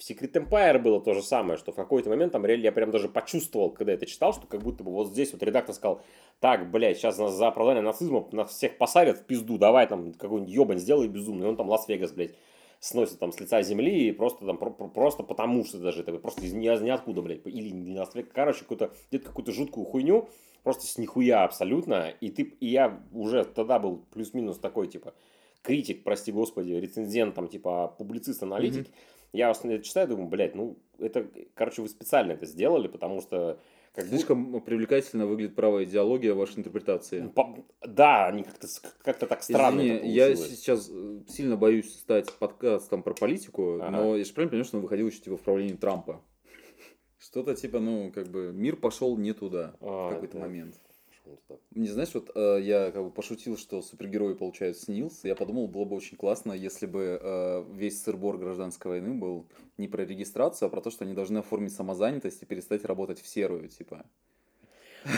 В 0.00 0.10
Secret 0.10 0.32
Empire 0.32 0.78
было 0.78 0.98
то 0.98 1.12
же 1.12 1.22
самое, 1.22 1.58
что 1.58 1.72
в 1.72 1.74
какой-то 1.74 2.08
момент 2.08 2.32
там 2.32 2.46
реально 2.46 2.64
я 2.64 2.72
прям 2.72 2.90
даже 2.90 3.06
почувствовал, 3.10 3.70
когда 3.70 3.92
это 3.92 4.06
читал, 4.06 4.32
что 4.32 4.46
как 4.46 4.62
будто 4.62 4.82
бы 4.82 4.90
вот 4.90 5.08
здесь 5.08 5.30
вот 5.32 5.42
редактор 5.42 5.74
сказал, 5.74 6.00
так, 6.40 6.70
блядь, 6.70 6.96
сейчас 6.96 7.18
нас 7.18 7.34
за 7.34 7.48
оправдание 7.48 7.82
нацизма 7.82 8.26
нас 8.32 8.50
всех 8.50 8.78
посадят 8.78 9.18
в 9.18 9.24
пизду, 9.26 9.58
давай 9.58 9.86
там 9.86 10.14
какой-нибудь 10.14 10.54
ебань 10.54 10.78
сделай 10.78 11.06
безумный, 11.06 11.46
он 11.46 11.56
там 11.56 11.68
Лас-Вегас, 11.68 12.12
блядь, 12.12 12.34
сносит 12.78 13.18
там 13.18 13.30
с 13.30 13.38
лица 13.40 13.60
земли 13.60 14.08
и 14.08 14.12
просто 14.12 14.46
там 14.46 14.56
про- 14.56 14.70
про- 14.70 14.88
просто 14.88 15.22
потому 15.22 15.66
что 15.66 15.76
даже 15.76 16.00
это 16.00 16.14
просто 16.14 16.46
из 16.46 16.54
ни- 16.54 16.82
ниоткуда, 16.82 17.20
блядь, 17.20 17.46
или 17.46 17.68
не 17.68 17.98
Лас-Вегас, 17.98 18.30
короче, 18.32 18.60
какую-то 18.60 18.94
где-то 19.10 19.26
какую-то 19.26 19.52
жуткую 19.52 19.84
хуйню, 19.84 20.30
просто 20.62 20.86
с 20.86 20.96
нихуя 20.96 21.44
абсолютно, 21.44 22.08
и 22.08 22.30
ты, 22.30 22.44
и 22.58 22.68
я 22.68 23.02
уже 23.12 23.44
тогда 23.44 23.78
был 23.78 24.06
плюс-минус 24.14 24.58
такой, 24.58 24.88
типа, 24.88 25.12
критик, 25.60 26.04
прости 26.04 26.32
господи, 26.32 26.72
рецензент, 26.72 27.34
там, 27.34 27.48
типа, 27.48 27.94
публицист, 27.98 28.42
аналитик, 28.42 28.86
я 29.32 29.48
вас 29.48 29.64
это 29.64 29.82
читаю, 29.82 30.08
думаю, 30.08 30.28
блядь, 30.28 30.54
ну, 30.54 30.78
это, 30.98 31.26
короче, 31.54 31.82
вы 31.82 31.88
специально 31.88 32.32
это 32.32 32.46
сделали, 32.46 32.88
потому 32.88 33.20
что 33.20 33.58
как 33.94 34.06
Слишком 34.06 34.60
привлекательно 34.60 35.26
выглядит 35.26 35.56
правая 35.56 35.82
идеология 35.84 36.32
вашей 36.32 36.58
интерпретации. 36.60 37.26
По- 37.34 37.56
Да, 37.84 38.28
они 38.28 38.44
как-то 38.44 38.68
как-то 39.02 39.26
так 39.26 39.42
странно 39.42 39.80
Извини, 39.80 40.08
я 40.12 40.36
сейчас 40.36 40.88
э, 40.92 41.20
сильно 41.28 41.56
боюсь 41.56 41.92
стать 41.98 42.32
подкастом 42.34 43.02
про 43.02 43.14
политику, 43.14 43.80
Ага. 43.80 43.90
но 43.90 44.16
я 44.16 44.24
же 44.24 44.32
правильно 44.32 44.50
понимаю, 44.50 44.64
что 44.64 44.76
он 44.76 44.82
выходил 44.84 45.08
еще 45.08 45.18
типа 45.18 45.36
в 45.36 45.40
правлении 45.40 45.74
Трампа. 45.74 46.22
Что-то 47.18 47.56
типа, 47.56 47.80
ну, 47.80 48.12
как 48.12 48.28
бы 48.28 48.52
мир 48.52 48.76
пошел 48.76 49.16
не 49.16 49.32
туда 49.32 49.74
А, 49.80 50.06
в 50.08 50.12
какой-то 50.14 50.34
да. 50.34 50.44
момент. 50.44 50.76
Что-то 51.22 51.42
так. 51.48 51.58
Не 51.74 51.88
знаешь, 51.88 52.14
вот 52.14 52.30
э, 52.34 52.58
я 52.62 52.90
как 52.90 53.02
бы 53.04 53.10
пошутил, 53.10 53.56
что 53.56 53.82
супергерои 53.82 54.34
получают 54.34 54.76
снилс. 54.78 55.24
Я 55.24 55.34
подумал, 55.34 55.68
было 55.68 55.84
бы 55.84 55.96
очень 55.96 56.16
классно, 56.16 56.52
если 56.52 56.86
бы 56.86 57.18
э, 57.22 57.64
весь 57.74 58.02
сырбор 58.02 58.38
гражданской 58.38 58.90
войны 58.90 59.14
был 59.14 59.46
не 59.76 59.88
про 59.88 60.04
регистрацию, 60.04 60.66
а 60.66 60.70
про 60.70 60.80
то, 60.80 60.90
что 60.90 61.04
они 61.04 61.14
должны 61.14 61.38
оформить 61.38 61.72
самозанятость 61.72 62.42
и 62.42 62.46
перестать 62.46 62.84
работать 62.84 63.20
в 63.20 63.26
серую, 63.26 63.68
типа. 63.68 64.04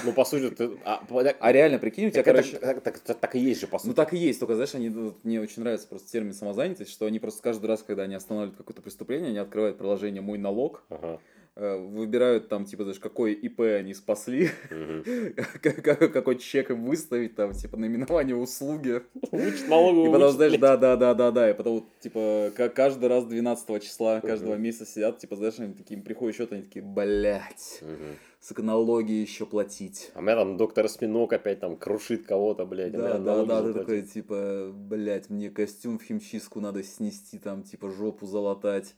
Ну, 0.04 0.12
по 0.12 0.24
сути, 0.24 0.54
ты... 0.54 0.70
А, 0.84 1.04
А 1.40 1.52
реально, 1.52 1.78
прикинь, 1.78 2.06
у 2.06 2.10
тебя, 2.10 2.22
так, 2.22 2.34
короче... 2.34 2.58
так- 2.58 2.82
так- 2.82 2.98
так- 3.00 3.18
так 3.18 3.34
и 3.34 3.40
есть 3.40 3.60
же, 3.60 3.66
по 3.66 3.78
сути. 3.78 3.88
Ну 3.88 3.94
так 3.94 4.12
и 4.12 4.16
есть, 4.16 4.38
только 4.38 4.54
знаешь, 4.54 4.74
они, 4.74 4.88
мне 5.22 5.40
очень 5.40 5.62
нравится 5.62 5.88
просто 5.88 6.10
термин 6.10 6.34
самозанятость, 6.34 6.90
что 6.90 7.06
они 7.06 7.18
просто 7.18 7.42
каждый 7.42 7.66
раз, 7.66 7.82
когда 7.82 8.04
они 8.04 8.14
останавливают 8.14 8.56
какое-то 8.56 8.82
преступление, 8.82 9.30
они 9.30 9.38
открывают 9.38 9.78
приложение 9.78 10.22
«Мой 10.22 10.38
налог», 10.38 10.84
Ага. 10.88 11.20
Э, 11.56 11.76
выбирают 11.78 12.48
там, 12.48 12.64
типа, 12.64 12.84
даже 12.84 13.00
какой 13.00 13.32
ИП 13.32 13.60
они 13.60 13.94
спасли, 13.94 14.50
какой 15.62 16.38
чек 16.38 16.70
им 16.70 16.84
выставить, 16.84 17.34
там, 17.34 17.52
типа, 17.52 17.76
наименование 17.76 18.36
услуги. 18.36 19.02
И 20.06 20.12
потом, 20.12 20.30
знаешь, 20.32 20.52
блядь. 20.52 20.60
да, 20.60 20.76
да, 20.76 20.96
да, 20.96 21.14
да, 21.14 21.30
да, 21.30 21.50
и 21.50 21.54
потом, 21.54 21.88
типа, 22.00 22.52
ка- 22.56 22.68
каждый 22.68 23.08
раз 23.08 23.24
12 23.26 23.82
числа 23.82 24.20
каждого 24.20 24.54
месяца 24.56 24.86
сидят, 24.86 25.18
типа, 25.18 25.36
знаешь, 25.36 25.58
они 25.58 25.74
такие, 25.74 25.96
им 25.98 26.04
приходит 26.04 26.36
счет, 26.36 26.52
они 26.52 26.62
такие, 26.62 26.84
блядь, 26.84 27.82
с 28.40 28.50
налоги 28.58 29.12
еще 29.12 29.46
платить. 29.46 30.10
А 30.14 30.18
у 30.18 30.22
меня 30.22 30.34
там 30.36 30.56
доктор 30.56 30.84
Осьминог 30.86 31.32
опять 31.32 31.60
там 31.60 31.76
крушит 31.76 32.26
кого-то, 32.26 32.66
блядь. 32.66 32.92
Да, 32.92 33.18
да, 33.18 33.44
да, 33.44 33.62
ты 33.62 33.72
такой, 33.78 34.02
типа, 34.02 34.70
блядь, 34.74 35.30
мне 35.30 35.48
костюм 35.50 35.98
в 35.98 36.02
химчистку 36.02 36.60
надо 36.60 36.82
снести, 36.82 37.38
там, 37.38 37.62
типа, 37.62 37.88
жопу 37.90 38.26
залатать, 38.26 38.94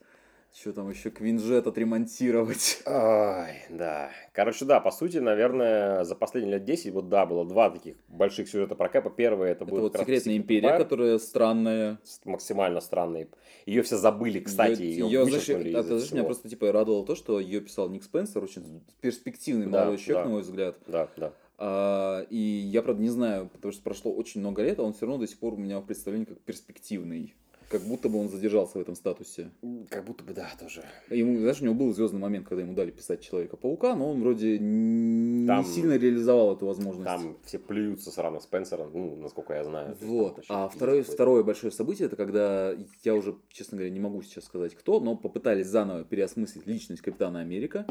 что 0.54 0.72
там 0.72 0.88
еще, 0.88 1.10
квинжет 1.10 1.66
отремонтировать. 1.66 2.82
Ай, 2.86 3.64
да. 3.70 4.10
Короче, 4.32 4.64
да, 4.64 4.78
по 4.78 4.92
сути, 4.92 5.18
наверное, 5.18 6.04
за 6.04 6.14
последние 6.14 6.54
лет 6.54 6.64
10, 6.64 6.92
вот 6.92 7.08
да, 7.08 7.26
было 7.26 7.44
два 7.44 7.70
таких 7.70 7.96
больших 8.08 8.48
сюжета 8.48 8.76
про 8.76 8.88
Кэпа. 8.88 9.10
Первый 9.10 9.50
это, 9.50 9.64
Это 9.64 9.70
будет 9.70 9.80
вот 9.82 9.98
секретная 9.98 10.36
империя, 10.36 10.68
Empire, 10.68 10.78
которая 10.78 11.18
странная. 11.18 11.98
максимально 12.24 12.80
странный. 12.80 13.28
Ее 13.66 13.82
все 13.82 13.96
забыли, 13.96 14.40
кстати, 14.40 14.82
ее, 14.82 15.06
Её, 15.06 15.24
знаешь, 15.24 15.48
это, 15.48 15.82
знаешь, 15.82 16.12
меня 16.12 16.24
просто 16.24 16.48
типа 16.48 16.70
радовало 16.70 17.04
то, 17.04 17.16
что 17.16 17.40
ее 17.40 17.60
писал 17.60 17.88
Ник 17.88 18.04
Спенсер, 18.04 18.42
очень 18.42 18.82
перспективный 19.00 19.66
Да, 19.66 19.80
молодой 19.80 19.98
человек, 19.98 20.22
да. 20.22 20.24
на 20.24 20.30
мой 20.30 20.42
взгляд. 20.42 20.78
Да, 20.86 21.08
да. 21.16 21.32
А, 21.58 22.20
и 22.30 22.36
я, 22.38 22.82
правда, 22.82 23.02
не 23.02 23.08
знаю, 23.08 23.48
потому 23.52 23.72
что 23.72 23.82
прошло 23.82 24.12
очень 24.12 24.40
много 24.40 24.62
лет, 24.62 24.78
а 24.78 24.82
он 24.82 24.92
все 24.92 25.06
равно 25.06 25.20
до 25.20 25.26
сих 25.26 25.38
пор 25.38 25.54
у 25.54 25.56
меня 25.56 25.80
в 25.80 25.84
представлении 25.84 26.26
как 26.26 26.40
перспективный. 26.40 27.34
Как 27.68 27.82
будто 27.82 28.08
бы 28.08 28.18
он 28.20 28.28
задержался 28.28 28.78
в 28.78 28.80
этом 28.80 28.94
статусе. 28.94 29.50
Как 29.90 30.04
будто 30.04 30.24
бы, 30.24 30.32
да, 30.32 30.50
тоже. 30.58 30.84
Ему, 31.10 31.38
знаешь, 31.38 31.60
у 31.60 31.64
него 31.64 31.74
был 31.74 31.92
звездный 31.92 32.20
момент, 32.20 32.46
когда 32.46 32.62
ему 32.62 32.74
дали 32.74 32.90
писать 32.90 33.20
Человека-паука, 33.20 33.94
но 33.94 34.10
он 34.10 34.20
вроде 34.20 34.58
не 34.58 35.46
Там- 35.46 35.64
сильно 35.64 35.96
реализовал 35.96 36.54
эту 36.56 36.66
возможность. 36.66 37.06
Там 37.06 37.36
все 37.44 37.58
плюются 37.58 38.10
сразу 38.10 38.40
Спенсера, 38.40 38.86
ну, 38.92 39.16
насколько 39.16 39.54
я 39.54 39.64
знаю. 39.64 39.96
Вот. 40.00 40.44
А 40.48 40.68
второе, 40.68 41.02
второе 41.02 41.42
большое 41.42 41.72
событие, 41.72 42.06
это 42.06 42.16
когда, 42.16 42.74
я 43.02 43.14
уже, 43.14 43.36
честно 43.50 43.76
говоря, 43.76 43.92
не 43.92 44.00
могу 44.00 44.22
сейчас 44.22 44.44
сказать 44.44 44.74
кто, 44.74 45.00
но 45.00 45.16
попытались 45.16 45.66
заново 45.66 46.04
переосмыслить 46.04 46.66
личность 46.66 47.02
Капитана 47.02 47.40
Америка. 47.40 47.86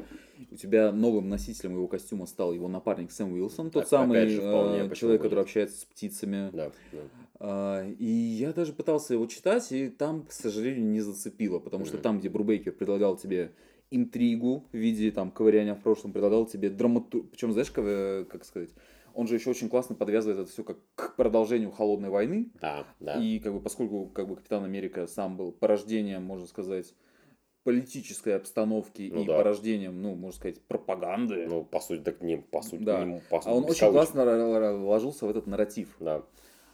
У 0.51 0.55
тебя 0.55 0.91
новым 0.91 1.29
носителем 1.29 1.73
его 1.75 1.87
костюма 1.87 2.25
стал 2.25 2.53
его 2.53 2.67
напарник 2.67 3.11
Сэм 3.11 3.33
Уилсон, 3.33 3.71
тот 3.71 3.81
Опять 3.83 3.89
самый 3.89 4.27
же, 4.27 4.39
вполне, 4.39 4.79
э, 4.85 4.95
человек, 4.95 5.21
который 5.21 5.41
общается 5.41 5.81
с 5.81 5.85
птицами. 5.85 6.49
Да, 6.53 6.71
да. 6.91 6.99
А, 7.45 7.85
И 7.99 8.05
я 8.05 8.53
даже 8.53 8.71
пытался 8.71 9.13
его 9.13 9.25
читать, 9.25 9.69
и 9.73 9.89
там, 9.89 10.23
к 10.23 10.31
сожалению, 10.31 10.85
не 10.85 11.01
зацепило, 11.01 11.59
потому 11.59 11.83
что 11.83 11.97
там, 11.97 12.19
где 12.19 12.29
Брубейкер 12.29 12.71
предлагал 12.71 13.17
тебе 13.17 13.51
интригу 13.91 14.65
в 14.71 14.77
виде 14.77 15.11
там 15.11 15.29
ковыряния 15.29 15.75
в 15.75 15.81
прошлом, 15.81 16.13
предлагал 16.13 16.45
тебе 16.45 16.69
драматург... 16.69 17.29
Причем, 17.31 17.51
знаешь, 17.51 17.69
как, 17.69 18.29
как 18.29 18.45
сказать, 18.45 18.69
он 19.13 19.27
же 19.27 19.35
еще 19.35 19.49
очень 19.49 19.67
классно 19.67 19.93
подвязывает 19.93 20.39
это 20.39 20.49
все 20.49 20.63
как 20.63 20.77
к 20.95 21.15
продолжению 21.17 21.71
холодной 21.71 22.09
войны. 22.09 22.49
Да, 22.61 22.87
да. 23.01 23.21
И 23.21 23.39
как 23.39 23.53
бы 23.53 23.59
поскольку 23.59 24.07
как 24.07 24.29
бы 24.29 24.37
Капитан 24.37 24.63
Америка 24.63 25.05
сам 25.05 25.35
был 25.35 25.51
порождением, 25.51 26.23
можно 26.23 26.47
сказать, 26.47 26.95
политической 27.63 28.35
обстановки 28.37 29.11
Ну 29.13 29.23
и 29.23 29.27
да. 29.27 29.37
порождением, 29.37 30.01
ну, 30.01 30.15
можно 30.15 30.37
сказать, 30.37 30.61
пропаганды. 30.61 31.45
Ну, 31.47 31.63
по 31.63 31.81
сути, 31.81 32.01
так 32.01 32.21
не, 32.21 32.37
по 32.37 32.61
сути, 32.61 32.83
Да. 32.83 33.03
не, 33.03 33.21
по 33.29 33.41
сути, 33.41 33.49
а 33.49 33.53
он 33.53 33.65
очень 33.65 33.91
классно 33.91 34.23
ложился 34.77 35.25
в 35.25 35.29
этот 35.29 35.45
нарратив. 35.45 35.95
Да. 35.99 36.23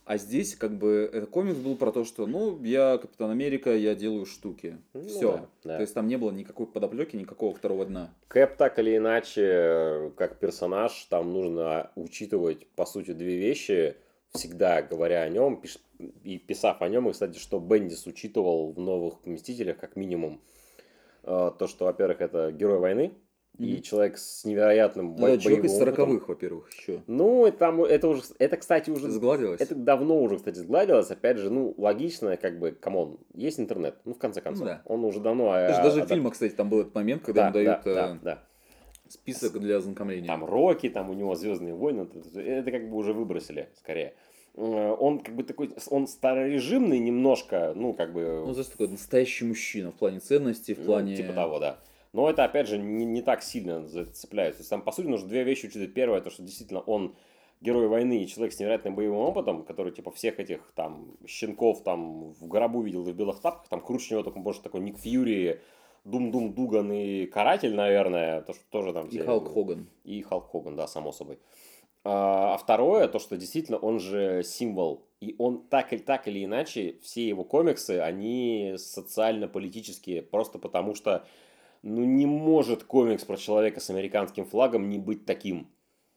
А 0.10 0.18
здесь, 0.18 0.56
как 0.56 0.76
бы, 0.76 1.08
этот 1.14 1.30
комикс 1.30 1.58
был 1.58 1.76
про 1.76 1.92
то, 1.92 2.04
что, 2.04 2.26
ну, 2.26 2.60
я 2.64 2.98
Капитан 2.98 3.30
Америка, 3.30 3.76
я 3.76 3.94
делаю 3.94 4.26
штуки. 4.26 4.80
Ну 4.94 5.04
Все. 5.04 5.34
да, 5.34 5.50
да. 5.64 5.76
То 5.76 5.82
есть 5.84 5.94
там 5.94 6.08
не 6.08 6.18
было 6.18 6.32
никакой 6.32 6.66
подоплеки, 6.66 7.16
никакого 7.16 7.54
второго 7.54 7.86
дна. 7.86 8.12
Кэп 8.28 8.58
так 8.58 8.80
или 8.80 8.98
иначе, 8.98 9.44
э, 9.46 10.12
как 10.18 10.40
персонаж, 10.40 11.06
там 11.12 11.32
нужно 11.32 11.92
учитывать, 11.96 12.68
по 12.70 12.88
сути, 12.88 13.12
две 13.12 13.38
вещи, 13.38 13.98
всегда 14.34 14.82
говоря 14.82 15.22
о 15.22 15.30
нем, 15.30 15.62
пиш- 15.64 15.80
и 16.24 16.40
писав 16.40 16.82
о 16.82 16.90
нем, 16.90 17.08
и, 17.08 17.12
кстати, 17.12 17.38
что 17.38 17.60
Бендис 17.60 18.08
учитывал 18.08 18.72
в 18.72 18.80
новых 18.80 19.24
«Мстителях», 19.26 19.78
как 19.78 19.96
минимум, 19.96 20.42
э, 21.22 21.52
то, 21.60 21.68
что, 21.68 21.86
во-первых, 21.86 22.22
это 22.22 22.52
герой 22.52 22.80
войны, 22.80 23.14
и 23.60 23.82
человек 23.82 24.18
с 24.18 24.46
невероятным 24.46 25.12
Ну, 25.12 25.28
да, 25.28 25.34
бо- 25.34 25.38
человек 25.38 25.42
из 25.42 25.44
боевым 25.46 25.66
опытом. 25.66 25.80
сороковых, 25.80 26.28
во-первых, 26.30 26.74
еще. 26.74 27.02
Ну, 27.08 27.46
и 27.46 27.52
там, 27.52 27.84
это 27.84 28.08
уже, 28.08 28.24
это, 28.40 28.58
кстати, 28.58 28.90
уже 28.90 29.10
Сгладилось? 29.12 29.60
Это 29.62 29.76
давно 29.76 30.22
уже, 30.22 30.38
кстати, 30.38 30.56
сгладилось. 30.58 31.12
Опять 31.12 31.38
же, 31.38 31.50
ну, 31.50 31.74
логично, 31.78 32.38
как 32.38 32.58
бы, 32.60 32.72
come 32.72 32.99
on, 32.99 33.20
есть 33.34 33.60
интернет. 33.60 33.96
Ну, 34.06 34.14
в 34.14 34.18
конце 34.18 34.42
концов. 34.42 34.66
да. 34.66 34.82
Он 34.86 35.04
уже 35.06 35.20
давно... 35.20 35.54
э, 35.56 35.68
Даже, 35.68 35.84
даже 35.84 36.00
адап- 36.02 36.06
в 36.06 36.10
фильмах, 36.10 36.34
кстати, 36.34 36.54
там 36.54 36.70
был 36.70 36.82
этот 36.82 36.96
момент, 36.96 37.22
когда 37.24 37.50
Да, 37.52 37.60
ему 37.60 37.66
дают 37.72 37.84
да, 37.84 37.92
э, 37.92 37.94
да, 37.96 38.20
да. 38.24 38.44
список 39.08 39.60
для 39.60 39.78
ознакомления. 39.78 40.28
Там 40.28 40.46
Рокки, 40.46 40.90
там 40.90 41.10
у 41.10 41.14
него 41.14 41.36
Звездные 41.36 41.74
войны. 41.74 42.08
Это, 42.14 42.40
это 42.42 42.72
как 42.72 42.90
бы 42.90 42.96
уже 42.98 43.14
выбросили, 43.14 43.70
скорее. 43.78 44.14
Э, 44.56 44.96
Он 45.00 45.20
как 45.20 45.36
бы 45.36 45.44
такой, 45.44 45.70
он 45.90 46.08
старорежимный 46.08 47.00
немножко, 47.00 47.74
ну, 47.76 47.94
как 47.94 48.14
бы... 48.14 48.44
Ну, 48.46 48.54
знаешь, 48.54 48.68
такой 48.70 48.88
настоящий 48.88 49.46
мужчина 49.46 49.92
в 49.92 49.96
плане 49.96 50.20
ценностей, 50.20 50.74
в 50.76 50.80
ну, 50.80 50.86
плане... 50.86 51.16
типа 51.18 51.34
того, 51.34 51.60
да. 51.60 51.80
Но 52.14 52.30
это, 52.30 52.44
опять 52.44 52.68
же, 52.68 52.78
не, 52.78 53.06
не 53.06 53.22
так 53.22 53.44
сильно 53.44 53.86
зацепляет. 53.86 54.56
То 54.56 54.62
есть, 54.62 54.70
там, 54.70 54.82
по 54.82 54.92
сути, 54.92 55.08
нужно 55.08 55.28
две 55.28 55.44
вещи 55.44 55.68
учитывать. 55.68 55.94
Первое, 55.94 56.22
то, 56.22 56.30
что 56.30 56.42
действительно 56.42 56.80
он 56.82 57.16
герой 57.62 57.88
войны 57.88 58.24
и 58.24 58.28
человек 58.28 58.54
с 58.54 58.60
невероятным 58.60 58.96
боевым 58.96 59.20
опытом, 59.20 59.64
который, 59.64 59.92
типа, 59.92 60.12
всех 60.12 60.40
этих, 60.40 60.72
там, 60.76 61.18
щенков, 61.28 61.84
там, 61.84 62.32
в 62.34 62.48
гробу 62.48 62.82
видел 62.82 63.08
и 63.08 63.12
в 63.12 63.16
белых 63.16 63.42
тапках, 63.42 63.68
там, 63.68 63.82
круче 63.82 64.16
него 64.16 64.24
только, 64.24 64.40
может, 64.40 64.64
такой 64.64 64.82
Ник 64.82 64.98
Фьюри, 64.98 65.60
Дум-Дум 66.06 66.54
Дуган 66.54 66.92
и 66.92 67.26
Каратель, 67.26 67.76
наверное, 67.76 68.42
то, 68.42 68.54
что 68.54 68.64
тоже 68.70 68.94
там... 68.94 69.08
И 69.08 69.10
все- 69.10 69.26
Халк 69.26 69.54
Хоган. 69.54 69.88
И 70.04 70.22
Халк 70.22 70.50
Хоган, 70.50 70.76
да, 70.76 70.88
само 70.88 71.12
собой. 71.12 71.38
А 72.04 72.54
а 72.54 72.58
второе, 72.58 73.08
то, 73.08 73.20
что 73.20 73.38
действительно 73.38 73.78
он 73.78 74.00
же 74.00 74.42
символ. 74.44 75.06
И 75.20 75.36
он 75.38 75.68
так, 75.68 75.92
или 75.92 76.00
так 76.00 76.28
или 76.30 76.46
иначе, 76.46 76.96
все 77.04 77.28
его 77.28 77.44
комиксы, 77.44 78.00
они 78.00 78.76
социально-политические, 78.78 80.22
просто 80.22 80.60
потому 80.60 80.96
что 80.96 81.26
ну, 81.82 82.04
не 82.04 82.26
может 82.26 82.84
комикс 82.84 83.24
про 83.26 83.38
человека 83.38 83.80
с 83.80 83.90
американским 83.90 84.46
флагом 84.46 84.90
не 84.90 84.98
быть 84.98 85.26
таким. 85.26 85.68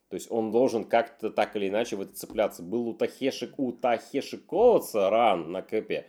То 0.09 0.17
есть 0.17 0.31
он 0.31 0.51
должен 0.51 0.85
как-то 0.85 1.31
так 1.31 1.57
или 1.57 1.69
иначе 1.69 1.97
в 1.97 2.03
это 2.03 2.15
цепляться. 2.15 2.63
Был 2.63 2.89
у 2.89 2.95
Тахеши, 2.95 3.53
у 3.57 3.73
Тахеши 3.73 4.37
Коутса 4.37 5.09
ран 5.09 5.51
на 5.51 5.63
Кэпе. 5.63 6.07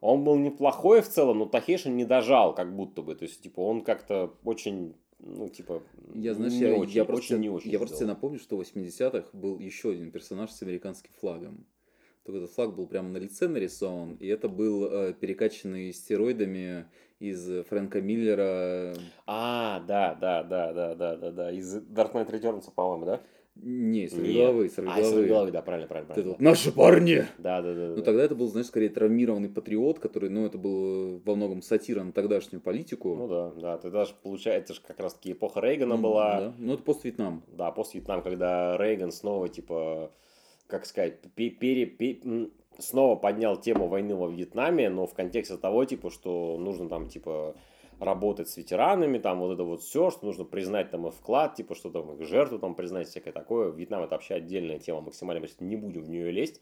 Он 0.00 0.24
был 0.24 0.36
неплохой 0.36 1.02
в 1.02 1.08
целом, 1.08 1.38
но 1.38 1.46
Тахеши 1.46 1.88
не 1.88 2.04
дожал, 2.04 2.54
как 2.54 2.74
будто 2.74 3.00
бы. 3.00 3.14
То 3.14 3.24
есть, 3.24 3.42
типа, 3.42 3.60
он 3.60 3.82
как-то 3.82 4.34
очень, 4.44 4.96
ну, 5.20 5.48
типа, 5.48 5.82
Я, 6.14 6.34
знаешь, 6.34 6.52
не 6.54 6.58
я, 6.58 6.74
очень, 6.74 6.94
я 6.94 7.04
просто, 7.04 7.34
очень 7.34 7.42
не 7.42 7.48
очень 7.48 7.70
я 7.70 7.78
просто 7.78 7.96
тебе 7.96 8.06
сделал. 8.06 8.16
напомню, 8.16 8.38
что 8.40 8.56
в 8.56 8.60
80-х 8.60 9.28
был 9.32 9.58
еще 9.60 9.92
один 9.92 10.10
персонаж 10.10 10.50
с 10.50 10.60
американским 10.62 11.12
флагом. 11.20 11.64
Только 12.24 12.38
этот 12.38 12.52
флаг 12.52 12.74
был 12.74 12.86
прямо 12.86 13.10
на 13.10 13.18
лице 13.18 13.48
нарисован, 13.48 14.14
и 14.14 14.26
это 14.28 14.48
был 14.48 14.86
э, 14.86 15.12
перекачанный 15.12 15.92
стероидами 15.92 16.86
из 17.18 17.64
Фрэнка 17.68 18.00
Миллера. 18.00 18.94
А, 19.26 19.80
да, 19.86 20.14
да, 20.14 20.42
да, 20.42 20.72
да, 20.72 20.94
да, 20.94 21.16
да, 21.16 21.30
да. 21.30 21.52
Из 21.52 21.76
Dark 21.76 22.12
Knight 22.12 22.30
Returns, 22.30 22.64
по-моему, 22.74 23.04
да? 23.04 23.20
Не, 23.56 24.00
Нет. 24.00 24.10
сорвиголовы, 24.10 24.70
А, 24.88 25.00
из 25.00 25.12
головы, 25.28 25.50
да, 25.52 25.62
правильно, 25.62 25.86
правильно. 25.86 26.06
Это 26.12 26.14
правильно. 26.14 26.30
вот, 26.32 26.40
Наши 26.40 26.72
парни! 26.72 27.24
Да, 27.38 27.62
да, 27.62 27.72
да. 27.74 27.88
Ну 27.90 27.96
да. 27.96 28.02
тогда 28.02 28.24
это 28.24 28.34
был, 28.34 28.48
знаешь, 28.48 28.66
скорее 28.66 28.88
травмированный 28.88 29.48
патриот, 29.48 30.00
который, 30.00 30.28
ну, 30.30 30.44
это 30.44 30.58
был 30.58 31.20
во 31.24 31.36
многом 31.36 31.62
сатира 31.62 32.02
на 32.02 32.10
тогдашнюю 32.12 32.60
политику. 32.60 33.14
Ну 33.14 33.28
да, 33.28 33.50
да. 33.52 33.78
Ты 33.78 33.90
даже, 33.90 34.14
получается, 34.22 34.74
же 34.74 34.80
как 34.80 34.98
раз-таки 34.98 35.32
эпоха 35.32 35.60
Рейгана 35.60 35.96
Ну, 35.96 36.02
была. 36.02 36.40
да. 36.40 36.54
Ну, 36.58 36.74
это 36.74 36.82
пост-Вьетнам. 36.82 37.44
Да, 37.48 37.70
после 37.70 38.00
Вьетнам, 38.00 38.22
когда 38.22 38.76
Рейган 38.76 39.12
снова, 39.12 39.48
типа, 39.48 40.10
как 40.66 40.86
сказать, 40.86 41.20
пе- 41.34 41.50
пере, 41.50 41.86
пе- 41.86 42.20
м, 42.24 42.52
снова 42.78 43.16
поднял 43.16 43.56
тему 43.60 43.88
войны 43.88 44.14
во 44.14 44.28
Вьетнаме, 44.28 44.88
но 44.90 45.06
в 45.06 45.14
контексте 45.14 45.56
того, 45.56 45.84
типа, 45.84 46.10
что 46.10 46.56
нужно 46.58 46.88
там, 46.88 47.08
типа, 47.08 47.54
работать 48.00 48.48
с 48.48 48.56
ветеранами, 48.56 49.18
там 49.18 49.38
вот 49.40 49.52
это 49.54 49.62
вот 49.62 49.80
все, 49.82 50.10
что 50.10 50.26
нужно 50.26 50.44
признать 50.44 50.90
там 50.90 51.06
их 51.06 51.14
вклад, 51.14 51.54
типа, 51.54 51.74
что 51.76 51.90
там 51.90 52.12
их 52.14 52.26
жертву 52.26 52.58
там 52.58 52.74
признать, 52.74 53.08
всякое 53.08 53.32
такое. 53.32 53.70
Вьетнам 53.70 54.02
это 54.02 54.12
вообще 54.16 54.34
отдельная 54.34 54.78
тема, 54.80 55.00
максимально 55.00 55.40
мы 55.46 55.66
не 55.66 55.76
будем 55.76 56.02
в 56.02 56.08
нее 56.10 56.32
лезть, 56.32 56.60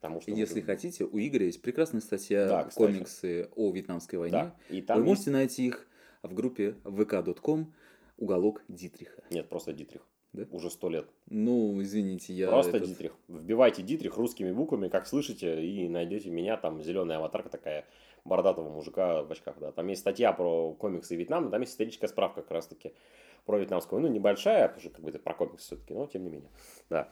потому 0.00 0.20
что... 0.20 0.32
Если 0.32 0.60
мы- 0.60 0.66
хотите, 0.66 1.04
у 1.04 1.18
Игоря 1.18 1.46
есть 1.46 1.62
прекрасная 1.62 2.00
статья 2.00 2.46
Да, 2.48 2.64
кстати. 2.64 2.92
комиксы 2.92 3.48
о 3.54 3.70
Вьетнамской 3.70 4.18
войне. 4.18 4.32
Да, 4.32 4.56
и 4.70 4.82
там 4.82 4.96
Вы 4.98 5.02
есть- 5.04 5.08
можете 5.08 5.30
найти 5.30 5.66
их 5.66 5.86
в 6.24 6.34
группе 6.34 6.74
vk.com 6.82 7.72
уголок 8.18 8.62
Дитриха. 8.68 9.22
Нет, 9.30 9.48
просто 9.48 9.72
Дитрих. 9.72 10.02
Да? 10.32 10.46
Уже 10.50 10.70
сто 10.70 10.88
лет. 10.88 11.06
Ну, 11.28 11.80
извините, 11.82 12.32
я... 12.32 12.48
Просто 12.48 12.78
этот- 12.78 12.88
Дитрих. 12.88 13.12
Вбивайте 13.28 13.82
Дитрих 13.82 14.16
русскими 14.16 14.50
буквами, 14.50 14.88
как 14.88 15.06
слышите, 15.06 15.64
и 15.64 15.88
найдете 15.88 16.30
меня. 16.30 16.56
Там 16.56 16.82
зеленая 16.82 17.18
аватарка 17.18 17.50
такая 17.50 17.84
бородатого 18.24 18.70
мужика 18.70 19.22
в 19.22 19.30
очках. 19.30 19.56
Да. 19.60 19.72
Там 19.72 19.88
есть 19.88 20.00
статья 20.00 20.32
про 20.32 20.72
комиксы 20.74 21.16
Вьетнама, 21.16 21.50
там 21.50 21.60
есть 21.60 21.72
историческая 21.72 22.08
справка 22.08 22.42
как 22.42 22.50
раз 22.50 22.66
таки 22.66 22.92
про 23.44 23.58
вьетнамскую 23.58 24.00
войну. 24.00 24.14
Небольшая, 24.14 24.68
потому 24.68 24.80
что 24.80 24.90
как 24.90 25.04
бы 25.04 25.10
это 25.10 25.18
про 25.18 25.34
комиксы 25.34 25.66
все-таки, 25.66 25.92
но 25.92 26.06
тем 26.06 26.24
не 26.24 26.30
менее. 26.30 26.50
Да. 26.88 27.08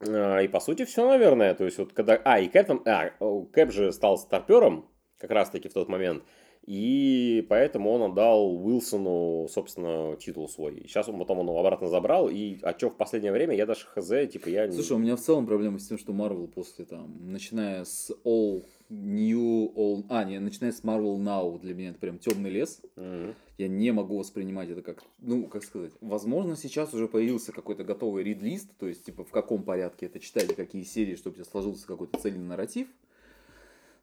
А, 0.00 0.40
И 0.40 0.48
по 0.48 0.60
сути 0.60 0.84
все, 0.84 1.08
наверное. 1.08 1.54
То 1.54 1.64
есть 1.64 1.78
вот 1.78 1.92
когда... 1.92 2.20
А, 2.24 2.38
и 2.38 2.48
Кэп, 2.48 2.66
там... 2.66 2.82
а, 2.86 3.10
Кэп 3.52 3.72
же 3.72 3.92
стал 3.92 4.18
старпером 4.18 4.88
как 5.18 5.30
раз 5.30 5.50
таки 5.50 5.68
в 5.68 5.72
тот 5.72 5.88
момент. 5.88 6.22
И 6.66 7.44
поэтому 7.50 7.90
он 7.90 8.10
отдал 8.10 8.56
Уилсону, 8.64 9.46
собственно, 9.48 10.16
титул 10.16 10.48
свой. 10.48 10.84
Сейчас 10.86 11.08
он 11.08 11.18
потом 11.18 11.40
он 11.40 11.46
его 11.46 11.60
обратно 11.60 11.88
забрал. 11.88 12.28
И 12.30 12.58
а 12.62 12.72
что 12.76 12.88
в 12.88 12.96
последнее 12.96 13.32
время, 13.32 13.54
я 13.54 13.66
даже 13.66 13.84
хз, 13.86 14.32
типа 14.32 14.48
я... 14.48 14.70
Слушай, 14.72 14.92
у 14.92 14.98
меня 14.98 15.16
в 15.16 15.20
целом 15.20 15.46
проблема 15.46 15.78
с 15.78 15.86
тем, 15.86 15.98
что 15.98 16.12
Marvel 16.12 16.48
после 16.48 16.86
там, 16.86 17.30
начиная 17.30 17.84
с 17.84 18.10
All 18.24 18.64
New, 18.88 19.72
All... 19.74 20.04
А, 20.08 20.24
не, 20.24 20.38
начиная 20.38 20.72
с 20.72 20.82
Marvel 20.82 21.18
Now, 21.18 21.60
для 21.60 21.74
меня 21.74 21.90
это 21.90 21.98
прям 21.98 22.18
темный 22.18 22.50
лес. 22.50 22.80
Мгм. 22.96 23.34
Я 23.58 23.68
не 23.68 23.92
могу 23.92 24.18
воспринимать 24.18 24.70
это 24.70 24.82
как, 24.82 25.04
ну, 25.18 25.46
как 25.46 25.64
сказать, 25.64 25.92
возможно, 26.00 26.56
сейчас 26.56 26.92
уже 26.94 27.08
появился 27.08 27.52
какой-то 27.52 27.84
готовый 27.84 28.24
рид-лист, 28.24 28.70
то 28.78 28.88
есть, 28.88 29.04
типа, 29.04 29.22
в 29.22 29.30
каком 29.30 29.62
порядке 29.62 30.06
это 30.06 30.18
читать, 30.18 30.54
какие 30.56 30.82
серии, 30.82 31.14
чтобы 31.14 31.34
у 31.34 31.36
тебя 31.36 31.44
сложился 31.44 31.86
какой-то 31.86 32.18
цельный 32.18 32.44
нарратив. 32.44 32.88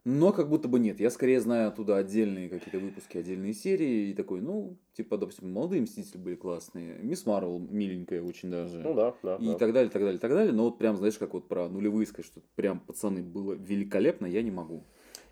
Но 0.03 0.32
как 0.32 0.49
будто 0.49 0.68
бы 0.68 0.80
нет. 0.80 0.99
Я 0.99 1.11
скорее 1.11 1.40
знаю 1.41 1.68
оттуда 1.68 1.98
отдельные 1.98 2.49
какие-то 2.49 2.80
выпуски, 2.80 3.19
отдельные 3.19 3.53
серии. 3.53 4.10
И 4.10 4.14
такой, 4.15 4.41
ну, 4.41 4.78
типа, 4.94 5.18
допустим, 5.19 5.52
молодые 5.52 5.84
мстители 5.84 6.18
были 6.18 6.34
классные. 6.34 6.98
Мисс 7.03 7.28
Марвел 7.28 7.60
миленькая 7.60 8.23
очень 8.23 8.49
даже. 8.49 8.80
Ну 8.80 8.95
да, 8.95 9.14
да. 9.22 9.36
И 9.36 9.45
да. 9.45 9.53
так 9.56 9.73
далее, 9.73 9.91
так 9.91 10.02
далее, 10.02 10.18
так 10.19 10.32
далее. 10.32 10.53
Но 10.53 10.64
вот 10.64 10.80
прям, 10.80 10.98
знаешь, 10.98 11.19
как 11.19 11.36
вот 11.36 11.48
про 11.48 11.69
нулевые 11.69 12.07
сказать, 12.07 12.26
что 12.26 12.41
прям, 12.56 12.80
пацаны, 12.80 13.22
было 13.22 13.53
великолепно, 13.53 14.26
я 14.26 14.41
не 14.41 14.49
могу. 14.49 14.84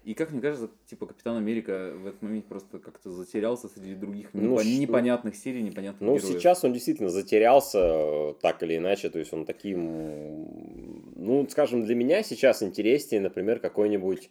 И 0.04 0.14
как 0.14 0.32
мне 0.32 0.40
кажется, 0.42 0.70
типа 0.86 1.08
Капитан 1.08 1.36
Америка 1.38 1.92
в 1.96 2.06
этот 2.08 2.22
момент 2.22 2.46
просто 2.46 2.78
как-то 2.80 3.12
затерялся 3.12 3.68
среди 3.70 3.96
других 3.96 4.30
Ну, 4.34 4.54
непон- 4.56 4.60
что- 4.64 4.80
непонятных 4.82 5.36
серий, 5.36 5.62
непонятных 5.64 6.02
Ну, 6.08 6.16
героев. 6.18 6.34
сейчас 6.38 6.64
он 6.64 6.74
действительно 6.74 7.10
затерялся, 7.10 8.34
так 8.42 8.62
или 8.64 8.78
иначе, 8.78 9.10
то 9.10 9.20
есть 9.20 9.34
он 9.34 9.46
таким, 9.46 11.14
ну, 11.16 11.46
скажем, 11.50 11.84
для 11.84 11.96
меня 11.96 12.24
сейчас 12.24 12.64
интереснее, 12.64 13.20
например, 13.22 13.60
какой-нибудь 13.60 14.30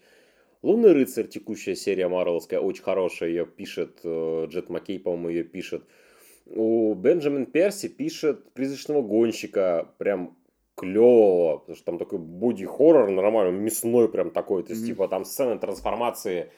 Лунный 0.62 0.92
рыцарь, 0.92 1.28
текущая 1.28 1.76
серия 1.76 2.08
Марвелская, 2.08 2.60
очень 2.60 2.82
хорошая, 2.82 3.28
ее 3.28 3.46
пишет 3.46 4.00
э, 4.02 4.46
Джет 4.48 4.68
Маккей, 4.70 4.98
по-моему, 4.98 5.28
ее 5.28 5.44
пишет. 5.44 5.84
У 6.46 6.94
Бенджамин 6.94 7.46
Перси 7.46 7.88
пишет 7.88 8.52
Призрачного 8.54 9.02
гонщика, 9.02 9.88
прям 9.98 10.36
клево, 10.74 11.58
потому 11.58 11.76
что 11.76 11.84
там 11.84 11.98
такой 11.98 12.18
боди-хоррор 12.18 13.10
нормальный, 13.10 13.58
мясной 13.58 14.08
прям 14.08 14.30
такой, 14.30 14.62
то 14.62 14.70
есть, 14.70 14.82
Мгм. 14.82 14.88
типа, 14.88 15.08
там 15.08 15.24
сцена 15.24 15.58
трансформации 15.58 16.50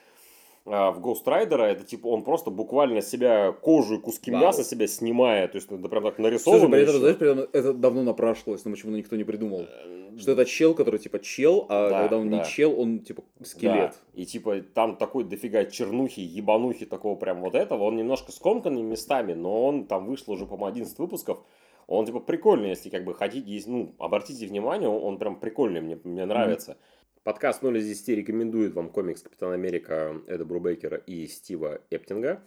в 0.71 1.01
Ghost 1.01 1.25
Rider, 1.25 1.61
это 1.63 1.85
типа 1.85 2.07
он 2.07 2.23
просто 2.23 2.51
буквально 2.51 3.03
себя 3.03 3.53
кожу 3.53 3.97
и 3.97 4.01
куски 4.01 4.31
Вау. 4.31 4.41
мяса 4.43 4.65
себя 4.65 4.87
снимает, 4.87 5.53
то 5.53 5.57
есть 5.57 5.71
это 5.71 5.89
прям 5.89 6.05
так 6.05 6.15
Слушай, 6.17 6.31
нарисовано. 6.31 6.69
при 6.71 6.83
этом, 6.83 6.95
ещё. 6.95 7.01
знаешь, 7.01 7.49
это 7.53 7.73
давно 7.75 8.03
напрашивалось, 8.03 8.65
но 8.65 8.71
почему 8.71 8.93
никто 8.97 9.17
не 9.17 9.25
придумал. 9.25 9.67
Что 10.19 10.33
это 10.33 10.45
чел, 10.45 10.75
который 10.75 10.99
типа 10.99 11.19
чел, 11.21 11.67
а 11.69 11.89
Да, 11.91 12.01
когда 12.03 12.19
он 12.19 12.31
да. 12.31 12.39
не 12.39 12.45
чел, 12.45 12.79
он 12.79 12.99
типа 13.01 13.23
скелет. 13.43 13.93
Да. 13.93 13.95
И 14.15 14.27
типа 14.27 14.61
там 14.61 14.97
такой 14.97 15.25
дофига 15.25 15.65
чернухи, 15.65 16.21
ебанухи 16.21 16.85
такого 16.87 17.15
прям 17.17 17.41
вот 17.41 17.55
этого. 17.55 17.85
Он 17.85 17.97
немножко 17.97 18.33
скомканный 18.33 18.83
местами, 18.83 19.35
но 19.35 19.65
он 19.65 19.85
там 19.87 20.07
вышло 20.07 20.33
уже, 20.33 20.47
по-моему, 20.47 20.67
11 20.67 20.99
выпусков. 20.99 21.39
Он 21.87 22.07
типа 22.07 22.21
прикольный, 22.21 22.69
если 22.71 22.89
как 22.89 23.05
бы 23.05 23.15
хотите, 23.15 23.63
ну, 23.69 23.95
обратите 23.99 24.47
внимание, 24.47 24.89
он, 24.89 25.03
он 25.03 25.19
прям 25.19 25.41
прикольный, 25.41 25.81
мне, 25.81 25.99
мне 26.05 26.25
нравится. 26.25 26.77
Подкаст 27.23 27.63
0 27.63 27.77
из 27.79 27.87
10 27.87 28.09
рекомендует 28.17 28.73
вам 28.75 28.89
комикс 28.89 29.21
Капитан 29.23 29.53
Америка 29.53 30.17
Эда 30.27 30.45
Брубейкера 30.47 30.97
и 30.97 31.27
Стива 31.27 31.81
Эптинга. 31.91 32.41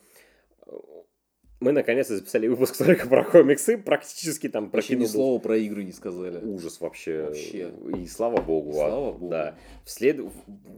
Мы 1.60 1.72
наконец-то 1.72 2.18
записали 2.18 2.48
выпуск 2.48 2.76
только 2.78 3.08
про 3.08 3.24
комиксы, 3.24 3.78
практически 3.78 4.50
там 4.50 4.70
про 4.72 4.78
Вообще 4.78 4.96
ни 4.96 5.06
слова 5.06 5.40
про 5.40 5.56
игры 5.58 5.84
не 5.84 5.92
сказали. 5.94 6.44
ужас 6.44 6.82
вообще. 6.82 7.26
Вообще. 7.26 7.72
И 8.02 8.08
слава 8.08 8.42
богу. 8.42 8.72
а, 8.72 8.74
Слава 8.90 9.12
богу. 9.14 9.30
Да. 9.30 9.56
Вслед... 9.86 10.20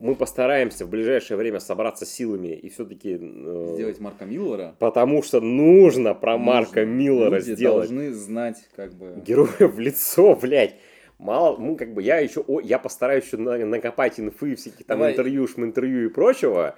Мы 0.02 0.14
постараемся 0.16 0.86
в 0.86 0.90
ближайшее 0.90 1.38
время 1.38 1.60
собраться 1.60 2.06
силами 2.06 2.50
и 2.50 2.70
все-таки... 2.70 3.16
Сделать 3.16 4.00
Марка 4.00 4.26
Миллера. 4.26 4.76
Потому 4.78 5.24
что 5.24 5.40
нужно 5.42 6.14
про 6.14 6.38
Марка 6.38 6.82
нужно. 6.82 6.94
Миллера 6.94 7.36
Люди 7.38 7.54
сделать. 7.56 7.90
должны 7.90 8.14
знать, 8.14 8.58
как 8.76 8.94
бы... 8.94 9.24
Героя 9.26 9.68
в 9.70 9.80
лицо, 9.80 10.36
блядь. 10.36 10.76
Мало, 11.18 11.58
ну, 11.58 11.78
как 11.78 11.94
бы 11.94 12.02
я 12.04 12.20
еще, 12.20 12.42
о, 12.42 12.60
я 12.60 12.78
постараюсь 12.78 13.26
еще 13.26 13.38
на- 13.38 13.58
накопать 13.66 14.20
инфы, 14.20 14.56
всяких 14.56 14.86
там 14.86 14.98
Давай. 15.00 15.14
интервью, 15.14 15.48
интервью 15.58 16.06
и 16.08 16.10
прочего. 16.10 16.76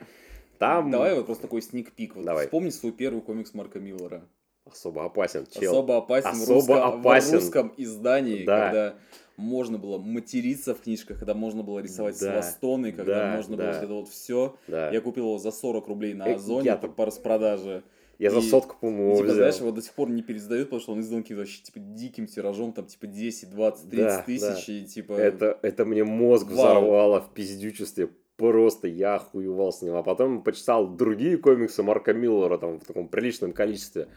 Там 0.60 0.92
Давай 0.92 1.16
вот 1.16 1.26
просто 1.26 1.44
такой 1.44 1.62
сник-пик. 1.62 2.16
Вот 2.16 2.26
Давай. 2.26 2.46
Вспомни 2.46 2.70
свой 2.70 2.92
первый 2.92 3.22
комикс 3.22 3.54
Марка 3.54 3.80
Миллера. 3.80 4.22
особо 4.70 5.06
опасен, 5.06 5.48
чел. 5.50 5.72
Особо 5.72 5.98
опасен, 5.98 6.30
в, 6.32 6.34
Особо 6.44 6.54
русском, 6.76 6.78
опасен. 7.00 7.30
в 7.30 7.34
русском 7.42 7.74
издании, 7.78 8.44
Да. 8.44 8.66
когда 8.66 8.96
можно 9.38 9.78
было 9.78 9.98
материться 9.98 10.76
в 10.76 10.82
книжках, 10.82 11.20
когда 11.20 11.34
можно 11.34 11.64
было 11.64 11.80
рисовать 11.80 12.20
Да. 12.20 12.34
свастоны, 12.42 12.92
когда 12.92 13.32
Да, 13.32 13.36
можно 13.38 13.56
да. 13.56 13.64
было 13.64 13.74
вот 13.74 13.84
это 13.84 13.94
вот 13.94 14.10
все. 14.10 14.56
Да. 14.68 14.90
Я 14.92 15.00
купил 15.02 15.26
его 15.26 15.38
за 15.38 15.52
40 15.52 15.88
рублей 15.88 16.14
на 16.16 16.28
Э, 16.28 16.36
Озоне 16.36 16.66
я 16.66 16.76
по 16.76 17.06
распродаже. 17.06 17.84
Я 18.20 18.32
за 18.32 18.42
сотку, 18.42 18.76
по-моему, 18.82 19.14
типа, 19.16 19.24
взял. 19.26 19.36
знаешь, 19.36 19.56
его 19.58 19.72
до 19.72 19.82
сих 19.82 19.94
пор 19.94 20.10
не 20.10 20.24
пересдают, 20.24 20.70
потому 20.70 20.82
что 20.82 20.92
он 20.94 21.02
издан 21.02 21.22
каким-то 21.22 21.42
вообще 21.42 21.62
типа 21.62 21.80
диким 21.80 22.26
тиражом, 22.26 22.74
там 22.74 22.86
типа 22.86 23.06
10, 23.08 23.50
20, 23.52 23.90
30 23.90 23.98
Да, 24.08 24.22
тысяч, 24.24 24.66
да. 24.68 24.74
и 24.74 24.86
типа... 24.86 25.14
Это, 25.14 25.60
это 25.62 25.86
мне 25.86 26.04
мозг 26.04 26.48
Вау. 26.48 26.56
взорвало 26.56 27.22
в 27.22 27.34
пиздючестве. 27.34 28.10
Просто 28.36 28.88
я 28.88 29.16
охуевал 29.16 29.72
с 29.72 29.82
ним. 29.82 29.96
А 29.96 30.04
потом 30.04 30.44
почитал 30.44 30.88
другие 30.88 31.38
комиксы 31.38 31.82
Марка 31.84 32.14
Миллера 32.14 32.58
там 32.58 32.80
в 32.80 32.86
таком 32.86 33.08
приличном 33.08 33.52
количестве. 33.52 34.08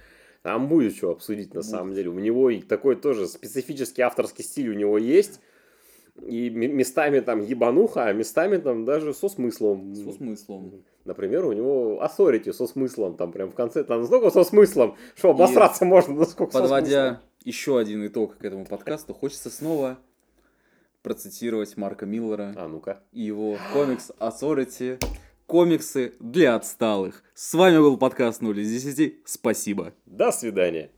Там 0.42 0.68
будет 0.68 0.96
что 0.96 1.10
обсудить 1.10 1.52
на 1.54 1.60
Будет. 1.60 1.70
самом 1.70 1.94
деле. 1.94 2.08
У 2.10 2.18
него 2.18 2.50
и 2.50 2.60
такой 2.62 2.96
тоже 2.96 3.26
специфический 3.26 4.02
авторский 4.02 4.44
стиль 4.44 4.70
у 4.70 4.74
него 4.74 4.96
есть. 4.98 5.40
И 6.26 6.50
местами 6.50 7.20
там 7.20 7.40
ебануха, 7.40 8.06
а 8.06 8.12
местами 8.12 8.56
там 8.58 8.84
даже 8.84 9.14
со 9.14 9.28
смыслом. 9.28 9.94
Со 9.94 10.12
смыслом. 10.12 10.84
Например, 11.04 11.46
у 11.46 11.52
него 11.52 12.02
Authority 12.02 12.52
со 12.52 12.66
смыслом. 12.66 13.16
Там 13.16 13.32
прям 13.32 13.50
в 13.50 13.54
конце 13.54 13.84
там 13.84 14.00
настолько 14.00 14.30
со 14.30 14.44
смыслом, 14.44 14.96
что 15.16 15.30
обосраться 15.30 15.84
можно 15.84 16.14
насколько. 16.14 16.52
Подводя 16.52 17.20
еще 17.44 17.78
один 17.78 18.06
итог 18.06 18.36
к 18.36 18.44
этому 18.44 18.66
подкасту, 18.66 19.14
хочется 19.14 19.50
снова 19.50 19.98
процитировать 21.02 21.76
Марка 21.76 22.06
Миллера 22.06 22.54
А 22.56 22.68
ну-ка. 22.68 23.00
и 23.12 23.22
его 23.22 23.56
комикс 23.72 24.10
Authority. 24.18 25.02
Комиксы 25.46 26.12
для 26.20 26.54
отсталых. 26.54 27.24
С 27.34 27.54
вами 27.54 27.78
был 27.78 27.96
подкаст 27.96 28.40
0 28.40 28.60
из 28.60 28.84
10. 28.84 29.22
Спасибо. 29.24 29.92
До 30.06 30.30
свидания. 30.30 30.90